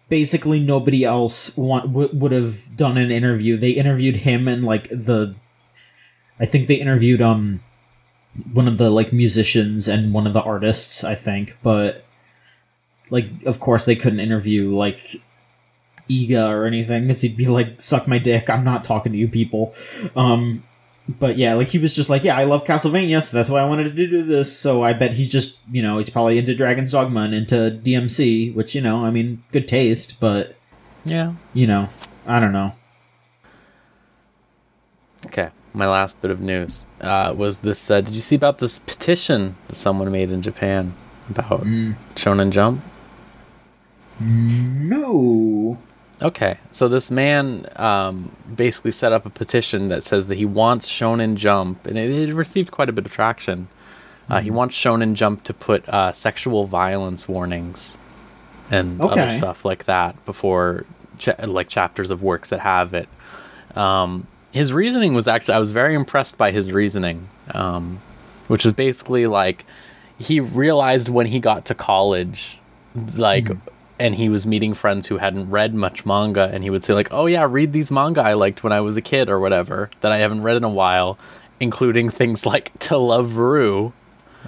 basically 0.10 0.60
nobody 0.60 1.04
else 1.04 1.56
want, 1.58 1.88
w- 1.88 2.10
would 2.14 2.32
have 2.32 2.76
done 2.76 2.98
an 2.98 3.12
interview. 3.12 3.58
They 3.58 3.72
interviewed 3.72 4.18
him 4.18 4.48
and, 4.48 4.64
like, 4.64 4.90
the. 4.90 5.36
I 6.40 6.46
think 6.46 6.68
they 6.68 6.76
interviewed, 6.76 7.22
um, 7.22 7.62
one 8.52 8.68
of 8.68 8.78
the, 8.78 8.90
like, 8.90 9.14
musicians 9.14 9.88
and 9.88 10.14
one 10.14 10.28
of 10.28 10.34
the 10.34 10.42
artists, 10.44 11.04
I 11.04 11.16
think, 11.16 11.58
but 11.64 12.06
like 13.10 13.26
of 13.46 13.60
course 13.60 13.86
they 13.86 13.96
couldn't 13.96 14.20
interview 14.20 14.72
like 14.72 15.22
Iga 16.10 16.50
or 16.50 16.66
anything 16.66 17.04
because 17.04 17.22
he'd 17.22 17.38
be 17.38 17.48
like 17.48 17.80
suck 17.80 18.08
my 18.08 18.18
dick 18.18 18.50
I'm 18.50 18.64
not 18.64 18.84
talking 18.84 19.12
to 19.12 19.18
you 19.18 19.28
people 19.28 19.74
um 20.16 20.64
but 21.08 21.38
yeah 21.38 21.54
like 21.54 21.68
he 21.68 21.78
was 21.78 21.96
just 21.96 22.10
like 22.10 22.24
yeah 22.24 22.36
I 22.36 22.46
love 22.46 22.64
Castlevania 22.64 23.22
so 23.22 23.38
that's 23.38 23.50
why 23.50 23.60
I 23.62 23.66
wanted 23.66 23.84
to 23.96 24.08
do 24.08 24.24
this 24.24 24.58
so 24.58 24.82
I 24.82 24.94
bet 24.94 25.14
he's 25.14 25.32
just 25.32 25.60
you 25.72 25.82
know 25.82 25.98
he's 25.98 26.10
probably 26.10 26.38
into 26.40 26.56
Dragon's 26.56 26.92
Dogma 26.92 27.22
and 27.22 27.34
into 27.36 27.80
DMC 27.84 28.54
which 28.56 28.74
you 28.76 28.82
know 28.82 29.06
I 29.06 29.12
mean 29.12 29.44
good 29.52 29.68
taste 29.68 30.20
but 30.20 30.56
Yeah. 31.06 31.34
you 31.54 31.68
know 31.68 31.90
I 32.26 32.40
don't 32.40 32.52
know 32.54 32.74
Okay. 35.28 35.50
My 35.74 35.88
last 35.88 36.22
bit 36.22 36.32
of 36.32 36.40
news 36.40 36.86
uh, 37.02 37.34
was 37.36 37.62
this. 37.62 37.90
Uh, 37.92 38.00
did 38.00 38.14
you 38.14 38.22
see 38.22 38.36
about 38.36 38.60
this 38.60 38.80
petition 38.80 39.56
that 39.68 39.76
someone 39.76 40.10
made 40.12 40.30
in 40.32 40.42
Japan 40.42 40.94
about 41.30 41.64
Shonen 42.16 42.52
Jump? 42.52 42.82
no 44.22 45.78
Okay, 46.22 46.58
so 46.72 46.88
this 46.88 47.12
man 47.12 47.68
um, 47.76 48.36
basically 48.56 48.92
set 48.92 49.12
up 49.12 49.26
a 49.26 49.30
petition 49.30 49.90
that 49.90 50.02
says 50.04 50.28
that 50.28 50.36
he 50.38 50.46
wants 50.46 50.90
Shonen 50.90 51.36
Jump, 51.36 51.86
and 51.86 51.98
it, 51.98 52.30
it 52.30 52.34
received 52.34 52.72
quite 52.72 52.88
a 52.90 52.94
bit 52.94 53.06
of 53.06 53.12
traction. 53.12 53.68
Uh, 54.30 54.40
He 54.42 54.50
wants 54.50 54.76
Shonen 54.76 55.14
Jump 55.14 55.44
to 55.44 55.54
put 55.54 55.88
uh, 55.90 56.12
sexual 56.14 56.64
violence 56.66 57.28
warnings 57.28 57.98
and 58.72 59.00
other 59.02 59.34
stuff 59.34 59.66
like 59.66 59.84
that 59.86 60.24
before, 60.26 60.86
cha- 61.20 61.36
like 61.46 61.68
chapters 61.70 62.10
of 62.12 62.24
works 62.24 62.50
that 62.50 62.62
have 62.62 62.94
it. 62.94 63.08
Um, 63.76 64.26
his 64.52 64.72
reasoning 64.74 65.14
was 65.14 65.28
actually 65.28 65.56
I 65.56 65.60
was 65.60 65.72
very 65.72 65.94
impressed 65.94 66.38
by 66.38 66.52
his 66.52 66.72
reasoning, 66.72 67.28
um, 67.54 68.00
which 68.48 68.66
is 68.66 68.72
basically 68.72 69.28
like 69.28 69.66
he 70.18 70.40
realized 70.40 71.10
when 71.10 71.26
he 71.28 71.40
got 71.42 71.66
to 71.66 71.76
college, 71.76 72.60
like, 73.18 73.44
Mm-hmm. 73.46 73.70
And 74.00 74.16
he 74.16 74.28
was 74.30 74.46
meeting 74.46 74.74
friends 74.74 75.08
who 75.08 75.18
hadn't 75.18 75.50
read 75.50 75.74
much 75.74 76.06
manga, 76.06 76.50
and 76.54 76.64
he 76.64 76.70
would 76.70 76.84
say 76.84 76.94
like, 76.94 77.08
"Oh 77.12 77.26
yeah, 77.28 77.46
read 77.50 77.74
these 77.74 77.92
manga 77.92 78.22
I 78.22 78.34
liked 78.34 78.64
when 78.64 78.74
I 78.74 78.82
was 78.82 78.98
a 78.98 79.02
kid 79.02 79.30
or 79.30 79.40
whatever 79.40 79.90
that 80.02 80.12
I 80.12 80.18
haven't 80.18 80.44
read 80.44 80.58
in 80.58 80.64
a 80.64 80.70
while." 80.70 81.18
Including 81.60 82.10
things 82.10 82.46
like 82.54 82.78
To 82.80 82.98
Love 82.98 83.38
Ru, 83.38 83.94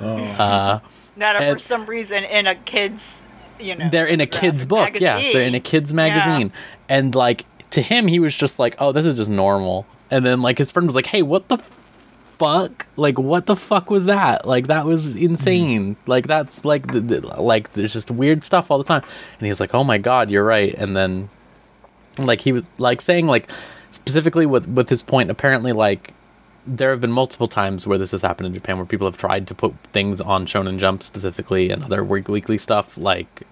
Oh. 0.02 0.18
uh, 0.18 0.80
That 1.18 1.36
are 1.42 1.54
for 1.54 1.60
some 1.60 1.86
reason 1.86 2.24
in 2.26 2.46
a 2.48 2.56
kid's, 2.56 3.24
you 3.60 3.76
know. 3.76 3.90
they're 3.90 4.06
in 4.06 4.20
a 4.22 4.28
kid's 4.28 4.66
book 4.66 4.80
graphic 4.92 5.02
yeah 5.02 5.18
they're 5.34 5.42
in 5.48 5.56
a 5.56 5.60
kid's 5.60 5.92
magazine 5.94 6.52
and 6.90 7.16
like 7.16 7.46
to 7.72 7.82
him 7.82 8.06
he 8.08 8.20
was 8.20 8.36
just 8.38 8.60
like 8.60 8.76
oh 8.78 8.92
this 8.92 9.06
is 9.08 9.16
just 9.16 9.30
normal 9.30 9.88
and 10.12 10.24
then 10.24 10.42
like 10.42 10.58
his 10.60 10.70
friend 10.70 10.86
was 10.88 10.96
like 10.96 11.08
hey 11.08 11.24
what 11.24 11.48
the 11.48 11.58
fuck? 12.38 12.88
Like 12.96 13.20
what 13.20 13.46
the 13.46 13.56
fuck 13.56 13.90
was 13.90 14.06
that? 14.06 14.48
Like 14.48 14.68
that 14.68 14.86
was 14.86 15.16
insane. 15.16 15.98
Like 16.06 16.28
that's 16.28 16.66
like 16.66 16.88
the, 16.88 17.00
the, 17.00 17.42
like 17.42 17.74
there's 17.74 17.94
just 17.94 18.12
weird 18.12 18.44
stuff 18.44 18.72
all 18.72 18.78
the 18.78 18.84
time. 18.84 19.04
And 19.40 19.48
he's 19.48 19.60
like 19.60 19.74
oh 19.74 19.84
my 19.84 19.98
god 19.98 20.30
you're 20.30 20.46
right. 20.46 20.74
And 20.74 20.96
then 20.96 21.30
like 22.18 22.42
he 22.42 22.52
was 22.52 22.70
like 22.78 23.02
saying 23.02 23.28
like 23.28 23.50
specifically 23.92 24.46
with 24.46 24.68
with 24.68 24.90
his 24.90 25.04
point 25.04 25.30
apparently 25.30 25.72
like 25.72 26.14
there 26.68 26.92
have 26.92 27.00
been 27.00 27.12
multiple 27.12 27.48
times 27.48 27.88
where 27.88 27.98
this 27.98 28.12
has 28.12 28.22
happened 28.22 28.48
in 28.48 28.54
Japan 28.54 28.78
where 28.78 28.86
people 28.86 29.08
have 29.08 29.18
tried 29.18 29.48
to 29.48 29.56
put 29.56 29.74
things 29.94 30.20
on 30.20 30.46
Shonen 30.46 30.78
Jump 30.78 31.02
specifically 31.02 31.70
and 31.70 31.86
other 31.86 32.04
weekly 32.04 32.58
stuff. 32.58 32.98
Like, 32.98 33.44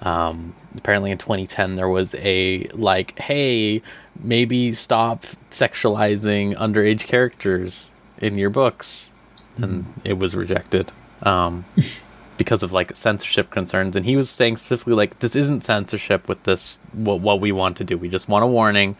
um, 0.00 0.54
apparently 0.76 1.10
in 1.10 1.18
2010 1.18 1.74
there 1.74 1.88
was 1.88 2.14
a 2.16 2.68
like, 2.68 3.18
hey, 3.18 3.82
maybe 4.22 4.72
stop 4.74 5.22
sexualizing 5.50 6.54
underage 6.54 7.06
characters 7.06 7.94
in 8.18 8.38
your 8.38 8.50
books, 8.50 9.12
and 9.56 9.86
it 10.04 10.18
was 10.18 10.34
rejected. 10.34 10.92
Um, 11.22 11.64
because 12.36 12.62
of 12.62 12.72
like 12.72 12.96
censorship 12.96 13.50
concerns. 13.50 13.96
And 13.96 14.04
he 14.04 14.16
was 14.16 14.30
saying 14.30 14.56
specifically 14.56 14.94
like 14.94 15.18
this 15.20 15.36
isn't 15.36 15.64
censorship 15.64 16.28
with 16.28 16.42
this 16.44 16.80
what, 16.92 17.20
what 17.20 17.40
we 17.40 17.52
want 17.52 17.76
to 17.78 17.84
do. 17.84 17.96
We 17.96 18.08
just 18.08 18.28
want 18.28 18.44
a 18.44 18.46
warning. 18.46 18.96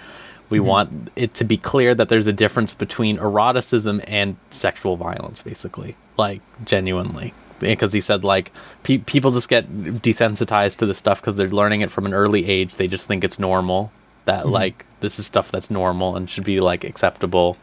We 0.48 0.60
want 0.60 1.10
it 1.16 1.34
to 1.34 1.44
be 1.44 1.56
clear 1.56 1.92
that 1.94 2.08
there's 2.08 2.28
a 2.28 2.32
difference 2.32 2.72
between 2.72 3.18
eroticism 3.18 4.00
and 4.06 4.36
sexual 4.50 4.96
violence 4.96 5.42
basically. 5.42 5.96
Like 6.16 6.40
genuinely. 6.64 7.34
Because 7.58 7.92
he 7.92 8.00
said 8.00 8.22
like 8.22 8.52
pe- 8.82 8.98
people 8.98 9.32
just 9.32 9.48
get 9.48 9.70
desensitized 9.70 10.78
to 10.78 10.86
this 10.86 10.98
stuff 10.98 11.20
because 11.20 11.36
they're 11.36 11.48
learning 11.48 11.80
it 11.80 11.90
from 11.90 12.06
an 12.06 12.14
early 12.14 12.46
age. 12.46 12.76
They 12.76 12.86
just 12.88 13.08
think 13.08 13.24
it's 13.24 13.38
normal 13.38 13.92
that 14.26 14.48
like 14.48 14.84
this 15.00 15.18
is 15.18 15.26
stuff 15.26 15.50
that's 15.50 15.70
normal 15.70 16.16
and 16.16 16.28
should 16.28 16.44
be 16.44 16.60
like 16.60 16.84
acceptable. 16.84 17.56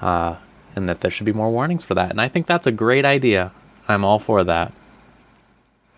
Uh, 0.00 0.36
and 0.78 0.88
that 0.88 1.00
there 1.00 1.10
should 1.10 1.26
be 1.26 1.32
more 1.32 1.50
warnings 1.50 1.84
for 1.84 1.94
that 1.94 2.10
and 2.10 2.20
i 2.20 2.28
think 2.28 2.46
that's 2.46 2.66
a 2.66 2.72
great 2.72 3.04
idea 3.04 3.52
i'm 3.88 4.04
all 4.04 4.18
for 4.18 4.42
that 4.44 4.72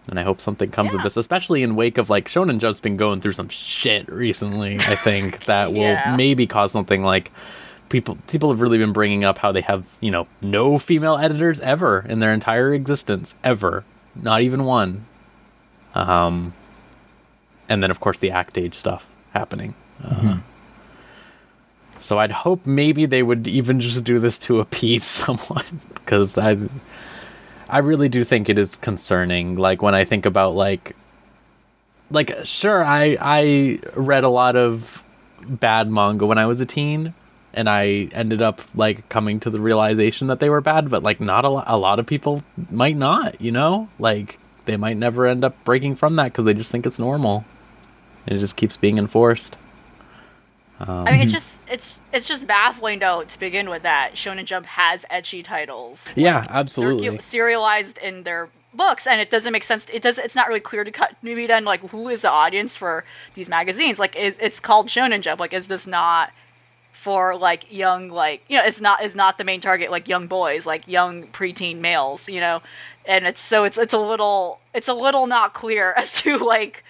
and 0.08 0.18
I 0.18 0.22
hope 0.22 0.40
something 0.40 0.70
comes 0.70 0.92
of 0.92 1.02
this, 1.02 1.16
especially 1.16 1.62
in 1.62 1.76
wake 1.76 1.96
of 1.96 2.10
like 2.10 2.26
Shonen 2.26 2.58
Jump's 2.58 2.80
been 2.80 2.96
going 2.96 3.20
through 3.20 3.32
some 3.32 3.48
shit 3.48 4.10
recently. 4.10 4.76
I 4.80 4.96
think 4.96 5.44
that 5.44 5.72
will 5.72 5.96
maybe 6.16 6.46
cause 6.46 6.72
something 6.72 7.02
like 7.02 7.30
people 7.88 8.18
people 8.26 8.50
have 8.50 8.60
really 8.60 8.78
been 8.78 8.92
bringing 8.92 9.24
up 9.24 9.38
how 9.38 9.52
they 9.52 9.60
have 9.60 9.96
you 10.00 10.10
know 10.10 10.26
no 10.40 10.78
female 10.78 11.16
editors 11.16 11.60
ever 11.60 12.04
in 12.08 12.18
their 12.18 12.32
entire 12.32 12.74
existence 12.74 13.36
ever, 13.44 13.84
not 14.16 14.42
even 14.42 14.64
one. 14.64 15.06
Um, 15.94 16.54
and 17.68 17.82
then 17.82 17.90
of 17.90 18.00
course 18.00 18.18
the 18.18 18.30
Act-Age 18.32 18.74
stuff 18.74 19.12
happening. 19.32 19.74
Uh, 20.02 20.38
So 22.00 22.18
I'd 22.18 22.32
hope 22.32 22.66
maybe 22.66 23.04
they 23.04 23.22
would 23.22 23.46
even 23.46 23.78
just 23.78 24.04
do 24.04 24.18
this 24.18 24.38
to 24.40 24.58
appease 24.60 25.04
someone 25.20 25.64
because 25.94 26.36
I 26.38 26.56
I 27.68 27.78
really 27.78 28.08
do 28.08 28.24
think 28.24 28.48
it 28.48 28.58
is 28.58 28.76
concerning. 28.76 29.56
Like 29.56 29.82
when 29.82 29.94
I 29.94 30.04
think 30.04 30.26
about 30.26 30.54
like 30.54 30.96
like 32.10 32.34
sure 32.44 32.82
I 32.84 33.16
I 33.20 33.80
read 33.94 34.24
a 34.24 34.28
lot 34.28 34.56
of 34.56 35.04
bad 35.46 35.90
manga 35.90 36.26
when 36.26 36.38
I 36.38 36.46
was 36.46 36.60
a 36.60 36.66
teen 36.66 37.14
and 37.52 37.68
I 37.68 38.08
ended 38.12 38.42
up 38.42 38.60
like 38.74 39.08
coming 39.08 39.40
to 39.40 39.50
the 39.50 39.60
realization 39.60 40.28
that 40.28 40.40
they 40.40 40.48
were 40.50 40.60
bad, 40.60 40.88
but 40.88 41.02
like 41.02 41.20
not 41.20 41.44
a, 41.44 41.48
lo- 41.48 41.64
a 41.66 41.76
lot 41.76 41.98
of 41.98 42.06
people 42.06 42.42
might 42.70 42.96
not, 42.96 43.40
you 43.40 43.50
know? 43.50 43.88
Like 43.98 44.38
they 44.64 44.76
might 44.76 44.96
never 44.96 45.26
end 45.26 45.44
up 45.44 45.62
breaking 45.64 45.96
from 45.96 46.16
that 46.16 46.32
cuz 46.32 46.44
they 46.44 46.54
just 46.54 46.70
think 46.70 46.86
it's 46.86 46.98
normal. 46.98 47.44
And 48.26 48.36
it 48.36 48.40
just 48.40 48.56
keeps 48.56 48.76
being 48.76 48.98
enforced. 48.98 49.56
Um, 50.80 51.06
I 51.06 51.12
mean, 51.12 51.20
it's 51.20 51.30
mhm. 51.30 51.34
just 51.34 51.60
it's 51.68 51.98
it's 52.12 52.26
just 52.26 52.46
baffling 52.46 53.00
though 53.00 53.24
to 53.24 53.38
begin 53.38 53.68
with 53.68 53.82
that 53.82 54.12
Shonen 54.14 54.44
Jump 54.44 54.66
has 54.66 55.04
ecchi 55.10 55.44
titles. 55.44 56.12
Yeah, 56.16 56.44
circu- 56.44 56.50
absolutely. 56.50 57.18
serialized 57.20 57.98
in 57.98 58.22
their 58.22 58.48
books, 58.72 59.06
and 59.06 59.20
it 59.20 59.30
doesn't 59.30 59.52
make 59.52 59.64
sense. 59.64 59.86
It 59.92 60.02
does. 60.02 60.18
It's 60.18 60.34
not 60.34 60.48
really 60.48 60.60
clear 60.60 60.84
to 60.84 60.90
cut. 60.90 61.16
Maybe 61.22 61.46
then, 61.46 61.64
like, 61.64 61.80
who 61.90 62.08
is 62.08 62.22
the 62.22 62.30
audience 62.30 62.76
for 62.76 63.04
these 63.34 63.48
magazines? 63.48 63.98
Like, 63.98 64.16
it, 64.16 64.36
it's 64.40 64.60
called 64.60 64.88
Shonen 64.88 65.20
Jump. 65.20 65.40
Like, 65.40 65.52
is 65.52 65.68
this 65.68 65.86
not 65.86 66.30
for 66.92 67.36
like 67.36 67.72
young, 67.72 68.08
like 68.08 68.42
you 68.48 68.58
know, 68.58 68.64
it's 68.64 68.80
not 68.80 69.02
is 69.02 69.14
not 69.14 69.38
the 69.38 69.44
main 69.44 69.60
target 69.60 69.90
like 69.90 70.08
young 70.08 70.26
boys, 70.26 70.66
like 70.66 70.86
young 70.86 71.26
preteen 71.28 71.78
males, 71.78 72.28
you 72.28 72.40
know, 72.40 72.60
and 73.06 73.26
it's 73.26 73.40
so 73.40 73.64
it's 73.64 73.78
it's 73.78 73.94
a 73.94 73.98
little 73.98 74.60
it's 74.74 74.88
a 74.88 74.94
little 74.94 75.26
not 75.26 75.54
clear 75.54 75.92
as 75.96 76.20
to 76.22 76.38
like 76.38 76.84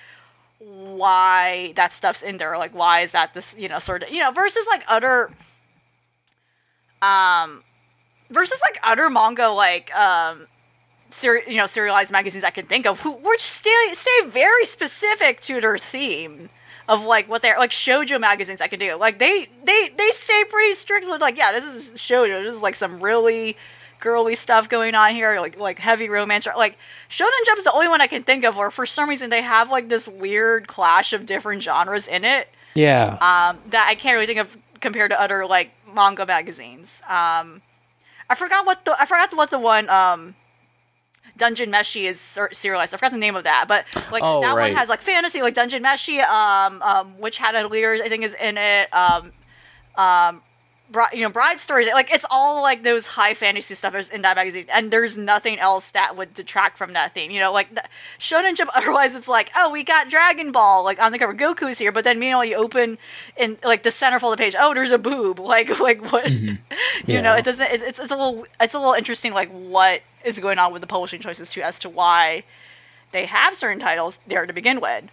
why 0.71 1.73
that 1.75 1.93
stuff's 1.93 2.23
in 2.23 2.37
there 2.37 2.57
like 2.57 2.73
why 2.73 3.01
is 3.01 3.13
that 3.13 3.35
this 3.35 3.57
you 3.59 3.69
know 3.69 3.79
sort 3.79 4.03
of 4.05 4.11
you 4.11 4.19
know 4.19 4.31
versus 4.31 4.67
like 4.71 4.85
other 4.87 5.31
um 7.03 7.63
versus 8.31 8.61
like 8.65 8.79
other 8.85 9.11
manga 9.11 9.49
like 9.49 9.93
um 9.97 10.47
ser- 11.11 11.43
you 11.49 11.57
know 11.57 11.67
serialized 11.67 12.13
magazines 12.13 12.45
i 12.45 12.51
can 12.51 12.67
think 12.67 12.87
of 12.87 13.01
who 13.01 13.11
which 13.13 13.41
stay 13.41 13.71
stay 13.93 14.27
very 14.29 14.65
specific 14.65 15.41
to 15.41 15.61
their 15.61 15.77
theme 15.77 16.49
of 16.89 17.05
like 17.05 17.29
what 17.29 17.43
they're 17.43 17.59
like 17.59 17.71
shojo 17.71 18.21
magazines 18.21 18.61
i 18.61 18.69
can 18.69 18.79
do 18.79 18.95
like 18.97 19.19
they 19.19 19.49
they 19.65 19.91
they 19.97 20.11
stay 20.11 20.45
pretty 20.45 20.75
strictly 20.75 21.19
like 21.19 21.37
yeah 21.37 21.51
this 21.51 21.65
is 21.65 21.91
shojo 21.91 22.45
this 22.45 22.55
is 22.55 22.63
like 22.63 22.77
some 22.77 23.01
really 23.03 23.57
girly 24.01 24.35
stuff 24.35 24.69
going 24.69 24.95
on 24.95 25.11
here 25.15 25.39
like 25.41 25.59
like 25.59 25.79
heavy 25.79 26.09
romance 26.09 26.47
like 26.57 26.77
shonen 27.11 27.29
jump 27.47 27.59
is 27.59 27.65
the 27.65 27.73
only 27.73 27.87
one 27.89 28.01
i 28.01 28.07
can 28.07 28.23
think 28.23 28.45
of 28.45 28.57
where 28.57 28.71
for 28.71 28.87
some 28.87 29.09
reason 29.09 29.29
they 29.31 29.43
have 29.43 29.71
like 29.71 29.89
this 29.89 30.09
weird 30.09 30.67
clash 30.67 31.13
of 31.13 31.27
different 31.27 31.63
genres 31.63 32.09
in 32.09 32.25
it 32.25 32.49
Yeah. 32.75 33.13
um, 33.21 33.59
that 33.71 33.87
I 33.91 33.95
can't 33.95 34.15
really 34.15 34.27
think 34.27 34.39
of 34.39 34.57
compared 34.81 35.11
to 35.11 35.21
other 35.21 35.45
like 35.45 35.71
manga 35.93 36.25
magazines. 36.25 37.03
Um, 37.09 37.61
I 38.31 38.35
forgot 38.37 38.65
what 38.65 38.85
the 38.87 38.93
I 38.99 39.05
forgot 39.05 39.37
what 39.37 39.51
the 39.51 39.59
one 39.59 39.89
um, 39.91 40.35
Dungeon 41.37 41.71
Meshi 41.71 42.05
is 42.05 42.21
ser- 42.21 42.51
serialized. 42.53 42.95
I 42.95 42.97
forgot 42.97 43.13
the 43.13 43.19
name 43.19 43.35
of 43.37 43.45
that, 43.45 43.65
but 43.69 43.85
like 44.13 44.23
Oh, 44.25 44.41
that 44.41 44.55
right. 44.57 44.71
one 44.71 44.77
has 44.79 44.89
like 44.89 45.03
fantasy, 45.03 45.43
like 45.43 45.55
Dungeon 45.55 45.83
Meshi, 45.83 46.23
um, 46.23 46.81
um, 46.83 47.19
Witch 47.19 47.39
Hat 47.39 47.55
Atelier 47.55 47.95
I 48.03 48.09
think 48.09 48.25
is 48.25 48.35
in 48.35 48.57
it. 48.57 48.89
Um, 48.95 49.33
um, 49.97 50.43
you 51.13 51.23
know, 51.23 51.31
bride 51.31 51.61
stories. 51.61 51.89
Like 51.89 52.13
it's 52.13 52.27
all 52.31 52.63
like 52.63 52.83
those 52.83 53.07
high 53.07 53.35
fantasy 53.35 53.75
stuff 53.75 53.95
in 54.11 54.23
that 54.23 54.37
magazine, 54.37 54.67
and 54.73 54.91
there's 54.91 55.17
nothing 55.17 55.59
else 55.59 55.91
that 55.93 56.17
would 56.17 56.35
detract 56.35 56.79
from 56.79 56.93
that 56.95 57.15
theme. 57.15 57.31
You 57.31 57.41
know, 57.41 57.53
like 57.53 57.75
the, 57.75 57.85
Shonen 58.19 58.57
Jump. 58.57 58.71
Otherwise, 58.75 59.15
it's 59.15 59.29
like, 59.29 59.51
oh, 59.57 59.71
we 59.71 59.85
got 59.85 60.11
Dragon 60.11 60.53
Ball 60.53 60.85
like 60.85 61.01
on 61.01 61.13
the 61.13 61.19
cover. 61.19 61.35
Goku's 61.35 61.79
here, 61.79 61.93
but 61.93 62.05
then 62.05 62.19
meanwhile, 62.19 62.45
you 62.45 62.57
open 62.57 62.99
in 63.37 63.59
like 63.63 63.83
the 63.83 63.91
centerfold 63.91 64.33
of 64.33 64.39
the 64.39 64.43
page. 64.43 64.57
Oh, 64.59 64.75
there's 64.75 64.91
a 64.91 64.99
boob. 64.99 65.41
Like, 65.51 65.81
like 65.81 66.13
what? 66.13 66.27
Mm-hmm. 66.27 66.57
you 67.11 67.21
know, 67.21 67.35
it 67.35 67.45
doesn't. 67.45 67.69
It, 67.73 67.83
it's 67.83 67.99
it's 67.99 68.13
a 68.13 68.17
little 68.17 68.47
it's 68.61 68.75
a 68.75 68.79
little 68.79 68.95
interesting. 68.95 69.33
Like 69.33 69.51
what 69.51 70.03
is 70.25 70.39
going 70.39 70.59
on 70.59 70.73
with 70.73 70.81
the 70.81 70.87
publishing 70.87 71.21
choices 71.21 71.51
too, 71.51 71.61
as 71.61 71.77
to 71.81 71.89
why 71.89 72.45
they 73.11 73.27
have 73.27 73.57
certain 73.57 73.81
titles 73.81 74.21
there 74.29 74.47
to 74.47 74.53
begin 74.53 74.81
with. 74.81 75.09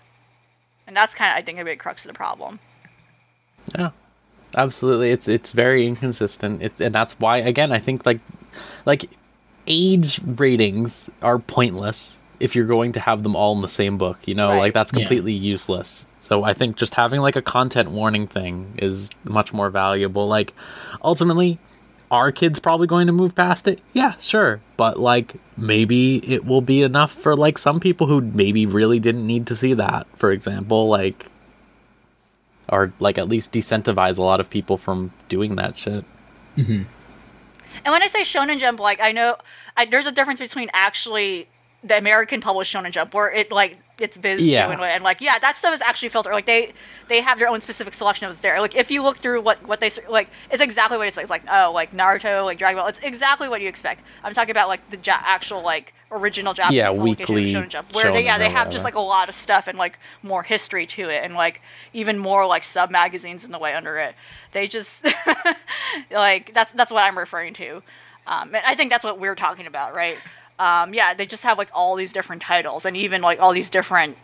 And 0.86 0.96
that's 0.96 1.16
kind 1.16 1.32
of, 1.32 1.38
I 1.38 1.42
think, 1.42 1.60
a 1.60 1.66
big 1.66 1.80
crux 1.80 2.06
of 2.06 2.10
the 2.10 2.18
problem. 2.18 2.60
Yeah, 3.78 3.92
absolutely. 4.56 5.12
It's 5.12 5.28
it's 5.28 5.52
very 5.52 5.86
inconsistent. 5.88 6.62
It's 6.62 6.80
and 6.82 6.94
that's 6.94 7.20
why 7.20 7.38
again 7.38 7.72
I 7.72 7.80
think 7.80 8.06
like 8.06 8.20
like 8.86 9.10
age 9.68 10.22
ratings 10.26 11.10
are 11.22 11.40
pointless 11.40 12.20
if 12.40 12.56
you're 12.56 12.66
going 12.68 12.92
to 12.94 13.00
have 13.00 13.24
them 13.24 13.36
all 13.36 13.56
in 13.56 13.62
the 13.62 13.68
same 13.68 13.98
book. 13.98 14.28
You 14.28 14.36
know, 14.36 14.50
Right. 14.50 14.60
like 14.60 14.74
that's 14.74 14.94
Yeah. 14.94 15.00
completely 15.00 15.34
useless. 15.34 16.08
So 16.20 16.44
I 16.44 16.54
think 16.54 16.76
just 16.76 16.96
having 16.96 17.22
like 17.22 17.36
a 17.36 17.42
content 17.42 17.92
warning 17.92 18.28
thing 18.28 18.74
is 18.78 19.10
much 19.24 19.54
more 19.54 19.70
valuable. 19.70 20.28
Like 20.28 20.54
ultimately. 21.04 21.60
Are 22.10 22.32
kids 22.32 22.58
probably 22.60 22.88
going 22.88 23.08
to 23.08 23.12
move 23.12 23.36
past 23.36 23.68
it? 23.68 23.82
Yeah, 23.92 24.14
sure. 24.18 24.62
But 24.78 24.98
like 24.98 25.34
maybe 25.58 26.20
it 26.26 26.46
will 26.46 26.62
be 26.62 26.82
enough 26.82 27.12
for 27.12 27.36
like 27.36 27.58
some 27.58 27.82
people 27.82 28.08
who 28.08 28.22
maybe 28.22 28.66
really 28.66 28.98
didn't 28.98 29.28
need 29.28 29.46
to 29.48 29.58
see 29.58 29.74
that, 29.74 30.08
for 30.16 30.32
example, 30.32 30.88
like 30.88 31.26
or 32.70 32.94
like 33.00 33.18
at 33.18 33.28
least 33.28 33.54
decentivize 33.54 34.18
a 34.18 34.24
lot 34.24 34.40
of 34.40 34.50
people 34.50 34.78
from 34.78 35.12
doing 35.30 35.56
that 35.56 35.78
shit. 35.78 36.06
Mm-hmm. 36.58 36.84
And 37.86 37.92
when 37.92 38.04
I 38.04 38.08
say 38.08 38.22
Shonen 38.22 38.60
Jump, 38.60 38.80
like 38.80 39.00
I 39.02 39.12
know 39.12 39.38
I, 39.76 39.86
there's 39.86 40.08
a 40.08 40.12
difference 40.12 40.40
between 40.40 40.70
actually 40.74 41.48
the 41.84 41.98
American 41.98 42.42
published 42.42 42.74
Shonen 42.74 42.92
Jump, 42.92 43.14
where 43.14 43.32
it 43.32 43.52
like 43.52 43.78
it's 44.00 44.18
Viz 44.18 44.46
Yeah. 44.46 44.68
doing 44.68 44.80
it, 44.80 44.84
and 44.92 45.04
like 45.04 45.22
yeah, 45.22 45.40
that 45.40 45.58
stuff 45.58 45.74
is 45.74 45.82
actually 45.82 46.10
filtered. 46.10 46.34
Like 46.34 46.46
they 46.46 46.74
they 47.08 47.22
have 47.22 47.40
their 47.40 47.48
own 47.48 47.62
specific 47.62 47.94
selection 47.94 48.26
of 48.26 48.32
what's 48.32 48.42
there. 48.42 48.60
Like 48.62 48.76
if 48.76 48.92
you 48.92 49.04
look 49.04 49.18
through 49.18 49.42
what 49.42 49.66
what 49.68 49.80
they 49.80 49.90
like, 50.10 50.30
it's 50.52 50.62
exactly 50.62 50.98
what 50.98 51.04
you 51.04 51.08
expect. 51.08 51.24
It's 51.24 51.30
like 51.32 51.44
oh, 51.50 51.72
like 51.72 51.92
Naruto, 51.92 52.46
like 52.46 52.58
Dragon 52.58 52.80
Ball. 52.80 52.88
It's 52.88 53.00
exactly 53.00 53.50
what 53.50 53.62
you 53.62 53.68
expect. 53.68 54.02
I'm 54.24 54.34
talking 54.34 54.52
about 54.52 54.68
like 54.68 54.90
the 54.90 54.98
ja- 54.98 55.22
actual 55.24 55.62
like 55.62 55.94
original 56.12 56.54
Japanese 56.54 56.78
Yeah, 56.78 56.92
weekly 56.92 57.46
Shonen 57.54 57.68
Jump, 57.70 57.94
where 57.94 58.12
they 58.14 58.24
yeah 58.24 58.38
they 58.38 58.50
have 58.50 58.70
just 58.70 58.86
like 58.86 58.96
a 58.96 59.00
lot 59.02 59.30
of 59.30 59.36
stuff 59.36 59.68
and 59.68 59.78
like 59.78 60.00
more 60.24 60.44
history 60.44 60.86
to 60.86 61.10
it, 61.10 61.24
and 61.24 61.34
like 61.34 61.62
even 61.94 62.18
more 62.18 62.46
like 62.46 62.64
sub 62.64 62.92
magazines 62.92 63.44
in 63.46 63.52
the 63.52 63.60
way 63.60 63.74
under 63.74 63.98
it. 63.98 64.16
They 64.54 64.68
just 64.68 65.06
like 66.12 66.54
that's 66.54 66.74
that's 66.74 66.92
what 66.92 67.04
I'm 67.04 67.18
referring 67.18 67.54
to. 67.56 67.82
Um, 68.26 68.54
and 68.54 68.64
I 68.66 68.76
think 68.76 68.90
that's 68.92 69.06
what 69.06 69.20
we're 69.20 69.36
talking 69.36 69.68
about, 69.68 69.96
right? 69.96 70.22
Um, 70.60 70.94
yeah, 70.94 71.14
they 71.14 71.26
just 71.26 71.44
have 71.44 71.58
like 71.58 71.70
all 71.74 71.96
these 71.96 72.14
different 72.14 72.42
titles 72.42 72.86
and 72.86 72.98
even 72.98 73.22
like 73.22 73.40
all 73.40 73.54
these 73.54 73.70
different 73.70 74.18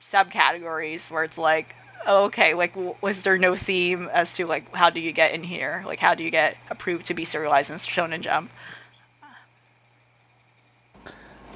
subcategories 0.00 1.10
where 1.10 1.24
it's 1.24 1.38
like, 1.38 1.74
oh, 2.06 2.24
okay, 2.24 2.54
like 2.54 2.74
w- 2.74 2.94
was 3.00 3.22
there 3.22 3.36
no 3.36 3.56
theme 3.56 4.08
as 4.12 4.32
to 4.34 4.46
like 4.46 4.72
how 4.74 4.90
do 4.90 5.00
you 5.00 5.12
get 5.12 5.32
in 5.32 5.42
here? 5.42 5.82
Like 5.86 5.98
how 5.98 6.14
do 6.14 6.22
you 6.22 6.30
get 6.30 6.56
approved 6.70 7.06
to 7.06 7.14
be 7.14 7.24
serialized 7.24 7.70
in 7.70 7.76
Shonen 7.76 8.20
Jump? 8.20 8.50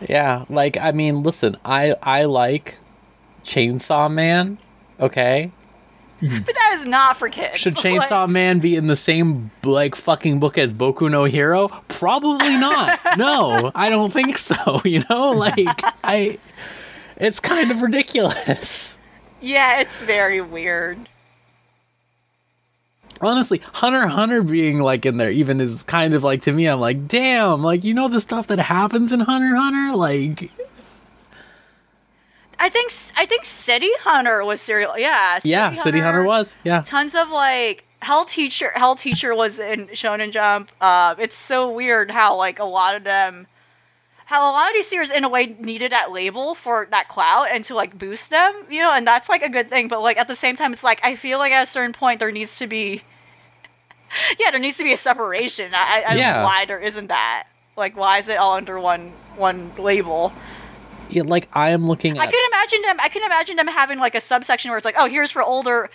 Yeah, 0.09 0.45
like 0.49 0.77
I 0.77 0.91
mean, 0.93 1.23
listen, 1.23 1.57
I 1.65 1.95
I 2.03 2.25
like 2.25 2.79
Chainsaw 3.45 4.11
Man. 4.11 4.59
Okay, 4.99 5.53
But 6.47 6.55
that 6.55 6.71
is 6.75 6.87
not 6.87 7.17
for 7.17 7.29
kids. 7.29 7.59
should 7.59 7.75
Like, 7.85 8.03
Chainsaw 8.09 8.29
Man 8.29 8.61
be 8.61 8.77
in 8.77 8.87
the 8.87 8.95
same 8.97 9.51
like 9.65 9.97
fucking 9.97 10.39
book 10.39 10.57
as 10.57 10.73
Boku 10.73 11.11
no 11.11 11.25
Hero? 11.25 11.69
Probably 11.89 12.57
not. 12.59 12.99
no, 13.19 13.73
I 13.75 13.89
don't 13.91 14.13
think 14.13 14.39
so. 14.39 14.81
You 14.85 15.03
know, 15.11 15.33
like 15.33 15.59
I, 16.05 16.39
it's 17.17 17.41
kind 17.41 17.71
of 17.73 17.83
ridiculous. 17.83 18.99
yeah, 19.41 19.81
it's 19.81 20.01
very 20.01 20.41
weird. 20.41 21.09
Honestly, 23.21 23.61
Hunter 23.75 24.07
Hunter 24.07 24.43
being 24.43 24.79
like 24.81 25.05
in 25.07 25.17
there 25.17 25.31
even 25.31 25.61
is 25.61 25.83
kind 25.85 26.15
of 26.15 26.25
like 26.25 26.43
to 26.43 26.53
me. 26.53 26.67
I'm 26.67 26.81
like, 26.81 27.07
damn, 27.09 27.63
like 27.63 27.85
you 27.85 27.95
know 27.95 28.09
the 28.09 28.21
stuff 28.21 28.47
that 28.49 28.59
happens 28.59 29.13
in 29.13 29.21
Hunter 29.21 29.55
Hunter, 29.57 29.97
like 29.97 30.51
I 32.63 32.69
think 32.69 32.93
I 33.17 33.27
think 33.27 33.45
City 33.45 33.91
Hunter 34.03 34.45
was 34.45 34.61
serial. 34.61 34.97
Yeah, 34.97 35.41
yeah, 35.43 35.75
City 35.75 35.99
Hunter 35.99 36.23
was 36.23 36.57
yeah. 36.63 36.83
tons 36.83 37.13
of 37.17 37.29
like 37.29 37.85
Hell 38.03 38.25
Teacher. 38.25 38.71
Hell 38.77 38.95
Teacher 38.95 39.35
was 39.35 39.59
in 39.59 39.89
Shonen 39.89 40.31
Jump. 40.31 40.71
Uh, 40.81 41.17
it's 41.19 41.35
so 41.35 41.69
weird 41.69 42.13
how 42.13 42.37
like 42.37 42.61
a 42.61 42.65
lot 42.65 42.95
of 42.95 43.03
them, 43.03 43.49
how 44.27 44.49
a 44.49 44.53
lot 44.53 44.69
of 44.69 44.75
these 44.75 44.87
series 44.87 45.11
in 45.11 45.25
a 45.25 45.29
way 45.29 45.57
needed 45.59 45.91
that 45.91 46.13
label 46.13 46.55
for 46.55 46.87
that 46.93 47.09
clout 47.09 47.49
and 47.51 47.65
to 47.65 47.75
like 47.75 47.99
boost 47.99 48.31
them, 48.31 48.55
you 48.71 48.79
know, 48.81 48.93
and 48.93 49.05
that's 49.05 49.29
like 49.29 49.43
a 49.43 49.49
good 49.49 49.69
thing. 49.69 49.89
But 49.89 50.01
like 50.01 50.17
at 50.17 50.29
the 50.29 50.37
same 50.37 50.55
time, 50.55 50.73
it's 50.73 50.85
like 50.85 51.01
I 51.05 51.17
feel 51.17 51.39
like 51.39 51.51
at 51.51 51.65
a 51.65 51.67
certain 51.67 51.93
point 51.93 52.21
there 52.21 52.31
needs 52.31 52.57
to 52.59 52.69
be, 52.69 53.03
yeah, 54.39 54.53
there 54.53 54.61
needs 54.61 54.77
to 54.77 54.85
be 54.85 54.93
a 54.93 54.97
separation. 54.97 55.73
I, 55.75 56.05
I 56.07 56.11
don't 56.11 56.19
Yeah. 56.19 56.33
know 56.35 56.45
why 56.45 56.65
there 56.65 56.79
isn't 56.79 57.09
that. 57.09 57.49
Like, 57.77 57.97
why 57.97 58.19
is 58.19 58.29
it 58.29 58.37
all 58.37 58.55
under 58.55 58.79
one 58.79 59.13
one 59.37 59.73
label? 59.77 60.33
Yeah. 61.15 61.23
Like 61.25 61.49
I 61.53 61.71
am 61.71 61.85
looking 61.85 62.19
I 62.19 62.25
at 62.25 62.31
can 62.31 62.41
imagine 62.53 62.83
them. 62.83 62.97
I 63.01 63.09
can 63.09 63.23
imagine 63.23 63.57
them 63.57 63.67
having 63.69 63.99
like 63.99 64.15
a 64.15 64.21
subsection 64.21 64.71
where 64.71 64.79
it's 64.79 64.85
like, 64.85 64.97
oh, 64.99 65.07
here's 65.07 65.31
for 65.31 65.43
older, 65.43 65.91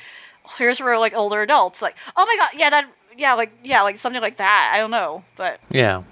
here's 0.58 0.78
for 0.80 0.98
like 0.98 1.14
older 1.14 1.42
adults. 1.42 1.82
Like, 1.82 1.96
oh 2.16 2.26
my 2.26 2.36
god, 2.38 2.60
yeah, 2.60 2.70
that, 2.70 2.90
yeah, 3.18 3.34
like, 3.34 3.52
yeah, 3.64 3.82
like 3.82 3.98
something 3.98 4.22
like 4.22 4.38
that. 4.38 4.72
I 4.74 4.80
don't 4.80 4.92
know, 4.92 5.24
but 5.36 5.60
yeah. 5.70 6.04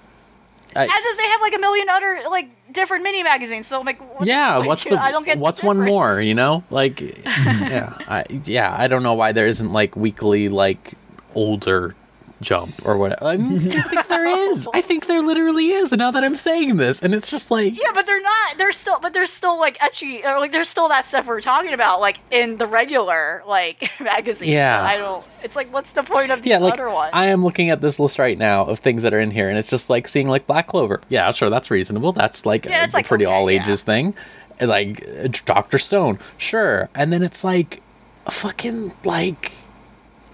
I- 0.76 0.86
as 0.86 1.06
is, 1.06 1.18
they 1.18 1.24
have 1.24 1.40
like 1.42 1.56
a 1.56 1.60
million 1.60 1.88
other 1.90 2.24
like 2.30 2.50
different 2.74 3.04
mini 3.04 3.24
magazines. 3.24 3.66
So 3.68 3.80
I'm 3.80 3.86
like, 3.86 4.00
what- 4.20 4.28
yeah 4.28 4.58
like, 4.58 4.68
what's 4.68 4.84
the 4.90 5.00
I 5.02 5.12
don't 5.12 5.26
get 5.26 5.36
the 5.36 5.42
what's 5.42 5.64
one 5.64 5.80
more 5.80 6.20
you 6.20 6.34
know 6.34 6.64
like 6.70 7.00
yeah 7.26 7.94
I, 8.08 8.26
yeah 8.44 8.76
i 8.78 8.88
don't 8.88 9.04
know 9.04 9.14
why 9.14 9.32
there 9.32 9.46
isn't 9.48 9.72
like 9.72 9.96
weekly 9.96 10.50
like 10.50 10.94
older 11.34 11.96
jump 12.42 12.74
or 12.86 12.98
whatever 12.98 13.26
i, 13.26 13.38
think 13.38 14.08
there 14.08 14.52
is 14.52 14.68
i 14.74 14.82
think 14.82 15.08
there 15.08 15.22
literally 15.22 15.70
is 15.70 15.92
and 15.92 16.00
now 16.00 16.12
that 16.12 16.24
i'm 16.24 16.36
saying 16.36 16.76
this 16.78 17.02
and 17.02 17.14
it's 17.16 17.30
just 17.32 17.50
like 17.50 17.74
Yeah, 17.76 17.92
but 17.94 18.06
they're 18.06 18.22
not. 18.22 18.58
They're 18.58 18.72
still, 18.72 19.00
but 19.00 19.14
they're 19.14 19.28
still 19.28 19.58
like 19.60 19.78
ecchi, 19.80 20.24
or 20.26 20.40
like 20.40 20.52
there's 20.52 20.70
still 20.70 20.90
that 20.90 21.08
stuff 21.08 21.28
we're 21.28 21.42
talking 21.42 21.74
about, 21.74 22.00
like 22.00 22.18
in 22.32 22.58
the 22.58 22.66
regular 22.68 23.44
like 23.48 23.90
magazine. 24.00 24.50
Yeah. 24.52 24.82
I 24.84 24.98
don't. 24.98 25.26
It's 25.44 25.56
like, 25.56 25.72
what's 25.74 25.94
the 25.94 26.04
point 26.04 26.32
of 26.32 26.42
these 26.42 26.52
yeah 26.52 26.58
like 26.60 26.74
other 26.74 26.90
ones? 26.90 27.12
i 27.14 27.26
am 27.28 27.44
looking 27.44 27.70
at 27.70 27.82
this 27.82 28.00
list 28.00 28.18
right 28.20 28.38
now 28.38 28.66
of 28.66 28.80
things 28.80 29.04
that 29.04 29.14
are 29.14 29.20
in 29.20 29.32
here 29.32 29.50
and 29.50 29.58
it's 29.58 29.70
just 29.70 29.90
like 29.90 30.08
seeing 30.08 30.28
like 30.28 30.46
black 30.48 30.68
clover 30.68 31.02
yeah 31.10 31.32
sure 31.32 31.50
that's 31.50 31.70
reasonable 31.72 32.12
that's 32.12 32.46
like 32.46 32.66
Yeah, 32.66 32.82
a 32.82 32.86
it's, 32.86 32.94
like, 32.94 33.06
pretty 33.08 33.26
okay, 33.26 33.34
all 33.34 33.50
yeah. 33.50 33.62
ages 33.62 33.82
thing 33.84 34.14
like 34.62 35.06
dr 35.46 35.78
stone 35.78 36.18
sure 36.38 36.90
and 36.96 37.12
then 37.14 37.22
it's 37.24 37.44
like 37.44 37.82
fucking 38.30 38.94
like 39.04 39.52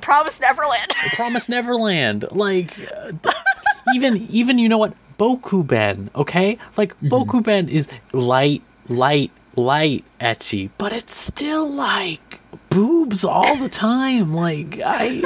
Promise 0.02 0.40
Neverland. 0.42 0.90
Promise 1.14 1.50
Neverland, 1.50 2.26
like 2.32 2.78
uh, 2.92 3.32
even 3.96 4.28
even 4.30 4.58
you 4.58 4.68
know 4.70 4.78
what 4.78 4.94
Bokuben, 5.18 6.10
okay? 6.16 6.58
Like 6.78 7.00
Bokuben 7.02 7.70
is 7.70 7.88
light, 8.12 8.64
light, 8.90 9.32
light 9.56 10.04
ecchi, 10.20 10.70
but 10.78 10.92
it's 10.94 11.16
still 11.16 11.70
like 11.70 12.42
boobs 12.70 13.24
all 13.24 13.56
the 13.56 13.70
time. 13.70 14.34
Like 14.34 14.80
I, 14.84 15.22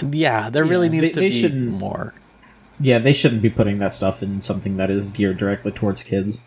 yeah, 0.10 0.50
there 0.50 0.64
really 0.64 0.86
Yeah, 0.88 0.92
needs 1.00 1.08
they- 1.08 1.14
to 1.14 1.20
they 1.20 1.30
be 1.30 1.40
shouldn't- 1.40 1.78
more. 1.80 2.14
Yeah, 2.78 2.98
they 2.98 3.14
shouldn't 3.14 3.40
be 3.40 3.48
putting 3.48 3.78
that 3.78 3.92
stuff 3.94 4.22
in 4.22 4.42
something 4.42 4.76
that 4.76 4.90
is 4.90 5.10
geared 5.10 5.38
directly 5.38 5.72
towards 5.72 6.02
kids. 6.02 6.42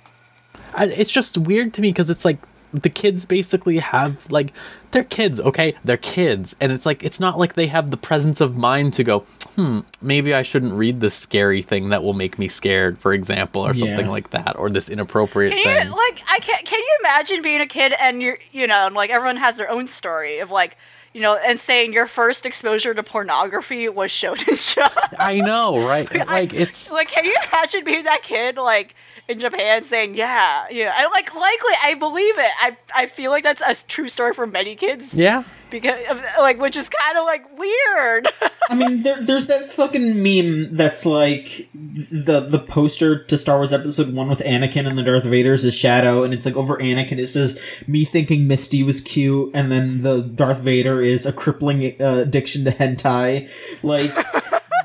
I, 0.75 0.85
it's 0.85 1.11
just 1.11 1.35
weird 1.39 1.73
to 1.73 1.81
me 1.81 1.89
because 1.89 2.11
it's 2.11 2.23
like 2.23 2.37
the 2.73 2.89
kids 2.89 3.25
basically 3.25 3.79
have 3.79 4.29
like 4.31 4.53
they're 4.91 5.03
kids 5.03 5.39
okay 5.39 5.73
they're 5.83 5.97
kids 5.97 6.55
and 6.61 6.71
it's 6.71 6.85
like 6.85 7.03
it's 7.03 7.19
not 7.19 7.37
like 7.39 7.53
they 7.53 7.67
have 7.67 7.89
the 7.91 7.97
presence 7.97 8.39
of 8.41 8.55
mind 8.57 8.93
to 8.93 9.03
go 9.03 9.19
hmm 9.55 9.79
maybe 10.01 10.33
i 10.33 10.41
shouldn't 10.41 10.73
read 10.73 10.99
this 10.99 11.15
scary 11.15 11.61
thing 11.61 11.89
that 11.89 12.03
will 12.03 12.13
make 12.13 12.37
me 12.37 12.47
scared 12.47 12.99
for 12.99 13.13
example 13.13 13.61
or 13.65 13.73
something 13.73 14.05
Yeah. 14.05 14.11
like 14.11 14.29
that 14.31 14.55
or 14.57 14.69
this 14.69 14.87
inappropriate 14.89 15.51
Can 15.53 15.63
thing 15.63 15.87
you 15.91 15.97
like 15.97 16.21
I 16.29 16.39
can 16.39 16.63
can 16.63 16.79
you 16.79 16.97
imagine 17.01 17.41
being 17.41 17.61
a 17.61 17.67
kid 17.67 17.93
and 17.99 18.21
you're 18.21 18.37
you 18.51 18.67
know 18.67 18.85
and 18.87 18.95
like 18.95 19.09
everyone 19.09 19.37
has 19.37 19.57
their 19.57 19.69
own 19.69 19.87
story 19.87 20.39
of 20.39 20.51
like 20.51 20.77
you 21.13 21.21
know 21.21 21.35
and 21.43 21.59
saying 21.59 21.91
your 21.91 22.05
first 22.05 22.45
exposure 22.45 22.93
to 22.93 23.01
pornography 23.01 23.89
was 23.89 24.11
Shonen 24.19 24.75
Jump. 24.75 24.93
i 25.19 25.39
know 25.39 25.85
right 25.87 26.13
like 26.27 26.53
it's 26.53 26.91
like 26.91 27.07
can 27.09 27.25
you 27.25 27.35
imagine 27.51 27.83
being 27.83 28.03
that 28.03 28.21
kid 28.21 28.57
like 28.57 28.93
in 29.29 29.39
Japan 29.39 29.83
saying 29.83 30.15
yeah 30.15 30.65
yeah 30.69 30.93
I 30.95 31.07
like 31.07 31.33
likely 31.33 31.73
I 31.83 31.93
believe 31.93 32.37
it 32.37 32.51
I 32.59 32.77
I 32.93 33.05
feel 33.05 33.31
like 33.31 33.43
that's 33.43 33.61
a 33.61 33.75
true 33.87 34.09
story 34.09 34.33
for 34.33 34.47
many 34.47 34.75
kids 34.75 35.13
yeah 35.13 35.43
because 35.69 35.99
of, 36.09 36.23
like 36.39 36.59
which 36.59 36.75
is 36.75 36.89
kind 36.89 37.17
of 37.17 37.25
like 37.25 37.57
weird. 37.57 38.27
I 38.69 38.75
mean, 38.75 39.01
there, 39.01 39.21
there's 39.21 39.47
that 39.47 39.69
fucking 39.69 40.21
meme 40.21 40.75
that's 40.75 41.05
like 41.05 41.69
the 41.73 42.39
the 42.39 42.59
poster 42.59 43.23
to 43.25 43.37
Star 43.37 43.57
Wars 43.57 43.73
Episode 43.73 44.13
One 44.13 44.29
with 44.29 44.39
Anakin 44.39 44.87
and 44.87 44.97
the 44.97 45.03
Darth 45.03 45.23
Vader's 45.23 45.63
his 45.63 45.75
shadow, 45.75 46.23
and 46.23 46.33
it's 46.33 46.45
like 46.45 46.55
over 46.55 46.77
Anakin 46.77 47.17
it 47.17 47.27
says 47.27 47.59
me 47.87 48.05
thinking 48.05 48.47
Misty 48.47 48.83
was 48.83 49.01
cute, 49.01 49.51
and 49.53 49.71
then 49.71 50.01
the 50.01 50.21
Darth 50.21 50.61
Vader 50.61 51.01
is 51.01 51.25
a 51.25 51.33
crippling 51.33 51.95
uh, 52.01 52.23
addiction 52.25 52.65
to 52.65 52.71
hentai. 52.71 53.49
Like 53.83 54.13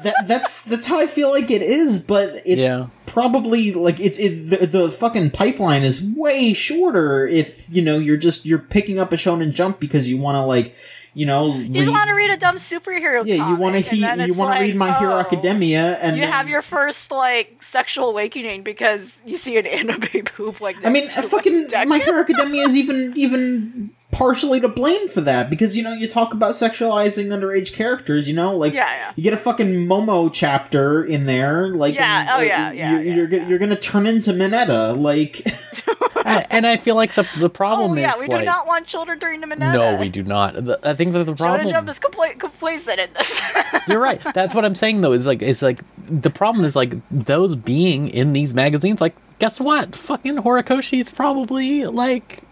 that 0.05 0.15
that's 0.27 0.63
that's 0.65 0.87
how 0.87 0.99
I 1.01 1.07
feel 1.07 1.31
like 1.31 1.51
it 1.51 1.61
is, 1.63 1.99
but 1.99 2.43
it's 2.47 2.63
Yeah. 2.63 2.87
probably 3.07 3.73
like 3.73 3.99
it's 4.01 4.19
it, 4.19 4.51
the, 4.51 4.67
the 4.67 4.91
fucking 4.91 5.31
pipeline 5.33 5.83
is 5.83 6.01
way 6.03 6.53
shorter 6.53 7.27
if 7.27 7.69
you 7.75 7.83
know 7.83 7.99
you're 7.99 8.17
just 8.17 8.47
you're 8.47 8.59
picking 8.59 8.99
up 8.99 9.13
a 9.13 9.17
Shonen 9.17 9.53
Jump 9.53 9.81
because 9.81 10.09
you 10.09 10.17
want 10.19 10.37
to 10.37 10.43
like 10.43 10.75
you 11.17 11.27
know 11.27 11.55
you 11.57 11.75
just 11.81 11.91
want 11.93 12.09
to 12.09 12.15
read 12.15 12.31
a 12.31 12.37
dumb 12.37 12.57
superhero. 12.57 13.25
yeah, 13.25 13.49
you 13.51 13.55
want 13.57 13.77
to 13.77 13.83
comic, 13.83 13.87
he- 13.87 13.97
you 14.01 14.07
want 14.07 14.21
to 14.21 14.39
like, 14.43 14.61
read 14.61 14.77
My 14.77 14.99
Hero 14.99 15.15
oh. 15.15 15.19
Academia, 15.21 15.97
and 15.99 16.17
you 16.17 16.23
then- 16.23 16.33
have 16.33 16.49
your 16.49 16.63
first 16.63 17.11
like 17.13 17.63
sexual 17.63 18.09
awakening 18.11 18.63
because 18.65 19.17
you 19.25 19.37
see 19.37 19.57
an 19.59 19.67
anime 19.79 20.01
boob 20.37 20.61
like 20.61 20.77
this. 20.77 20.87
I 20.87 20.91
mean, 20.91 21.05
this 21.07 21.31
fucking 21.31 21.69
My 21.87 21.99
Hero 21.99 22.21
Academia 22.21 22.65
is 22.67 22.77
even 22.77 23.13
even 23.17 23.91
partially 24.15 24.61
to 24.61 24.69
blame 24.69 25.09
for 25.09 25.21
that 25.23 25.51
because 25.51 25.77
you 25.77 25.83
know 25.83 25.93
you 25.93 26.07
talk 26.09 26.33
about 26.33 26.53
sexualizing 26.53 27.27
underage 27.27 27.73
characters. 27.73 28.29
You 28.29 28.35
know, 28.35 28.57
like 28.57 28.73
Yeah, 28.73 28.89
yeah. 28.95 29.13
you 29.17 29.23
get 29.25 29.33
a 29.33 29.37
fucking 29.37 29.87
Momo 29.87 30.31
chapter 30.33 31.05
in 31.05 31.27
there, 31.27 31.69
like 31.75 31.95
Yeah, 31.95 32.21
and, 32.21 32.31
oh, 32.31 32.45
yeah, 32.45 32.71
yeah, 32.73 32.91
you're 32.93 33.01
yeah, 33.03 33.15
you're, 33.15 33.27
go- 33.27 33.37
yeah. 33.39 33.49
you're 33.49 33.59
gonna 33.59 33.77
turn 33.77 34.07
into 34.07 34.33
Minetta, 34.33 34.93
like 34.93 35.45
and, 36.25 36.47
and 36.51 36.67
i 36.67 36.77
feel 36.77 36.95
like 36.95 37.15
the 37.15 37.27
the 37.39 37.51
problem 37.51 37.91
Oh 37.91 37.95
yeah, 37.97 38.11
is 38.11 38.23
we 38.27 38.29
do 38.39 38.43
not 38.45 38.67
want 38.67 38.87
children 38.87 39.19
during 39.19 39.41
the 39.41 39.47
minute. 39.47 39.73
no 39.73 39.97
we 39.97 40.09
do 40.09 40.23
not 40.23 40.55
The- 40.55 40.79
i 40.85 40.95
think 40.95 41.13
that 41.13 41.25
the 41.25 41.35
Shonen 41.35 41.37
problem 41.39 41.69
Jump 41.71 41.89
is 41.89 41.99
compla- 42.01 42.39
complacent 42.39 43.01
in 43.01 43.11
this. 43.15 43.41
You're 43.89 44.01
right. 44.01 44.21
That's 44.33 44.55
what 44.55 44.65
I'm 44.65 44.75
saying 44.75 45.01
though. 45.03 45.13
Is 45.13 45.27
like 45.27 45.43
it's 45.43 45.61
like 45.61 45.81
the 45.99 46.31
problem 46.31 46.65
is 46.65 46.75
like 46.77 46.95
those 47.11 47.55
being 47.55 48.09
in 48.09 48.33
these 48.33 48.55
magazines. 48.55 49.01
Like, 49.01 49.15
guess 49.39 49.61
what? 49.61 49.95
Fucking 49.95 50.37
Horikoshi 50.37 51.01
is 51.01 51.11
probably 51.11 51.85
like 51.87 52.43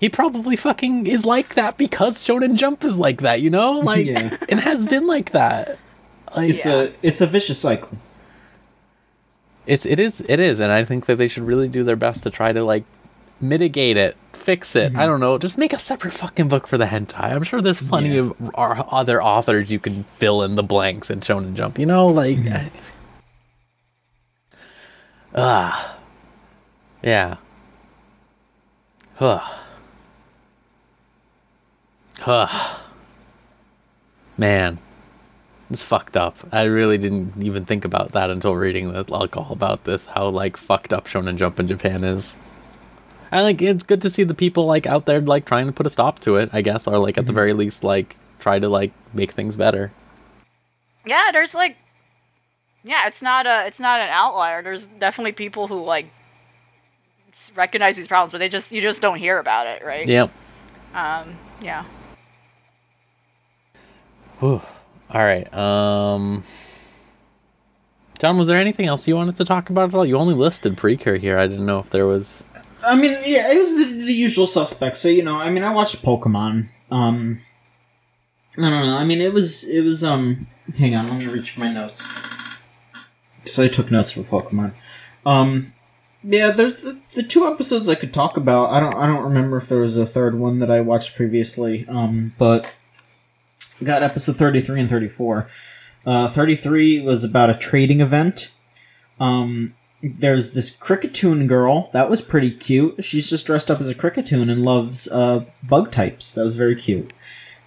he 0.00 0.08
probably 0.08 0.56
fucking 0.56 1.06
is 1.06 1.24
like 1.24 1.54
that 1.54 1.78
because 1.78 2.22
Shonen 2.24 2.56
Jump 2.56 2.84
is 2.84 2.98
like 2.98 3.20
that. 3.22 3.40
You 3.40 3.50
know, 3.50 3.78
like 3.80 4.06
Yeah. 4.06 4.36
it 4.48 4.58
has 4.60 4.86
been 4.86 5.06
like 5.06 5.30
that. 5.30 5.78
Like, 6.36 6.50
it's 6.50 6.66
a 6.66 6.92
it's 7.02 7.20
a 7.20 7.26
vicious 7.26 7.58
cycle. 7.58 7.96
It's 9.66 9.86
it 9.86 9.98
is 9.98 10.20
it 10.28 10.40
is, 10.40 10.60
and 10.60 10.70
I 10.72 10.84
think 10.84 11.06
that 11.06 11.16
they 11.16 11.28
should 11.28 11.44
really 11.44 11.68
do 11.68 11.84
their 11.84 11.96
best 11.96 12.22
to 12.24 12.30
try 12.30 12.52
to 12.52 12.62
like 12.62 12.84
mitigate 13.40 13.96
it, 13.96 14.16
fix 14.32 14.76
it. 14.76 14.94
I 14.96 15.06
don't 15.06 15.20
know, 15.20 15.38
just 15.38 15.56
make 15.58 15.72
a 15.72 15.78
separate 15.78 16.12
fucking 16.12 16.48
book 16.48 16.66
for 16.66 16.76
the 16.76 16.86
hentai. 16.86 17.32
I'm 17.32 17.42
sure 17.44 17.60
there's 17.60 17.82
plenty 17.82 18.10
Yeah. 18.14 18.20
of 18.30 18.50
our 18.54 18.86
other 18.90 19.22
authors 19.22 19.70
you 19.70 19.78
can 19.78 20.04
fill 20.18 20.42
in 20.42 20.54
the 20.56 20.62
blanks 20.62 21.08
in 21.10 21.20
Shonen 21.20 21.54
Jump. 21.54 21.78
You 21.78 21.86
know, 21.86 22.06
like 22.06 22.38
ah, 25.34 25.98
yeah. 27.02 27.36
Huh. 29.16 29.40
Huh. 32.20 32.78
Man. 34.36 34.78
It's 35.70 35.82
fucked 35.82 36.16
up. 36.16 36.36
I 36.52 36.64
really 36.64 36.98
didn't 36.98 37.42
even 37.42 37.64
think 37.64 37.84
about 37.84 38.12
that 38.12 38.30
until 38.30 38.54
reading 38.54 38.92
the 38.92 39.04
alcohol 39.12 39.52
about 39.52 39.84
this. 39.84 40.06
How 40.06 40.28
like 40.28 40.56
fucked 40.56 40.92
up 40.92 41.06
Shonen 41.06 41.36
Jump 41.36 41.58
in 41.58 41.66
Japan 41.66 42.04
is. 42.04 42.36
I 43.32 43.40
like 43.40 43.62
it's 43.62 43.82
good 43.82 44.02
to 44.02 44.10
see 44.10 44.24
the 44.24 44.34
people 44.34 44.66
like 44.66 44.86
out 44.86 45.06
there 45.06 45.20
like 45.20 45.46
trying 45.46 45.66
to 45.66 45.72
put 45.72 45.86
a 45.86 45.90
stop 45.90 46.18
to 46.20 46.36
it. 46.36 46.50
I 46.52 46.60
guess, 46.60 46.86
or 46.86 46.98
like 46.98 47.16
at 47.18 47.26
the 47.26 47.32
very 47.32 47.54
least 47.54 47.82
like 47.82 48.16
try 48.38 48.58
to 48.58 48.68
like 48.68 48.92
make 49.14 49.32
things 49.32 49.56
better. 49.56 49.90
Yeah, 51.06 51.30
there's 51.32 51.54
like, 51.54 51.76
yeah, 52.82 53.06
it's 53.06 53.22
not 53.22 53.46
a, 53.46 53.66
it's 53.66 53.80
not 53.80 54.00
an 54.00 54.08
outlier. 54.10 54.62
There's 54.62 54.86
definitely 54.86 55.32
people 55.32 55.66
who 55.66 55.82
like 55.82 56.06
recognize 57.56 57.96
these 57.96 58.06
problems, 58.06 58.32
but 58.32 58.38
they 58.38 58.48
just, 58.48 58.70
you 58.70 58.80
just 58.80 59.02
don't 59.02 59.18
hear 59.18 59.38
about 59.38 59.66
it, 59.66 59.84
right? 59.84 60.06
Yep. 60.06 60.30
Um, 60.94 61.36
yeah. 61.60 61.84
Whew. 64.44 64.60
All 65.08 65.24
right. 65.24 65.52
Um. 65.54 66.42
John, 68.18 68.36
was 68.36 68.46
there 68.46 68.58
anything 68.58 68.84
else 68.84 69.08
you 69.08 69.16
wanted 69.16 69.36
to 69.36 69.44
talk 69.46 69.70
about 69.70 69.88
at 69.88 69.94
all? 69.94 70.04
You 70.04 70.18
only 70.18 70.34
listed 70.34 70.76
Precure 70.76 71.16
here. 71.16 71.38
I 71.38 71.46
didn't 71.46 71.64
know 71.64 71.78
if 71.78 71.88
there 71.88 72.06
was. 72.06 72.46
I 72.86 72.94
mean, 72.94 73.12
yeah, 73.24 73.50
it 73.50 73.56
was 73.56 73.74
the, 73.74 73.84
the 74.04 74.12
usual 74.12 74.46
suspects. 74.46 75.00
So 75.00 75.08
you 75.08 75.22
know, 75.22 75.36
I 75.36 75.48
mean, 75.48 75.64
I 75.64 75.72
watched 75.72 76.02
Pokemon. 76.02 76.66
Um, 76.90 77.38
I 78.58 78.68
don't 78.68 78.86
know. 78.86 78.98
I 78.98 79.04
mean, 79.06 79.22
it 79.22 79.32
was 79.32 79.64
it 79.64 79.80
was 79.80 80.04
um. 80.04 80.46
Hang 80.78 80.94
on, 80.94 81.08
let 81.08 81.18
me 81.18 81.26
reach 81.26 81.52
for 81.52 81.60
my 81.60 81.72
notes. 81.72 82.06
So 83.46 83.64
I 83.64 83.68
took 83.68 83.90
notes 83.90 84.12
for 84.12 84.24
Pokemon. 84.24 84.74
Um, 85.24 85.72
yeah, 86.22 86.50
there's 86.50 86.82
the, 86.82 87.00
the 87.14 87.22
two 87.22 87.46
episodes 87.46 87.88
I 87.88 87.94
could 87.94 88.12
talk 88.12 88.36
about. 88.36 88.68
I 88.68 88.80
don't 88.80 88.94
I 88.94 89.06
don't 89.06 89.24
remember 89.24 89.56
if 89.56 89.70
there 89.70 89.78
was 89.78 89.96
a 89.96 90.04
third 90.04 90.34
one 90.38 90.58
that 90.58 90.70
I 90.70 90.82
watched 90.82 91.16
previously. 91.16 91.86
Um, 91.88 92.34
but 92.36 92.76
got 93.82 94.02
episode 94.02 94.36
thirty 94.36 94.60
three 94.60 94.80
and 94.80 94.88
thirty 94.88 95.08
four. 95.08 95.48
Uh, 96.06 96.28
thirty 96.28 96.54
three 96.56 97.00
was 97.00 97.24
about 97.24 97.50
a 97.50 97.54
trading 97.54 98.00
event. 98.00 98.52
Um, 99.18 99.74
there's 100.02 100.52
this 100.52 100.76
Kricketune 100.76 101.48
girl. 101.48 101.88
That 101.92 102.10
was 102.10 102.20
pretty 102.20 102.50
cute. 102.50 103.02
She's 103.04 103.30
just 103.30 103.46
dressed 103.46 103.70
up 103.70 103.80
as 103.80 103.88
a 103.88 103.94
Kricketune 103.94 104.50
and 104.50 104.62
loves 104.62 105.08
uh, 105.08 105.44
bug 105.62 105.90
types. 105.90 106.34
That 106.34 106.44
was 106.44 106.56
very 106.56 106.76
cute. 106.76 107.12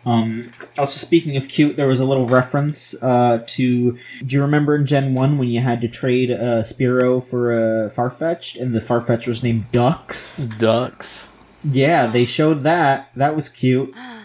Um, 0.05 0.53
also 0.77 1.05
speaking 1.05 1.35
of 1.35 1.49
cute 1.49 1.75
there 1.75 1.87
was 1.87 1.99
a 1.99 2.05
little 2.05 2.25
reference 2.27 2.95
uh, 3.03 3.43
to 3.45 3.97
do 4.25 4.35
you 4.35 4.41
remember 4.41 4.73
in 4.73 4.85
gen 4.85 5.13
1 5.13 5.37
when 5.37 5.49
you 5.49 5.59
had 5.59 5.81
to 5.81 5.89
trade 5.89 6.29
a 6.29 6.61
Spearow 6.61 7.21
for 7.21 7.51
a 7.51 7.89
farfetch'd 7.89 8.55
and 8.55 8.73
the 8.73 8.79
farfetch 8.79 9.27
was 9.27 9.43
named 9.43 9.69
ducks? 9.73 10.43
Ducks. 10.59 11.33
yeah 11.61 12.07
they 12.07 12.23
showed 12.23 12.61
that. 12.61 13.09
That 13.17 13.35
was 13.35 13.49
cute 13.49 13.93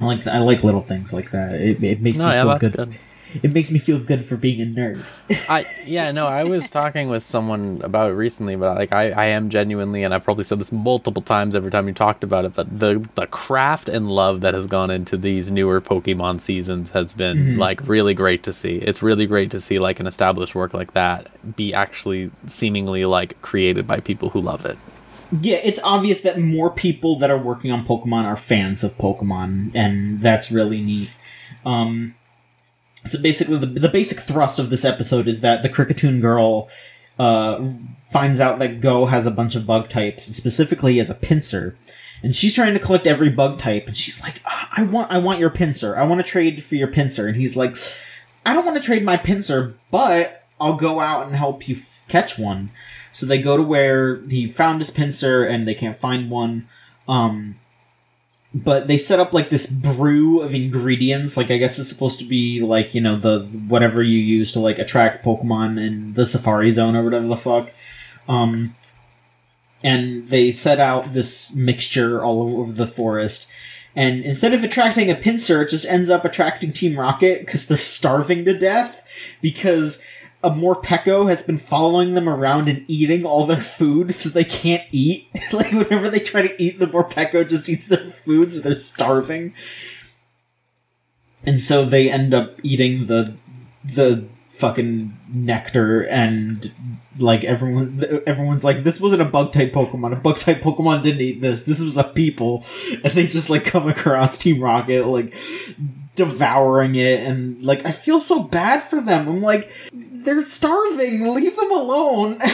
I 0.00 0.04
like 0.04 0.26
I 0.26 0.38
like 0.40 0.62
little 0.62 0.82
things 0.82 1.12
like 1.12 1.30
that. 1.30 1.54
It, 1.54 1.82
it 1.82 2.02
makes 2.02 2.18
No, 2.18 2.26
me 2.26 2.32
yeah, 2.32 2.42
feel 2.42 2.58
good. 2.58 2.72
good. 2.72 2.98
It 3.42 3.52
makes 3.52 3.70
me 3.72 3.78
feel 3.78 3.98
good 3.98 4.24
for 4.24 4.36
being 4.36 4.60
a 4.62 4.66
nerd. 4.66 5.02
I 5.50 5.66
yeah 5.84 6.12
no 6.12 6.26
I 6.26 6.44
was 6.44 6.70
talking 6.70 7.08
with 7.08 7.22
someone 7.22 7.80
about 7.82 8.10
it 8.10 8.14
recently, 8.14 8.56
but 8.56 8.76
like 8.76 8.92
I, 8.92 9.10
I 9.10 9.24
am 9.26 9.50
genuinely, 9.50 10.04
and 10.04 10.14
I've 10.14 10.22
probably 10.24 10.44
said 10.44 10.58
this 10.58 10.70
multiple 10.70 11.22
times 11.22 11.56
every 11.56 11.70
time 11.70 11.88
you 11.88 11.94
talked 11.94 12.22
about 12.22 12.44
it, 12.44 12.54
but 12.54 12.78
the 12.78 13.06
the 13.14 13.26
craft 13.26 13.88
and 13.88 14.10
love 14.10 14.42
that 14.42 14.54
has 14.54 14.66
gone 14.66 14.90
into 14.90 15.16
these 15.16 15.50
newer 15.50 15.80
Pokemon 15.80 16.40
seasons 16.40 16.90
has 16.90 17.12
been 17.14 17.36
mm-hmm. 17.36 17.58
like 17.58 17.86
really 17.88 18.14
great 18.14 18.42
to 18.44 18.52
see. 18.52 18.76
It's 18.76 19.02
really 19.02 19.26
great 19.26 19.50
to 19.50 19.60
see 19.60 19.78
like 19.78 19.98
an 19.98 20.06
established 20.06 20.54
work 20.54 20.72
like 20.72 20.92
that 20.92 21.56
be 21.56 21.74
actually 21.74 22.30
seemingly 22.46 23.04
like 23.06 23.40
created 23.42 23.86
by 23.86 24.00
people 24.00 24.30
who 24.30 24.40
love 24.40 24.64
it. 24.64 24.78
Yeah, 25.40 25.58
it's 25.62 25.80
obvious 25.82 26.20
that 26.20 26.38
more 26.38 26.70
people 26.70 27.18
that 27.18 27.30
are 27.30 27.38
working 27.38 27.72
on 27.72 27.84
Pokemon 27.84 28.24
are 28.24 28.36
fans 28.36 28.84
of 28.84 28.96
Pokemon, 28.96 29.72
and 29.74 30.20
that's 30.20 30.52
really 30.52 30.80
neat. 30.80 31.10
Um, 31.64 32.14
so 33.04 33.20
basically, 33.20 33.58
the, 33.58 33.66
the 33.66 33.88
basic 33.88 34.20
thrust 34.20 34.58
of 34.58 34.70
this 34.70 34.84
episode 34.84 35.26
is 35.26 35.40
that 35.40 35.62
the 35.62 35.68
Kricketune 35.68 36.20
girl 36.20 36.68
uh, 37.18 37.66
finds 38.00 38.40
out 38.40 38.58
that 38.60 38.80
Go 38.80 39.06
has 39.06 39.26
a 39.26 39.30
bunch 39.30 39.56
of 39.56 39.66
bug 39.66 39.88
types, 39.88 40.26
and 40.28 40.36
specifically 40.36 41.00
as 41.00 41.10
a 41.10 41.14
Pinsir. 41.14 41.76
And 42.22 42.34
she's 42.34 42.54
trying 42.54 42.72
to 42.74 42.80
collect 42.80 43.06
every 43.06 43.28
bug 43.28 43.58
type, 43.58 43.86
and 43.86 43.96
she's 43.96 44.22
like, 44.22 44.40
"Ah, 44.46 44.68
"I 44.76 44.84
want, 44.84 45.10
I 45.10 45.18
want 45.18 45.40
your 45.40 45.50
Pinsir. 45.50 45.96
I 45.96 46.04
want 46.04 46.24
to 46.24 46.30
trade 46.30 46.62
for 46.62 46.76
your 46.76 46.88
Pinsir." 46.88 47.26
And 47.26 47.36
he's 47.36 47.56
like, 47.56 47.76
"I 48.44 48.54
don't 48.54 48.64
want 48.64 48.76
to 48.76 48.82
trade 48.82 49.04
my 49.04 49.16
Pinsir, 49.16 49.74
but 49.90 50.44
I'll 50.60 50.76
go 50.76 51.00
out 51.00 51.26
and 51.26 51.34
help 51.34 51.68
you 51.68 51.76
f- 51.76 52.04
catch 52.08 52.38
one." 52.38 52.70
So 53.16 53.24
they 53.24 53.40
go 53.40 53.56
to 53.56 53.62
where 53.62 54.16
he 54.28 54.46
found 54.46 54.82
his 54.82 54.90
Pinsir 54.90 55.50
and 55.50 55.66
they 55.66 55.74
can't 55.74 55.96
find 55.96 56.30
one. 56.30 56.68
Um, 57.08 57.58
but 58.52 58.88
they 58.88 58.98
set 58.98 59.18
up 59.18 59.32
like 59.32 59.48
this 59.48 59.66
brew 59.66 60.42
of 60.42 60.54
ingredients. 60.54 61.34
Like 61.34 61.50
I 61.50 61.56
guess 61.56 61.78
it's 61.78 61.88
supposed 61.88 62.18
to 62.18 62.26
be 62.26 62.60
like 62.60 62.94
you 62.94 63.00
know 63.00 63.16
the 63.16 63.46
whatever 63.68 64.02
you 64.02 64.18
use 64.18 64.52
to 64.52 64.60
like 64.60 64.78
attract 64.78 65.24
Pokemon 65.24 65.80
in 65.80 66.12
the 66.12 66.26
Safari 66.26 66.70
Zone 66.70 66.94
or 66.94 67.02
whatever 67.02 67.26
the 67.26 67.38
fuck. 67.38 67.72
Um, 68.28 68.74
and 69.82 70.28
they 70.28 70.50
set 70.50 70.78
out 70.78 71.14
this 71.14 71.54
mixture 71.54 72.22
all 72.22 72.60
over 72.60 72.72
the 72.72 72.86
forest. 72.86 73.46
And 73.94 74.24
instead 74.24 74.52
of 74.52 74.62
attracting 74.62 75.10
a 75.10 75.14
Pinsir, 75.14 75.62
it 75.62 75.70
just 75.70 75.86
ends 75.86 76.10
up 76.10 76.22
attracting 76.22 76.74
Team 76.74 77.00
Rocket 77.00 77.40
because 77.40 77.66
they're 77.66 77.78
starving 77.78 78.44
to 78.44 78.52
death 78.58 79.00
because 79.40 80.02
a 80.46 80.50
Morpeko 80.50 81.28
has 81.28 81.42
been 81.42 81.58
following 81.58 82.14
them 82.14 82.28
around 82.28 82.68
and 82.68 82.84
eating 82.86 83.26
all 83.26 83.46
their 83.46 83.60
food 83.60 84.14
so 84.14 84.28
they 84.28 84.44
can't 84.44 84.84
eat. 84.92 85.28
like 85.52 85.72
whenever 85.72 86.08
they 86.08 86.20
try 86.20 86.46
to 86.46 86.62
eat, 86.62 86.78
the 86.78 86.86
Morpeko 86.86 87.46
just 87.46 87.68
eats 87.68 87.88
their 87.88 87.98
food 87.98 88.52
so 88.52 88.60
they're 88.60 88.76
starving. 88.76 89.54
And 91.44 91.60
so 91.60 91.84
they 91.84 92.08
end 92.08 92.32
up 92.32 92.60
eating 92.62 93.06
the 93.06 93.36
the 93.84 94.28
fucking 94.46 95.16
nectar 95.28 96.02
and 96.06 96.72
like 97.18 97.44
everyone 97.44 98.02
everyone's 98.26 98.64
like 98.64 98.84
this 98.84 98.98
wasn't 98.98 99.20
a 99.20 99.24
bug 99.24 99.52
type 99.52 99.70
pokemon 99.70 100.12
a 100.12 100.16
bug 100.16 100.38
type 100.38 100.62
pokemon 100.62 101.02
didn't 101.02 101.20
eat 101.20 101.42
this 101.42 101.64
this 101.64 101.82
was 101.82 101.98
a 101.98 102.04
people 102.04 102.64
and 103.04 103.12
they 103.12 103.26
just 103.26 103.50
like 103.50 103.64
come 103.64 103.86
across 103.86 104.38
team 104.38 104.62
rocket 104.62 105.06
like 105.06 105.34
devouring 106.16 106.94
it 106.96 107.20
and 107.20 107.62
like 107.64 107.84
i 107.86 107.90
feel 107.92 108.18
so 108.20 108.42
bad 108.42 108.82
for 108.82 109.00
them. 109.00 109.28
I'm 109.28 109.42
like 109.42 109.70
they're 109.92 110.42
starving. 110.42 111.32
Leave 111.32 111.56
them 111.56 111.70
alone. 111.70 112.40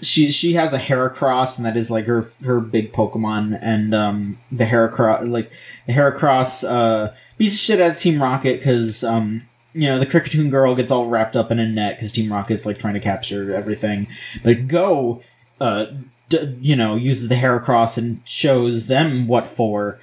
She 0.00 0.30
she 0.30 0.52
has 0.52 0.72
a 0.72 0.78
Heracross 0.78 1.56
and 1.56 1.66
that 1.66 1.76
is 1.76 1.90
like 1.90 2.04
her 2.06 2.24
her 2.44 2.60
big 2.60 2.92
Pokemon 2.92 3.58
and 3.60 3.92
um 3.92 4.38
the 4.52 4.64
Heracross 4.64 5.28
like 5.28 5.50
the 5.88 5.92
Heracross 5.92 6.62
uh 6.62 7.12
beats 7.36 7.54
the 7.54 7.58
shit 7.58 7.80
out 7.80 7.90
of 7.92 7.96
Team 7.96 8.22
Rocket 8.22 8.58
because 8.60 9.02
um 9.02 9.42
you 9.74 9.88
know 9.88 9.98
the 9.98 10.06
Kricketune 10.06 10.50
girl 10.52 10.76
gets 10.76 10.92
all 10.92 11.08
wrapped 11.08 11.34
up 11.34 11.50
in 11.50 11.58
a 11.58 11.66
net 11.66 11.96
because 11.96 12.12
Team 12.12 12.32
Rocket's 12.32 12.64
like 12.64 12.78
trying 12.78 12.94
to 12.94 13.00
capture 13.00 13.52
everything. 13.52 14.06
But 14.44 14.68
Go 14.68 15.20
uh 15.60 15.86
d- 16.28 16.56
you 16.60 16.76
know 16.76 16.94
uses 16.94 17.28
the 17.28 17.34
Heracross 17.34 17.98
and 17.98 18.20
shows 18.24 18.86
them 18.86 19.26
what 19.26 19.46
for. 19.46 19.98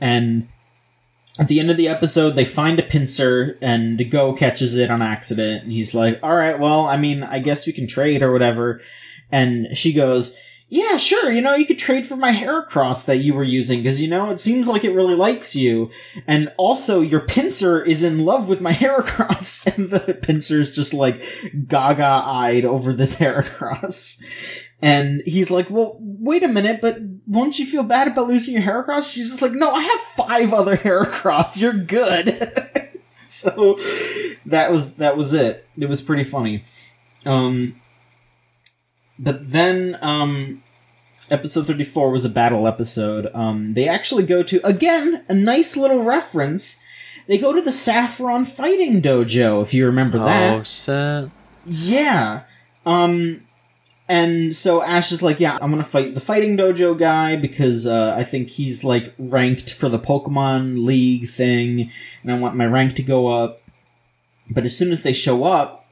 And 0.00 0.48
at 1.38 1.48
the 1.48 1.60
end 1.60 1.70
of 1.70 1.76
the 1.76 1.88
episode, 1.88 2.30
they 2.30 2.44
find 2.44 2.78
a 2.78 2.82
Pinsir, 2.82 3.56
and 3.60 4.10
Go 4.10 4.32
catches 4.32 4.74
it 4.76 4.90
on 4.90 5.02
accident. 5.02 5.64
And 5.64 5.72
he's 5.72 5.94
like, 5.94 6.18
"All 6.22 6.34
right, 6.34 6.58
well, 6.58 6.86
I 6.86 6.96
mean, 6.96 7.22
I 7.22 7.38
guess 7.40 7.66
we 7.66 7.72
can 7.72 7.86
trade 7.86 8.22
or 8.22 8.32
whatever." 8.32 8.80
And 9.30 9.76
she 9.76 9.92
goes, 9.92 10.36
"Yeah, 10.68 10.96
sure. 10.96 11.30
You 11.30 11.42
know, 11.42 11.54
you 11.54 11.66
could 11.66 11.78
trade 11.78 12.06
for 12.06 12.16
my 12.16 12.32
Heracross 12.32 13.04
that 13.04 13.18
you 13.18 13.34
were 13.34 13.44
using 13.44 13.80
because 13.80 14.00
you 14.00 14.08
know 14.08 14.30
it 14.30 14.40
seems 14.40 14.68
like 14.68 14.84
it 14.84 14.94
really 14.94 15.14
likes 15.14 15.54
you, 15.54 15.90
and 16.26 16.52
also 16.56 17.00
your 17.00 17.20
Pinsir 17.20 17.86
is 17.86 18.02
in 18.02 18.24
love 18.24 18.48
with 18.48 18.60
my 18.60 18.72
Heracross." 18.74 19.66
And 19.76 19.90
the 19.90 20.14
Pinsir's 20.14 20.70
just 20.70 20.94
like 20.94 21.22
gaga-eyed 21.68 22.64
over 22.64 22.92
this 22.92 23.16
Heracross. 23.20 24.22
And 24.82 25.22
he's 25.24 25.50
like, 25.50 25.70
well, 25.70 25.96
wait 26.00 26.42
a 26.42 26.48
minute, 26.48 26.80
but 26.80 26.98
won't 27.26 27.58
you 27.58 27.66
feel 27.66 27.82
bad 27.82 28.08
about 28.08 28.28
losing 28.28 28.54
your 28.54 28.62
Heracross? 28.62 29.12
She's 29.12 29.30
just 29.30 29.42
like, 29.42 29.52
no, 29.52 29.70
I 29.70 29.82
have 29.82 30.00
five 30.00 30.52
other 30.52 30.76
Heracross. 30.76 31.60
You're 31.60 31.72
good. 31.72 32.52
so 33.26 33.78
that 34.46 34.70
was 34.70 34.96
that 34.96 35.16
was 35.16 35.34
it. 35.34 35.66
It 35.76 35.88
was 35.88 36.02
pretty 36.02 36.24
funny. 36.24 36.64
Um, 37.24 37.80
but 39.18 39.50
then 39.50 39.98
um, 40.00 40.62
episode 41.30 41.66
34 41.66 42.10
was 42.10 42.24
a 42.24 42.30
battle 42.30 42.66
episode. 42.66 43.28
Um, 43.34 43.74
they 43.74 43.88
actually 43.88 44.24
go 44.24 44.42
to 44.44 44.64
again 44.64 45.24
a 45.28 45.34
nice 45.34 45.76
little 45.76 46.02
reference. 46.02 46.78
They 47.26 47.38
go 47.38 47.52
to 47.52 47.60
the 47.60 47.72
Saffron 47.72 48.44
Fighting 48.44 49.02
Dojo, 49.02 49.60
if 49.60 49.74
you 49.74 49.86
remember 49.86 50.18
that. 50.20 50.60
Oh 50.60 50.62
shit! 50.62 51.30
Yeah. 51.64 52.44
Um 52.84 53.45
and 54.08 54.54
so 54.54 54.82
Ash 54.82 55.10
is 55.10 55.22
like, 55.22 55.40
yeah, 55.40 55.58
I'm 55.60 55.70
gonna 55.70 55.82
fight 55.82 56.14
the 56.14 56.20
fighting 56.20 56.56
dojo 56.56 56.96
guy 56.96 57.36
because 57.36 57.86
uh, 57.86 58.14
I 58.16 58.22
think 58.22 58.48
he's 58.48 58.84
like 58.84 59.12
ranked 59.18 59.72
for 59.72 59.88
the 59.88 59.98
Pokemon 59.98 60.84
League 60.84 61.28
thing, 61.28 61.90
and 62.22 62.32
I 62.32 62.38
want 62.38 62.54
my 62.54 62.66
rank 62.66 62.94
to 62.96 63.02
go 63.02 63.26
up. 63.26 63.62
But 64.48 64.64
as 64.64 64.76
soon 64.76 64.92
as 64.92 65.02
they 65.02 65.12
show 65.12 65.42
up, 65.42 65.88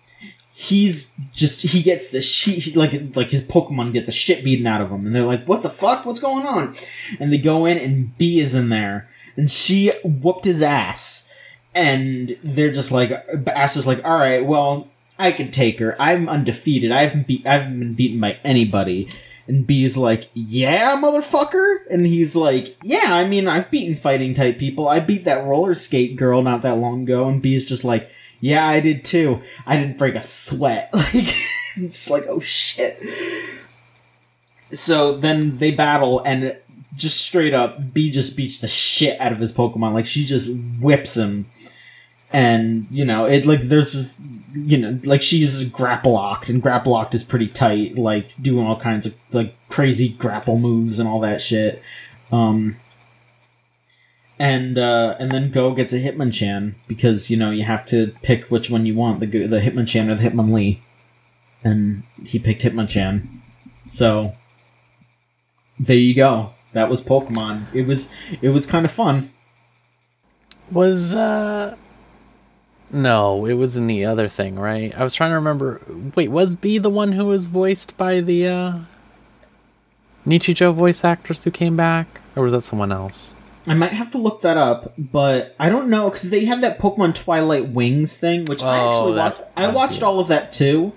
he's 0.53 1.19
just 1.33 1.63
he 1.63 1.83
gets 1.83 2.11
the 2.11 2.23
shit 2.23 2.77
like 2.77 3.17
like 3.17 3.31
his 3.31 3.45
Pokemon 3.45 3.93
get 3.93 4.07
the 4.07 4.13
shit 4.13 4.45
beaten 4.45 4.67
out 4.67 4.81
of 4.81 4.91
him, 4.91 5.07
and 5.07 5.15
they're 5.15 5.25
like, 5.25 5.45
"What 5.47 5.63
the 5.63 5.71
fuck? 5.71 6.07
What's 6.07 6.21
going 6.21 6.47
on?" 6.47 6.73
And 7.19 7.33
they 7.33 7.39
go 7.39 7.67
in, 7.67 7.79
and 7.79 8.17
Bea 8.17 8.41
is 8.41 8.55
in 8.55 8.69
there, 8.69 9.09
and 9.37 9.51
she 9.51 9.91
whooped 10.05 10.45
his 10.45 10.63
ass, 10.63 11.33
and 11.75 12.39
they're 12.45 12.71
just 12.71 12.93
like, 12.93 13.11
Ash 13.49 13.77
is 13.77 13.87
like, 13.87 14.05
"All 14.05 14.19
right, 14.19 14.45
well." 14.45 14.89
I 15.19 15.33
can 15.33 15.51
take 15.51 15.79
her. 15.79 15.97
I'm 16.01 16.29
undefeated. 16.29 16.91
I 16.91 17.03
haven't 17.03 17.27
beat. 17.27 17.47
I 17.47 17.59
haven't 17.59 17.79
been 17.79 17.95
beaten 17.95 18.21
by 18.21 18.39
anybody. 18.45 19.09
And 19.47 19.67
Bea's 19.67 19.97
like, 19.97 20.29
"Yeah, 20.33 20.97
motherfucker." 20.97 21.81
And 21.91 22.07
he's 22.07 22.35
like, 22.35 22.77
"Yeah, 22.83 23.15
I 23.15 23.27
mean, 23.27 23.47
I've 23.47 23.71
beaten 23.71 23.95
fighting 23.95 24.35
type 24.35 24.59
people. 24.59 24.89
I 24.89 25.01
beat 25.01 25.25
that 25.25 25.45
roller 25.45 25.75
skate 25.75 26.17
girl 26.17 26.43
not 26.43 26.63
that 26.63 26.79
long 26.79 27.03
ago." 27.03 27.29
And 27.29 27.43
Bea's 27.43 27.67
just 27.67 27.85
like, 27.85 28.11
"Yeah, 28.41 28.67
I 28.67 28.81
did 28.81 29.05
too. 29.05 29.41
I 29.67 29.77
didn't 29.77 29.99
break 29.99 30.15
a 30.15 30.21
sweat." 30.21 30.93
Like, 31.77 31.87
it's 31.87 32.09
like, 32.09 32.23
oh 32.29 32.39
shit. 32.39 33.03
So 34.71 35.17
then 35.17 35.59
they 35.59 35.73
battle, 35.73 36.23
and 36.25 36.57
just 36.95 37.21
straight 37.21 37.53
up, 37.53 37.93
Bea 37.93 38.11
just 38.11 38.37
beats 38.37 38.59
the 38.59 38.69
shit 38.69 39.21
out 39.21 39.33
of 39.33 39.39
his 39.39 39.53
Pokemon. 39.53 39.93
Like 39.93 40.07
she 40.07 40.25
just 40.25 40.55
whips 40.81 41.17
him 41.17 41.47
and 42.33 42.87
you 42.91 43.05
know 43.05 43.25
it 43.25 43.47
like 43.47 43.63
there's 43.63 43.93
this 43.93 44.21
you 44.55 44.77
know 44.77 44.99
like 45.05 45.23
she's 45.23 45.65
Grapploct 45.71 46.49
and 46.49 46.63
Grapploct 46.63 47.15
is 47.15 47.25
pretty 47.25 47.49
tight 47.49 47.97
like 47.97 48.35
doing 48.41 48.67
all 48.67 48.79
kinds 48.79 49.07
of 49.07 49.15
like 49.33 49.55
crazy 49.69 50.11
grapple 50.11 50.59
moves 50.59 50.99
and 50.99 51.09
all 51.09 51.21
that 51.21 51.41
shit. 51.41 51.83
Um 52.33 52.77
and 54.39 54.79
uh 54.79 55.17
and 55.19 55.31
then 55.31 55.51
go 55.51 55.73
gets 55.75 55.93
a 55.93 56.01
hitmonchan 56.01 56.75
because 56.89 57.31
you 57.31 57.37
know 57.37 57.51
you 57.51 57.65
have 57.65 57.85
to 57.87 58.15
pick 58.23 58.51
which 58.51 58.69
one 58.71 58.87
you 58.87 58.95
want 58.95 59.21
the 59.21 59.27
the 59.27 59.61
hitmonchan 59.61 60.09
or 60.09 60.15
the 60.15 60.29
hitmonlee 60.29 60.81
and 61.63 62.03
he 62.25 62.39
picked 62.39 62.63
hitmonchan. 62.63 63.41
So 63.87 64.35
there 65.79 65.97
you 65.97 66.15
go. 66.15 66.51
That 66.73 66.91
was 66.91 67.03
pokemon. 67.03 67.67
It 67.75 67.87
was 67.87 68.13
it 68.43 68.51
was 68.51 68.67
kind 68.67 68.85
of 68.85 68.91
fun. 68.91 69.31
Was 70.71 71.15
uh 71.15 71.77
no, 72.93 73.45
it 73.47 73.55
was 73.55 73.77
in 73.77 73.87
the 73.87 74.05
other 74.05 74.29
thing, 74.29 74.57
right? 74.57 74.97
I 74.97 75.03
was 75.03 75.15
trying 75.15 75.31
to 75.31 75.37
remember. 75.37 75.81
Wait, 76.15 76.29
was 76.31 76.55
Bea 76.55 76.79
the 76.79 76.91
one 76.91 77.13
who 77.13 77.25
was 77.27 77.47
voiced 77.47 77.97
by 77.97 78.21
the 78.21 78.47
uh 78.47 78.79
Nichijou 80.27 80.73
voice 80.75 81.05
actress 81.05 81.45
who 81.45 81.51
came 81.51 81.77
back, 81.77 82.21
or 82.37 82.43
was 82.45 82.53
that 82.53 82.63
someone 82.63 82.93
else? 82.93 83.35
I 83.67 83.75
might 83.75 83.93
have 83.93 84.11
to 84.11 84.19
look 84.19 84.43
that 84.43 84.57
up, 84.59 84.93
but 84.99 85.55
I 85.59 85.71
don't 85.71 85.89
know 85.89 86.11
because 86.11 86.29
they 86.31 86.45
had 86.45 86.61
that 86.63 86.79
Pokemon 86.79 87.15
Twilight 87.15 87.71
Wings 87.71 88.17
thing, 88.17 88.45
which 88.45 88.63
I 88.63 88.81
Oh, 88.81 88.89
actually 88.89 89.15
that's 89.15 89.41
watched. 89.41 89.53
I 89.57 89.69
watched 89.69 90.03
all 90.03 90.21
of 90.21 90.29
that 90.29 90.53
too, 90.53 90.93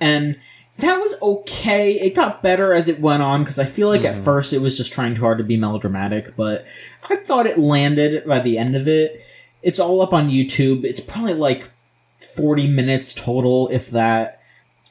and 0.00 0.38
that 0.78 0.96
was 0.98 1.14
okay. 1.20 2.00
It 2.00 2.14
got 2.14 2.42
better 2.42 2.72
as 2.72 2.88
it 2.88 3.00
went 3.00 3.22
on 3.22 3.42
because 3.42 3.58
I 3.58 3.64
feel 3.64 3.88
like 3.88 4.02
Mm-hmm. 4.02 4.18
at 4.18 4.24
first 4.24 4.52
it 4.52 4.60
was 4.60 4.76
just 4.76 4.92
trying 4.92 5.14
too 5.16 5.20
hard 5.22 5.38
to 5.38 5.44
be 5.44 5.56
melodramatic, 5.56 6.36
but 6.36 6.64
I 7.10 7.16
thought 7.16 7.46
it 7.46 7.58
landed 7.58 8.24
by 8.26 8.38
the 8.40 8.56
end 8.56 8.74
of 8.76 8.86
it. 8.88 9.20
It's 9.62 9.78
all 9.78 10.02
up 10.02 10.12
on 10.12 10.30
YouTube. 10.30 10.84
It's 10.84 11.00
probably 11.00 11.34
like 11.34 11.70
forty 12.36 12.66
minutes 12.66 13.14
total, 13.14 13.68
if 13.68 13.90
that. 13.90 14.38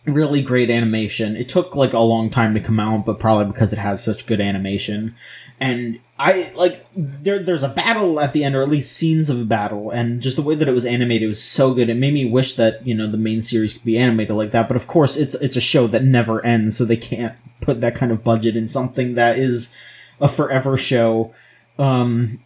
Really 0.07 0.41
great 0.41 0.71
animation. 0.71 1.37
It 1.37 1.47
took 1.47 1.75
like 1.75 1.93
a 1.93 1.99
long 1.99 2.31
time 2.31 2.55
to 2.55 2.59
come 2.59 2.79
out, 2.79 3.05
but 3.05 3.19
probably 3.19 3.45
because 3.45 3.71
it 3.71 3.77
has 3.77 4.03
such 4.03 4.25
good 4.25 4.41
animation 4.41 5.13
and 5.61 5.99
I 6.17 6.51
like 6.55 6.85
there. 6.95 7.37
There's 7.37 7.61
a 7.61 7.69
battle 7.69 8.19
at 8.19 8.33
the 8.33 8.43
end, 8.43 8.55
or 8.55 8.63
at 8.63 8.69
least 8.69 8.97
scenes 8.97 9.29
of 9.29 9.39
a 9.39 9.45
battle, 9.45 9.91
and 9.91 10.19
just 10.19 10.35
the 10.35 10.41
way 10.41 10.55
that 10.55 10.67
it 10.67 10.73
was 10.73 10.85
animated 10.85 11.29
was 11.29 11.41
so 11.41 11.75
good. 11.75 11.87
It 11.87 11.97
made 11.97 12.15
me 12.15 12.25
wish 12.25 12.53
that 12.55 12.85
you 12.85 12.95
know 12.95 13.05
the 13.05 13.17
main 13.17 13.43
series 13.43 13.73
could 13.73 13.83
be 13.83 13.97
animated 13.97 14.35
like 14.35 14.51
that. 14.51 14.67
But 14.67 14.75
of 14.75 14.87
course, 14.87 15.17
it's 15.17 15.35
it's 15.35 15.55
a 15.55 15.61
show 15.61 15.85
that 15.87 16.03
never 16.03 16.43
ends, 16.43 16.77
so 16.77 16.83
they 16.83 16.97
can't 16.97 17.35
put 17.61 17.79
that 17.81 17.93
kind 17.93 18.11
of 18.11 18.23
budget 18.23 18.55
in 18.55 18.67
something 18.67 19.13
that 19.13 19.37
is 19.37 19.75
a 20.19 20.27
forever 20.27 20.77
show. 20.77 21.31
Um, 21.77 22.43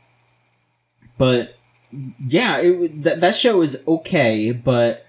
but 1.17 1.54
yeah, 2.27 2.57
it, 2.59 3.03
that 3.03 3.21
that 3.21 3.35
show 3.35 3.61
is 3.61 3.83
okay, 3.87 4.51
but 4.51 5.05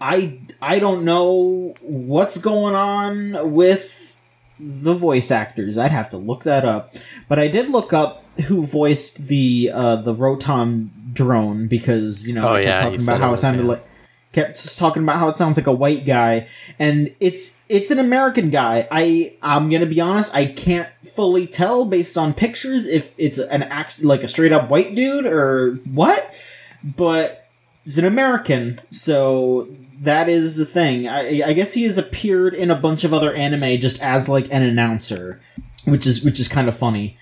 I 0.00 0.40
I 0.60 0.78
don't 0.78 1.04
know 1.04 1.74
what's 1.80 2.38
going 2.38 2.74
on 2.74 3.52
with 3.52 4.16
the 4.58 4.94
voice 4.94 5.30
actors. 5.30 5.78
I'd 5.78 5.90
have 5.90 6.10
to 6.10 6.16
look 6.16 6.44
that 6.44 6.64
up. 6.64 6.94
But 7.28 7.38
I 7.38 7.48
did 7.48 7.68
look 7.68 7.92
up 7.92 8.24
who 8.42 8.64
voiced 8.64 9.28
the 9.28 9.70
uh 9.72 9.96
the 9.96 10.14
Rotom 10.14 10.90
drone 11.12 11.66
because, 11.68 12.26
you 12.26 12.34
know, 12.34 12.48
Oh, 12.48 12.56
yeah, 12.56 12.82
talking 12.82 13.02
about 13.02 13.20
how 13.20 13.30
it 13.30 13.34
it 13.34 13.38
sounded 13.38 13.62
yeah. 13.62 13.68
like 13.68 13.84
kept 14.32 14.78
talking 14.78 15.02
about 15.02 15.18
how 15.18 15.28
it 15.28 15.36
sounds 15.36 15.56
like 15.56 15.66
a 15.66 15.72
white 15.72 16.04
guy 16.06 16.46
and 16.78 17.14
it's 17.20 17.60
it's 17.68 17.90
an 17.90 17.98
American 17.98 18.50
guy. 18.50 18.88
I 18.90 19.36
I'm 19.42 19.70
to 19.70 19.86
be 19.86 20.00
honest, 20.00 20.34
I 20.34 20.46
can't 20.46 20.88
fully 21.04 21.46
tell 21.46 21.84
based 21.84 22.16
on 22.18 22.34
pictures 22.34 22.86
if 22.86 23.14
it's 23.18 23.38
an 23.38 23.62
act 23.64 24.02
like 24.02 24.22
a 24.22 24.28
straight 24.28 24.52
up 24.52 24.70
white 24.70 24.94
dude 24.94 25.26
or 25.26 25.74
what, 25.92 26.34
but 26.82 27.48
he's 27.84 27.98
an 27.98 28.04
American, 28.04 28.80
so 28.90 29.68
that 30.00 30.28
is 30.28 30.56
the 30.56 30.66
thing. 30.66 31.08
I, 31.08 31.42
I 31.46 31.52
guess 31.52 31.74
he 31.74 31.84
has 31.84 31.98
appeared 31.98 32.54
in 32.54 32.70
a 32.70 32.76
bunch 32.76 33.04
of 33.04 33.14
other 33.14 33.32
anime 33.32 33.78
just 33.80 34.02
as 34.02 34.28
like 34.28 34.46
an 34.50 34.62
announcer, 34.62 35.40
which 35.84 36.06
is 36.06 36.24
which 36.24 36.40
is 36.40 36.48
kind 36.48 36.68
of 36.68 36.76
funny. 36.76 37.18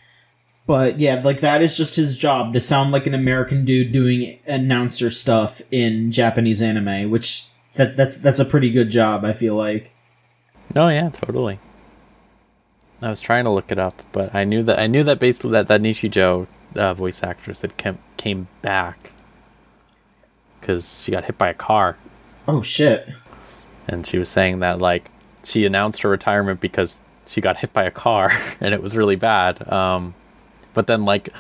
But 0.71 1.01
yeah, 1.01 1.21
like 1.25 1.41
that 1.41 1.63
is 1.63 1.77
just 1.77 1.97
his 1.97 2.17
job 2.17 2.53
to 2.53 2.61
sound 2.61 2.93
like 2.93 3.09
an 3.09 3.13
American 3.13 3.65
dude 3.65 3.91
doing 3.91 4.39
announcer 4.47 5.11
stuff 5.11 5.61
in 5.73 6.13
Japanese 6.13 6.63
anime, 6.63 7.11
which 7.11 7.49
that 7.75 7.97
that's 7.97 8.17
that's 8.17 8.39
a 8.39 8.45
pretty 8.45 8.71
good 8.71 8.89
job. 8.89 9.25
I 9.25 9.33
feel 9.33 9.57
like. 9.57 9.91
Oh 10.77 10.87
yeah, 10.87 11.09
totally. 11.09 11.59
I 13.03 13.11
was 13.11 13.21
trying 13.21 13.47
to 13.47 13.51
look 13.51 13.73
it 13.73 13.81
up, 13.81 14.01
but 14.13 14.33
I 14.33 14.45
knew 14.45 14.63
that 14.63 14.79
I 14.79 14.87
knew 14.87 15.03
that 15.03 15.19
basically 15.19 15.51
that 15.51 15.67
that 15.67 15.81
Nichijou 15.81 16.47
uh, 16.77 16.95
voice 16.95 17.25
actress 17.25 17.59
that 17.59 17.77
came 17.77 17.99
came 18.17 18.47
back 18.63 19.11
because 20.61 21.03
she 21.03 21.11
got 21.11 21.25
hit 21.25 21.37
by 21.37 21.49
a 21.49 21.55
car, 21.55 21.97
Oh 22.47 22.63
shit! 22.63 23.09
and 23.89 24.07
she 24.07 24.19
was 24.19 24.29
saying 24.29 24.61
that 24.61 24.79
like 24.79 25.11
she 25.43 25.67
announced 25.67 26.03
her 26.03 26.09
retirement 26.09 26.61
because 26.61 27.01
she 27.27 27.41
got 27.41 27.57
hit 27.57 27.73
by 27.73 27.83
a 27.83 27.91
car 27.91 28.31
and 28.61 28.73
it 28.73 28.81
was 28.81 28.97
really 28.97 29.17
bad. 29.17 29.69
Um, 29.73 30.15
but 30.75 30.87
then 30.87 31.05
like. 31.05 31.31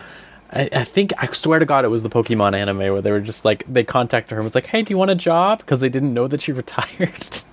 I, 0.53 0.69
I 0.73 0.83
think 0.83 1.13
I 1.17 1.27
swear 1.27 1.61
to 1.61 1.65
God 1.65 1.85
it 1.85 1.91
was 1.91 2.03
the 2.03 2.11
Pokemon 2.11 2.57
anime 2.57 2.79
where 2.79 3.01
they 3.01 3.13
were 3.13 3.21
just 3.21 3.45
like 3.45 3.63
they 3.73 3.85
contacted 3.85 4.33
her 4.33 4.39
and 4.39 4.45
was 4.45 4.57
like, 4.57 4.67
"Hey, 4.67 4.83
do 4.83 4.93
you 4.93 4.99
want 4.99 5.13
a 5.13 5.15
job?" 5.15 5.61
Because 5.61 5.79
they 5.79 5.89
didn't 5.89 6.13
know 6.13 6.27
that 6.27 6.43
she 6.43 6.51
retired, 6.63 7.45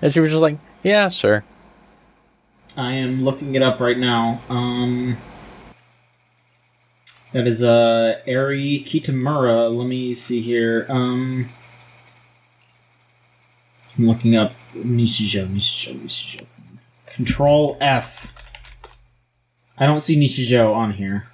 and 0.00 0.14
she 0.14 0.20
was 0.20 0.30
just 0.30 0.40
like, 0.40 0.58
"Yeah, 0.84 1.08
sure." 1.08 1.44
I 2.76 2.92
am 2.92 3.24
looking 3.24 3.56
it 3.56 3.62
up 3.62 3.80
right 3.80 3.98
now. 3.98 4.40
Um, 4.48 5.16
that 7.32 7.46
is 7.46 7.62
uh 7.62 8.20
Eri 8.26 8.84
Kitamura. 8.86 9.74
Let 9.74 9.86
me 9.86 10.14
see 10.14 10.40
here. 10.40 10.86
Um, 10.88 11.50
I'm 13.96 14.06
looking 14.06 14.36
up 14.36 14.52
Nishijo, 14.74 15.48
Nishijo, 15.48 16.00
Nishijo. 16.00 16.46
Control 17.06 17.78
F. 17.80 18.32
I 19.78 19.86
don't 19.86 20.00
see 20.00 20.16
Nishijo 20.18 20.74
on 20.74 20.92
here. 20.92 21.26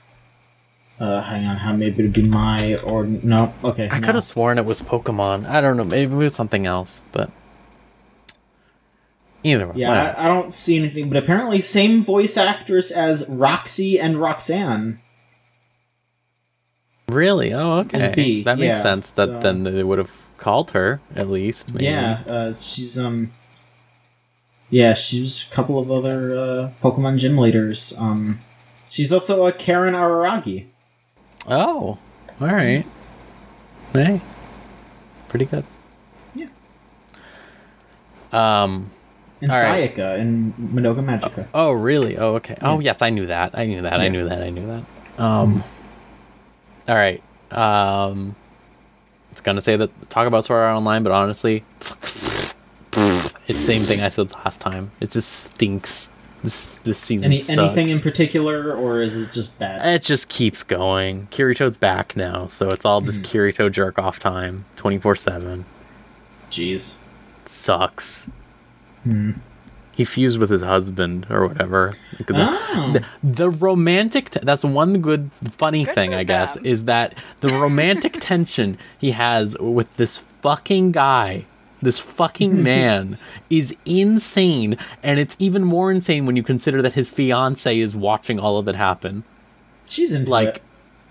Uh, 0.99 1.21
hang 1.23 1.47
on, 1.47 1.57
how 1.57 1.73
maybe 1.73 1.99
it'd 2.01 2.13
be 2.13 2.23
my 2.23 2.77
or 2.77 3.05
no? 3.05 3.53
Okay, 3.65 3.89
I 3.91 3.99
no. 3.99 4.07
could 4.07 4.15
have 4.15 4.25
sworn 4.25 4.59
it 4.59 4.65
was 4.65 4.83
Pokemon. 4.83 5.47
I 5.47 5.61
don't 5.61 5.77
know. 5.77 5.85
Maybe 5.85 6.13
it 6.13 6.17
was 6.17 6.35
something 6.35 6.65
else, 6.65 7.03
but 7.11 7.31
either 9.43 9.67
way. 9.67 9.75
Yeah. 9.77 10.15
I, 10.17 10.27
I 10.27 10.29
don't 10.29 10.55
see 10.55 10.77
anything, 10.77 11.09
but 11.09 11.17
apparently 11.23 11.61
same 11.61 12.03
voice 12.03 12.37
actress 12.37 12.91
as 12.93 13.29
Roxy 13.29 13.99
and 13.99 14.17
Roxanne. 14.19 15.01
really? 17.09 17.53
Oh, 17.53 17.79
okay. 17.81 18.43
That 18.43 18.59
makes 18.59 18.79
yeah, 18.79 18.83
sense. 18.83 19.11
That 19.11 19.29
so- 19.29 19.41
then 19.41 19.65
they 19.65 19.83
would 19.83 19.99
have 19.99 20.29
called 20.39 20.71
her 20.73 21.01
at 21.17 21.29
least. 21.29 21.73
Maybe. 21.75 21.87
Yeah, 21.87 22.23
uh, 22.27 22.55
she's 22.55 22.99
um. 22.99 23.33
Yeah, 24.73 24.95
she's 24.95 25.47
a 25.47 25.55
couple 25.55 25.79
of 25.79 25.91
other 25.91 26.35
uh, 26.35 26.71
Pokemon 26.83 27.19
gym 27.19 27.37
leaders. 27.37 27.93
Um, 27.99 28.41
she's 28.89 29.13
also 29.13 29.45
a 29.45 29.53
Karen 29.53 29.93
Araragi. 29.93 30.65
Oh, 31.51 31.99
all 32.41 32.49
right. 32.49 32.87
Hey, 33.93 34.23
pretty 35.29 35.45
good. 35.45 35.65
Yeah. 36.35 36.47
Um. 38.33 38.91
And 39.43 39.51
All 39.51 39.63
right. 39.63 39.91
Sayaka 39.91 40.19
in 40.19 40.55
Madoka 40.55 41.05
Magica. 41.05 41.49
Oh, 41.53 41.73
really? 41.73 42.17
Oh, 42.17 42.37
okay. 42.37 42.57
Oh, 42.63 42.81
yes, 42.81 43.03
I 43.03 43.11
knew 43.11 43.27
that. 43.27 43.59
I 43.59 43.67
knew 43.67 43.83
that. 43.83 44.01
I 44.01 44.09
knew 44.09 44.27
that. 44.27 44.41
I 44.41 44.49
knew 44.49 44.67
that. 44.67 45.21
Um. 45.23 45.63
All 46.89 46.95
right. 46.95 47.23
Um. 47.51 48.37
It's 49.31 49.43
gonna 49.43 49.61
say 49.61 49.77
that 49.77 50.09
talk 50.09 50.27
about 50.27 50.45
Sword 50.45 50.63
Art 50.63 50.79
Online, 50.79 51.03
but 51.03 51.13
honestly, 51.13 51.65
It's 53.53 53.65
same 53.65 53.83
thing 53.83 54.01
I 54.03 54.09
said 54.09 54.33
last 54.33 54.61
time. 54.61 54.91
It 55.01 55.11
just 55.11 55.29
stinks. 55.33 56.11
This 56.43 56.79
this 56.79 56.99
season 56.99 57.27
Any 57.27 57.39
sucks. 57.39 57.57
anything 57.57 57.89
in 57.89 58.01
particular, 58.01 58.75
or 58.75 59.01
is 59.01 59.17
it 59.29 59.33
just 59.33 59.61
bad? 59.61 59.87
it 59.95 60.03
just 60.03 60.29
keeps 60.29 60.65
going. 60.65 61.29
Kirito's 61.31 61.79
back 61.79 62.17
now, 62.17 62.49
so 62.49 62.69
it's 62.71 62.85
all 62.85 63.01
this 63.01 63.21
Kirito 63.21 63.71
jerk 63.71 63.97
off 63.97 64.19
time, 64.19 64.65
twenty 64.75 64.99
four 64.99 65.15
seven. 65.15 65.67
Jeez. 66.51 66.99
Sucks. 67.45 68.29
Hmm. 69.05 69.33
He 69.95 70.05
fused 70.05 70.39
with 70.41 70.49
his 70.51 70.63
husband 70.63 71.27
or 71.29 71.47
whatever. 71.47 71.93
Like 72.19 72.27
the, 72.27 72.35
Oh. 72.37 72.93
the, 72.95 73.05
the 73.23 73.51
romantic. 73.51 74.31
T- 74.31 74.41
that's 74.43 74.65
one 74.65 75.01
good 75.01 75.31
funny 75.35 75.85
Good 75.85 75.95
thing, 75.95 76.15
I 76.15 76.25
guess, 76.25 76.55
them. 76.55 76.65
is 76.67 76.85
that 76.87 77.17
the 77.41 77.49
romantic 77.51 78.15
tension 78.21 78.79
he 78.99 79.11
has 79.13 79.57
with 79.61 79.95
this 79.99 80.19
fucking 80.19 80.93
guy, 80.93 81.45
this 81.83 81.99
fucking 81.99 82.63
man, 82.65 83.19
is 83.51 83.77
insane, 83.85 84.77
and 85.03 85.19
it's 85.21 85.37
even 85.39 85.65
more 85.65 85.91
insane 85.91 86.25
when 86.27 86.37
you 86.37 86.43
consider 86.43 86.81
that 86.83 86.95
his 86.95 87.09
fiance 87.09 87.79
is 87.79 87.95
watching 87.95 88.39
all 88.39 88.59
of 88.59 88.69
it 88.69 88.77
happen. 88.77 89.25
She's 89.87 90.13
into 90.13 90.31
Like, 90.31 90.57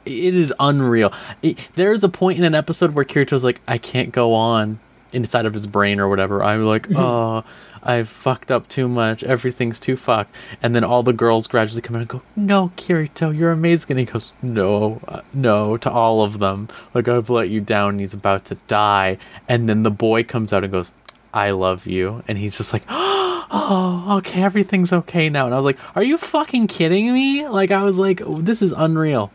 it. 0.06 0.12
it 0.12 0.34
is 0.34 0.54
unreal. 0.60 1.14
It, 1.44 1.70
there's 1.76 2.04
a 2.04 2.10
point 2.10 2.38
in 2.40 2.44
an 2.46 2.56
episode 2.56 2.96
where 2.96 3.06
Kirito's 3.06 3.44
like, 3.44 3.62
I 3.68 3.78
can't 3.78 4.12
go 4.12 4.34
on 4.34 4.80
inside 5.14 5.46
of 5.46 5.54
his 5.54 5.68
brain 5.68 6.00
or 6.00 6.08
whatever. 6.08 6.42
I'm 6.44 6.66
like, 6.66 6.88
oh, 6.96 7.44
I've 7.84 8.10
fucked 8.10 8.52
up 8.52 8.68
too 8.68 8.88
much. 8.88 9.24
Everything's 9.24 9.80
too 9.80 9.96
fucked. 9.96 10.36
And 10.62 10.76
then 10.76 10.84
all 10.84 11.04
the 11.04 11.14
girls 11.14 11.48
gradually 11.48 11.82
come 11.82 11.96
in 11.96 12.02
and 12.02 12.10
go, 12.10 12.22
no, 12.36 12.72
Kirito, 12.78 13.36
you're 13.36 13.52
amazing. 13.52 13.92
And 13.92 14.00
he 14.00 14.06
goes, 14.06 14.34
no, 14.42 15.02
uh, 15.08 15.22
no, 15.34 15.78
to 15.78 15.90
all 15.90 16.24
of 16.24 16.40
them. 16.40 16.68
Like, 16.94 17.08
I've 17.08 17.30
let 17.30 17.50
you 17.50 17.60
down. 17.60 18.00
He's 18.00 18.14
about 18.14 18.46
to 18.46 18.56
die. 18.68 19.18
And 19.48 19.68
then 19.68 19.84
the 19.84 19.92
boy 19.92 20.24
comes 20.24 20.54
out 20.54 20.64
and 20.64 20.72
goes, 20.72 20.92
I 21.34 21.52
love 21.52 21.88
you. 21.88 22.24
And 22.28 22.38
he's 22.38 22.58
just 22.58 22.74
like, 22.74 22.84
oh, 22.90 24.18
okay, 24.20 24.44
everything's 24.44 24.94
okay 24.94 25.30
now. 25.30 25.46
And 25.46 25.54
I 25.54 25.58
was 25.58 25.66
like, 25.66 25.80
are 25.96 26.04
you 26.04 26.18
fucking 26.18 26.68
kidding 26.68 27.12
me? 27.14 27.48
Like, 27.48 27.72
I 27.72 27.84
was 27.84 27.98
like, 27.98 28.22
this 28.26 28.62
is 28.62 28.72
unreal. 28.72 29.32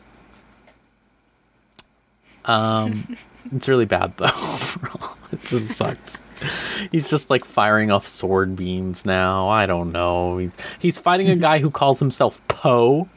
Um, 2.44 3.16
it's 3.52 3.68
really 3.68 3.86
bad 3.86 4.16
though. 4.16 4.26
it 5.32 5.40
just 5.40 5.68
sucks. 5.72 6.22
He's 6.92 7.08
just 7.10 7.30
like 7.30 7.44
firing 7.44 7.90
off 7.90 8.06
sword 8.06 8.56
beams 8.56 9.04
now. 9.06 9.48
I 9.48 9.66
don't 9.66 9.92
know. 9.92 10.38
He's, 10.38 10.52
he's 10.78 10.98
fighting 10.98 11.28
a 11.30 11.36
guy 11.48 11.58
who 11.58 11.70
calls 11.70 11.98
himself 11.98 12.46
Poe. 12.48 13.08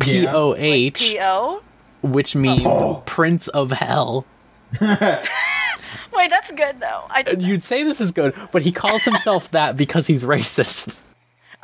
P 0.00 0.22
Yeah. 0.22 0.32
O 0.34 0.54
H, 0.56 1.00
P.O.? 1.00 1.62
which 2.02 2.36
means 2.36 2.62
Poe. 2.62 3.02
Prince 3.06 3.48
of 3.48 3.72
Hell. 3.72 4.24
Wait, 4.80 6.30
that's 6.30 6.52
good 6.52 6.80
though. 6.80 7.04
I, 7.10 7.24
You'd 7.38 7.62
say 7.62 7.82
this 7.82 8.00
is 8.00 8.12
good, 8.12 8.34
but 8.52 8.62
he 8.62 8.72
calls 8.72 9.04
himself 9.04 9.50
that 9.52 9.76
because 9.76 10.06
he's 10.06 10.24
racist. 10.24 11.00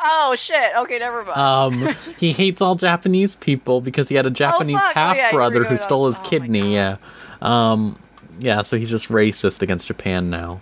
oh 0.02 0.34
shit. 0.36 0.72
Okay, 0.76 0.98
never 0.98 1.24
mind. 1.24 1.38
Um, 1.38 1.94
he 2.18 2.32
hates 2.32 2.60
all 2.60 2.74
Japanese 2.74 3.34
people 3.34 3.80
because 3.80 4.08
he 4.08 4.14
had 4.16 4.26
a 4.26 4.30
Japanese. 4.30 4.80
Oh, 4.80 4.92
half 4.94 5.16
you 5.16 5.22
were 5.24 5.30
brother 5.32 5.64
who 5.64 5.76
stole 5.76 6.06
his 6.06 6.18
oh 6.18 6.22
kidney. 6.22 6.74
Yeah, 6.74 6.96
um, 7.42 7.98
yeah. 8.38 8.62
So 8.62 8.76
he's 8.78 8.90
just 8.90 9.08
racist 9.08 9.62
against 9.62 9.86
Japan 9.86 10.30
now. 10.30 10.60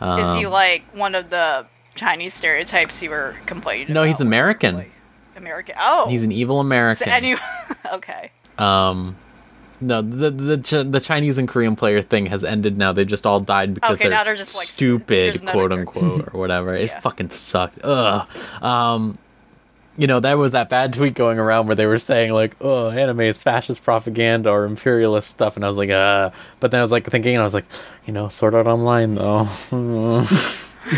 Is 0.00 0.34
he 0.36 0.44
um, 0.46 0.52
like 0.52 0.82
one 0.92 1.14
of 1.14 1.30
the 1.30 1.66
Chinese 1.94 2.34
stereotypes 2.34 3.00
you 3.02 3.10
were 3.10 3.34
complaining 3.46 3.92
No, 3.94 4.02
about? 4.02 4.08
he's 4.10 4.20
American. 4.20 4.74
Like, 4.76 4.90
American. 5.36 5.74
Oh. 5.78 6.08
He's 6.08 6.22
an 6.24 6.32
evil 6.32 6.56
So 6.56 6.60
American. 6.60 7.08
any- 7.08 7.36
okay. 7.92 8.30
um, 8.58 9.16
no, 9.80 10.00
the 10.00 10.30
the 10.30 10.84
the 10.88 11.00
Chinese 11.00 11.36
and 11.36 11.46
Korean 11.46 11.76
player 11.76 12.00
thing 12.00 12.26
has 12.26 12.42
ended 12.44 12.78
now. 12.78 12.92
They 12.92 13.04
just 13.04 13.26
all 13.26 13.40
died 13.40 13.74
because 13.74 13.98
Okay, 14.00 14.08
they're 14.08 14.24
they're 14.24 14.34
just, 14.36 14.56
like, 14.56 14.66
stupid, 14.66 15.34
there's 15.34 15.50
quote 15.50 15.70
unquote, 15.70 16.32
or 16.32 16.38
whatever. 16.40 16.74
It 16.74 16.90
fucking 17.02 17.28
sucked. 17.28 17.80
Ugh. 17.84 18.26
Um, 18.62 19.14
you 19.96 20.06
know, 20.06 20.20
there 20.20 20.36
was 20.36 20.52
that 20.52 20.68
bad 20.68 20.92
tweet 20.92 21.14
going 21.14 21.38
around 21.38 21.66
where 21.66 21.74
they 21.74 21.86
were 21.86 21.98
saying 21.98 22.32
like, 22.32 22.56
"Oh, 22.60 22.90
anime 22.90 23.22
is 23.22 23.40
fascist 23.40 23.82
propaganda 23.82 24.50
or 24.50 24.64
imperialist 24.64 25.28
stuff," 25.28 25.56
and 25.56 25.64
I 25.64 25.68
was 25.68 25.78
like, 25.78 25.90
"Uh," 25.90 26.30
but 26.60 26.70
then 26.70 26.80
I 26.80 26.82
was 26.82 26.92
like 26.92 27.06
thinking, 27.06 27.34
and 27.34 27.40
I 27.40 27.44
was 27.44 27.54
like, 27.54 27.66
you 28.06 28.12
know, 28.12 28.28
Sword 28.28 28.54
Art 28.54 28.66
Online 28.66 29.14
though. 29.14 29.44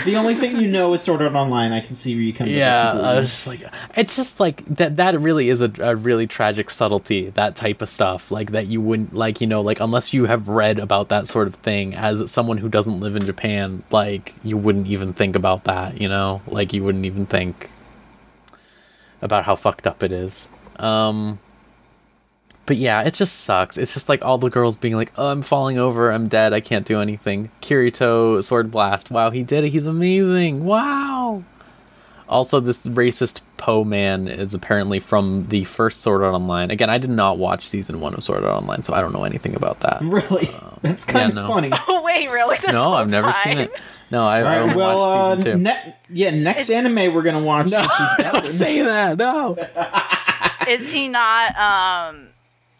the 0.05 0.16
only 0.16 0.35
thing 0.35 0.61
you 0.61 0.69
know 0.69 0.93
is 0.93 1.03
Sword 1.03 1.23
Art 1.23 1.35
Online. 1.35 1.73
I 1.73 1.81
can 1.81 1.95
see 1.95 2.15
where 2.15 2.23
you 2.23 2.33
come. 2.33 2.49
Yeah, 2.49 2.93
I 2.93 3.16
was 3.16 3.27
just 3.27 3.47
like, 3.47 3.62
it's 3.97 4.16
just 4.16 4.41
like 4.41 4.65
that. 4.66 4.97
That 4.97 5.19
really 5.20 5.49
is 5.49 5.61
a, 5.61 5.73
a 5.79 5.95
really 5.95 6.27
tragic 6.27 6.69
subtlety. 6.69 7.31
That 7.31 7.57
type 7.57 7.81
of 7.81 7.91
stuff, 7.91 8.31
like 8.31 8.51
that 8.51 8.66
you 8.66 8.81
wouldn't 8.81 9.15
like, 9.15 9.41
you 9.41 9.47
know, 9.47 9.62
like 9.62 9.81
unless 9.81 10.12
you 10.12 10.27
have 10.27 10.49
read 10.49 10.79
about 10.79 11.09
that 11.09 11.27
sort 11.27 11.47
of 11.47 11.55
thing 11.55 11.95
as 11.95 12.31
someone 12.31 12.59
who 12.59 12.69
doesn't 12.69 13.01
live 13.01 13.16
in 13.16 13.25
Japan, 13.25 13.85
like 13.91 14.35
you 14.43 14.57
wouldn't 14.57 14.89
even 14.89 15.12
think 15.12 15.37
about 15.37 15.65
that. 15.65 16.01
You 16.01 16.09
know, 16.09 16.43
like 16.49 16.73
you 16.73 16.83
wouldn't 16.83 17.07
even 17.07 17.27
think 17.27 17.70
about 19.23 19.45
how 19.45 19.55
fucked 19.55 19.86
up 19.86 20.03
it 20.03 20.12
is. 20.12 20.49
Um, 20.77 21.39
but 22.66 22.77
yeah, 22.77 23.03
it 23.03 23.15
just 23.15 23.40
sucks. 23.40 23.78
It's 23.78 23.95
just 23.95 24.09
like 24.09 24.23
all 24.23 24.36
the 24.36 24.51
girls 24.51 24.77
being 24.77 24.95
like, 24.95 25.11
"Oh, 25.16 25.28
I'm 25.28 25.43
falling 25.43 25.78
over. 25.78 26.12
I'm 26.12 26.28
dead. 26.28 26.53
I 26.53 26.61
can't 26.61 26.85
do 26.86 27.01
anything." 27.01 27.51
Kirito 27.62 28.43
sword 28.43 28.70
blast. 28.70 29.11
Wow, 29.11 29.31
he 29.31 29.43
did 29.43 29.65
it. 29.65 29.70
He's 29.70 29.86
amazing. 29.86 30.65
Wow. 30.65 31.18
Also, 32.29 32.61
this 32.61 32.87
racist 32.87 33.41
Poe 33.57 33.85
man 33.85 34.29
is 34.29 34.55
apparently 34.55 35.01
from 35.01 35.47
the 35.49 35.65
first 35.65 36.01
Sword 36.03 36.23
Art 36.23 36.35
Online. 36.35 36.71
Again, 36.71 36.91
I 36.91 36.99
did 36.99 37.11
not 37.11 37.39
watch 37.39 37.67
season 37.67 38.01
one 38.01 38.15
of 38.15 38.23
Sword 38.23 38.45
Art 38.45 38.55
Online, 38.63 38.83
so 38.83 38.93
I 38.95 39.01
don't 39.01 39.13
know 39.13 39.25
anything 39.25 39.55
about 39.57 39.81
that. 39.81 40.01
really. 40.03 40.49
That's 40.83 41.05
kind 41.05 41.35
yeah, 41.35 41.43
of 41.43 41.49
no. 41.49 41.49
funny. 41.49 41.71
Oh 41.89 42.03
wait, 42.03 42.31
really? 42.31 42.57
This 42.59 42.73
no, 42.73 42.93
I've 42.93 43.11
never 43.11 43.33
seen 43.33 43.59
it. 43.59 43.73
No, 44.11 44.27
I, 44.27 44.39
I 44.39 44.41
All 44.41 44.45
right, 44.45 44.59
only 44.61 44.75
well, 44.77 45.03
uh, 45.03 45.29
watched 45.31 45.43
season 45.43 45.59
two. 45.59 45.63
ne- 45.65 45.95
yeah, 46.11 46.31
next 46.31 46.71
It's- 46.71 46.85
anime 46.85 47.15
we're 47.15 47.23
gonna 47.23 47.43
watch. 47.45 47.71
no, 47.71 47.83
don't 48.19 48.45
say 48.45 48.83
that. 48.83 49.17
No. 49.19 49.57
Is 50.69 50.91
he 50.93 51.09
not? 51.09 51.57
Um, 51.57 52.29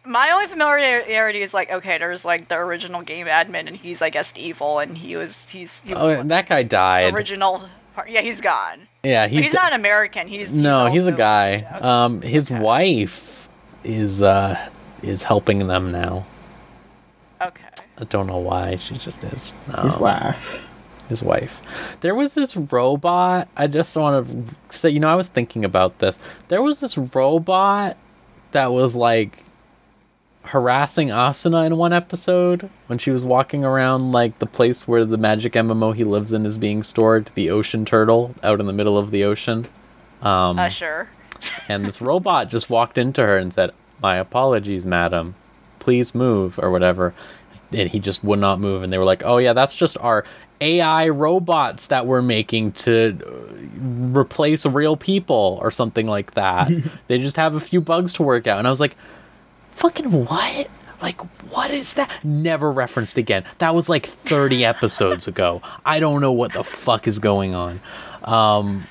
my 0.05 0.31
only 0.31 0.47
familiarity 0.47 1.41
is 1.41 1.53
like, 1.55 1.71
okay, 1.71 1.99
there's 1.99 2.25
like 2.25 2.49
the 2.49 2.57
original 2.57 3.03
game 3.03 3.27
admin, 3.27 3.67
and 3.67 3.77
he's 3.77 4.03
I 4.03 4.11
guess 4.11 4.33
evil, 4.37 4.79
and 4.79 4.97
he 4.97 5.17
was 5.17 5.49
he's 5.51 5.81
he 5.81 5.95
was 5.95 6.03
Oh, 6.19 6.23
that 6.25 6.49
guy 6.49 6.63
died. 6.63 7.15
original. 7.15 7.69
part- 7.95 8.11
Yeah, 8.11 8.21
he's 8.21 8.41
gone. 8.41 8.88
Yeah, 9.05 9.29
He's, 9.29 9.47
he's, 9.47 9.55
not 9.55 9.73
American. 9.73 10.27
He's, 10.27 10.51
he's 10.51 10.61
no, 10.61 10.87
he's 10.91 11.07
a 11.07 11.13
guy. 11.13 11.57
Okay. 11.57 11.67
Um, 11.81 12.21
his 12.21 12.51
Okay. 12.51 12.61
wife 12.61 13.49
is 13.85 14.23
uh 14.23 14.59
is 15.03 15.23
helping 15.23 15.67
them 15.69 15.93
now. 15.93 16.27
Okay. 17.41 17.65
I 17.99 18.05
don't 18.05 18.27
know 18.27 18.39
why. 18.39 18.77
She 18.77 18.95
just 18.95 19.23
is. 19.25 19.55
His 19.83 19.95
Um, 19.95 20.01
wife. 20.01 20.69
his 21.09 21.23
wife. 21.23 21.97
There 22.01 22.15
was 22.15 22.35
this 22.35 22.57
robot. 22.57 23.49
I 23.57 23.67
just 23.69 23.97
want 23.97 24.27
to 24.27 24.55
say, 24.77 24.91
you 24.91 24.99
know, 25.01 25.09
I 25.09 25.15
was 25.15 25.29
thinking 25.29 25.65
about 25.65 25.99
this. 26.01 26.19
There 26.49 26.61
was 26.63 26.81
this 26.81 26.99
robot 26.99 27.97
that 28.51 28.73
was 28.73 28.97
like 28.97 29.45
harassing 30.49 31.09
Asuna 31.09 31.67
in 31.67 31.77
one 31.77 31.93
episode 31.93 32.71
when 32.87 32.99
she 32.99 33.11
was 33.11 33.25
walking 33.25 33.65
around 33.65 34.13
like 34.13 34.39
the 34.39 34.47
place 34.47 34.89
where 34.89 35.05
the 35.05 35.19
magic 35.19 35.53
MMO 35.53 35.95
he 35.95 36.05
lives 36.05 36.33
in 36.33 36.47
is 36.47 36.57
being 36.59 36.83
stored, 36.83 37.31
the 37.35 37.51
ocean 37.51 37.85
turtle 37.85 38.35
out 38.43 38.61
in 38.61 38.67
the 38.67 38.73
middle 38.73 38.97
of 38.97 39.11
the 39.11 39.25
ocean. 39.25 39.67
Um, 40.23 40.59
Uh, 40.59 40.69
sure. 40.69 41.09
and 41.69 41.85
this 41.85 42.01
robot 42.01 42.49
just 42.49 42.71
walked 42.71 42.99
into 42.99 43.23
her 43.23 43.37
and 43.37 43.53
said, 43.53 43.71
"My 44.03 44.17
apologies, 44.17 44.85
madam. 44.87 45.35
Please 45.79 46.15
move 46.15 46.59
or 46.59 46.71
whatever." 46.71 47.15
And 47.73 47.91
he 47.91 48.01
just 48.01 48.25
would 48.25 48.39
not 48.39 48.59
move. 48.59 48.83
And 48.83 48.91
they 48.93 48.99
were 48.99 49.05
like, 49.05 49.23
"Oh 49.25 49.39
yeah, 49.39 49.53
that's 49.53 49.77
just 49.77 49.99
our 49.99 50.25
AI 50.61 51.09
robots 51.09 51.87
that 51.89 52.07
we're 52.07 52.23
making 52.23 52.73
to 52.73 53.19
uh, 53.25 54.19
replace 54.19 54.65
real 54.67 54.97
people 54.97 55.59
or 55.63 55.71
something 55.71 56.07
like 56.07 56.33
that. 56.33 56.71
they 57.07 57.19
just 57.19 57.37
have 57.37 57.55
a 57.55 57.61
few 57.61 57.81
bugs 57.81 58.13
to 58.15 58.23
work 58.23 58.47
out." 58.47 58.59
And 58.59 58.67
I 58.67 58.71
was 58.71 58.81
like, 58.81 58.97
"Fucking 59.79 60.11
what?" 60.27 60.69
Like, 61.01 61.21
what 61.53 61.71
is 61.71 61.95
that? 61.95 62.11
Never 62.25 62.73
referenced 62.73 63.19
again. 63.19 63.45
That 63.59 63.73
was 63.75 63.89
like 63.89 64.05
30 64.05 64.65
episodes 64.75 65.29
ago. 65.29 65.63
I 65.87 66.01
don't 66.01 66.21
know 66.21 66.33
what 66.33 66.53
the 66.53 66.65
fuck 66.65 67.07
is 67.07 67.21
going 67.21 67.55
on. 67.55 67.81
Um, 68.25 68.85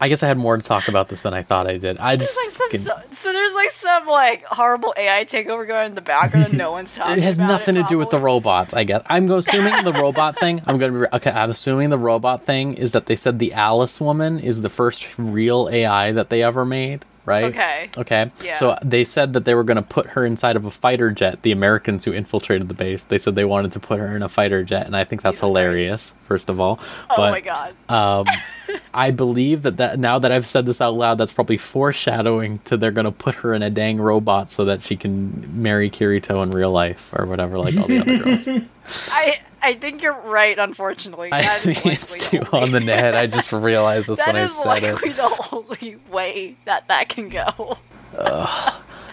I 0.00 0.08
guess 0.08 0.22
I 0.22 0.28
had 0.28 0.38
more 0.38 0.56
to 0.56 0.62
talk 0.62 0.86
about 0.86 1.08
this 1.08 1.22
than 1.22 1.34
I 1.34 1.42
thought 1.42 1.66
I 1.66 1.76
did. 1.76 1.98
I 1.98 2.14
just 2.16 2.38
There's 2.44 2.60
like 2.60 2.80
some, 2.80 3.02
so, 3.08 3.14
so 3.14 3.32
there's 3.32 3.54
like 3.54 3.70
some 3.70 4.06
like 4.06 4.44
horrible 4.44 4.94
AI 4.96 5.24
takeover 5.24 5.66
going 5.66 5.86
in 5.86 5.94
the 5.96 6.00
background 6.00 6.48
and 6.50 6.58
no 6.58 6.70
one's 6.70 6.92
talking. 6.94 7.16
it 7.18 7.22
has 7.24 7.38
nothing 7.40 7.74
to 7.74 7.82
do 7.84 7.98
with 7.98 8.10
the 8.10 8.18
robots. 8.20 8.74
I 8.74 8.84
guess 8.84 9.02
I'm 9.06 9.28
assuming 9.30 9.82
the 9.82 9.92
robot 9.92 10.36
thing. 10.36 10.62
I'm 10.66 10.78
gonna 10.78 11.00
be 11.00 11.06
okay. 11.14 11.30
I'm 11.30 11.50
assuming 11.50 11.90
the 11.90 11.98
robot 11.98 12.44
thing 12.44 12.74
is 12.74 12.92
that 12.92 13.06
they 13.06 13.16
said 13.16 13.40
the 13.40 13.52
Alice 13.54 14.00
woman 14.00 14.38
is 14.38 14.60
the 14.60 14.68
first 14.68 15.18
real 15.18 15.68
AI 15.72 16.12
that 16.12 16.28
they 16.30 16.44
ever 16.44 16.64
made. 16.64 17.04
Right. 17.28 17.44
Okay. 17.44 17.90
Okay. 17.98 18.30
Yeah. 18.42 18.54
So 18.54 18.76
they 18.82 19.04
said 19.04 19.34
that 19.34 19.44
they 19.44 19.54
were 19.54 19.64
going 19.64 19.76
to 19.76 19.82
put 19.82 20.06
her 20.08 20.24
inside 20.24 20.56
of 20.56 20.64
a 20.64 20.70
fighter 20.70 21.10
jet. 21.10 21.42
The 21.42 21.52
Americans 21.52 22.04
who 22.06 22.12
infiltrated 22.12 22.68
the 22.68 22.74
base, 22.74 23.04
they 23.04 23.18
said 23.18 23.34
they 23.34 23.44
wanted 23.44 23.72
to 23.72 23.80
put 23.80 24.00
her 24.00 24.16
in 24.16 24.22
a 24.22 24.28
fighter 24.28 24.64
jet, 24.64 24.86
and 24.86 24.96
I 24.96 25.04
think 25.04 25.20
that's 25.22 25.36
Jesus 25.36 25.40
Christ. 25.40 25.48
hilarious. 25.50 26.14
First 26.22 26.48
of 26.48 26.60
all, 26.60 26.78
Oh 27.10 27.14
but 27.16 27.30
my 27.30 27.40
god. 27.40 27.74
um, 27.88 28.26
I 28.94 29.10
believe 29.10 29.62
that, 29.62 29.76
that 29.76 29.98
now 29.98 30.18
that 30.18 30.32
I've 30.32 30.46
said 30.46 30.64
this 30.66 30.80
out 30.80 30.94
loud, 30.94 31.18
that's 31.18 31.32
probably 31.32 31.58
foreshadowing 31.58 32.58
to 32.60 32.76
they're 32.76 32.90
gonna 32.90 33.12
put 33.12 33.36
her 33.36 33.54
in 33.54 33.62
a 33.62 33.70
dang 33.70 33.98
robot 34.00 34.50
so 34.50 34.64
that 34.64 34.82
she 34.82 34.96
can 34.96 35.62
marry 35.62 35.90
Kirito 35.90 36.42
in 36.42 36.50
real 36.50 36.70
life 36.70 37.12
or 37.16 37.26
whatever, 37.26 37.58
like 37.58 37.76
all 37.76 37.86
the 37.86 37.98
other 38.00 38.18
girls. 38.18 38.48
I 39.12 39.40
I 39.62 39.74
think 39.74 40.02
you're 40.02 40.12
right. 40.20 40.58
Unfortunately, 40.58 41.30
I 41.32 41.42
That 41.42 41.66
is 41.66 41.80
think 41.80 41.86
it's 41.94 42.28
too 42.30 42.42
on 42.52 42.70
the 42.70 42.80
net. 42.80 43.14
I 43.16 43.26
just 43.26 43.52
realized 43.52 44.08
this 44.08 44.18
when 44.24 44.36
I 44.36 44.42
is 44.44 44.54
said 44.56 44.84
it. 44.84 44.92
likely 44.94 45.10
the 45.10 45.48
only 45.52 45.96
way 46.10 46.56
that 46.64 46.88
that 46.88 47.08
can 47.08 47.28
go. 47.28 47.78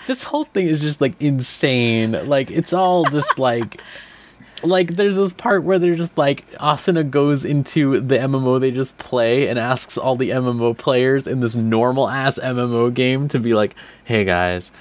this 0.07 0.23
whole 0.23 0.43
thing 0.45 0.67
is 0.67 0.81
just 0.81 1.01
like 1.01 1.19
insane. 1.22 2.11
Like 2.27 2.51
it's 2.51 2.73
all 2.73 3.05
just 3.05 3.38
like 3.39 3.81
like 4.63 4.95
there's 4.95 5.15
this 5.15 5.34
part 5.34 5.63
where 5.63 5.77
they're 5.77 5.95
just 5.95 6.17
like 6.17 6.49
Asuna 6.53 7.07
goes 7.09 7.43
into 7.45 7.99
the 7.99 8.17
MMO 8.17 8.59
they 8.59 8.72
just 8.72 8.97
play 8.97 9.47
and 9.47 9.59
asks 9.59 9.97
all 9.97 10.15
the 10.15 10.30
MMO 10.31 10.77
players 10.77 11.27
in 11.27 11.39
this 11.39 11.55
normal 11.55 12.09
ass 12.09 12.39
MMO 12.39 12.93
game 12.93 13.27
to 13.30 13.39
be 13.39 13.53
like, 13.53 13.76
"Hey 14.05 14.23
guys, 14.23 14.72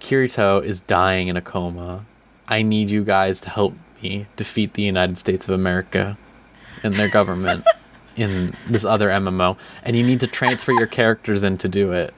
Kirito 0.00 0.64
is 0.64 0.80
dying 0.80 1.28
in 1.28 1.36
a 1.36 1.42
coma. 1.42 2.04
I 2.48 2.62
need 2.62 2.90
you 2.90 3.02
guys 3.02 3.40
to 3.42 3.50
help 3.50 3.74
me 4.02 4.26
defeat 4.36 4.74
the 4.74 4.82
United 4.82 5.18
States 5.18 5.48
of 5.48 5.54
America 5.54 6.18
and 6.82 6.94
their 6.96 7.08
government 7.08 7.64
in 8.16 8.56
this 8.68 8.84
other 8.84 9.08
MMO, 9.08 9.58
and 9.82 9.96
you 9.96 10.02
need 10.02 10.20
to 10.20 10.26
transfer 10.26 10.72
your 10.72 10.86
characters 10.86 11.42
in 11.42 11.58
to 11.58 11.68
do 11.68 11.92
it." 11.92 12.14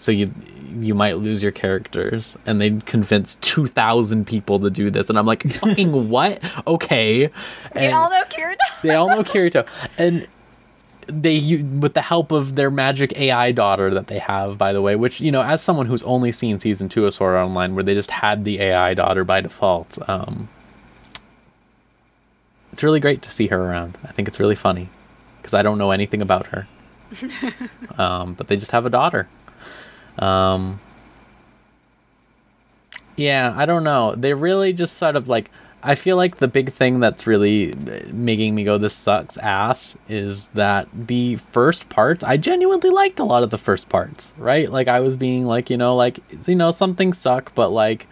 so 0.00 0.12
you 0.12 0.32
you 0.80 0.94
might 0.94 1.18
lose 1.18 1.42
your 1.42 1.52
characters. 1.52 2.36
And 2.46 2.60
they 2.60 2.70
convince 2.80 3.34
2000 3.36 4.26
people 4.26 4.60
to 4.60 4.70
do 4.70 4.90
this. 4.90 5.08
And 5.08 5.18
i'm 5.18 5.26
like 5.26 5.42
fucking 5.42 6.08
what? 6.10 6.42
Okay. 6.66 7.30
And 7.72 7.94
all 7.94 8.10
know 8.10 8.22
Kirito. 8.24 8.56
they 8.82 8.94
all 8.94 9.08
know 9.08 9.22
kirito. 9.22 9.66
And 9.96 10.26
they 11.06 11.56
with 11.56 11.94
the 11.94 12.02
help 12.02 12.32
of 12.32 12.54
their 12.54 12.70
magic 12.70 13.18
ai 13.18 13.50
daughter 13.50 13.90
that 13.94 14.08
they 14.08 14.18
have 14.18 14.58
by 14.58 14.74
the 14.74 14.82
way 14.82 14.94
which 14.94 15.22
you 15.22 15.32
know 15.32 15.40
as 15.40 15.62
someone 15.62 15.86
who's 15.86 16.02
only 16.02 16.30
seen 16.30 16.58
season 16.58 16.86
2 16.86 17.06
of 17.06 17.14
sword 17.14 17.34
online 17.34 17.74
where 17.74 17.82
they 17.82 17.94
just 17.94 18.10
had 18.10 18.44
the 18.44 18.60
ai 18.60 18.92
daughter 18.92 19.24
by 19.24 19.40
default 19.40 19.98
um 20.06 20.50
it's 22.78 22.84
really 22.84 23.00
great 23.00 23.22
to 23.22 23.30
see 23.30 23.48
her 23.48 23.60
around 23.60 23.98
i 24.04 24.12
think 24.12 24.28
it's 24.28 24.38
really 24.38 24.54
funny 24.54 24.88
because 25.38 25.52
i 25.52 25.62
don't 25.62 25.78
know 25.78 25.90
anything 25.90 26.22
about 26.22 26.46
her 26.48 26.68
um, 27.98 28.34
but 28.34 28.48
they 28.48 28.56
just 28.56 28.70
have 28.70 28.86
a 28.86 28.90
daughter 28.90 29.28
um, 30.18 30.80
yeah, 33.16 33.52
I 33.56 33.66
don't 33.66 33.84
know. 33.84 34.14
They 34.14 34.34
really 34.34 34.72
just 34.72 34.96
sort 34.96 35.16
of 35.16 35.28
like. 35.28 35.50
I 35.80 35.94
feel 35.94 36.16
like 36.16 36.38
the 36.38 36.48
big 36.48 36.72
thing 36.72 36.98
that's 36.98 37.24
really 37.24 37.72
making 38.12 38.56
me 38.56 38.64
go, 38.64 38.78
this 38.78 38.94
sucks 38.94 39.38
ass, 39.38 39.96
is 40.08 40.48
that 40.48 40.88
the 40.92 41.36
first 41.36 41.88
parts, 41.88 42.24
I 42.24 42.36
genuinely 42.36 42.90
liked 42.90 43.20
a 43.20 43.24
lot 43.24 43.44
of 43.44 43.50
the 43.50 43.58
first 43.58 43.88
parts, 43.88 44.34
right? 44.36 44.68
Like, 44.72 44.88
I 44.88 44.98
was 44.98 45.16
being 45.16 45.46
like, 45.46 45.70
you 45.70 45.76
know, 45.76 45.94
like, 45.94 46.18
you 46.48 46.56
know, 46.56 46.72
some 46.72 46.96
things 46.96 47.16
suck, 47.18 47.54
but 47.54 47.68
like, 47.68 48.08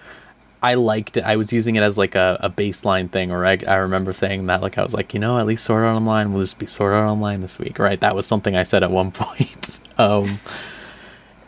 I 0.63 0.75
liked 0.75 1.17
it. 1.17 1.25
I 1.25 1.37
was 1.37 1.53
using 1.53 1.77
it 1.77 1.83
as 1.83 1.99
like 1.99 2.15
a, 2.15 2.39
a 2.41 2.51
baseline 2.51 3.11
thing, 3.11 3.31
or 3.31 3.45
I, 3.47 3.59
I 3.67 3.77
remember 3.77 4.13
saying 4.13 4.47
that, 4.47 4.63
like, 4.63 4.79
I 4.79 4.83
was 4.83 4.95
like, 4.95 5.15
you 5.15 5.21
know, 5.21 5.39
at 5.39 5.47
least 5.47 5.65
Sword 5.65 5.85
Art 5.85 5.97
Online 5.97 6.33
will 6.33 6.41
just 6.41 6.59
be 6.59 6.67
Sword 6.67 6.95
Art 6.95 7.09
Online 7.09 7.41
this 7.41 7.59
week, 7.59 7.79
right? 7.79 8.01
That 8.01 8.17
was 8.17 8.27
something 8.27 8.57
I 8.57 8.63
said 8.63 8.83
at 8.83 8.91
one 8.91 9.11
point. 9.13 9.81
um, 9.99 10.41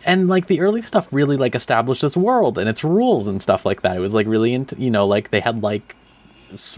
and 0.04 0.28
like 0.28 0.46
the 0.46 0.60
early 0.60 0.80
stuff 0.80 1.12
really 1.12 1.36
like 1.36 1.54
established 1.54 2.02
this 2.02 2.16
world 2.16 2.56
and 2.56 2.68
its 2.68 2.84
rules 2.84 3.26
and 3.26 3.42
stuff 3.42 3.66
like 3.66 3.82
that. 3.82 3.96
It 3.96 4.00
was 4.00 4.14
like 4.14 4.26
really 4.26 4.54
into 4.54 4.74
you 4.78 4.90
know 4.90 5.06
like 5.06 5.30
they 5.30 5.40
had 5.40 5.62
like 5.62 5.96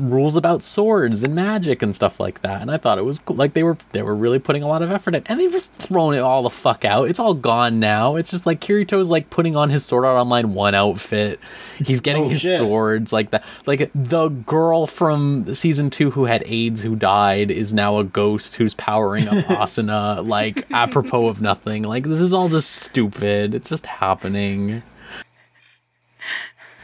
rules 0.01 0.37
about 0.37 0.63
swords 0.63 1.23
and 1.23 1.35
magic 1.35 1.83
and 1.83 1.95
stuff 1.95 2.19
like 2.19 2.43
that. 2.43 2.61
And 2.63 2.71
I 2.71 2.77
thought 2.77 2.99
it 2.99 3.05
was 3.05 3.19
cool. 3.19 3.37
Like 3.37 3.53
they 3.53 3.63
were 3.63 3.77
they 3.93 4.03
were 4.03 4.15
really 4.15 4.39
putting 4.39 4.63
a 4.63 4.67
lot 4.69 4.83
of 4.83 4.91
effort 4.91 5.15
in, 5.15 5.23
and 5.27 5.39
they've 5.39 5.51
just 5.51 5.73
thrown 5.73 6.15
it 6.15 6.21
all 6.21 6.43
the 6.43 6.51
fuck 6.51 6.85
out. 6.85 7.09
It's 7.09 7.21
all 7.21 7.35
gone 7.35 7.81
now. 7.81 8.17
It's 8.17 8.31
just 8.31 8.47
like 8.47 8.61
Kirito's 8.61 9.09
like 9.09 9.31
putting 9.31 9.57
on 9.57 9.71
his 9.71 9.85
Sword 9.85 10.05
Art 10.05 10.19
Online 10.19 10.55
one 10.55 10.75
outfit. 10.75 11.41
He's 11.79 12.01
getting 12.01 12.25
Oh, 12.25 12.29
his 12.29 12.41
shit. 12.41 12.59
swords 12.59 13.13
like 13.13 13.31
that. 13.31 13.45
Like 13.67 13.91
the 13.95 14.29
girl 14.29 14.87
from 14.87 15.45
season 15.55 15.91
two 15.91 16.11
who 16.11 16.25
had 16.27 16.43
AIDS 16.47 16.81
who 16.83 16.97
died 16.97 17.51
is 17.51 17.73
now 17.73 17.99
a 17.99 18.05
ghost 18.05 18.57
who's 18.57 18.75
powering 18.75 19.29
up 19.29 19.45
Asuna. 19.47 20.27
Like 20.27 20.71
apropos 20.73 21.29
of 21.29 21.41
nothing. 21.41 21.83
Like 21.85 22.05
this 22.05 22.21
is 22.21 22.33
all 22.33 22.49
just 22.49 22.71
stupid. 22.71 23.55
It's 23.55 23.69
just 23.71 23.87
happening. 23.87 24.83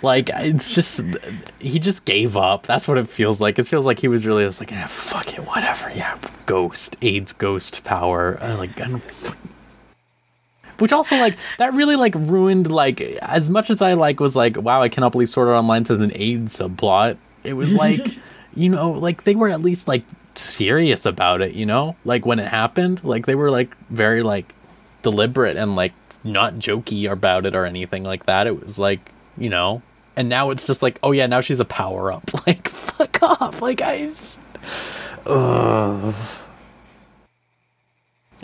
Like 0.07 0.31
it's 0.33 0.73
just 0.73 1.01
he 1.59 1.81
just 1.81 2.05
gave 2.05 2.37
up. 2.37 2.63
That's 2.63 2.87
what 2.87 2.97
it 2.97 3.09
feels 3.09 3.41
like. 3.41 3.59
It 3.59 3.67
feels 3.67 3.85
like 3.85 3.99
he 3.99 4.07
was 4.07 4.25
really 4.25 4.45
just 4.45 4.61
like, 4.61 4.71
yeah, 4.71 4.87
fuck 4.87 5.35
it, 5.35 5.41
whatever. 5.41 5.91
Yeah, 5.91 6.17
ghost, 6.47 6.97
AIDS, 7.03 7.33
ghost 7.33 7.83
power. 7.83 8.39
Uh, 8.41 8.57
like, 8.57 8.81
I 8.81 8.87
don't, 8.87 9.03
which 10.79 10.93
also 10.93 11.17
like 11.17 11.37
that 11.59 11.75
really 11.75 11.97
like 11.97 12.15
ruined 12.15 12.71
like 12.71 13.01
as 13.01 13.51
much 13.51 13.69
as 13.69 13.83
I 13.83 13.95
like 13.95 14.21
was 14.21 14.37
like, 14.37 14.57
wow, 14.57 14.81
I 14.81 14.89
cannot 14.89 15.11
believe 15.11 15.29
Sword 15.29 15.49
Art 15.49 15.59
Online 15.59 15.85
has 15.87 16.01
an 16.01 16.13
AIDS 16.15 16.57
subplot. 16.57 17.19
It 17.43 17.55
was 17.55 17.75
like, 17.85 18.07
you 18.55 18.69
know, 18.69 18.93
like 18.93 19.25
they 19.25 19.35
were 19.35 19.49
at 19.49 19.61
least 19.61 19.89
like 19.89 20.05
serious 20.37 21.05
about 21.05 21.43
it. 21.43 21.57
You 21.57 21.67
know, 21.67 21.97
like 22.05 22.25
when 22.25 22.39
it 22.39 22.47
happened, 22.47 23.03
like 23.03 23.27
they 23.27 23.35
were 23.35 23.51
like 23.51 23.77
very 23.91 24.21
like 24.21 24.55
deliberate 25.03 25.57
and 25.57 25.75
like 25.75 25.95
not 26.23 26.55
jokey 26.55 27.11
about 27.11 27.45
it 27.45 27.57
or 27.57 27.65
anything 27.65 28.05
like 28.05 28.27
that. 28.27 28.47
It 28.47 28.63
was 28.63 28.79
like, 28.79 29.11
you 29.37 29.49
know, 29.49 29.83
and 30.17 30.29
now 30.29 30.51
it's 30.51 30.67
just 30.67 30.83
like, 30.83 30.99
oh 31.03 31.13
yeah, 31.13 31.27
now 31.27 31.41
she's 31.41 31.61
a 31.61 31.65
power 31.65 32.13
up. 32.13 32.31
Like, 32.47 32.69
fuck 32.69 33.23
off. 33.23 33.61
Like, 33.61 33.81
I. 33.83 34.11
Ugh. 35.27 36.15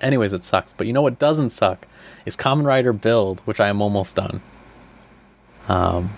Anyways, 0.01 0.33
it 0.33 0.43
sucks. 0.43 0.73
But 0.73 0.87
you 0.89 0.93
know 0.93 1.03
what 1.03 1.19
doesn't 1.21 1.51
suck 1.51 1.87
is 2.27 2.37
Kamen 2.37 2.67
Rider 2.67 2.93
Build, 2.93 3.41
which 3.41 3.61
I 3.61 3.69
am 3.69 3.81
almost 3.81 4.17
done. 4.17 4.41
Um, 5.69 6.11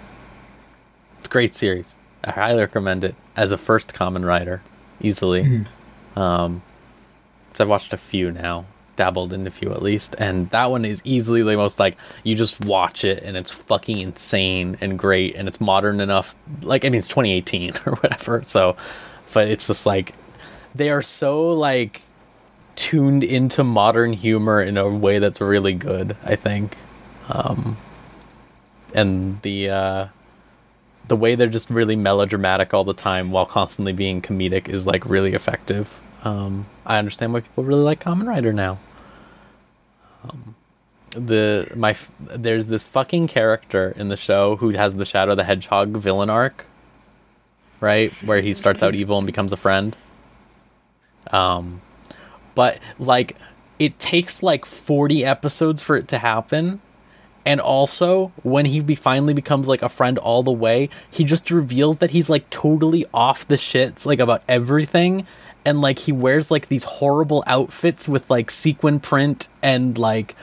it's 1.19 1.29
a 1.29 1.31
great 1.31 1.53
series. 1.55 1.95
I 2.25 2.31
highly 2.31 2.61
recommend 2.61 3.05
it 3.05 3.15
as 3.37 3.53
a 3.53 3.59
first 3.59 3.95
Kamen 3.95 4.25
Rider, 4.25 4.63
easily. 5.01 5.43
Um, 6.17 6.63
so 7.53 7.65
I've 7.65 7.71
watched 7.71 7.93
a 7.93 7.99
few 7.99 8.33
now, 8.33 8.65
dabbled 8.97 9.33
in 9.33 9.47
a 9.47 9.51
few 9.51 9.73
at 9.73 9.83
least, 9.83 10.15
and 10.19 10.51
that 10.51 10.71
one 10.71 10.85
is 10.85 11.01
easily 11.05 11.43
the 11.43 11.57
most 11.57 11.79
like 11.79 11.97
you 12.23 12.35
just 12.35 12.65
watch 12.65 13.05
it 13.05 13.23
and 13.23 13.37
it's 13.37 13.51
fucking 13.51 13.99
insane 13.99 14.77
and 14.81 14.99
great 14.99 15.35
and 15.35 15.49
it's 15.49 15.61
modern 15.61 16.01
enough. 16.01 16.35
Like 16.63 16.85
I 16.85 16.89
mean, 16.89 16.99
it's 16.99 17.09
2018 17.09 17.73
or 17.87 17.95
whatever. 17.97 18.43
So, 18.43 18.77
but 19.33 19.49
it's 19.49 19.67
just 19.67 19.87
like 19.87 20.15
they 20.75 20.91
are 20.91 21.03
so 21.03 21.53
like 21.53 22.03
tuned 22.77 23.23
into 23.23 23.65
modern 23.65 24.13
humor 24.13 24.61
in 24.61 24.77
a 24.77 24.89
way 24.89 25.19
that's 25.19 25.41
really 25.41 25.75
good. 25.75 26.17
I 26.25 26.37
think, 26.37 26.77
um, 27.29 27.77
and 28.95 29.41
the 29.43 29.71
uh, 29.71 30.07
the 31.09 31.17
way 31.17 31.35
they're 31.35 31.49
just 31.49 31.71
really 31.71 31.97
melodramatic 31.97 32.73
all 32.73 32.85
the 32.85 32.95
time 32.95 33.31
while 33.31 33.47
constantly 33.47 33.93
being 33.93 34.23
comedic 34.23 34.69
is 34.69 34.87
like 34.87 35.05
really 35.07 35.35
effective. 35.35 36.01
Um, 36.25 36.67
I 36.87 36.99
understand 36.99 37.33
why 37.33 37.41
people 37.41 37.65
really 37.65 37.83
like 37.83 38.03
Kamen 38.03 38.27
Rider 38.27 38.53
now. 38.53 38.79
Um, 40.25 40.55
the 41.11 41.71
my 41.77 41.91
f- 41.91 42.11
there's 42.19 42.69
this 42.69 42.87
fucking 42.87 43.29
character 43.29 43.93
in 43.97 44.09
the 44.09 44.17
show 44.17 44.57
who 44.57 44.71
has 44.71 44.97
the 44.97 45.05
Shadow 45.05 45.35
the 45.35 45.45
Hedgehog 45.45 45.91
villain 45.91 46.31
arc, 46.31 46.67
right, 47.81 48.11
where 48.25 48.41
he 48.41 48.55
starts 48.55 48.83
out 48.83 48.95
evil 48.95 49.19
and 49.19 49.27
becomes 49.27 49.53
a 49.53 49.57
friend. 49.57 49.97
Um, 51.31 51.83
but 52.55 52.79
like 52.99 53.37
it 53.79 53.99
takes 53.99 54.43
like 54.43 54.65
40 54.65 55.25
episodes 55.25 55.83
for 55.83 55.97
it 55.97 56.09
to 56.09 56.19
happen 56.19 56.81
and 57.45 57.61
also 57.61 58.33
when 58.43 58.67
he 58.67 58.81
be 58.81 58.95
finally 58.95 59.35
becomes 59.35 59.69
like 59.69 59.83
a 59.83 59.89
friend 59.89 60.17
all 60.19 60.43
the 60.43 60.53
way 60.53 60.89
he 61.11 61.25
just 61.25 61.51
reveals 61.51 61.99
that 61.99 62.11
he's 62.11 62.31
like 62.31 62.49
totally 62.51 63.05
off 63.13 63.47
the 63.47 63.57
shits 63.57 64.07
like 64.07 64.21
about 64.21 64.43
everything 64.49 65.27
and 65.65 65.81
like 65.81 66.01
he 66.01 66.13
wears 66.13 66.51
like 66.51 66.69
these 66.69 66.85
horrible 66.85 67.43
outfits 67.47 68.09
with 68.09 68.31
like 68.31 68.51
sequin 68.51 69.01
print 69.01 69.49
and 69.63 69.99
like 69.99 70.35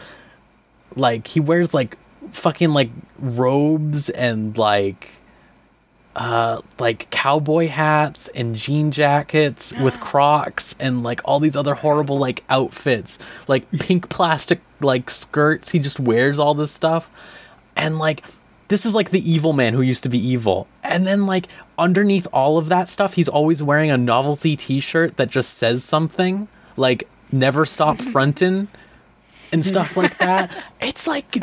like 0.96 1.28
he 1.28 1.40
wears 1.40 1.74
like 1.74 1.98
fucking 2.32 2.72
like 2.72 2.90
robes 3.20 4.10
and 4.10 4.58
like 4.58 5.16
uh 6.16 6.62
like 6.78 7.10
cowboy 7.10 7.68
hats 7.68 8.28
and 8.30 8.56
jean 8.56 8.92
jackets 8.92 9.74
with 9.80 10.00
crocs 10.02 10.76
and 10.80 11.04
like 11.04 11.22
all 11.24 11.40
these 11.40 11.56
other 11.56 11.76
horrible 11.76 12.18
like 12.18 12.44
outfits 12.50 13.18
like 13.48 13.70
pink 13.72 14.10
plastic 14.10 14.60
like 14.84 15.10
skirts 15.10 15.72
he 15.72 15.80
just 15.80 16.00
wears 16.00 16.40
all 16.40 16.54
this 16.54 16.72
stuff. 16.72 17.12
And 17.76 17.98
like 17.98 18.24
this 18.72 18.86
is 18.86 18.96
like 18.96 19.10
the 19.12 19.30
evil 19.30 19.52
man 19.54 19.74
who 19.74 19.82
used 19.82 20.02
to 20.04 20.10
be 20.10 20.18
evil 20.18 20.66
and 20.84 21.06
then 21.06 21.26
like 21.26 21.48
underneath 21.78 22.26
all 22.32 22.58
of 22.58 22.70
that 22.70 22.88
stuff 22.88 23.14
he's 23.16 23.28
always 23.28 23.62
wearing 23.62 23.92
a 23.92 23.98
novelty 23.98 24.56
t-shirt 24.56 25.18
that 25.18 25.30
just 25.30 25.56
says 25.56 25.84
something 25.84 26.48
like 26.78 27.08
never 27.32 27.66
stop 27.66 27.98
frontin' 28.14 28.68
and 29.52 29.66
stuff 29.66 29.98
like 29.98 30.18
that 30.18 30.50
it's 30.80 31.06
like 31.06 31.36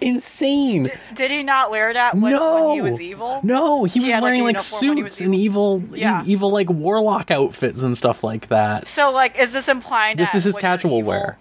insane 0.00 0.90
Did 1.14 1.30
he 1.30 1.42
not 1.42 1.70
wear 1.70 1.92
that 1.92 2.14
when, 2.14 2.32
no, 2.32 2.66
when 2.66 2.74
he 2.74 2.80
was 2.82 3.00
evil? 3.00 3.40
No, 3.42 3.84
he 3.84 4.00
He 4.00 4.04
was 4.06 4.14
like, 4.14 4.22
wearing 4.22 4.44
like 4.44 4.56
uniform 4.56 4.88
when 4.88 4.96
he 4.98 5.02
was 5.04 5.14
suits 5.14 5.24
and 5.24 5.34
evil, 5.34 5.82
e- 5.94 6.04
evil 6.26 6.50
like 6.50 6.68
warlock 6.68 7.30
outfits 7.30 7.80
and 7.80 7.96
stuff 7.96 8.22
like 8.24 8.48
that. 8.48 8.88
So, 8.88 9.12
like, 9.12 9.38
is 9.38 9.52
this 9.52 9.68
implying 9.68 10.16
This 10.16 10.34
is 10.34 10.44
his 10.44 10.58
casual 10.58 10.98
evil- 10.98 11.08
wear. 11.08 11.38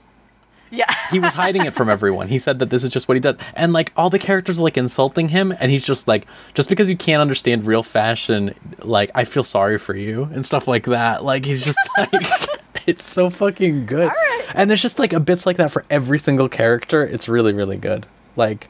Yeah. 0.74 0.92
he 1.12 1.20
was 1.20 1.36
hiding 1.36 1.66
it 1.66 1.74
from 1.74 1.88
everyone. 1.88 2.28
He 2.28 2.40
said 2.40 2.58
that 2.60 2.72
this 2.72 2.84
is 2.84 2.90
just 2.90 3.08
what 3.08 3.16
he 3.16 3.22
does. 3.22 3.38
And 3.54 3.74
like 3.74 3.94
all 3.96 4.10
the 4.10 4.18
characters 4.20 4.60
are, 4.60 4.64
like 4.64 4.76
insulting 4.76 5.30
him 5.30 5.54
and 5.60 5.70
he's 5.70 5.86
just 5.86 6.08
like 6.08 6.26
just 6.56 6.68
because 6.68 6.90
you 6.90 6.98
can't 6.98 7.22
understand 7.22 7.66
real 7.66 7.84
fashion, 7.84 8.56
like 8.80 9.12
I 9.14 9.24
feel 9.24 9.44
sorry 9.44 9.78
for 9.78 9.96
you 9.96 10.24
and 10.34 10.46
stuff 10.46 10.68
like 10.68 10.86
that. 10.86 11.24
Like 11.24 11.46
he's 11.46 11.64
just 11.64 11.78
like 11.98 12.12
it's 12.88 13.04
so 13.04 13.30
fucking 13.30 13.86
good. 13.86 14.08
right. 14.08 14.46
And 14.56 14.70
there's 14.70 14.82
just 14.82 14.98
like 14.98 15.14
a 15.14 15.20
bits 15.20 15.46
like 15.46 15.58
that 15.58 15.72
for 15.72 15.86
every 15.90 16.18
single 16.18 16.50
character. 16.50 17.06
It's 17.06 17.30
really 17.30 17.54
really 17.54 17.78
good. 17.78 18.08
Like 18.36 18.68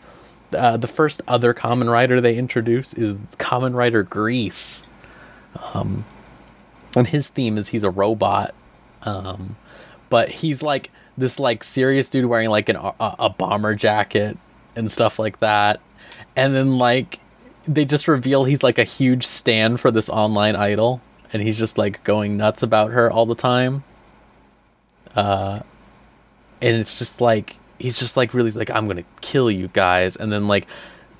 uh, 0.55 0.77
the 0.77 0.87
first 0.87 1.21
other 1.27 1.53
Kamen 1.53 1.89
Rider 1.89 2.19
they 2.19 2.35
introduce 2.35 2.93
is 2.93 3.13
Kamen 3.37 3.73
Rider 3.73 4.03
Grease. 4.03 4.85
Um 5.73 6.03
and 6.95 7.07
his 7.07 7.29
theme 7.29 7.57
is 7.57 7.69
he's 7.69 7.85
a 7.85 7.89
robot 7.89 8.53
um 9.03 9.55
but 10.13 10.29
he's 10.29 10.61
like 10.61 10.91
this 11.17 11.39
like 11.39 11.63
serious 11.63 12.07
dude 12.07 12.25
wearing 12.25 12.51
like 12.51 12.69
an, 12.69 12.75
a, 12.75 12.93
a 12.99 13.29
bomber 13.31 13.73
jacket 13.73 14.37
and 14.75 14.91
stuff 14.91 15.17
like 15.17 15.39
that. 15.39 15.81
And 16.35 16.53
then 16.53 16.77
like 16.77 17.19
they 17.63 17.83
just 17.83 18.07
reveal 18.07 18.43
he's 18.43 18.61
like 18.61 18.77
a 18.77 18.83
huge 18.83 19.25
stand 19.25 19.79
for 19.79 19.89
this 19.89 20.11
online 20.11 20.55
idol. 20.55 21.01
And 21.33 21.41
he's 21.41 21.57
just 21.57 21.79
like 21.79 22.03
going 22.03 22.37
nuts 22.37 22.61
about 22.61 22.91
her 22.91 23.09
all 23.09 23.25
the 23.25 23.33
time. 23.33 23.83
Uh 25.15 25.61
and 26.61 26.75
it's 26.75 26.99
just 26.99 27.19
like 27.19 27.57
he's 27.79 27.97
just 27.97 28.15
like 28.15 28.35
really 28.35 28.51
like 28.51 28.69
i'm 28.69 28.85
gonna 28.85 29.05
kill 29.21 29.49
you 29.49 29.67
guys. 29.69 30.15
And 30.15 30.31
then 30.31 30.47
like 30.47 30.67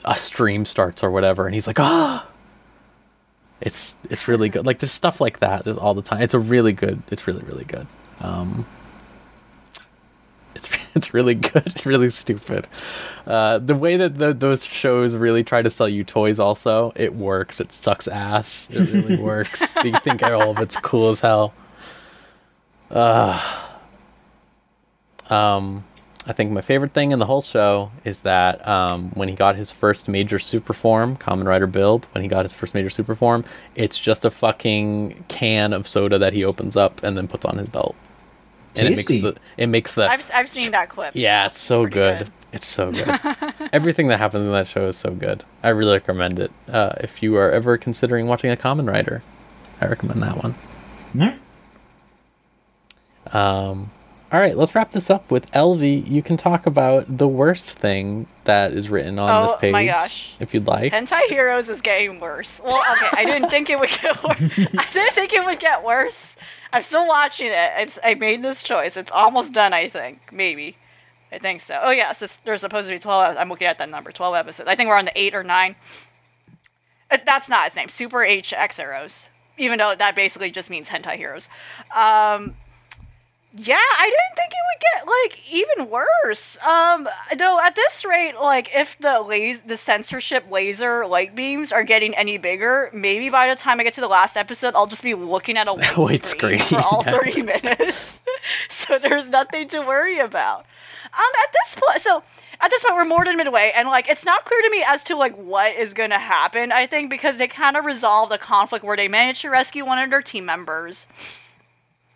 a 0.05 0.19
stream 0.19 0.65
starts 0.65 1.03
or 1.03 1.09
whatever 1.09 1.47
and 1.47 1.55
he's 1.55 1.65
like 1.65 1.79
ah! 1.79 2.29
It's 3.59 3.97
it's 4.11 4.27
really 4.27 4.49
good. 4.49 4.67
Like 4.67 4.77
there's 4.77 4.91
stuff 4.91 5.19
like 5.19 5.39
that 5.39 5.67
all 5.79 5.95
the 5.95 6.03
time. 6.03 6.21
It's 6.21 6.35
a 6.35 6.39
really 6.39 6.73
good 6.73 7.01
it's 7.09 7.25
really 7.25 7.41
really 7.41 7.65
good. 7.65 7.87
Um 8.19 8.67
it's 10.55 10.69
it's 10.95 11.13
really 11.13 11.35
good 11.35 11.85
really 11.85 12.09
stupid. 12.09 12.67
Uh 13.25 13.59
the 13.59 13.75
way 13.75 13.97
that 13.97 14.17
the, 14.17 14.33
those 14.33 14.65
shows 14.65 15.15
really 15.15 15.43
try 15.43 15.61
to 15.61 15.69
sell 15.69 15.89
you 15.89 16.03
toys 16.03 16.39
also 16.39 16.91
it 16.95 17.15
works. 17.15 17.59
It 17.59 17.71
sucks 17.71 18.07
ass. 18.07 18.69
It 18.71 18.91
really 18.91 19.21
works. 19.21 19.73
You 19.83 19.93
think 19.99 20.23
all 20.23 20.51
of 20.51 20.59
it's 20.59 20.77
cool 20.77 21.09
as 21.09 21.19
hell. 21.19 21.53
Uh 22.89 23.39
um 25.29 25.83
I 26.25 26.31
think 26.31 26.51
my 26.51 26.61
favorite 26.61 26.93
thing 26.93 27.11
in 27.11 27.19
the 27.19 27.25
whole 27.25 27.41
show 27.41 27.91
is 28.05 28.21
that 28.21 28.65
um, 28.65 29.11
when 29.11 29.27
he 29.27 29.35
got 29.35 29.57
his 29.57 29.73
first 29.73 30.07
major 30.07 30.39
super 30.39 30.71
form, 30.71 31.17
Kamen 31.17 31.45
Rider 31.45 31.67
build, 31.67 32.07
when 32.13 32.21
he 32.21 32.29
got 32.29 32.45
his 32.45 32.55
first 32.55 32.73
major 32.73 32.89
super 32.89 33.13
form, 33.13 33.43
it's 33.75 33.99
just 33.99 34.23
a 34.23 34.31
fucking 34.31 35.25
can 35.27 35.73
of 35.73 35.85
soda 35.85 36.17
that 36.17 36.31
he 36.31 36.45
opens 36.45 36.77
up 36.77 37.03
and 37.03 37.17
then 37.17 37.27
puts 37.27 37.43
on 37.43 37.57
his 37.57 37.67
belt. 37.67 37.95
And 38.77 38.87
it 38.87 38.95
makes 38.95 39.05
the 39.05 39.35
it 39.57 39.67
makes 39.67 39.93
the 39.95 40.09
I've, 40.09 40.29
I've 40.33 40.49
seen 40.49 40.71
that 40.71 40.89
clip. 40.89 41.11
yeah, 41.15 41.45
it's 41.45 41.59
so 41.59 41.81
pretty 41.83 41.93
good. 41.93 42.19
good. 42.19 42.29
It's 42.53 42.67
so 42.67 42.91
good. 42.91 43.19
Everything 43.73 44.07
that 44.09 44.17
happens 44.19 44.45
in 44.45 44.51
that 44.51 44.67
show 44.67 44.87
is 44.87 44.97
so 44.97 45.11
good. 45.11 45.43
I 45.63 45.69
really 45.69 45.93
recommend 45.93 46.39
it. 46.39 46.51
Uh, 46.67 46.93
if 47.01 47.23
you 47.23 47.35
are 47.35 47.51
ever 47.51 47.77
considering 47.77 48.27
watching 48.27 48.51
a 48.51 48.55
Kamen 48.55 48.87
Rider, 48.87 49.23
I 49.81 49.87
recommend 49.87 50.21
that 50.21 50.43
one. 50.43 50.55
Alright. 51.15 51.39
Um, 53.33 53.91
all 54.33 54.39
right, 54.39 54.57
let's 54.57 54.73
wrap 54.73 54.91
this 54.91 55.11
up 55.11 55.29
with 55.29 55.51
Elvie. 55.51 56.09
You 56.09 56.23
can 56.23 56.37
talk 56.37 56.65
about 56.65 57.19
the 57.19 57.27
worst 57.27 57.69
thing 57.69 58.25
that 58.45 58.73
is 58.73 58.89
written 58.89 59.19
on 59.19 59.43
this 59.43 59.53
Oh 59.53 59.57
page, 59.57 59.71
my 59.71 59.85
gosh. 59.85 60.33
if 60.39 60.55
you'd 60.55 60.65
like. 60.65 60.91
Hentai 60.91 61.21
Heroes 61.29 61.69
is 61.69 61.81
getting 61.81 62.19
worse. 62.19 62.59
Well, 62.65 62.81
okay, 62.93 63.09
I 63.13 63.25
didn't 63.25 63.51
think 63.51 63.69
it 63.69 63.79
would 63.79 63.91
get 63.91 64.23
worse. 64.23 64.41
I 64.75 64.87
didn't 64.91 65.11
think 65.13 65.33
it 65.33 65.45
would 65.45 65.59
get 65.59 65.83
worse. 65.83 66.35
I'm 66.73 66.81
still 66.81 67.07
watching 67.07 67.49
it. 67.51 67.71
I'm, 67.77 67.89
I 68.03 68.15
made 68.15 68.41
this 68.41 68.63
choice. 68.63 68.97
It's 68.97 69.11
almost 69.11 69.53
done, 69.53 69.71
I 69.71 69.87
think. 69.87 70.19
Maybe. 70.31 70.77
I 71.31 71.37
think 71.37 71.61
so. 71.61 71.79
Oh, 71.83 71.91
yes, 71.91 72.23
it's, 72.23 72.37
there's 72.37 72.61
supposed 72.61 72.87
to 72.87 72.95
be 72.95 72.99
12. 72.99 73.37
I'm 73.37 73.49
looking 73.49 73.67
at 73.67 73.77
that 73.77 73.89
number 73.89 74.11
12 74.11 74.33
episodes. 74.33 74.67
I 74.67 74.73
think 74.73 74.89
we're 74.89 74.97
on 74.97 75.05
the 75.05 75.15
8 75.15 75.35
or 75.35 75.43
9. 75.43 75.75
Uh, 77.11 77.17
That's 77.23 77.49
not 77.49 77.67
its 77.67 77.75
name. 77.75 77.87
Super 77.87 78.17
HxEros. 78.19 79.27
Even 79.59 79.77
though 79.77 79.93
that 79.95 80.15
basically 80.15 80.49
just 80.49 80.71
means 80.71 80.89
Hentai 80.89 81.17
Heroes. 81.17 81.49
Um, 81.95 82.55
yeah, 83.55 83.75
I 83.75 84.09
didn't 84.09 84.35
think 84.35 84.51
it 84.51 84.57
would 84.67 84.81
get 84.81 85.07
like 85.07 85.53
even 85.53 85.91
worse. 85.91 86.57
Um, 86.63 87.07
though 87.37 87.59
at 87.59 87.75
this 87.75 88.03
rate, 88.03 88.33
like 88.41 88.75
if 88.75 88.97
the 88.97 89.19
las- 89.19 89.61
the 89.61 89.77
censorship 89.77 90.45
laser 90.49 91.05
light 91.05 91.35
beams 91.35 91.71
are 91.71 91.83
getting 91.83 92.15
any 92.15 92.39
bigger, 92.39 92.89
maybe 92.93 93.29
by 93.29 93.47
the 93.47 93.55
time 93.55 93.79
I 93.79 93.83
get 93.83 93.93
to 93.93 94.01
the 94.01 94.07
last 94.07 94.37
episode, 94.37 94.73
I'll 94.75 94.87
just 94.87 95.03
be 95.03 95.13
looking 95.13 95.55
at 95.57 95.67
a 95.67 95.73
white, 95.75 95.97
White 95.97 96.25
screen, 96.25 96.57
screen, 96.57 96.81
for 96.81 96.87
all 96.87 97.03
yeah. 97.05 97.11
thirty 97.11 97.41
minutes. 97.43 98.23
so 98.69 98.97
there's 98.97 99.29
nothing 99.29 99.67
to 99.67 99.81
worry 99.81 100.17
about. 100.17 100.65
Um, 101.13 101.31
at 101.43 101.53
this 101.53 101.75
point, 101.79 102.01
so 102.01 102.23
at 102.59 102.71
this 102.71 102.83
point 102.83 102.95
we're 102.95 103.05
more 103.05 103.23
than 103.23 103.37
midway, 103.37 103.71
and 103.75 103.87
like 103.87 104.09
it's 104.09 104.25
not 104.25 104.45
clear 104.45 104.63
to 104.63 104.69
me 104.71 104.83
as 104.87 105.03
to 105.03 105.15
like 105.15 105.35
what 105.35 105.75
is 105.75 105.93
gonna 105.93 106.17
happen. 106.17 106.71
I 106.71 106.87
think 106.87 107.11
because 107.11 107.37
they 107.37 107.47
kind 107.47 107.77
of 107.77 107.85
resolved 107.85 108.31
a 108.31 108.39
conflict 108.39 108.83
where 108.83 108.97
they 108.97 109.07
managed 109.07 109.41
to 109.41 109.51
rescue 109.51 109.85
one 109.85 109.99
of 109.99 110.09
their 110.09 110.23
team 110.23 110.45
members. 110.45 111.05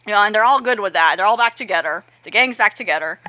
You 0.08 0.14
know, 0.14 0.24
and 0.24 0.34
they're 0.34 0.46
all 0.46 0.62
good 0.62 0.80
with 0.80 0.94
that. 0.94 1.16
They're 1.18 1.26
all 1.26 1.38
back 1.38 1.56
together. 1.56 2.06
The 2.24 2.32
gang's 2.32 2.58
back 2.58 2.74
together. 2.74 3.20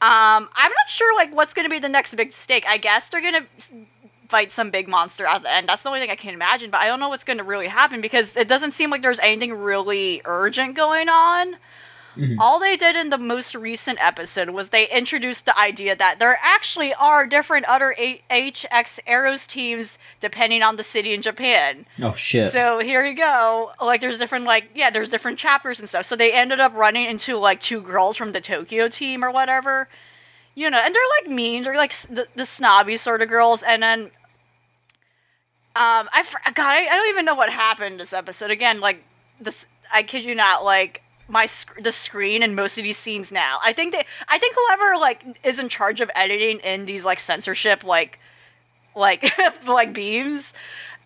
Um, 0.00 0.48
I'm 0.54 0.70
not 0.70 0.88
sure 0.88 1.14
like 1.14 1.34
what's 1.34 1.54
gonna 1.54 1.68
be 1.68 1.78
the 1.78 1.88
next 1.88 2.14
big 2.14 2.32
stake. 2.32 2.64
I 2.66 2.78
guess 2.78 3.10
they're 3.10 3.20
gonna 3.20 3.46
fight 4.28 4.50
some 4.50 4.70
big 4.70 4.88
monster 4.88 5.26
at 5.26 5.42
the 5.42 5.52
end. 5.52 5.68
That's 5.68 5.82
the 5.82 5.90
only 5.90 6.00
thing 6.00 6.10
I 6.10 6.16
can 6.16 6.34
imagine. 6.34 6.70
But 6.70 6.80
I 6.80 6.86
don't 6.86 6.98
know 6.98 7.10
what's 7.10 7.24
gonna 7.24 7.44
really 7.44 7.68
happen 7.68 8.00
because 8.00 8.36
it 8.36 8.48
doesn't 8.48 8.72
seem 8.72 8.90
like 8.90 9.02
there's 9.02 9.20
anything 9.20 9.52
really 9.52 10.22
urgent 10.24 10.74
going 10.74 11.08
on. 11.08 11.56
All 12.38 12.58
they 12.58 12.76
did 12.76 12.96
in 12.96 13.10
the 13.10 13.18
most 13.18 13.54
recent 13.54 13.98
episode 14.00 14.50
was 14.50 14.68
they 14.70 14.88
introduced 14.90 15.46
the 15.46 15.58
idea 15.58 15.96
that 15.96 16.18
there 16.18 16.38
actually 16.42 16.94
are 16.94 17.26
different 17.26 17.64
other 17.66 17.94
A- 17.98 18.22
HxEros 18.30 19.46
teams 19.48 19.98
depending 20.20 20.62
on 20.62 20.76
the 20.76 20.82
city 20.82 21.12
in 21.14 21.22
Japan. 21.22 21.86
Oh 22.02 22.12
shit. 22.14 22.52
So 22.52 22.78
here 22.78 23.04
you 23.04 23.14
go. 23.14 23.72
Like 23.80 24.00
there's 24.00 24.18
different 24.18 24.44
like 24.44 24.66
yeah, 24.74 24.90
there's 24.90 25.10
different 25.10 25.38
chapters 25.38 25.78
and 25.80 25.88
stuff. 25.88 26.06
So 26.06 26.16
they 26.16 26.32
ended 26.32 26.60
up 26.60 26.72
running 26.74 27.06
into 27.06 27.36
like 27.38 27.60
two 27.60 27.80
girls 27.80 28.16
from 28.16 28.32
the 28.32 28.40
Tokyo 28.40 28.88
team 28.88 29.24
or 29.24 29.30
whatever. 29.30 29.88
You 30.56 30.70
know, 30.70 30.78
and 30.78 30.94
they're 30.94 31.02
like 31.22 31.30
mean. 31.34 31.64
They're 31.64 31.76
like 31.76 31.90
s- 31.90 32.06
the, 32.06 32.28
the 32.36 32.46
snobby 32.46 32.96
sort 32.96 33.22
of 33.22 33.28
girls. 33.28 33.64
And 33.64 33.82
then, 33.82 34.02
um, 35.76 36.08
I 36.12 36.24
God, 36.54 36.66
I, 36.66 36.86
I 36.86 36.96
don't 36.96 37.08
even 37.08 37.24
know 37.24 37.34
what 37.34 37.50
happened 37.50 37.98
this 37.98 38.12
episode. 38.12 38.52
Again, 38.52 38.80
like 38.80 39.02
this, 39.40 39.66
I 39.92 40.04
kid 40.04 40.24
you 40.24 40.34
not. 40.36 40.64
Like 40.64 41.02
my 41.28 41.46
sc- 41.46 41.82
the 41.82 41.92
screen 41.92 42.42
in 42.42 42.54
most 42.54 42.78
of 42.78 42.84
these 42.84 42.96
scenes 42.96 43.32
now. 43.32 43.58
I 43.62 43.72
think 43.72 43.92
they, 43.92 44.04
I 44.28 44.38
think 44.38 44.54
whoever 44.54 44.96
like 44.98 45.24
is 45.44 45.58
in 45.58 45.68
charge 45.68 46.00
of 46.00 46.10
editing 46.14 46.58
in 46.60 46.86
these 46.86 47.04
like 47.04 47.20
censorship 47.20 47.84
like 47.84 48.18
like 48.94 49.24
like 49.66 49.92
beams. 49.92 50.54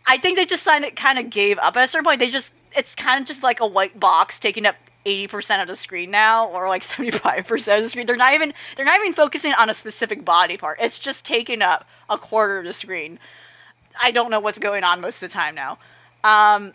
I 0.07 0.17
think 0.17 0.37
they 0.37 0.47
just 0.47 0.67
kind 0.67 0.85
of 0.85 0.95
kind 0.95 1.19
of 1.19 1.31
gave 1.31 1.59
up 1.59 1.77
at 1.77 1.85
a 1.85 1.87
certain 1.87 2.05
point. 2.05 2.21
They 2.21 2.31
just 2.31 2.55
it's 2.77 2.95
kind 2.95 3.21
of 3.21 3.27
just 3.27 3.43
like 3.43 3.61
a 3.61 3.67
white 3.67 3.99
box 3.99 4.41
taking 4.41 4.67
up 4.67 4.77
eighty 5.07 5.27
percent 5.27 5.63
of 5.63 5.69
the 5.69 5.77
screen 5.77 6.11
now, 6.11 6.49
or 6.49 6.69
like 6.69 6.83
seventy 6.85 7.11
five 7.11 7.47
percent 7.47 7.79
of 7.79 7.85
the 7.85 7.89
screen. 7.91 8.07
They're 8.07 8.17
not 8.17 8.35
even 8.35 8.53
they're 8.77 8.87
not 8.87 9.01
even 9.01 9.13
focusing 9.13 9.53
on 9.55 9.71
a 9.71 9.75
specific 9.75 10.25
body 10.25 10.57
part. 10.57 10.79
It's 10.81 10.99
just 10.99 11.25
taking 11.25 11.63
up 11.63 11.87
a 12.11 12.19
quarter 12.19 12.59
of 12.59 12.65
the 12.65 12.73
screen. 12.73 13.19
I 14.01 14.11
don't 14.11 14.31
know 14.31 14.41
what's 14.41 14.59
going 14.59 14.85
on 14.85 15.01
most 15.01 15.23
of 15.23 15.29
the 15.31 15.33
time 15.33 15.55
now. 15.55 15.79
Um, 16.25 16.73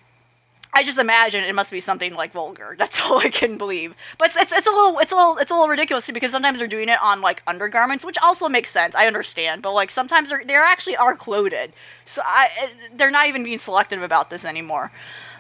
I 0.76 0.84
just 0.84 0.98
imagine 0.98 1.44
it 1.44 1.54
must 1.54 1.72
be 1.72 1.80
something 1.80 2.16
like 2.16 2.32
vulgar. 2.32 2.76
That's 2.80 3.00
all 3.02 3.20
I 3.20 3.30
can 3.30 3.58
believe. 3.58 3.94
But 4.18 4.30
it's, 4.30 4.38
it's, 4.38 4.52
it's 4.52 4.68
a 4.68 4.72
little 4.72 5.00
it's 5.00 5.12
a 5.12 5.16
little 5.16 5.38
it's 5.38 5.52
a 5.52 5.54
little 5.54 5.70
ridiculous 5.70 6.06
too 6.06 6.14
because 6.14 6.32
sometimes 6.32 6.58
they're 6.60 6.68
doing 6.68 6.90
it 6.90 7.02
on 7.02 7.22
like 7.22 7.44
undergarments, 7.46 8.04
which 8.04 8.18
also 8.18 8.50
makes 8.50 8.72
sense. 8.72 8.96
I 8.96 9.08
understand, 9.08 9.62
but 9.62 9.74
like 9.74 9.90
sometimes 9.92 10.30
they're 10.30 10.44
they 10.44 10.56
actually 10.56 10.98
are 10.98 11.16
clothed, 11.16 11.74
so 12.06 12.22
I 12.26 12.50
eh, 12.60 12.68
they're 12.96 13.12
not 13.12 13.28
even 13.28 13.44
being 13.44 13.60
selective 13.60 14.02
about 14.02 14.30
this 14.30 14.46
anymore. 14.46 14.92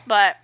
But 0.06 0.38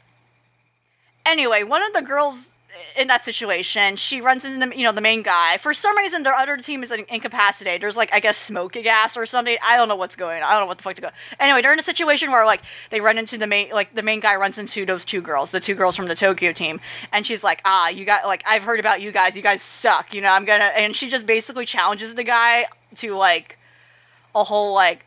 anyway, 1.26 1.64
one 1.64 1.84
of 1.84 1.94
the 1.94 2.02
girls 2.02 2.52
in 2.98 3.08
that 3.08 3.24
situation, 3.24 3.96
she 3.96 4.22
runs 4.22 4.46
into 4.46 4.66
the 4.66 4.78
you 4.78 4.84
know 4.84 4.92
the 4.92 5.02
main 5.02 5.22
guy. 5.22 5.58
For 5.58 5.74
some 5.74 5.98
reason, 5.98 6.24
their 6.24 6.34
other 6.34 6.58
team 6.58 6.84
is 6.84 6.92
in- 6.92 7.06
incapacitated. 7.10 7.82
There's 7.82 7.98
like 7.98 8.14
I 8.14 8.20
guess 8.20 8.38
smoke 8.38 8.74
gas 8.74 9.18
or 9.18 9.26
something. 9.26 9.58
I 9.64 9.78
don't 9.78 9.88
know 9.88 9.96
what's 9.96 10.16
going. 10.16 10.42
on. 10.42 10.44
I 10.44 10.52
don't 10.52 10.62
know 10.62 10.68
what 10.68 10.78
the 10.78 10.84
fuck 10.84 10.96
to 10.96 11.02
go. 11.02 11.10
Anyway, 11.40 11.62
they're 11.62 11.74
in 11.74 11.80
a 11.80 11.84
situation 11.84 12.32
where 12.32 12.46
like 12.46 12.62
they 12.90 13.02
run 13.02 13.18
into 13.18 13.38
the 13.38 13.48
main 13.48 13.70
like 13.72 13.94
the 13.96 14.04
main 14.04 14.20
guy 14.20 14.36
runs 14.36 14.58
into 14.58 14.86
those 14.86 15.06
two 15.06 15.22
girls, 15.22 15.52
the 15.52 15.60
two 15.60 15.76
girls 15.76 15.96
from 15.96 16.08
the 16.08 16.16
Tokyo 16.16 16.52
team, 16.52 16.80
and 17.12 17.26
she's 17.26 17.44
like, 17.44 17.62
ah, 17.66 17.90
you 17.90 18.06
got 18.06 18.26
like 18.26 18.44
I've 18.48 18.64
heard 18.64 18.80
about 18.80 19.02
you 19.02 19.12
guys. 19.12 19.36
You 19.36 19.42
guys 19.42 19.62
suck. 19.62 20.14
You 20.14 20.22
know, 20.22 20.30
I'm 20.30 20.46
gonna 20.46 20.72
and 20.76 20.96
she 20.96 21.10
just 21.10 21.26
basically 21.26 21.66
challenges 21.66 22.16
the 22.16 22.24
guy 22.24 22.66
to 22.96 23.16
like 23.16 23.58
a 24.36 24.44
whole 24.44 24.74
like 24.74 25.06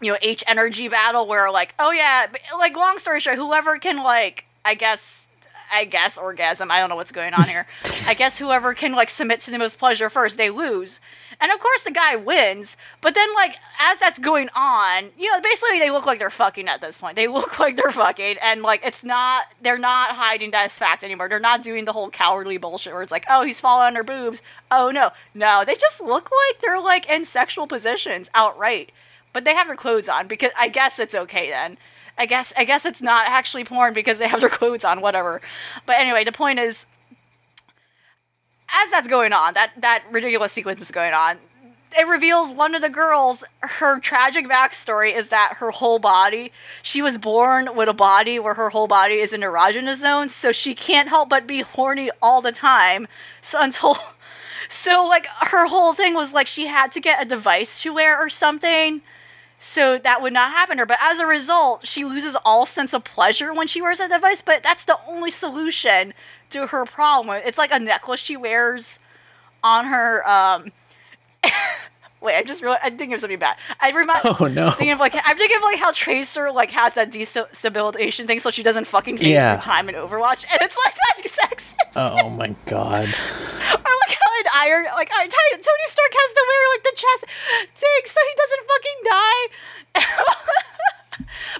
you 0.00 0.12
know 0.12 0.18
H 0.22 0.44
energy 0.46 0.88
battle 0.88 1.26
where 1.26 1.50
like 1.50 1.74
oh 1.78 1.90
yeah 1.90 2.26
like 2.58 2.76
long 2.76 2.98
story 2.98 3.20
short 3.20 3.36
whoever 3.36 3.78
can 3.78 4.02
like 4.02 4.44
I 4.64 4.74
guess 4.74 5.26
I 5.72 5.84
guess 5.84 6.16
orgasm. 6.18 6.70
I 6.70 6.80
don't 6.80 6.88
know 6.88 6.96
what's 6.96 7.12
going 7.12 7.34
on 7.34 7.48
here. 7.48 7.66
I 8.06 8.14
guess 8.18 8.38
whoever 8.38 8.74
can 8.74 8.92
like 8.92 9.10
submit 9.10 9.40
to 9.40 9.50
the 9.50 9.58
most 9.58 9.78
pleasure 9.78 10.10
first, 10.10 10.36
they 10.36 10.50
lose. 10.50 11.00
And 11.40 11.52
of 11.52 11.60
course 11.60 11.84
the 11.84 11.90
guy 11.90 12.16
wins, 12.16 12.76
but 13.00 13.14
then 13.14 13.34
like 13.34 13.56
as 13.78 13.98
that's 13.98 14.18
going 14.18 14.48
on, 14.54 15.10
you 15.18 15.30
know, 15.30 15.40
basically 15.40 15.78
they 15.78 15.90
look 15.90 16.06
like 16.06 16.18
they're 16.18 16.30
fucking 16.30 16.68
at 16.68 16.80
this 16.80 16.98
point. 16.98 17.16
They 17.16 17.28
look 17.28 17.58
like 17.60 17.76
they're 17.76 17.90
fucking 17.90 18.36
and 18.42 18.62
like 18.62 18.84
it's 18.84 19.04
not 19.04 19.46
they're 19.60 19.78
not 19.78 20.12
hiding 20.12 20.52
that 20.52 20.70
fact 20.70 21.04
anymore. 21.04 21.28
They're 21.28 21.40
not 21.40 21.62
doing 21.62 21.84
the 21.84 21.92
whole 21.92 22.10
cowardly 22.10 22.56
bullshit 22.56 22.92
where 22.92 23.02
it's 23.02 23.12
like, 23.12 23.26
"Oh, 23.28 23.42
he's 23.42 23.60
falling 23.60 23.88
on 23.88 23.94
her 23.96 24.04
boobs." 24.04 24.42
Oh 24.70 24.90
no. 24.90 25.10
No, 25.34 25.64
they 25.64 25.74
just 25.74 26.02
look 26.02 26.30
like 26.30 26.60
they're 26.60 26.80
like 26.80 27.08
in 27.08 27.24
sexual 27.24 27.66
positions 27.66 28.30
outright. 28.34 28.92
But 29.32 29.44
they 29.44 29.54
have 29.54 29.66
their 29.66 29.76
clothes 29.76 30.08
on 30.08 30.28
because 30.28 30.52
I 30.56 30.68
guess 30.68 30.98
it's 30.98 31.14
okay 31.14 31.50
then. 31.50 31.76
I 32.18 32.26
guess 32.26 32.52
I 32.56 32.64
guess 32.64 32.84
it's 32.84 33.02
not 33.02 33.26
actually 33.28 33.64
porn 33.64 33.92
because 33.92 34.18
they 34.18 34.28
have 34.28 34.40
their 34.40 34.48
clothes 34.48 34.84
on, 34.84 35.00
whatever. 35.00 35.40
But 35.84 35.98
anyway, 35.98 36.24
the 36.24 36.32
point 36.32 36.58
is 36.58 36.86
as 38.72 38.90
that's 38.90 39.08
going 39.08 39.32
on, 39.32 39.54
that 39.54 39.72
that 39.78 40.04
ridiculous 40.10 40.52
sequence 40.52 40.80
is 40.80 40.90
going 40.90 41.12
on, 41.12 41.38
it 41.96 42.06
reveals 42.06 42.52
one 42.52 42.74
of 42.74 42.82
the 42.82 42.88
girls, 42.88 43.44
her 43.60 43.98
tragic 44.00 44.46
backstory 44.46 45.14
is 45.14 45.28
that 45.28 45.54
her 45.58 45.70
whole 45.70 45.98
body, 45.98 46.52
she 46.82 47.00
was 47.00 47.16
born 47.16 47.74
with 47.74 47.88
a 47.88 47.94
body 47.94 48.38
where 48.38 48.54
her 48.54 48.70
whole 48.70 48.86
body 48.86 49.16
is 49.16 49.32
an 49.32 49.40
erogenous 49.40 49.96
zone, 49.96 50.28
so 50.28 50.52
she 50.52 50.74
can't 50.74 51.08
help 51.08 51.28
but 51.28 51.46
be 51.46 51.60
horny 51.60 52.10
all 52.20 52.40
the 52.40 52.52
time. 52.52 53.06
So 53.40 53.60
until 53.62 53.98
so 54.68 55.06
like 55.06 55.26
her 55.26 55.66
whole 55.66 55.92
thing 55.92 56.14
was 56.14 56.34
like 56.34 56.46
she 56.46 56.66
had 56.66 56.92
to 56.92 57.00
get 57.00 57.22
a 57.22 57.24
device 57.24 57.80
to 57.82 57.94
wear 57.94 58.18
or 58.18 58.28
something 58.28 59.02
so 59.58 59.98
that 59.98 60.20
would 60.20 60.32
not 60.32 60.52
happen 60.52 60.76
to 60.76 60.82
her. 60.82 60.86
But 60.86 60.98
as 61.00 61.18
a 61.18 61.26
result, 61.26 61.86
she 61.86 62.04
loses 62.04 62.36
all 62.44 62.66
sense 62.66 62.92
of 62.92 63.04
pleasure 63.04 63.52
when 63.54 63.66
she 63.66 63.80
wears 63.80 63.98
that 63.98 64.10
device. 64.10 64.42
But 64.42 64.62
that's 64.62 64.84
the 64.84 64.98
only 65.08 65.30
solution 65.30 66.12
to 66.50 66.68
her 66.68 66.84
problem. 66.84 67.40
It's 67.44 67.58
like 67.58 67.72
a 67.72 67.78
necklace 67.78 68.20
she 68.20 68.36
wears 68.36 68.98
on 69.62 69.86
her. 69.86 70.28
Um, 70.28 70.72
wait, 72.20 72.36
I 72.36 72.42
just 72.42 72.62
realized 72.62 72.82
I'm 72.84 72.96
thinking 72.98 73.14
of 73.14 73.20
something 73.20 73.38
bad. 73.38 73.56
I 73.80 73.90
remind. 73.90 74.20
Oh 74.40 74.46
no. 74.48 74.70
Thinking 74.70 74.92
of 74.92 75.00
like 75.00 75.14
I'm 75.24 75.36
thinking 75.38 75.56
of 75.56 75.62
like 75.62 75.78
how 75.78 75.92
Tracer 75.92 76.50
like 76.50 76.70
has 76.72 76.94
that 76.94 77.10
destabilization 77.10 78.26
thing, 78.26 78.40
so 78.40 78.50
she 78.50 78.62
doesn't 78.62 78.86
fucking 78.86 79.18
phase 79.18 79.28
Yeah. 79.28 79.58
time 79.58 79.88
in 79.88 79.94
Overwatch, 79.94 80.44
and 80.50 80.60
it's 80.62 80.76
like 80.84 80.94
that 80.94 81.18
exact 81.24 81.60
same. 81.62 81.76
Oh, 81.96 82.18
oh 82.24 82.30
my 82.30 82.54
god. 82.66 83.04
Or 83.08 83.92
like 84.06 84.16
how 84.18 84.30
an 84.40 84.46
iron, 84.54 84.84
like 84.94 85.10
Iron, 85.12 85.28
Tony 85.30 85.86
Stark 85.86 86.12
has 86.12 86.32
to 86.34 86.44
wear 86.48 86.62
like 86.74 86.82
the 86.84 86.92
chest 86.96 87.24
thing 87.74 88.02
so 88.04 88.20
he 88.28 88.34
doesn't 88.36 88.64
fucking 88.68 89.00
die. 89.04 89.46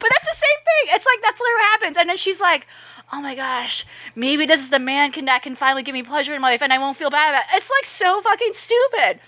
but 0.00 0.08
that's 0.10 0.28
the 0.28 0.34
same 0.36 0.60
thing. 0.64 0.94
It's 0.96 1.06
like 1.06 1.18
that's 1.22 1.40
literally 1.40 1.54
what 1.62 1.70
happens, 1.72 1.96
and 1.96 2.08
then 2.10 2.16
she's 2.16 2.40
like, 2.40 2.66
"Oh 3.12 3.20
my 3.20 3.34
gosh, 3.34 3.86
maybe 4.14 4.44
this 4.46 4.60
is 4.60 4.70
the 4.70 4.78
man 4.78 5.12
can 5.12 5.24
that 5.26 5.42
can 5.42 5.56
finally 5.56 5.82
give 5.82 5.94
me 5.94 6.02
pleasure 6.02 6.34
in 6.34 6.42
life, 6.42 6.62
and 6.62 6.72
I 6.72 6.78
won't 6.78 6.96
feel 6.96 7.10
bad 7.10 7.30
about 7.30 7.44
it." 7.50 7.56
It's 7.56 7.70
like 7.70 7.86
so 7.86 8.20
fucking 8.20 8.52
stupid. 8.54 9.20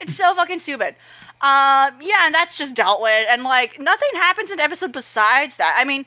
It's 0.00 0.14
so 0.14 0.34
fucking 0.34 0.60
stupid. 0.60 0.94
Um, 1.40 1.94
yeah, 2.00 2.26
and 2.26 2.34
that's 2.34 2.56
just 2.56 2.74
dealt 2.74 3.00
with, 3.00 3.26
and 3.30 3.44
like 3.44 3.78
nothing 3.78 4.08
happens 4.14 4.50
in 4.50 4.58
episode 4.58 4.92
besides 4.92 5.56
that. 5.58 5.76
I 5.78 5.84
mean, 5.84 6.04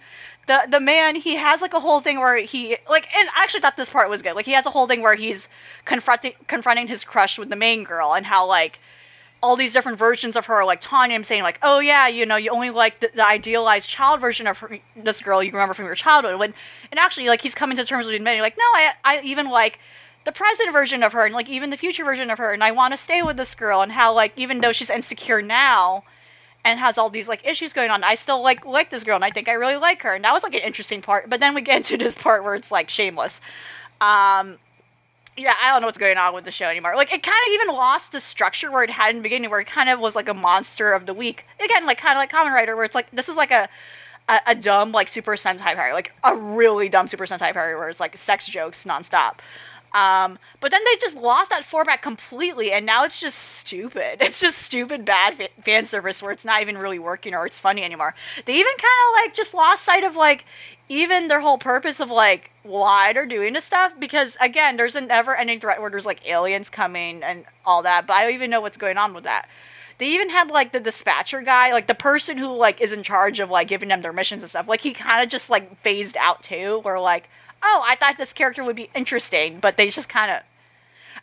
the 0.48 0.68
the 0.70 0.80
man 0.80 1.16
he 1.16 1.36
has 1.36 1.62
like 1.62 1.74
a 1.74 1.80
whole 1.80 2.02
thing 2.02 2.20
where 2.20 2.36
he 2.38 2.78
like, 2.90 3.08
and 3.16 3.30
I 3.30 3.44
actually 3.44 3.62
thought 3.62 3.78
this 3.78 3.90
part 3.90 4.10
was 4.10 4.22
good. 4.22 4.36
Like 4.36 4.46
he 4.46 4.52
has 4.52 4.66
a 4.66 4.72
whole 4.72 4.88
thing 4.88 5.02
where 5.02 5.16
he's 5.16 5.48
confronting 5.86 6.34
confronting 6.48 6.88
his 6.88 7.04
crush 7.06 7.38
with 7.40 7.50
the 7.50 7.56
main 7.56 7.86
girl, 7.86 8.14
and 8.14 8.26
how 8.26 8.46
like 8.46 8.80
all 9.42 9.56
these 9.56 9.74
different 9.74 9.98
versions 9.98 10.36
of 10.36 10.46
her 10.48 10.56
are 10.56 10.66
like 10.66 10.82
taunting 10.82 11.16
him, 11.16 11.24
saying 11.24 11.44
like, 11.44 11.60
"Oh 11.64 11.80
yeah, 11.80 12.08
you 12.08 12.26
know, 12.26 12.36
you 12.36 12.52
only 12.52 12.70
like 12.70 13.00
the, 13.00 13.10
the 13.14 13.26
idealized 13.26 13.90
child 13.90 14.20
version 14.20 14.48
of 14.48 14.58
her, 14.60 14.80
this 14.96 15.22
girl 15.22 15.42
you 15.42 15.52
remember 15.52 15.74
from 15.74 15.86
your 15.86 15.96
childhood." 15.96 16.38
When 16.40 16.54
and 16.92 17.00
actually, 17.00 17.28
like 17.28 17.42
he's 17.42 17.56
coming 17.56 17.78
to 17.78 17.86
terms 17.86 18.06
with 18.06 18.16
admitting, 18.16 18.42
like, 18.42 18.58
"No, 18.58 18.64
I 18.64 18.94
I 19.06 19.22
even 19.22 19.50
like." 19.50 19.80
The 20.24 20.32
present 20.32 20.72
version 20.72 21.04
of 21.04 21.14
her 21.14 21.26
and 21.26 21.34
like 21.34 21.50
even 21.50 21.70
the 21.70 21.78
future 21.78 22.04
version 22.04 22.30
of 22.30 22.38
her 22.38 22.52
and 22.52 22.64
I 22.64 22.72
want 22.72 22.94
to 22.94 22.98
stay 22.98 23.22
with 23.22 23.38
this 23.38 23.56
girl 23.56 23.82
and 23.82 23.92
how 23.92 24.14
like 24.14 24.34
even 24.38 24.62
though 24.62 24.72
she's 24.72 24.90
insecure 24.90 25.42
now 25.42 26.04
and 26.64 26.80
has 26.80 26.98
all 26.98 27.10
these 27.10 27.28
like 27.28 27.46
issues 27.46 27.74
going 27.74 27.90
on 27.90 28.04
I 28.04 28.16
still 28.16 28.42
like 28.42 28.66
like 28.66 28.92
this 28.92 29.04
girl 29.04 29.16
and 29.16 29.26
I 29.26 29.32
think 29.32 29.50
I 29.50 29.54
really 29.54 29.78
like 29.78 30.04
her 30.04 30.14
and 30.14 30.24
that 30.24 30.34
was 30.34 30.44
like 30.44 30.54
an 30.54 30.62
interesting 30.62 31.02
part 31.02 31.30
but 31.30 31.40
then 31.40 31.56
we 31.56 31.62
get 31.62 31.78
into 31.78 31.98
this 31.98 32.16
part 32.16 32.44
where 32.44 32.54
it's 32.54 32.72
like 32.72 32.90
shameless 32.90 33.42
um 34.00 34.58
yeah, 35.38 35.54
I 35.64 35.72
don't 35.72 35.82
know 35.82 35.88
what's 35.88 35.98
going 35.98 36.18
on 36.18 36.34
with 36.34 36.44
the 36.44 36.52
show 36.52 36.66
anymore. 36.66 36.96
Like, 36.96 37.12
it 37.12 37.24
kind 37.24 37.38
of 37.48 37.54
even 37.54 37.74
lost 37.74 38.12
the 38.12 38.20
structure 38.20 38.70
where 38.70 38.84
it 38.84 38.90
had 38.90 39.12
in 39.12 39.18
the 39.18 39.22
beginning, 39.24 39.50
where 39.50 39.62
it 39.62 39.68
kind 39.68 39.90
of 39.90 40.00
was 40.00 40.16
like 40.16 40.28
a 40.28 40.34
monster 40.34 40.92
of 40.92 41.06
the 41.06 41.14
week. 41.14 41.46
Again, 41.64 41.86
like 41.86 41.98
kind 41.98 42.14
of 42.14 42.18
like 42.18 42.32
Kamen 42.32 42.54
Rider, 42.54 42.76
where 42.76 42.86
it's 42.86 42.96
like 42.96 43.10
this 43.12 43.30
is 43.30 43.38
like 43.38 43.52
a 43.52 43.70
a, 44.30 44.40
a 44.48 44.56
dumb 44.56 44.92
like 44.92 45.08
Super 45.08 45.34
Sentai 45.34 45.74
parody, 45.74 45.94
like 45.94 46.12
a 46.24 46.36
really 46.36 46.90
dumb 46.90 47.08
Super 47.08 47.26
Sentai 47.26 47.54
parody, 47.54 47.76
where 47.76 47.90
it's 47.90 48.00
like 48.00 48.18
sex 48.18 48.48
jokes 48.48 48.86
nonstop. 48.86 49.36
Um, 49.94 50.40
but 50.62 50.72
then 50.72 50.82
they 50.86 50.96
just 51.00 51.18
lost 51.18 51.50
that 51.50 51.66
format 51.66 52.02
completely, 52.02 52.72
and 52.72 52.86
now 52.86 53.04
it's 53.04 53.20
just 53.20 53.38
stupid. 53.38 54.18
It's 54.22 54.40
just 54.40 54.60
stupid, 54.60 55.04
bad 55.04 55.36
fa- 55.36 55.50
fan 55.64 55.84
service 55.84 56.24
where 56.24 56.32
it's 56.32 56.46
not 56.46 56.62
even 56.62 56.78
really 56.78 57.00
working 57.00 57.34
or 57.34 57.46
it's 57.46 57.60
funny 57.60 57.84
anymore. 57.84 58.16
They 58.46 58.54
even 58.54 58.72
kind 58.78 58.82
of 59.08 59.26
like 59.26 59.36
just 59.36 59.54
lost 59.54 59.84
sight 59.84 60.06
of 60.06 60.16
like 60.16 60.46
even 60.88 61.28
their 61.28 61.42
whole 61.42 61.58
purpose 61.58 62.00
of 62.00 62.10
like 62.10 62.52
why 62.64 63.14
they're 63.14 63.26
doing 63.26 63.54
this 63.54 63.66
stuff 63.66 63.94
because 64.00 64.38
again, 64.40 64.78
there's 64.78 64.96
a 64.96 65.02
never-ending 65.02 65.60
threat 65.60 65.82
where 65.82 65.90
there's 65.90 66.06
like 66.06 66.30
aliens 66.30 66.70
coming 66.70 67.24
and 67.24 67.46
all 67.66 67.82
that, 67.84 68.08
but 68.08 68.14
I 68.14 68.24
don't 68.24 68.34
even 68.34 68.50
know 68.50 68.62
what's 68.62 68.78
going 68.78 68.98
on 68.98 69.14
with 69.14 69.26
that. 69.26 69.48
They 69.98 70.08
even 70.08 70.30
had 70.30 70.50
like 70.50 70.72
the 70.72 70.80
dispatcher 70.80 71.42
guy, 71.42 71.74
like 71.74 71.88
the 71.88 71.96
person 71.96 72.38
who 72.38 72.48
like 72.56 72.82
is 72.82 72.92
in 72.92 73.04
charge 73.04 73.40
of 73.40 73.50
like 73.50 73.68
giving 73.68 73.90
them 73.90 74.02
their 74.02 74.12
missions 74.12 74.42
and 74.42 74.50
stuff. 74.50 74.68
Like 74.68 74.82
he 74.82 74.94
kind 74.94 75.22
of 75.24 75.30
just 75.30 75.50
like 75.50 75.82
phased 75.82 76.18
out 76.18 76.44
too, 76.44 76.80
where 76.80 77.00
like 77.00 77.30
oh, 77.64 77.84
I 77.86 77.96
thought 77.96 78.18
this 78.18 78.34
character 78.34 78.64
would 78.64 78.76
be 78.76 78.90
interesting, 78.96 79.60
but 79.60 79.78
they 79.78 79.90
just 79.90 80.10
kind 80.10 80.32
of. 80.32 80.42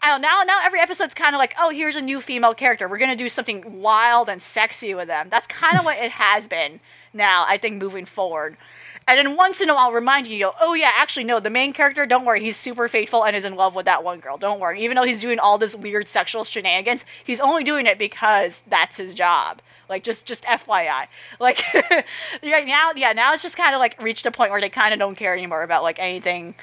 I 0.00 0.10
don't 0.10 0.20
know. 0.20 0.28
Now, 0.28 0.42
now 0.44 0.60
every 0.62 0.78
episode's 0.78 1.14
kind 1.14 1.34
of 1.34 1.40
like, 1.40 1.54
oh, 1.58 1.70
here's 1.70 1.96
a 1.96 2.00
new 2.00 2.20
female 2.20 2.54
character. 2.54 2.86
We're 2.86 2.98
gonna 2.98 3.16
do 3.16 3.28
something 3.28 3.80
wild 3.80 4.28
and 4.28 4.40
sexy 4.40 4.94
with 4.94 5.08
them. 5.08 5.28
That's 5.28 5.48
kind 5.48 5.78
of 5.78 5.84
what 5.84 5.98
it 5.98 6.12
has 6.12 6.46
been 6.46 6.78
now. 7.12 7.44
I 7.48 7.56
think 7.56 7.82
moving 7.82 8.04
forward, 8.04 8.56
and 9.08 9.16
then 9.16 9.36
once 9.36 9.62
in 9.62 9.70
a 9.70 9.74
while, 9.74 9.90
remind 9.90 10.26
you, 10.26 10.50
oh 10.60 10.74
yeah, 10.74 10.90
actually 10.94 11.24
no, 11.24 11.40
the 11.40 11.48
main 11.48 11.72
character, 11.72 12.04
don't 12.04 12.26
worry, 12.26 12.40
he's 12.40 12.58
super 12.58 12.88
faithful 12.88 13.24
and 13.24 13.34
is 13.34 13.46
in 13.46 13.54
love 13.56 13.74
with 13.74 13.86
that 13.86 14.04
one 14.04 14.20
girl. 14.20 14.36
Don't 14.36 14.60
worry, 14.60 14.82
even 14.82 14.96
though 14.96 15.02
he's 15.02 15.22
doing 15.22 15.38
all 15.38 15.56
this 15.56 15.74
weird 15.74 16.08
sexual 16.08 16.44
shenanigans, 16.44 17.06
he's 17.24 17.40
only 17.40 17.64
doing 17.64 17.86
it 17.86 17.96
because 17.98 18.62
that's 18.68 18.98
his 18.98 19.14
job. 19.14 19.62
Like 19.88 20.04
just 20.04 20.26
just 20.26 20.44
FYI. 20.44 21.06
Like 21.40 21.62
yeah, 22.42 22.60
now 22.64 22.92
yeah, 22.96 23.12
now 23.12 23.32
it's 23.32 23.42
just 23.42 23.56
kind 23.56 23.74
of 23.74 23.78
like 23.78 24.00
reached 24.02 24.26
a 24.26 24.30
point 24.30 24.50
where 24.50 24.60
they 24.60 24.68
kind 24.68 24.92
of 24.92 24.98
don't 25.00 25.14
care 25.16 25.32
anymore 25.32 25.62
about 25.62 25.82
like 25.82 25.98
anything 25.98 26.54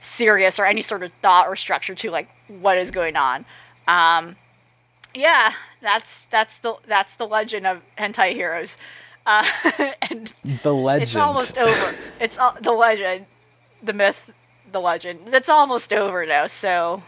serious 0.00 0.58
or 0.58 0.64
any 0.64 0.82
sort 0.82 1.02
of 1.02 1.10
thought 1.20 1.46
or 1.46 1.56
structure 1.56 1.94
to 1.94 2.10
like 2.10 2.28
what 2.48 2.78
is 2.78 2.90
going 2.90 3.16
on. 3.16 3.44
Um 3.88 4.36
yeah, 5.14 5.52
that's 5.82 6.26
that's 6.26 6.58
the 6.58 6.74
that's 6.86 7.16
the 7.16 7.26
legend 7.26 7.66
of 7.66 7.82
hentai 7.98 8.32
heroes. 8.32 8.76
Uh, 9.26 9.44
and 10.10 10.32
The 10.62 10.72
legend. 10.72 11.02
it's 11.02 11.16
almost 11.16 11.58
over. 11.58 11.94
It's 12.20 12.38
all, 12.38 12.56
the 12.60 12.72
legend, 12.72 13.26
the 13.82 13.92
myth, 13.92 14.30
the 14.72 14.80
legend. 14.80 15.20
It's 15.26 15.48
almost 15.48 15.92
over 15.92 16.24
now. 16.24 16.46
So 16.46 17.02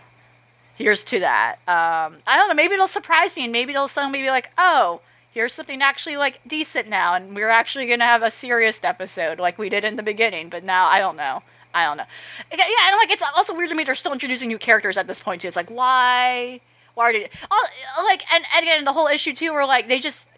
here's 0.74 1.05
to 1.05 1.20
that. 1.20 1.56
Um, 1.66 2.18
I 2.26 2.36
don't 2.36 2.48
know. 2.48 2.55
Maybe 2.55 2.74
it'll 2.74 2.86
surprise 2.86 3.34
me, 3.34 3.44
and 3.44 3.52
maybe 3.52 3.72
it'll 3.72 3.89
suddenly 3.89 4.20
be 4.20 4.28
like, 4.30 4.51
oh, 4.59 5.01
here's 5.32 5.54
something 5.54 5.82
actually 5.82 6.16
like 6.16 6.40
decent 6.46 6.88
now, 6.88 7.14
and 7.14 7.34
we're 7.34 7.48
actually 7.48 7.86
gonna 7.86 8.04
have 8.04 8.22
a 8.22 8.30
serious 8.30 8.82
episode 8.84 9.40
like 9.40 9.59
we 9.59 9.68
did 9.68 9.84
in 9.84 9.96
the 9.96 10.02
beginning. 10.02 10.48
But 10.48 10.64
now 10.64 10.86
I 10.86 10.98
don't 10.98 11.16
know. 11.16 11.42
I 11.74 11.86
don't 11.86 11.96
know. 11.96 12.04
Yeah, 12.52 12.64
and 12.88 12.96
like 12.96 13.10
it's 13.10 13.22
also 13.34 13.54
weird 13.54 13.70
to 13.70 13.74
me 13.74 13.84
they're 13.84 13.94
still 13.94 14.12
introducing 14.12 14.48
new 14.48 14.59
characters 14.59 14.96
at 14.96 15.06
this 15.06 15.20
point 15.20 15.40
too. 15.40 15.48
It's 15.48 15.56
like 15.56 15.70
why, 15.70 16.60
why 16.94 17.12
did 17.12 17.30
oh, 17.50 17.68
like 18.06 18.22
and, 18.32 18.44
and 18.54 18.62
again 18.62 18.84
the 18.84 18.92
whole 18.92 19.06
issue 19.09 19.32
too 19.32 19.52
where 19.52 19.66
like 19.66 19.88
they 19.88 19.98
just 19.98 20.28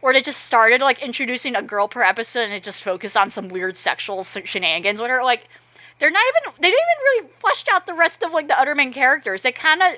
where 0.00 0.12
they 0.12 0.20
just 0.20 0.44
started 0.44 0.80
like 0.80 1.02
introducing 1.02 1.56
a 1.56 1.62
girl 1.62 1.88
per 1.88 2.02
episode 2.02 2.40
and 2.40 2.52
it 2.52 2.62
just 2.62 2.82
focused 2.82 3.16
on 3.16 3.30
some 3.30 3.48
weird 3.48 3.76
sexual 3.76 4.22
shenanigans 4.22 5.00
with 5.00 5.10
her. 5.10 5.22
Like 5.22 5.48
they're 5.98 6.10
not 6.10 6.22
even 6.28 6.52
they 6.60 6.70
didn't 6.70 6.84
even 6.96 7.02
really 7.04 7.32
flesh 7.38 7.64
out 7.70 7.86
the 7.86 7.94
rest 7.94 8.22
of 8.22 8.32
like 8.32 8.48
the 8.48 8.58
other 8.58 8.74
main 8.74 8.92
characters. 8.92 9.42
They 9.42 9.52
kind 9.52 9.80
of 9.80 9.94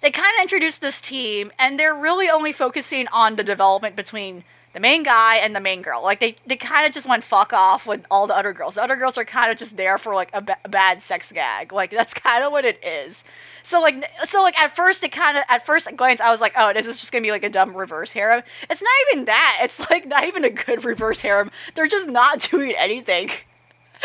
they 0.00 0.10
kind 0.10 0.28
of 0.38 0.42
introduced 0.42 0.80
this 0.80 1.00
team 1.00 1.52
and 1.58 1.78
they're 1.78 1.94
really 1.94 2.28
only 2.30 2.52
focusing 2.52 3.06
on 3.12 3.36
the 3.36 3.44
development 3.44 3.96
between 3.96 4.44
the 4.72 4.80
main 4.80 5.02
guy 5.02 5.36
and 5.36 5.54
the 5.54 5.60
main 5.60 5.82
girl. 5.82 6.02
Like 6.02 6.20
they 6.20 6.36
they 6.46 6.56
kind 6.56 6.86
of 6.86 6.92
just 6.92 7.08
went 7.08 7.24
fuck 7.24 7.52
off 7.52 7.86
with 7.86 8.04
all 8.10 8.26
the 8.26 8.36
other 8.36 8.52
girls. 8.52 8.76
The 8.76 8.82
other 8.82 8.96
girls 8.96 9.18
are 9.18 9.24
kind 9.24 9.50
of 9.50 9.58
just 9.58 9.76
there 9.76 9.98
for 9.98 10.14
like 10.14 10.30
a, 10.32 10.44
a 10.64 10.68
bad 10.68 11.02
sex 11.02 11.32
gag. 11.32 11.72
Like 11.72 11.90
that's 11.90 12.14
kind 12.14 12.44
of 12.44 12.52
what 12.52 12.64
it 12.64 12.82
is. 12.84 13.24
So 13.62 13.80
like 13.80 14.10
so 14.24 14.42
like 14.42 14.58
at 14.58 14.74
first 14.74 15.02
it 15.02 15.10
kind 15.10 15.36
of 15.36 15.44
at 15.48 15.66
first 15.66 15.88
glance 15.96 16.20
I 16.20 16.30
was 16.30 16.40
like, 16.40 16.52
oh, 16.56 16.72
this 16.72 16.86
is 16.86 16.96
just 16.96 17.12
gonna 17.12 17.22
be 17.22 17.32
like 17.32 17.44
a 17.44 17.50
dumb 17.50 17.76
reverse 17.76 18.12
harem. 18.12 18.42
It's 18.68 18.82
not 18.82 18.90
even 19.10 19.24
that. 19.24 19.58
It's 19.62 19.90
like 19.90 20.06
not 20.06 20.24
even 20.24 20.44
a 20.44 20.50
good 20.50 20.84
reverse 20.84 21.20
harem. 21.20 21.50
They're 21.74 21.88
just 21.88 22.08
not 22.08 22.40
doing 22.50 22.74
anything. 22.76 23.30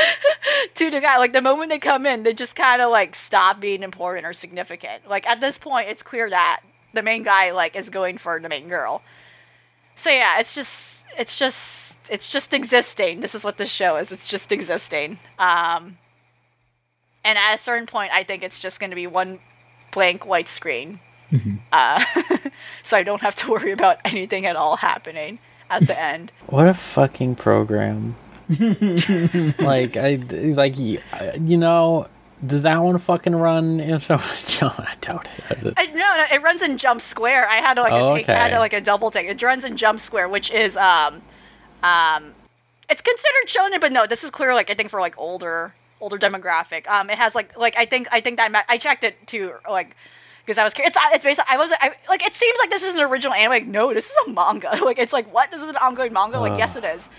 to 0.75 0.89
the 0.89 1.01
guy. 1.01 1.17
Like 1.17 1.33
the 1.33 1.41
moment 1.41 1.69
they 1.69 1.79
come 1.79 2.05
in, 2.05 2.23
they 2.23 2.33
just 2.33 2.55
kind 2.55 2.81
of 2.81 2.91
like 2.91 3.15
stop 3.15 3.59
being 3.59 3.83
important 3.83 4.25
or 4.25 4.33
significant. 4.33 5.07
Like 5.09 5.27
at 5.27 5.41
this 5.41 5.57
point, 5.57 5.89
it's 5.89 6.03
clear 6.03 6.29
that 6.29 6.61
the 6.93 7.03
main 7.03 7.23
guy 7.23 7.51
like 7.51 7.75
is 7.75 7.89
going 7.89 8.17
for 8.17 8.39
the 8.39 8.49
main 8.49 8.69
girl. 8.69 9.01
so 9.95 10.09
yeah, 10.09 10.39
it's 10.39 10.55
just 10.55 11.05
it's 11.17 11.37
just 11.37 11.97
it's 12.09 12.29
just 12.29 12.53
existing. 12.53 13.19
This 13.21 13.35
is 13.35 13.43
what 13.43 13.57
this 13.57 13.69
show 13.71 13.95
is. 13.97 14.11
It's 14.11 14.27
just 14.27 14.51
existing. 14.51 15.19
Um, 15.39 15.97
and 17.23 17.37
at 17.37 17.55
a 17.55 17.57
certain 17.57 17.87
point, 17.87 18.11
I 18.13 18.23
think 18.23 18.43
it's 18.43 18.59
just 18.59 18.79
going 18.79 18.91
to 18.91 18.95
be 18.95 19.07
one 19.07 19.39
blank 19.91 20.25
white 20.25 20.47
screen. 20.47 20.99
Uh, 21.71 22.03
so 22.83 22.95
I 22.97 23.03
don't 23.03 23.21
have 23.21 23.35
to 23.35 23.51
worry 23.51 23.71
about 23.71 23.97
anything 24.05 24.45
at 24.45 24.55
all 24.55 24.77
happening 24.77 25.39
at 25.69 25.85
the 25.87 25.99
end. 26.01 26.31
What 26.45 26.67
a 26.67 26.73
fucking 26.73 27.35
program. 27.35 28.15
like 29.59 29.97
I 29.97 30.15
like 30.31 30.75
y- 30.77 31.01
you 31.41 31.57
know, 31.57 32.07
does 32.45 32.61
that 32.63 32.77
one 32.77 32.97
fucking 32.97 33.35
run 33.35 33.79
in 33.79 33.99
so 33.99 34.15
I 34.61 34.93
doubt 35.01 35.27
it. 35.49 35.73
I, 35.77 35.87
no, 35.87 35.93
no, 35.95 36.25
it 36.31 36.41
runs 36.41 36.61
in 36.61 36.77
Jump 36.77 37.01
Square. 37.01 37.47
I 37.49 37.55
had 37.55 37.75
to 37.75 37.81
like 37.81 37.93
a 37.93 37.95
Oh, 38.05 38.15
take, 38.15 38.29
I 38.29 38.35
had 38.35 38.49
to 38.49 38.59
like 38.59 38.73
a 38.73 38.81
double 38.81 39.11
take. 39.11 39.27
It 39.27 39.41
runs 39.41 39.63
in 39.63 39.77
Jump 39.77 39.99
Square, 39.99 40.29
which 40.29 40.51
is 40.51 40.77
um, 40.77 41.21
um, 41.83 42.33
it's 42.89 43.01
considered 43.01 43.47
shonen, 43.47 43.81
but 43.81 43.91
no, 43.91 44.05
this 44.05 44.23
is 44.23 44.31
clear. 44.31 44.53
Like 44.53 44.69
I 44.69 44.73
think 44.73 44.89
for 44.89 44.99
like 44.99 45.17
older, 45.17 45.73
older 46.01 46.17
demographic. 46.17 46.87
Um, 46.87 47.09
it 47.09 47.17
has 47.17 47.35
like 47.35 47.57
like 47.57 47.75
I 47.77 47.85
think 47.85 48.07
I 48.11 48.21
think 48.21 48.37
that 48.37 48.51
ma- 48.51 48.63
I 48.69 48.77
checked 48.77 49.03
it 49.03 49.15
too, 49.27 49.53
like 49.69 49.95
because 50.45 50.59
I 50.59 50.63
was 50.63 50.73
curious. 50.75 50.95
It's 50.95 51.05
it's 51.13 51.25
basically 51.25 51.53
I 51.53 51.57
was 51.57 51.71
I 51.79 51.93
like 52.07 52.25
it 52.25 52.33
seems 52.35 52.57
like 52.59 52.69
this 52.69 52.83
is 52.83 52.93
an 52.95 53.01
original 53.01 53.33
anime. 53.33 53.51
Like 53.51 53.65
no, 53.65 53.93
this 53.93 54.09
is 54.09 54.17
a 54.27 54.29
manga. 54.29 54.77
Like 54.85 54.99
it's 54.99 55.13
like 55.13 55.31
what? 55.33 55.49
This 55.51 55.63
is 55.63 55.69
an 55.69 55.77
ongoing 55.77 56.13
manga. 56.13 56.39
Like 56.39 56.53
Ugh. 56.53 56.59
yes, 56.59 56.75
it 56.75 56.83
is. 56.83 57.09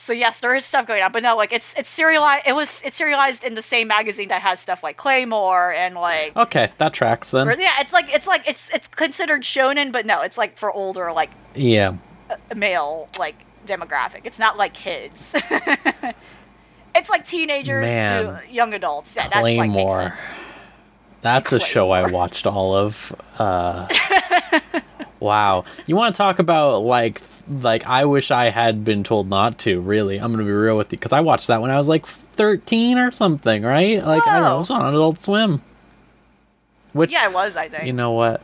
So 0.00 0.12
yes, 0.12 0.38
there 0.40 0.54
is 0.54 0.64
stuff 0.64 0.86
going 0.86 1.02
on, 1.02 1.10
but 1.10 1.24
no, 1.24 1.36
like 1.36 1.52
it's 1.52 1.74
it's 1.76 1.88
serialized. 1.88 2.46
It 2.46 2.54
was 2.54 2.80
it's 2.84 2.96
serialized 2.96 3.42
in 3.42 3.54
the 3.54 3.62
same 3.62 3.88
magazine 3.88 4.28
that 4.28 4.42
has 4.42 4.60
stuff 4.60 4.82
like 4.84 4.96
Claymore 4.96 5.72
and 5.74 5.96
like 5.96 6.36
Okay, 6.36 6.68
that 6.78 6.94
tracks 6.94 7.34
or, 7.34 7.44
then. 7.44 7.58
yeah, 7.60 7.72
it's 7.80 7.92
like 7.92 8.06
it's 8.14 8.28
like 8.28 8.48
it's 8.48 8.70
it's 8.72 8.86
considered 8.86 9.42
shonen, 9.42 9.90
but 9.90 10.06
no, 10.06 10.20
it's 10.22 10.38
like 10.38 10.56
for 10.56 10.70
older 10.72 11.10
like 11.12 11.30
Yeah. 11.56 11.94
male 12.54 13.08
like 13.18 13.34
demographic. 13.66 14.20
It's 14.22 14.38
not 14.38 14.56
like 14.56 14.72
kids. 14.72 15.34
it's 16.94 17.10
like 17.10 17.24
teenagers 17.24 17.84
Man. 17.84 18.24
to 18.40 18.52
young 18.52 18.74
adults. 18.74 19.16
Yeah, 19.16 19.24
that's 19.24 19.42
like 19.42 19.56
Claymore. 19.58 20.14
That's 21.22 21.52
a 21.52 21.58
show 21.58 21.90
I 21.90 22.08
watched 22.08 22.46
all 22.46 22.76
of. 22.76 23.12
Uh, 23.36 23.88
wow. 25.20 25.64
You 25.86 25.96
want 25.96 26.14
to 26.14 26.16
talk 26.16 26.38
about 26.38 26.82
like 26.84 27.20
like 27.48 27.86
I 27.86 28.04
wish 28.04 28.30
I 28.30 28.46
had 28.50 28.84
been 28.84 29.04
told 29.04 29.28
not 29.28 29.58
to. 29.60 29.80
Really, 29.80 30.18
I'm 30.18 30.32
gonna 30.32 30.44
be 30.44 30.50
real 30.50 30.76
with 30.76 30.92
you 30.92 30.98
because 30.98 31.12
I 31.12 31.20
watched 31.20 31.46
that 31.48 31.60
when 31.60 31.70
I 31.70 31.78
was 31.78 31.88
like 31.88 32.06
13 32.06 32.98
or 32.98 33.10
something, 33.10 33.62
right? 33.62 34.04
Like 34.04 34.26
I 34.26 34.34
don't 34.34 34.42
know, 34.42 34.56
it 34.56 34.58
was 34.58 34.70
on 34.70 34.94
Adult 34.94 35.18
Swim. 35.18 35.62
Which 36.92 37.12
Yeah, 37.12 37.28
it 37.28 37.34
was. 37.34 37.56
I 37.56 37.68
think. 37.68 37.84
you 37.84 37.92
know 37.92 38.12
what? 38.12 38.42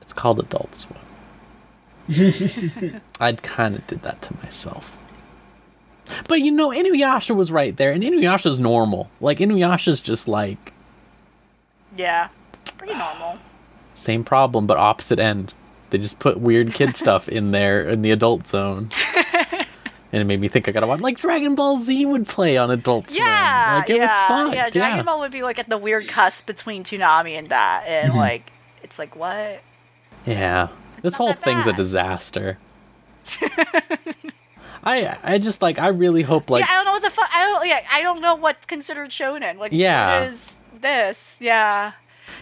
It's 0.00 0.12
called 0.12 0.38
Adult 0.40 0.74
Swim. 0.74 1.00
I 3.20 3.32
kind 3.32 3.74
of 3.74 3.86
did 3.86 4.02
that 4.02 4.22
to 4.22 4.36
myself. 4.36 5.00
But 6.28 6.40
you 6.40 6.52
know, 6.52 6.70
Inuyasha 6.70 7.34
was 7.34 7.50
right 7.50 7.76
there, 7.76 7.90
and 7.90 8.02
Inuyasha's 8.02 8.58
normal. 8.58 9.10
Like 9.20 9.38
Inuyasha's 9.38 10.00
just 10.00 10.28
like 10.28 10.72
yeah, 11.96 12.28
pretty 12.78 12.94
normal. 12.94 13.38
same 13.94 14.24
problem 14.24 14.66
but 14.66 14.76
opposite 14.76 15.18
end. 15.18 15.54
They 15.90 15.98
just 15.98 16.18
put 16.18 16.38
weird 16.40 16.74
kid 16.74 16.96
stuff 17.02 17.28
in 17.28 17.50
there 17.52 17.88
in 17.88 18.02
the 18.02 18.10
adult 18.10 18.46
zone. 18.46 18.90
and 20.12 20.22
it 20.22 20.24
made 20.24 20.40
me 20.40 20.48
think 20.48 20.68
I 20.68 20.72
gotta 20.72 20.86
watch 20.86 21.00
like 21.00 21.18
Dragon 21.18 21.54
Ball 21.54 21.78
Z 21.78 22.06
would 22.06 22.26
play 22.26 22.56
on 22.56 22.70
Adult 22.70 23.08
Swim. 23.08 23.24
Yeah, 23.26 23.76
like 23.78 23.90
it 23.90 23.96
yeah, 23.96 24.02
was 24.02 24.28
fun. 24.28 24.52
yeah. 24.52 24.70
Dragon 24.70 25.04
Ball 25.04 25.20
would 25.20 25.32
be 25.32 25.42
like 25.42 25.58
at 25.58 25.68
the 25.68 25.78
weird 25.78 26.06
cusp 26.08 26.46
between 26.46 26.84
Toonami 26.84 27.38
and 27.38 27.48
that, 27.50 27.84
and 27.86 28.10
Mm-hmm. 28.10 28.18
like 28.18 28.52
it's 28.82 28.98
like 28.98 29.14
what? 29.16 29.60
Yeah. 30.24 30.68
This 31.02 31.16
whole 31.16 31.32
thing's 31.34 31.66
a 31.66 31.72
disaster. 31.72 32.58
I 34.84 35.16
I 35.22 35.38
just 35.38 35.62
like 35.62 35.78
I 35.78 35.88
really 35.88 36.22
hope 36.22 36.48
like 36.50 36.64
yeah, 36.64 36.70
I 36.72 36.76
don't 36.76 36.84
know 36.84 36.92
what 36.92 37.02
the 37.02 37.10
fuck. 37.10 37.28
I 37.34 37.44
don't. 37.44 37.66
Yeah, 37.66 37.80
I 37.90 38.02
don't 38.02 38.20
know 38.20 38.34
what's 38.36 38.66
considered 38.66 39.10
shonen. 39.10 39.56
Like, 39.58 39.72
Yeah. 39.72 40.20
what 40.20 40.30
is 40.30 40.58
this? 40.80 41.38
Yeah. 41.40 41.92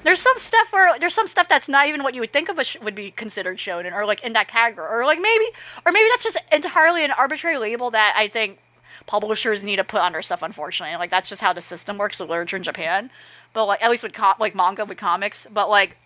There's 0.05 0.21
some 0.21 0.37
stuff 0.37 0.73
where 0.73 0.99
there's 0.99 1.15
some 1.15 1.27
stuff 1.27 1.49
that's 1.49 1.69
not 1.69 1.89
even 1.89 2.03
what 2.03 2.15
you 2.15 2.21
would 2.21 2.33
think 2.33 2.49
of 2.49 2.65
sh- 2.65 2.77
would 2.81 2.95
be 2.95 3.11
considered 3.11 3.59
shonen, 3.59 3.93
or 3.93 4.07
like 4.07 4.23
in 4.23 4.35
that 4.35 4.49
category, 4.49 4.87
or 4.89 5.05
like 5.05 5.21
maybe, 5.21 5.47
or 5.85 5.93
maybe 5.93 6.09
that's 6.11 6.23
just 6.23 6.39
entirely 6.53 7.05
an 7.05 7.11
arbitrary 7.11 7.57
label 7.59 7.91
that 7.91 8.15
I 8.17 8.29
think 8.29 8.59
publishers 9.07 9.65
need 9.65 9.77
to 9.77 9.85
put 9.85 10.01
on 10.01 10.13
their 10.13 10.23
stuff. 10.23 10.43
Unfortunately, 10.43 10.97
like 10.97 11.11
that's 11.11 11.29
just 11.29 11.41
how 11.41 11.53
the 11.53 11.61
system 11.61 11.99
works 11.99 12.21
with 12.21 12.29
literature 12.29 12.57
in 12.57 12.63
Japan. 12.63 13.11
But 13.55 13.67
like 13.67 13.83
at 13.83 13.91
least 13.91 14.03
with 14.03 14.13
com- 14.13 14.37
like 14.39 14.55
manga 14.55 14.85
with 14.85 14.99
comics, 14.99 15.47
but 15.51 15.71
like 15.71 15.97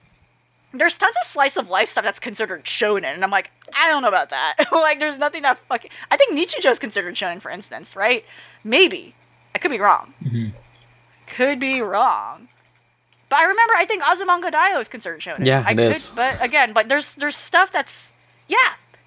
there's 0.72 0.96
tons 0.96 1.16
of 1.20 1.26
slice 1.26 1.56
of 1.56 1.68
life 1.70 1.88
stuff 1.88 2.04
that's 2.04 2.20
considered 2.20 2.64
shonen, 2.64 3.14
and 3.14 3.24
I'm 3.24 3.30
like, 3.30 3.50
I 3.72 3.88
don't 3.88 4.02
know 4.02 4.08
about 4.08 4.30
that. 4.30 4.56
like, 4.72 5.00
there's 5.00 5.18
nothing 5.18 5.42
that 5.42 5.58
fucking. 5.68 5.90
I 6.10 6.16
think 6.16 6.38
Nichijou 6.38 6.70
is 6.70 6.78
considered 6.78 7.14
shonen, 7.14 7.40
for 7.40 7.50
instance, 7.50 7.96
right? 7.96 8.24
Maybe. 8.62 9.14
I 9.54 9.58
could 9.58 9.70
be 9.70 9.80
wrong. 9.80 10.14
Mm-hmm. 10.22 10.56
Could 11.26 11.58
be 11.58 11.80
wrong. 11.80 12.47
But 13.28 13.40
I 13.40 13.44
remember, 13.44 13.74
I 13.76 13.84
think 13.84 14.02
Azumanga 14.02 14.50
Daioh 14.52 14.80
is 14.80 14.88
considered 14.88 15.20
shonen. 15.20 15.44
Yeah, 15.44 15.62
I 15.66 15.72
it 15.72 15.76
could, 15.76 15.90
is. 15.90 16.10
But 16.10 16.42
again, 16.42 16.72
but 16.72 16.88
there's 16.88 17.14
there's 17.14 17.36
stuff 17.36 17.70
that's 17.70 18.12
yeah. 18.48 18.56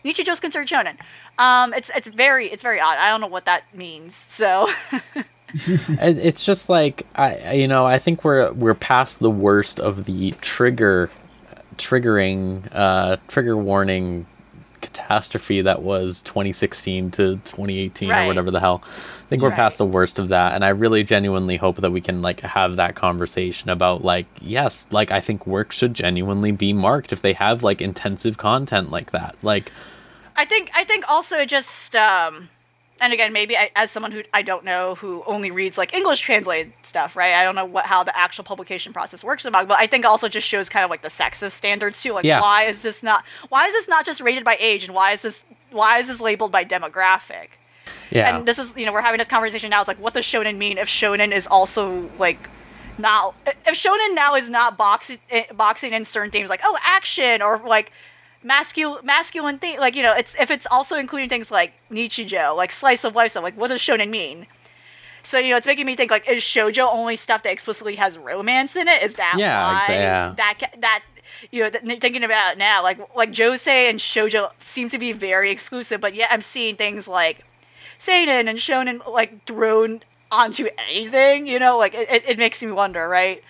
Nichijou 0.05 0.29
is 0.29 0.39
considered 0.39 0.67
shonen. 0.67 0.97
Um, 1.37 1.73
it's 1.73 1.89
it's 1.95 2.07
very 2.07 2.47
it's 2.47 2.63
very 2.63 2.79
odd. 2.79 2.97
I 2.97 3.09
don't 3.09 3.21
know 3.21 3.27
what 3.27 3.45
that 3.45 3.63
means. 3.75 4.15
So 4.15 4.69
it's 5.53 6.45
just 6.45 6.69
like 6.69 7.05
I- 7.15 7.53
you 7.53 7.67
know 7.67 7.85
I 7.85 7.97
think 7.97 8.23
we're 8.23 8.51
we're 8.53 8.73
past 8.73 9.19
the 9.19 9.31
worst 9.31 9.79
of 9.79 10.05
the 10.05 10.31
trigger 10.41 11.09
triggering 11.77 12.67
uh 12.73 13.17
trigger 13.27 13.57
warning 13.57 14.25
catastrophe 14.93 15.61
that 15.61 15.81
was 15.81 16.21
2016 16.21 17.11
to 17.11 17.35
2018 17.37 18.11
or 18.11 18.27
whatever 18.27 18.51
the 18.51 18.59
hell. 18.59 18.81
I 18.85 18.87
think 19.29 19.41
we're 19.41 19.49
Right. 19.49 19.57
past 19.57 19.77
the 19.77 19.85
worst 19.85 20.19
of 20.19 20.27
that 20.29 20.53
and 20.53 20.63
I 20.63 20.69
really 20.69 21.03
genuinely 21.03 21.57
hope 21.57 21.77
that 21.77 21.91
we 21.91 22.01
can 22.01 22.21
like 22.21 22.41
have 22.41 22.75
that 22.75 22.95
conversation 22.95 23.69
about 23.69 24.03
like 24.03 24.27
yes, 24.41 24.87
like 24.91 25.11
I 25.11 25.19
think 25.19 25.47
work 25.47 25.71
should 25.71 25.93
genuinely 25.93 26.51
be 26.51 26.73
marked 26.73 27.11
if 27.11 27.21
they 27.21 27.33
have 27.33 27.63
like 27.63 27.81
intensive 27.81 28.37
content 28.37 28.91
like 28.91 29.11
that. 29.11 29.35
Like 29.41 29.71
I 30.35 30.45
think 30.45 30.71
I 30.75 30.83
think 30.83 31.05
also 31.09 31.39
it 31.39 31.49
just 31.49 31.95
um 31.95 32.49
and 33.01 33.11
again 33.11 33.33
maybe 33.33 33.57
I, 33.57 33.71
as 33.75 33.91
someone 33.91 34.11
who 34.13 34.23
I 34.33 34.41
don't 34.43 34.63
know 34.63 34.95
who 34.95 35.23
only 35.25 35.51
reads 35.51 35.77
like 35.77 35.93
English 35.93 36.21
translated 36.21 36.71
stuff, 36.83 37.15
right? 37.17 37.33
I 37.33 37.43
don't 37.43 37.55
know 37.55 37.65
what 37.65 37.85
how 37.85 38.03
the 38.03 38.17
actual 38.17 38.43
publication 38.45 38.93
process 38.93 39.23
works 39.23 39.43
manga, 39.43 39.65
but 39.67 39.79
I 39.79 39.87
think 39.87 40.05
also 40.05 40.29
just 40.29 40.47
shows 40.47 40.69
kind 40.69 40.85
of 40.85 40.89
like 40.89 41.01
the 41.01 41.09
sexist 41.09 41.51
standards 41.51 42.01
too. 42.01 42.13
Like 42.13 42.23
Yeah. 42.23 42.39
why 42.39 42.63
is 42.63 42.81
this 42.83 43.03
not 43.03 43.25
why 43.49 43.65
is 43.65 43.73
this 43.73 43.87
not 43.89 44.05
just 44.05 44.21
rated 44.21 44.45
by 44.45 44.55
age 44.59 44.83
and 44.85 44.93
why 44.93 45.11
is 45.11 45.23
this 45.23 45.43
why 45.71 45.97
is 45.99 46.07
this 46.07 46.21
labeled 46.21 46.51
by 46.51 46.63
demographic? 46.63 47.47
yeah. 48.11 48.37
And 48.37 48.45
this 48.47 48.59
is 48.59 48.75
you 48.77 48.85
know 48.85 48.93
we're 48.93 49.01
having 49.01 49.17
this 49.17 49.27
conversation 49.27 49.69
now. 49.71 49.81
It's 49.81 49.87
like 49.87 49.99
what 49.99 50.13
does 50.13 50.25
shonen 50.25 50.57
mean 50.57 50.77
if 50.77 50.87
shonen 50.87 51.31
is 51.33 51.47
also 51.47 52.09
like 52.19 52.49
not 52.97 53.33
if 53.65 53.73
shonen 53.75 54.13
now 54.13 54.35
is 54.35 54.49
not 54.49 54.77
boxing 54.77 55.17
eh, 55.29 55.45
boxing 55.55 55.93
in 55.93 56.05
certain 56.05 56.29
themes 56.29 56.49
like 56.49 56.61
oh 56.63 56.77
action 56.85 57.41
or 57.41 57.57
like 57.65 57.91
masculine 58.43 59.05
masculine 59.05 59.57
thing 59.59 59.77
like 59.79 59.95
you 59.95 60.01
know 60.01 60.13
it's 60.15 60.35
if 60.39 60.49
it's 60.49 60.65
also 60.71 60.95
including 60.97 61.29
things 61.29 61.51
like 61.51 61.73
nichijou 61.91 62.55
like 62.55 62.71
slice 62.71 63.03
of 63.03 63.15
life 63.15 63.31
stuff 63.31 63.43
like 63.43 63.55
what 63.55 63.67
does 63.67 63.79
shonen 63.79 64.09
mean 64.09 64.47
so 65.23 65.37
you 65.37 65.51
know 65.51 65.57
it's 65.57 65.67
making 65.67 65.85
me 65.85 65.95
think 65.95 66.09
like 66.09 66.27
is 66.27 66.41
shojo 66.41 66.91
only 66.91 67.15
stuff 67.15 67.43
that 67.43 67.51
explicitly 67.51 67.95
has 67.95 68.17
romance 68.17 68.75
in 68.75 68.87
it 68.87 69.03
is 69.03 69.15
that 69.15 69.35
Yeah, 69.37 69.61
why 69.61 69.85
yeah. 69.93 70.33
that 70.37 70.59
that 70.79 71.03
you 71.51 71.63
know 71.63 71.69
th- 71.69 71.99
thinking 71.99 72.23
about 72.23 72.57
now 72.57 72.81
like 72.81 72.99
like 73.15 73.31
josei 73.31 73.89
and 73.89 73.99
shojo 73.99 74.49
seem 74.59 74.89
to 74.89 74.97
be 74.97 75.11
very 75.11 75.51
exclusive 75.51 76.01
but 76.01 76.15
yet 76.15 76.29
i'm 76.31 76.41
seeing 76.41 76.75
things 76.75 77.07
like 77.07 77.45
seinen 77.99 78.47
and 78.47 78.57
shonen 78.57 79.05
like 79.07 79.45
thrown 79.45 80.01
onto 80.31 80.67
anything 80.89 81.45
you 81.45 81.59
know 81.59 81.77
like 81.77 81.93
it, 81.93 82.09
it, 82.09 82.23
it 82.29 82.37
makes 82.39 82.63
me 82.63 82.71
wonder 82.71 83.07
right 83.07 83.43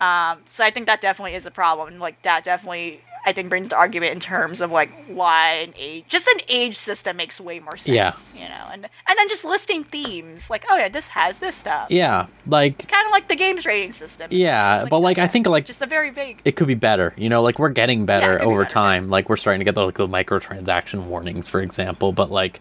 um, 0.00 0.40
so 0.48 0.64
I 0.64 0.70
think 0.70 0.86
that 0.86 1.00
definitely 1.00 1.34
is 1.36 1.46
a 1.46 1.50
problem. 1.52 2.00
Like 2.00 2.20
that 2.22 2.42
definitely 2.42 3.02
I 3.24 3.32
think 3.32 3.48
brings 3.48 3.68
the 3.68 3.76
argument 3.76 4.12
in 4.12 4.20
terms 4.20 4.60
of 4.60 4.72
like 4.72 4.90
why 5.06 5.52
an 5.66 5.74
age 5.78 6.04
just 6.08 6.26
an 6.26 6.40
age 6.48 6.76
system 6.76 7.16
makes 7.16 7.40
way 7.40 7.60
more 7.60 7.76
sense. 7.76 8.34
You 8.34 8.48
know, 8.48 8.64
and 8.72 8.84
and 8.84 9.18
then 9.18 9.28
just 9.28 9.44
listing 9.44 9.84
themes 9.84 10.50
like, 10.50 10.64
oh 10.68 10.76
yeah, 10.76 10.88
this 10.88 11.08
has 11.08 11.38
this 11.38 11.54
stuff. 11.56 11.90
yeah, 11.90 12.26
like 12.46 12.88
Kind 12.88 13.06
of 13.06 13.12
like 13.12 13.28
the 13.28 13.36
games 13.36 13.64
rating 13.64 13.92
system. 13.92 14.28
yeah, 14.32 14.80
like 14.82 14.90
but 14.90 14.98
like 14.98 15.18
I 15.18 15.26
think 15.28 15.46
like 15.46 15.66
just 15.66 15.82
a 15.82 15.86
very 15.86 16.10
vague. 16.10 16.40
it 16.44 16.56
could 16.56 16.66
be 16.66 16.74
better. 16.74 17.14
You 17.16 17.28
know, 17.28 17.42
like 17.42 17.58
we're 17.58 17.68
getting 17.70 18.06
better 18.06 18.32
it 18.34 18.38
could 18.38 18.44
be 18.48 18.50
over 18.52 18.62
better, 18.62 18.72
time. 18.74 19.08
Like 19.08 19.28
we're 19.28 19.36
starting 19.36 19.60
to 19.60 19.64
get 19.64 19.74
the, 19.74 19.84
like 19.84 19.94
the 19.94 20.08
microtransaction 20.08 21.04
warnings, 21.04 21.48
for 21.48 21.60
example. 21.60 22.12
But 22.12 22.30
like, 22.30 22.60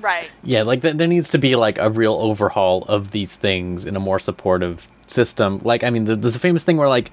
right. 0.00 0.30
yeah, 0.44 0.62
like 0.62 0.82
th- 0.82 0.96
there 0.96 1.08
needs 1.08 1.30
to 1.30 1.38
be 1.38 1.56
like 1.56 1.78
a 1.78 1.88
real 1.90 2.14
overhaul 2.14 2.84
of 2.84 3.12
these 3.12 3.36
things 3.36 3.86
in 3.86 3.96
a 3.96 4.00
more 4.00 4.18
supportive 4.18 4.88
system. 5.06 5.60
Like, 5.64 5.84
I 5.84 5.90
mean, 5.90 6.06
th- 6.06 6.18
there's 6.20 6.36
a 6.36 6.40
famous 6.40 6.64
thing 6.64 6.76
where 6.76 6.88
like 6.88 7.10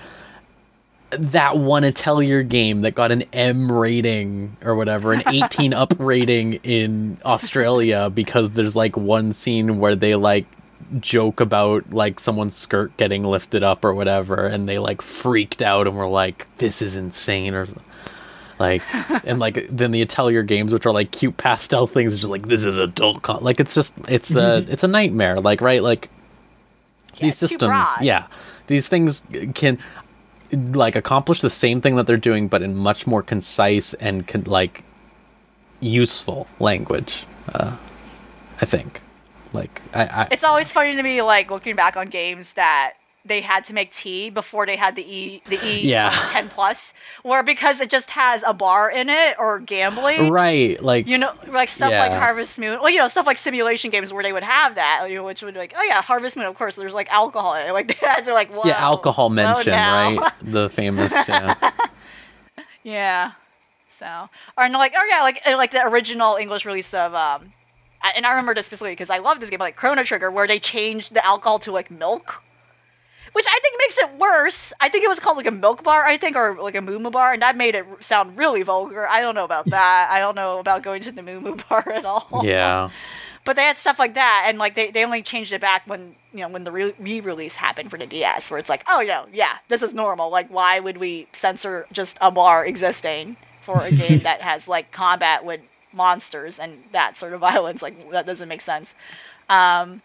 that 1.11 1.57
one 1.57 1.84
Atelier 1.84 2.44
game 2.44 2.81
that 2.81 2.95
got 2.95 3.11
an 3.11 3.23
M 3.34 3.72
rating 3.72 4.57
or 4.64 4.76
whatever, 4.76 5.14
an 5.14 5.23
18 5.27 5.73
up 5.73 5.94
rating 5.99 6.53
in 6.64 7.18
Australia 7.26 8.10
because 8.10 8.52
there's 8.52 8.76
like 8.76 8.95
one 8.95 9.34
scene 9.34 9.80
where 9.80 9.95
they 9.95 10.15
like 10.15 10.45
joke 10.99 11.40
about 11.40 11.91
like 11.91 12.19
someone's 12.19 12.56
skirt 12.56 12.95
getting 12.98 13.23
lifted 13.23 13.61
up 13.64 13.86
or 13.86 13.94
whatever 13.94 14.48
and 14.48 14.68
they 14.68 14.80
like 14.80 15.03
freaked 15.03 15.61
out 15.61 15.86
and 15.86 15.95
were 15.95 16.07
like 16.07 16.48
this 16.57 16.81
is 16.81 16.95
insane 16.98 17.53
or 17.53 17.68
like 18.60 18.81
and 19.26 19.40
like 19.40 19.68
then 19.69 19.91
the 19.91 20.02
Atelier 20.02 20.44
games, 20.44 20.73
which 20.73 20.86
are 20.86 20.91
like 20.91 21.11
cute 21.11 21.38
pastel 21.38 21.88
things, 21.88 22.18
just 22.18 22.30
like 22.30 22.48
this 22.48 22.65
is 22.65 22.77
adult 22.77 23.23
con- 23.23 23.44
like 23.44 23.60
it's 23.60 23.73
just 23.73 23.98
it's 24.10 24.36
a 24.36 24.57
it's 24.68 24.84
a 24.84 24.88
nightmare. 24.88 25.38
Like 25.38 25.61
right, 25.61 25.81
like 25.81 26.10
Yeah, 27.15 27.22
these 27.22 27.38
systems, 27.38 27.88
yeah, 28.02 28.27
these 28.68 28.88
things 28.88 29.23
can 29.56 29.80
like 30.52 30.96
accomplish 30.96 31.42
the 31.42 31.50
same 31.50 31.82
thing 31.82 31.96
that 31.96 32.08
they're 32.08 32.18
doing, 32.18 32.48
but 32.48 32.62
in 32.62 32.76
much 32.76 33.06
more 33.06 33.22
concise 33.24 33.94
and 33.96 34.28
con- 34.28 34.44
like 34.46 34.84
useful 35.80 36.48
language. 36.60 37.26
Uh, 37.54 37.78
I 38.62 38.66
think, 38.66 39.02
like 39.54 39.82
I, 39.94 40.04
I 40.04 40.28
It's 40.32 40.44
always 40.44 40.72
funny 40.72 40.96
to 40.96 41.04
me, 41.04 41.22
like 41.22 41.52
looking 41.52 41.76
back 41.76 41.96
on 41.96 42.08
games 42.08 42.54
that 42.54 42.94
they 43.30 43.39
had 43.39 43.64
to 43.65 43.73
make 43.73 43.91
tea 43.91 44.30
before 44.30 44.65
they 44.65 44.76
had 44.76 44.95
the 44.95 45.03
E, 45.03 45.41
the 45.45 45.57
E 45.65 45.88
Yeah. 45.88 46.10
10 46.31 46.49
plus, 46.49 46.93
where 47.23 47.41
because 47.43 47.80
it 47.80 47.89
just 47.89 48.10
has 48.11 48.43
a 48.45 48.53
bar 48.53 48.91
in 48.91 49.10
it 49.10 49.38
or 49.39 49.60
gambling. 49.60 50.30
right 50.30 50.81
like 50.84 51.07
You 51.07 51.18
know, 51.18 51.31
like 51.47 51.69
stuff 51.69 51.91
like 51.91 52.11
Harvest 52.11 52.60
Moon. 52.60 52.80
Well, 52.81 52.89
you 52.89 52.97
know, 52.97 53.07
stuff 53.07 53.26
like 53.26 53.38
simulation 53.38 53.89
games 53.89 54.11
where 54.11 54.23
they 54.23 54.34
would 54.34 54.43
have 54.43 54.76
that, 54.76 55.06
you 55.10 55.15
know, 55.15 55.23
which 55.23 55.41
would 55.41 55.53
be 55.53 55.60
like, 55.60 55.73
oh 55.77 55.84
yeah, 55.84 56.01
Harvest 56.01 56.35
Moon. 56.35 56.45
Of 56.45 56.56
course, 56.56 56.76
there's 56.76 56.93
like 56.93 57.10
alcohol 57.11 57.53
in 57.56 57.68
it. 57.68 57.73
Like 57.80 57.88
they 57.88 58.06
had 58.06 58.26
to 58.26 58.34
like, 58.34 58.49
Whoa, 58.51 58.64
yeah 58.65 58.77
alcohol 58.77 59.30
mention 59.30 59.72
right 59.72 60.19
the 60.41 60.69
famous 60.69 61.30
yeah 61.30 61.56
Yeah. 62.84 63.31
So, 63.88 64.30
or 64.57 64.69
like, 64.69 64.93
oh 64.97 65.07
yeah, 65.10 65.22
like 65.22 65.45
like 65.45 65.72
the 65.72 65.85
original 65.85 66.35
English 66.35 66.65
release 66.65 66.93
of 66.93 67.14
um, 67.14 67.53
and 68.15 68.26
I 68.26 68.30
remember 68.30 68.53
this 68.53 68.65
specifically 68.65 68.93
because 68.93 69.10
I 69.10 69.18
love 69.18 69.39
this 69.39 69.49
game, 69.49 69.60
like 69.60 69.76
Chrono 69.76 70.03
Trigger, 70.03 70.31
where 70.31 70.47
they 70.47 70.60
changed 70.60 71.14
the 71.14 71.26
alcohol 71.26 71.60
to 71.60 71.72
like 71.72 71.91
milk, 71.91 72.43
which 73.34 73.45
I 73.47 73.60
think 73.61 73.76
makes 73.80 73.97
it 73.97 74.18
worse. 74.18 74.73
I 74.80 74.89
think 74.89 75.03
it 75.03 75.07
was 75.07 75.19
called 75.19 75.38
like 75.38 75.47
a 75.47 75.51
milk 75.51 75.84
bar, 75.84 76.06
I 76.06 76.18
think, 76.18 76.35
or 76.35 76.57
like 76.61 76.76
a 76.76 76.81
moo 76.81 76.99
bar, 77.10 77.34
and 77.34 77.41
that 77.41 77.56
made 77.57 77.76
it 77.76 77.85
sound 78.01 78.38
really 78.38 78.64
vulgar. 78.64 79.07
I 79.07 79.22
don't 79.22 79.35
know 79.35 79.45
about 79.45 79.65
that. 79.69 80.10
I 80.11 80.19
don't 80.19 80.35
know 80.35 80.60
about 80.60 80.84
going 80.84 81.01
to 81.03 81.11
the 81.11 81.23
moo 81.23 81.56
bar 81.69 81.89
at 81.89 82.06
all. 82.06 82.27
yeah 82.43 82.89
But 83.45 83.56
they 83.56 83.64
had 83.64 83.77
stuff 83.77 83.97
like 83.99 84.14
that, 84.15 84.43
and 84.47 84.60
like 84.60 84.76
they, 84.76 84.91
they 84.91 85.03
only 85.03 85.23
changed 85.23 85.53
it 85.53 85.61
back 85.61 85.84
when 85.88 86.15
you 86.34 86.41
know 86.41 86.49
when 86.49 86.65
the 86.65 86.72
re 86.72 86.93
release 87.22 87.56
happened 87.56 87.89
for 87.89 87.97
the 87.97 88.06
DS, 88.06 88.51
where 88.51 88.60
it's 88.60 88.69
like, 88.69 88.84
oh 88.88 89.01
no, 89.01 89.26
yeah, 89.34 89.57
this 89.69 89.81
is 89.81 89.93
normal. 89.93 90.30
Like, 90.30 90.49
why 90.49 90.80
would 90.80 90.97
we 90.97 91.27
censor 91.31 91.88
just 91.91 92.18
a 92.22 92.30
bar 92.30 92.65
existing 92.65 93.38
for 93.61 93.81
a 93.81 93.91
game 93.91 94.19
that 94.19 94.41
has 94.41 94.68
like 94.68 94.91
combat 94.91 95.45
with 95.45 95.61
monsters 95.93 96.60
and 96.60 96.84
that 96.91 97.18
sort 97.18 97.34
of 97.34 97.39
violence? 97.39 97.81
Like, 97.81 98.11
that 98.11 98.26
doesn't 98.26 98.49
make 98.49 98.61
sense. 98.61 98.93
Um, 99.47 100.01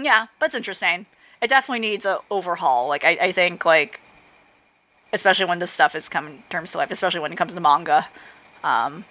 yeah, 0.00 0.26
but 0.38 0.46
it's 0.46 0.54
interesting. 0.54 1.06
It 1.46 1.50
definitely 1.50 1.78
needs 1.78 2.04
a 2.04 2.18
overhaul. 2.28 2.88
Like, 2.88 3.04
I, 3.04 3.10
I 3.20 3.30
think 3.30 3.64
like, 3.64 4.00
especially 5.12 5.44
when 5.44 5.60
this 5.60 5.70
stuff 5.70 5.94
is 5.94 6.08
coming 6.08 6.42
terms 6.50 6.72
to 6.72 6.78
life, 6.78 6.90
especially 6.90 7.20
when 7.20 7.32
it 7.32 7.36
comes 7.36 7.54
to 7.54 7.60
manga. 7.60 8.08
Um, 8.64 9.04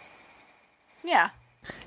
yeah. 1.01 1.29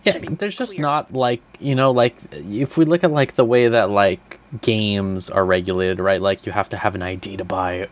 yeah 0.05 0.19
there's 0.19 0.57
just 0.57 0.77
clear. 0.77 0.81
not 0.81 1.13
like 1.13 1.43
you 1.61 1.75
know 1.75 1.91
like 1.91 2.17
if 2.33 2.79
we 2.79 2.87
look 2.87 3.05
at 3.05 3.11
like 3.11 3.35
the 3.35 3.45
way 3.45 3.69
that 3.69 3.91
like 3.91 4.41
games 4.63 5.29
are 5.29 5.45
regulated 5.45 5.99
right 5.99 6.23
like 6.23 6.47
you 6.47 6.53
have 6.53 6.71
to 6.71 6.79
have 6.79 6.95
an 6.95 7.03
id 7.03 7.37
to 7.37 7.45
buy 7.45 7.87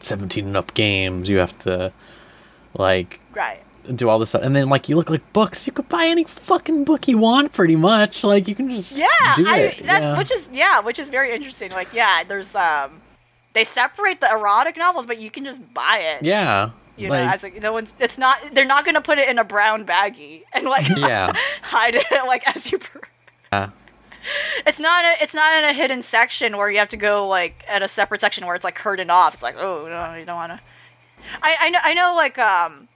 17 0.00 0.44
and 0.46 0.56
up 0.56 0.74
games 0.74 1.30
you 1.30 1.38
have 1.38 1.56
to 1.56 1.92
like 2.74 3.20
Right. 3.32 3.62
Do 3.94 4.08
all 4.08 4.18
this 4.18 4.30
stuff 4.30 4.42
and 4.42 4.56
then 4.56 4.68
like 4.68 4.88
you 4.88 4.96
look 4.96 5.10
like 5.10 5.32
books 5.32 5.66
you 5.66 5.72
could 5.72 5.88
buy 5.88 6.06
any 6.06 6.24
fucking 6.24 6.84
book 6.84 7.06
you 7.08 7.18
want 7.18 7.52
pretty 7.52 7.76
much 7.76 8.24
like 8.24 8.48
you 8.48 8.54
can 8.54 8.68
just 8.68 8.98
yeah, 8.98 9.34
do 9.34 9.46
I, 9.46 9.58
it 9.58 9.82
that, 9.84 10.02
yeah. 10.02 10.18
which 10.18 10.32
is 10.32 10.48
yeah, 10.52 10.80
which 10.80 10.98
is 10.98 11.08
very 11.08 11.32
interesting. 11.32 11.70
Like, 11.72 11.92
yeah, 11.92 12.24
there's 12.24 12.54
um, 12.56 13.00
they 13.52 13.64
separate 13.64 14.20
the 14.20 14.30
erotic 14.30 14.76
novels, 14.76 15.06
but 15.06 15.18
you 15.18 15.30
can 15.30 15.44
just 15.44 15.62
buy 15.74 15.98
it. 15.98 16.24
yeah 16.24 16.70
you 16.96 17.10
like, 17.10 17.26
know, 17.26 17.32
as 17.32 17.42
like 17.42 17.62
no 17.62 17.72
one's. 17.72 17.94
It's 17.98 18.18
not. 18.18 18.38
They're 18.54 18.64
not 18.64 18.84
gonna 18.84 19.02
put 19.02 19.18
it 19.18 19.28
in 19.28 19.38
a 19.38 19.44
brown 19.44 19.84
baggie 19.84 20.44
and 20.52 20.64
like 20.64 20.88
yeah 20.96 21.32
hide 21.62 21.94
it 21.94 22.26
like 22.26 22.48
as 22.54 22.70
you. 22.72 22.78
Per- 22.78 23.00
yeah 23.52 23.70
it's 24.66 24.80
not. 24.80 25.04
A, 25.04 25.22
it's 25.22 25.34
not 25.34 25.52
in 25.56 25.64
a 25.64 25.72
hidden 25.72 26.02
section 26.02 26.56
where 26.56 26.70
you 26.70 26.78
have 26.78 26.88
to 26.88 26.96
go 26.96 27.28
like 27.28 27.64
at 27.68 27.82
a 27.82 27.88
separate 27.88 28.20
section 28.20 28.46
where 28.46 28.56
it's 28.56 28.64
like 28.64 28.74
curtained 28.74 29.10
off. 29.10 29.34
It's 29.34 29.42
like 29.42 29.56
oh 29.58 29.86
no, 29.86 30.14
you 30.18 30.24
don't 30.24 30.36
want 30.36 30.52
to. 30.52 30.60
I 31.42 31.56
I 31.60 31.70
know 31.70 31.78
I 31.82 31.94
know 31.94 32.14
like 32.16 32.38
um. 32.38 32.88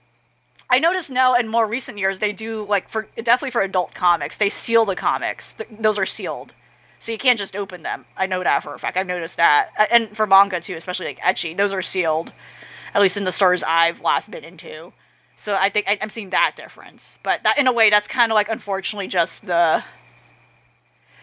I 0.71 0.79
noticed 0.79 1.11
now 1.11 1.35
in 1.35 1.49
more 1.49 1.67
recent 1.67 1.97
years 1.97 2.19
they 2.19 2.31
do 2.31 2.65
like 2.65 2.87
for 2.87 3.07
definitely 3.17 3.51
for 3.51 3.61
adult 3.61 3.93
comics 3.93 4.37
they 4.37 4.49
seal 4.49 4.85
the 4.85 4.95
comics. 4.95 5.53
Th- 5.53 5.69
those 5.77 5.97
are 5.97 6.05
sealed, 6.05 6.53
so 6.97 7.11
you 7.11 7.17
can't 7.17 7.37
just 7.37 7.55
open 7.55 7.83
them. 7.83 8.05
I 8.15 8.25
know 8.25 8.41
that 8.41 8.63
for 8.63 8.73
a 8.73 8.79
fact. 8.79 8.95
I've 8.95 9.05
noticed 9.05 9.35
that, 9.37 9.69
and 9.91 10.15
for 10.15 10.25
manga 10.25 10.61
too, 10.61 10.75
especially 10.75 11.07
like 11.07 11.19
ecchi, 11.19 11.55
those 11.55 11.73
are 11.73 11.81
sealed. 11.81 12.31
At 12.93 13.01
least 13.01 13.17
in 13.17 13.25
the 13.25 13.31
stores 13.31 13.63
I've 13.63 14.01
last 14.01 14.31
been 14.31 14.43
into. 14.43 14.93
So 15.35 15.55
I 15.55 15.69
think 15.69 15.89
I, 15.89 15.97
I'm 16.01 16.09
seeing 16.09 16.29
that 16.29 16.53
difference. 16.55 17.19
But 17.23 17.43
that 17.43 17.57
in 17.57 17.67
a 17.67 17.71
way, 17.71 17.89
that's 17.89 18.07
kind 18.07 18.31
of 18.31 18.35
like 18.35 18.49
unfortunately 18.49 19.07
just 19.07 19.47
the. 19.47 19.83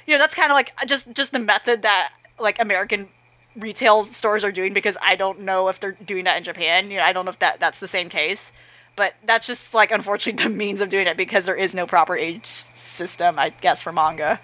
You 0.06 0.14
know, 0.14 0.18
that's 0.18 0.34
kind 0.34 0.50
of 0.50 0.54
like 0.54 0.72
just 0.86 1.12
just 1.12 1.32
the 1.32 1.38
method 1.38 1.82
that 1.82 2.12
like 2.38 2.60
American 2.60 3.08
retail 3.56 4.04
stores 4.06 4.44
are 4.44 4.52
doing 4.52 4.72
because 4.72 4.96
I 5.02 5.16
don't 5.16 5.40
know 5.40 5.68
if 5.68 5.80
they're 5.80 5.92
doing 5.92 6.24
that 6.24 6.36
in 6.36 6.44
Japan. 6.44 6.90
You 6.90 6.98
know, 6.98 7.02
I 7.02 7.12
don't 7.12 7.24
know 7.24 7.30
if 7.30 7.38
that 7.38 7.60
that's 7.60 7.78
the 7.78 7.88
same 7.88 8.08
case. 8.08 8.52
But 8.98 9.14
that's 9.24 9.46
just 9.46 9.72
like 9.74 9.92
unfortunately 9.92 10.42
the 10.44 10.50
means 10.54 10.80
of 10.82 10.88
doing 10.90 11.06
it 11.06 11.16
because 11.16 11.46
there 11.46 11.54
is 11.54 11.74
no 11.74 11.86
proper 11.86 12.16
age 12.16 12.44
system, 12.46 13.38
I 13.38 13.50
guess, 13.50 13.80
for 13.80 13.92
manga. 13.92 14.40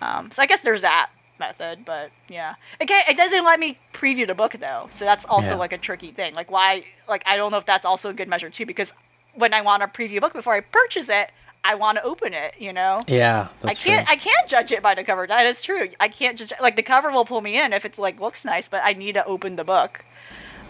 Um, 0.00 0.30
so 0.32 0.42
I 0.42 0.46
guess 0.46 0.60
there's 0.62 0.82
that 0.82 1.10
method, 1.38 1.84
but 1.84 2.10
yeah. 2.28 2.56
Okay, 2.82 3.00
it 3.08 3.16
doesn't 3.16 3.44
let 3.44 3.60
me 3.60 3.78
preview 3.92 4.26
the 4.26 4.34
book 4.34 4.56
though, 4.60 4.88
so 4.90 5.04
that's 5.04 5.24
also 5.26 5.50
Yeah. 5.50 5.54
like 5.64 5.72
a 5.72 5.78
tricky 5.78 6.10
thing. 6.10 6.34
Like 6.34 6.50
why? 6.50 6.84
Like 7.08 7.22
I 7.26 7.36
don't 7.36 7.52
know 7.52 7.58
if 7.58 7.64
that's 7.64 7.86
also 7.86 8.10
a 8.10 8.12
good 8.12 8.28
measure 8.28 8.50
too, 8.50 8.66
because 8.66 8.92
when 9.34 9.54
I 9.54 9.60
want 9.62 9.80
to 9.82 9.88
preview 9.88 10.18
a 10.18 10.20
book 10.20 10.32
before 10.32 10.54
I 10.54 10.60
purchase 10.60 11.08
it, 11.08 11.30
I 11.64 11.76
want 11.76 11.96
to 11.98 12.02
open 12.04 12.34
it. 12.34 12.54
You 12.58 12.72
know. 12.72 12.98
yeah 13.06 13.48
that's 13.60 13.80
I 13.80 13.84
can't. 13.84 14.06
true 14.06 14.12
I 14.12 14.16
can't 14.16 14.48
judge 14.48 14.72
it 14.72 14.82
by 14.82 14.94
the 14.96 15.04
cover. 15.04 15.28
That 15.28 15.46
is 15.46 15.60
true. 15.60 15.88
I 16.00 16.08
can't 16.08 16.36
just 16.36 16.52
like 16.60 16.74
the 16.74 16.82
cover 16.82 17.10
will 17.12 17.24
pull 17.24 17.40
me 17.40 17.60
in 17.60 17.72
if 17.72 17.84
it's 17.84 17.98
like 18.00 18.20
looks 18.20 18.44
nice, 18.44 18.68
but 18.68 18.82
I 18.84 18.94
need 18.94 19.12
to 19.14 19.24
open 19.24 19.54
the 19.54 19.64
book. 19.64 20.04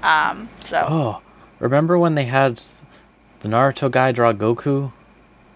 Um. 0.03 0.51
So. 0.65 0.87
Oh, 0.89 1.23
remember 1.59 1.97
when 1.99 2.15
they 2.15 2.25
had 2.25 2.61
the 3.43 3.48
Naruto 3.48 3.90
guy 3.90 4.12
draw 4.12 4.32
Goku? 4.32 4.93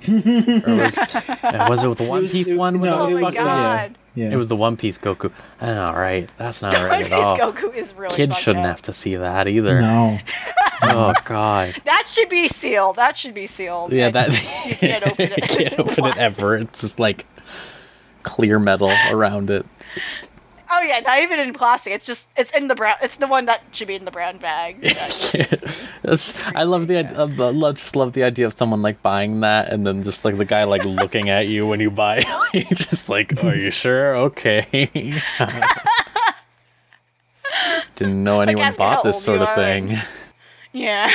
or 0.08 0.76
was, 0.76 0.98
uh, 1.42 1.66
was 1.68 1.82
it 1.82 1.88
with 1.88 1.98
the 1.98 2.04
One 2.04 2.22
was- 2.22 2.32
Piece 2.32 2.50
it- 2.50 2.56
one? 2.58 2.80
no, 2.80 3.00
oh 3.00 3.06
it 3.06 3.14
my 3.14 3.20
was- 3.20 3.22
fucking- 3.24 3.34
yeah. 3.34 3.88
god. 3.88 3.98
Yeah. 4.14 4.30
It 4.30 4.36
was 4.36 4.48
the 4.48 4.56
One 4.56 4.76
Piece 4.78 4.96
Goku. 4.98 5.30
I 5.60 5.66
know, 5.66 5.92
right? 5.92 6.30
That's 6.38 6.62
not 6.62 6.72
One 6.74 6.84
right 6.88 7.04
Piece 7.04 7.12
at 7.12 7.18
all. 7.40 7.52
Goku 7.52 7.74
is 7.74 7.92
really. 7.94 8.14
Kids 8.16 8.38
shouldn't 8.38 8.64
up. 8.64 8.70
have 8.72 8.82
to 8.82 8.92
see 8.94 9.16
that 9.16 9.48
either. 9.48 9.80
no. 9.80 10.18
Oh 10.82 11.14
God. 11.24 11.74
That 11.86 12.06
should 12.06 12.28
be 12.28 12.48
sealed. 12.48 12.96
That 12.96 13.16
should 13.16 13.32
be 13.32 13.46
sealed. 13.46 13.92
Yeah, 13.92 14.10
that 14.10 14.28
you 14.68 14.74
can't 14.76 15.06
open 15.06 15.32
it. 15.32 15.48
can't 15.48 15.78
open 15.80 16.04
it 16.04 16.16
ever. 16.18 16.54
It's 16.56 16.82
just 16.82 17.00
like 17.00 17.24
clear 18.24 18.58
metal 18.58 18.92
around 19.10 19.48
it. 19.48 19.64
Oh 20.68 20.82
yeah, 20.82 21.00
not 21.00 21.18
even 21.20 21.38
in 21.38 21.52
plastic. 21.52 21.92
It's 21.92 22.04
just 22.04 22.28
it's 22.36 22.50
in 22.50 22.68
the 22.68 22.74
brown. 22.74 22.96
It's 23.02 23.18
the 23.18 23.26
one 23.26 23.46
that 23.46 23.62
should 23.72 23.86
be 23.86 23.94
in 23.94 24.04
the 24.04 24.10
brown 24.10 24.38
bag. 24.38 24.82
That's, 26.02 26.42
I 26.54 26.64
love 26.64 26.88
the 26.88 26.98
idea. 26.98 27.18
I 27.18 27.24
love, 27.24 27.76
just 27.76 27.94
love 27.94 28.12
the 28.14 28.24
idea 28.24 28.46
of 28.46 28.52
someone 28.54 28.82
like 28.82 29.00
buying 29.02 29.40
that, 29.40 29.72
and 29.72 29.86
then 29.86 30.02
just 30.02 30.24
like 30.24 30.36
the 30.36 30.44
guy 30.44 30.64
like 30.64 30.84
looking 30.84 31.30
at 31.30 31.48
you 31.48 31.66
when 31.66 31.80
you 31.80 31.90
buy. 31.90 32.22
it. 32.52 32.68
just 32.76 33.08
like, 33.08 33.42
are 33.44 33.54
you 33.54 33.70
sure? 33.70 34.16
Okay. 34.16 34.90
Didn't 37.94 38.24
know 38.24 38.40
anyone 38.40 38.64
how 38.64 38.76
bought 38.76 39.04
this 39.04 39.22
sort 39.22 39.40
of 39.42 39.54
thing. 39.54 39.96
yeah. 40.72 41.10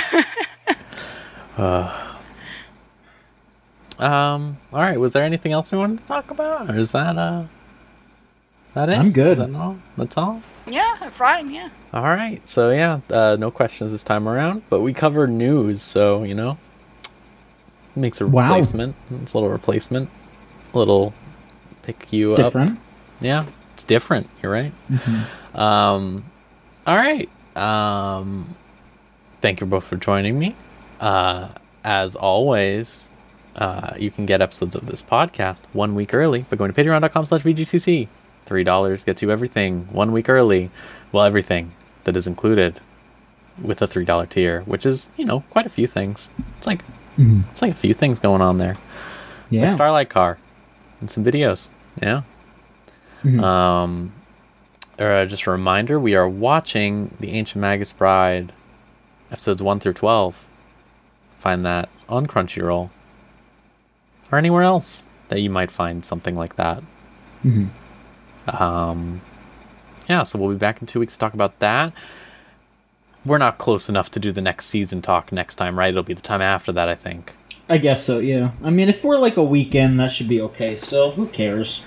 Um. 4.00 4.58
All 4.74 4.80
right. 4.82 5.00
Was 5.00 5.14
there 5.14 5.24
anything 5.24 5.52
else 5.52 5.72
we 5.72 5.78
wanted 5.78 6.00
to 6.00 6.06
talk 6.06 6.32
about, 6.32 6.70
or 6.72 6.78
is 6.78 6.92
that 6.94 7.18
uh, 7.18 7.44
that 8.74 8.90
it? 8.90 8.96
I'm 8.96 9.12
good. 9.12 9.32
Is 9.34 9.38
that 9.38 9.54
all? 9.56 9.78
That's 9.98 10.18
all. 10.18 10.42
yeah. 10.68 10.90
I'm 11.02 11.12
fine. 11.12 11.50
Yeah. 11.52 11.70
All 11.94 12.04
right. 12.04 12.46
So 12.48 12.72
yeah, 12.72 13.00
uh, 13.12 13.36
no 13.40 13.52
questions 13.52 13.92
this 13.92 14.04
time 14.04 14.28
around, 14.28 14.64
but 14.70 14.80
we 14.82 14.94
cover 14.94 15.28
news, 15.28 15.82
so 15.82 16.24
you 16.24 16.34
know, 16.36 16.58
makes 17.96 18.22
a 18.22 18.28
Wow. 18.28 18.44
replacement. 18.44 18.96
It's 19.10 19.34
a 19.34 19.38
little 19.38 19.50
replacement, 19.50 20.10
a 20.74 20.78
little 20.78 21.14
pick 21.84 22.12
you 22.14 22.32
It's 22.32 22.40
up. 22.40 22.46
different. 22.54 22.80
Yeah, 23.20 23.46
it's 23.74 23.84
different. 23.84 24.30
You're 24.42 24.52
right. 24.52 24.72
Um, 25.54 26.24
all 26.88 26.96
right. 26.96 27.30
Um, 27.58 28.56
thank 29.42 29.60
you 29.60 29.68
both 29.68 29.84
for 29.84 29.98
joining 29.98 30.40
me. 30.40 30.56
Uh, 31.00 31.50
as 31.84 32.16
always, 32.16 33.10
uh, 33.58 33.94
you 33.98 34.10
can 34.12 34.26
get 34.26 34.42
episodes 34.42 34.76
of 34.76 34.86
this 34.86 35.02
podcast 35.02 35.64
one 35.74 35.94
week 35.96 36.14
early 36.14 36.44
by 36.50 36.56
going 36.56 36.72
to 36.72 36.82
patreon.com 36.84 37.26
slash 37.26 37.42
VGCC. 37.44 38.08
$3 38.46 39.06
gets 39.06 39.22
you 39.22 39.32
everything 39.32 39.88
one 39.92 40.12
week 40.12 40.28
early. 40.30 40.70
Well, 41.12 41.24
everything 41.26 41.72
that 42.06 42.16
is 42.18 42.28
included 42.28 42.80
with 43.62 43.82
a 43.82 43.88
$3 43.88 44.30
tier, 44.30 44.62
which 44.62 44.86
is, 44.86 45.12
you 45.18 45.26
know, 45.26 45.42
quite 45.50 45.66
a 45.66 45.70
few 45.70 45.88
things. 45.88 46.30
It's 46.58 46.68
like, 46.68 46.84
it's 47.18 47.62
like 47.62 47.72
a 47.72 47.76
few 47.76 47.94
things 47.94 48.20
going 48.20 48.42
on 48.42 48.58
there 48.58 48.78
Yeah. 49.50 49.64
like 49.64 49.74
Starlight 49.74 50.10
Car 50.10 50.38
and 51.00 51.12
some 51.12 51.24
videos. 51.24 51.70
Yeah. 52.02 52.22
Um, 53.24 54.14
uh, 54.98 55.26
just 55.26 55.46
a 55.46 55.52
reminder: 55.52 56.00
we 56.00 56.16
are 56.16 56.28
watching 56.28 57.16
the 57.20 57.32
Ancient 57.34 57.62
Magus 57.62 57.92
Bride 57.92 58.52
episodes 59.32 59.62
one 59.62 59.80
through 59.80 59.94
twelve 59.94 60.48
find 61.38 61.64
that 61.66 61.90
on 62.10 62.26
Crunchyroll 62.28 62.90
or 64.32 64.38
anywhere 64.38 64.64
else 64.64 65.08
that 65.28 65.40
you 65.42 65.50
might 65.50 65.70
find 65.72 66.04
something 66.04 66.36
like 66.36 66.56
that. 66.56 66.82
Um, 68.48 69.22
yeah, 70.10 70.24
so 70.24 70.40
we'll 70.40 70.50
be 70.50 70.58
back 70.58 70.82
in 70.82 70.88
two 70.88 71.00
weeks 71.00 71.14
to 71.14 71.20
talk 71.20 71.34
about 71.34 71.60
that. 71.60 71.94
We're 73.26 73.38
not 73.38 73.58
close 73.58 73.88
enough 73.88 74.10
to 74.12 74.20
do 74.20 74.32
the 74.32 74.42
next 74.42 74.66
season 74.68 75.02
talk 75.02 75.32
next 75.32 75.56
time, 75.58 75.78
right? 75.78 75.90
It'll 75.90 76.04
be 76.04 76.14
the 76.14 76.22
time 76.22 76.42
after 76.42 76.72
that, 76.72 76.90
I 76.90 76.96
think. 76.96 77.34
I 77.70 77.78
guess 77.78 78.04
so. 78.04 78.20
Yeah. 78.20 78.52
I 78.64 78.72
mean, 78.72 78.90
if 78.90 79.04
we're 79.04 79.18
like 79.18 79.38
a 79.38 79.44
weekend, 79.44 80.00
that 80.00 80.12
should 80.12 80.28
be 80.28 80.42
okay. 80.42 80.76
Still, 80.76 81.12
who 81.12 81.28
cares? 81.28 81.84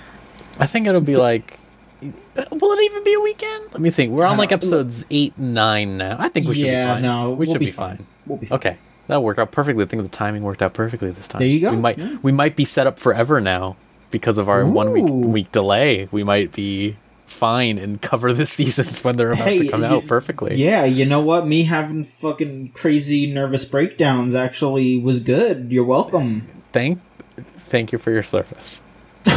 I 0.59 0.65
think 0.65 0.87
it'll 0.87 1.01
be 1.01 1.13
So- 1.13 1.21
like. 1.21 1.59
Will 2.01 2.71
it 2.73 2.83
even 2.83 3.03
be 3.03 3.13
a 3.13 3.19
weekend? 3.19 3.73
Let 3.73 3.81
me 3.81 3.89
think. 3.89 4.11
We're 4.11 4.25
on 4.25 4.37
like 4.37 4.51
episodes 4.51 5.05
eight 5.09 5.33
and 5.37 5.55
nine 5.55 5.97
now. 5.97 6.17
I 6.19 6.27
think 6.27 6.47
we 6.47 6.53
should 6.53 6.65
yeah. 6.65 6.83
be 6.83 6.91
fine. 6.95 7.01
No, 7.01 7.29
we 7.31 7.45
we'll 7.45 7.53
should 7.53 7.59
be, 7.59 7.67
be 7.67 7.71
fine. 7.71 8.05
We'll 8.27 8.37
be 8.37 8.45
fine. 8.45 8.57
Okay, 8.57 8.77
that'll 9.07 9.23
work 9.23 9.39
out 9.39 9.51
perfectly. 9.51 9.83
I 9.83 9.87
think 9.87 10.03
the 10.03 10.09
timing 10.09 10.43
worked 10.43 10.61
out 10.61 10.73
perfectly 10.73 11.09
this 11.11 11.27
time. 11.27 11.39
There 11.39 11.47
you 11.47 11.61
go, 11.61 11.71
We 11.71 11.77
might 11.77 11.97
yeah. 11.97 12.17
we 12.21 12.31
might 12.31 12.55
be 12.55 12.65
set 12.65 12.85
up 12.85 12.99
forever 12.99 13.41
now 13.41 13.77
because 14.11 14.37
of 14.37 14.47
our 14.49 14.65
one 14.65 14.91
week 14.91 15.05
week 15.07 15.51
delay. 15.51 16.07
We 16.11 16.23
might 16.23 16.51
be 16.53 16.97
fine 17.25 17.77
and 17.77 18.01
cover 18.01 18.31
the 18.33 18.45
seasons 18.57 19.03
when 19.03 19.17
they're 19.17 19.33
about 19.33 19.45
to 19.47 19.67
come 19.67 19.81
you- 19.81 19.87
out 19.87 20.05
perfectly. 20.07 20.55
Yeah, 20.55 20.85
you 20.85 21.05
know 21.05 21.19
what? 21.21 21.45
Me 21.47 21.63
having 21.63 22.03
fucking 22.03 22.69
crazy 22.69 23.25
nervous 23.31 23.65
breakdowns 23.65 24.35
actually 24.35 24.97
was 24.99 25.19
good. 25.19 25.71
You're 25.71 25.83
welcome. 25.85 26.47
Thank 26.71 26.99
thank 27.37 27.91
you 27.91 27.97
for 27.97 28.11
your 28.11 28.23
service. 28.23 28.81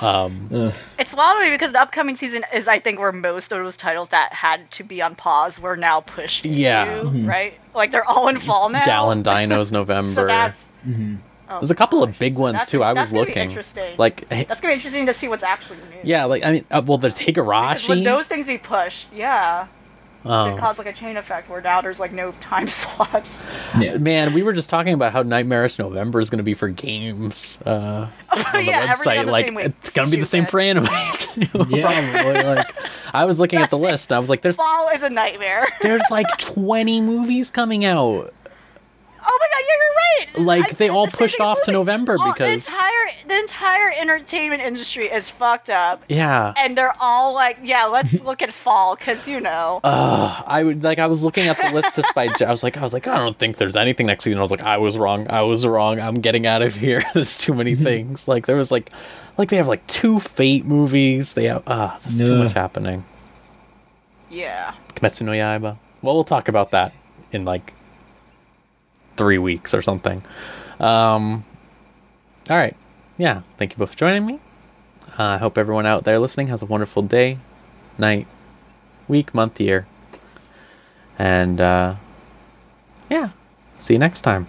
um 0.00 0.48
Ugh. 0.52 0.74
It's 0.98 1.14
wild 1.14 1.38
to 1.38 1.44
me 1.44 1.50
because 1.50 1.72
the 1.72 1.80
upcoming 1.80 2.16
season 2.16 2.44
is, 2.52 2.66
I 2.66 2.78
think, 2.80 2.98
where 2.98 3.12
most 3.12 3.52
of 3.52 3.62
those 3.62 3.76
titles 3.76 4.08
that 4.08 4.32
had 4.32 4.70
to 4.72 4.84
be 4.84 5.00
on 5.00 5.14
pause 5.14 5.60
were 5.60 5.76
now 5.76 6.00
pushed. 6.00 6.44
Yeah. 6.44 6.98
into, 6.98 7.04
Mm-hmm. 7.10 7.26
right. 7.28 7.54
Like 7.74 7.90
they're 7.92 8.08
all 8.08 8.28
in 8.28 8.38
fall 8.38 8.68
now. 8.68 8.84
Gallon 8.84 9.22
Dinos 9.22 9.70
November. 9.80 10.08
So 10.08 10.26
that's 10.26 10.70
oh 11.48 11.58
There's 11.60 11.70
a 11.70 11.74
couple 11.74 12.02
of 12.02 12.18
big 12.18 12.34
so 12.34 12.40
ones 12.40 12.54
that's 12.58 12.70
too. 12.70 12.78
gonna- 12.78 12.90
I 12.90 12.94
that's 12.94 13.08
was 13.08 13.12
gonna 13.12 13.24
be 13.26 13.30
looking. 13.32 13.42
interesting. 13.48 13.94
Like 13.98 14.30
hey, 14.32 14.44
that's 14.44 14.60
gonna 14.60 14.72
be 14.72 14.76
interesting 14.76 15.06
to 15.06 15.12
see 15.14 15.28
what's 15.28 15.44
actually 15.44 15.78
new. 15.90 16.00
yeah, 16.04 16.24
like 16.24 16.44
I 16.46 16.52
mean, 16.52 16.64
uh, 16.70 16.82
well, 16.84 16.98
there's 16.98 17.18
Because 17.18 17.44
Higurashi. 17.44 17.88
when 17.88 18.02
those 18.04 18.26
things 18.26 18.46
be 18.46 18.58
pushed, 18.58 19.08
yeah, 19.14 19.66
Oh. 20.26 20.46
it 20.54 20.58
caused 20.58 20.78
like 20.78 20.86
a 20.88 20.92
chain 20.94 21.18
effect 21.18 21.50
where 21.50 21.60
now 21.60 21.82
there's 21.82 22.00
like 22.00 22.10
no 22.12 22.32
time 22.40 22.68
slots. 22.70 23.44
Yeah. 23.78 23.98
Man, 23.98 24.32
we 24.32 24.42
were 24.42 24.54
just 24.54 24.70
talking 24.70 24.94
about 24.94 25.12
how 25.12 25.22
Nightmarish 25.22 25.78
November 25.78 26.18
is 26.18 26.30
going 26.30 26.38
to 26.38 26.42
be 26.44 26.54
for 26.54 26.68
games 26.70 27.60
uh, 27.66 28.08
on 28.30 28.38
the 28.54 28.64
yeah, 28.64 28.86
website. 28.86 29.18
on 29.20 29.26
the 29.26 29.32
like 29.32 29.48
same 29.48 29.58
it's 29.58 29.90
going 29.92 30.08
to 30.08 30.10
be 30.14 30.18
the 30.18 30.24
same 30.26 30.46
for 30.46 30.60
anime. 30.60 30.86
too, 31.18 31.42
Yeah. 31.68 32.22
Probably. 32.22 32.42
Like 32.42 32.74
I 33.14 33.26
was 33.26 33.38
looking 33.38 33.58
at 33.58 33.68
the 33.68 33.76
list 33.76 34.10
and 34.12 34.16
I 34.16 34.18
was 34.18 34.30
like, 34.30 34.40
there's 34.40 34.56
Fall 34.56 34.88
is 34.94 35.02
a 35.02 35.10
nightmare. 35.10 35.66
there's 35.82 36.02
like 36.10 36.26
20 36.38 37.02
movies 37.02 37.50
coming 37.50 37.84
out. 37.84 38.32
Oh 39.26 39.38
my 39.40 39.46
god, 39.50 39.64
yeah, 39.66 39.74
you're 39.78 39.94
right. 39.94 40.46
Like, 40.46 40.70
I 40.70 40.74
they 40.74 40.86
said 40.88 40.94
all 40.94 41.06
the 41.06 41.16
pushed 41.16 41.36
thing 41.38 41.46
off 41.46 41.62
to. 41.62 41.72
November 41.72 42.16
All- 42.18 42.32
because- 42.32 42.66
the 42.66 42.72
entire 42.72 42.90
the 43.26 43.38
entire 43.38 43.90
entertainment 43.98 44.62
industry 44.62 45.04
is 45.06 45.30
fucked 45.30 45.70
up, 45.70 46.04
Yeah. 46.08 46.52
and 46.58 46.76
they're 46.76 46.94
all 47.00 47.32
like, 47.34 47.58
yeah, 47.62 47.84
let's 47.86 48.22
look 48.22 48.42
at 48.42 48.52
fall 48.52 48.96
because 48.96 49.26
you 49.26 49.40
know. 49.40 49.80
I 49.84 50.62
would 50.64 50.82
like 50.82 50.98
I 50.98 51.06
was 51.06 51.24
looking 51.24 51.46
at 51.48 51.56
the 51.60 51.70
list 51.72 51.94
just 51.96 52.14
by 52.14 52.28
I 52.46 52.50
was 52.50 52.62
like 52.62 52.76
I 52.76 52.82
was 52.82 52.92
like 52.92 53.06
I 53.06 53.16
don't 53.16 53.36
think 53.36 53.56
there's 53.56 53.76
anything 53.76 54.06
next 54.06 54.24
season. 54.24 54.38
I 54.38 54.42
was 54.42 54.50
like 54.50 54.62
I 54.62 54.76
was 54.78 54.98
wrong. 54.98 55.26
I 55.30 55.42
was 55.42 55.66
wrong. 55.66 55.98
I'm 56.00 56.14
getting 56.16 56.46
out 56.46 56.62
of 56.62 56.74
here. 56.74 57.02
there's 57.14 57.38
too 57.38 57.54
many 57.54 57.74
things. 57.88 58.28
Like 58.28 58.46
there 58.46 58.56
was 58.56 58.70
like 58.70 58.90
like 59.38 59.48
they 59.48 59.56
have 59.56 59.68
like 59.68 59.86
two 59.86 60.20
Fate 60.20 60.64
movies. 60.64 61.32
They 61.34 61.44
have 61.44 61.62
ah, 61.66 61.98
there's 62.02 62.28
too 62.28 62.38
much 62.42 62.52
happening. 62.52 63.04
yeah. 64.30 64.74
Kimetsu 64.94 65.22
no 65.22 65.32
Yaiba. 65.32 65.76
Well, 66.02 66.14
we'll 66.14 66.24
talk 66.24 66.48
about 66.48 66.70
that 66.70 66.92
in 67.32 67.44
like 67.44 67.72
three 69.16 69.38
weeks 69.38 69.74
or 69.74 69.82
something. 69.82 70.22
Um, 70.80 71.44
all 72.50 72.56
right. 72.56 72.76
Yeah. 73.16 73.42
Thank 73.56 73.72
you 73.72 73.78
both 73.78 73.90
for 73.90 73.96
joining 73.96 74.26
me. 74.26 74.40
Uh, 75.18 75.22
I 75.24 75.36
hope 75.38 75.56
everyone 75.56 75.86
out 75.86 76.04
there 76.04 76.18
listening 76.18 76.48
has 76.48 76.62
a 76.62 76.66
wonderful 76.66 77.02
day, 77.02 77.38
night, 77.98 78.26
week, 79.06 79.34
month, 79.34 79.60
year. 79.60 79.86
And 81.18 81.60
uh, 81.60 81.94
yeah. 83.08 83.30
See 83.78 83.94
you 83.94 83.98
next 83.98 84.22
time. 84.22 84.46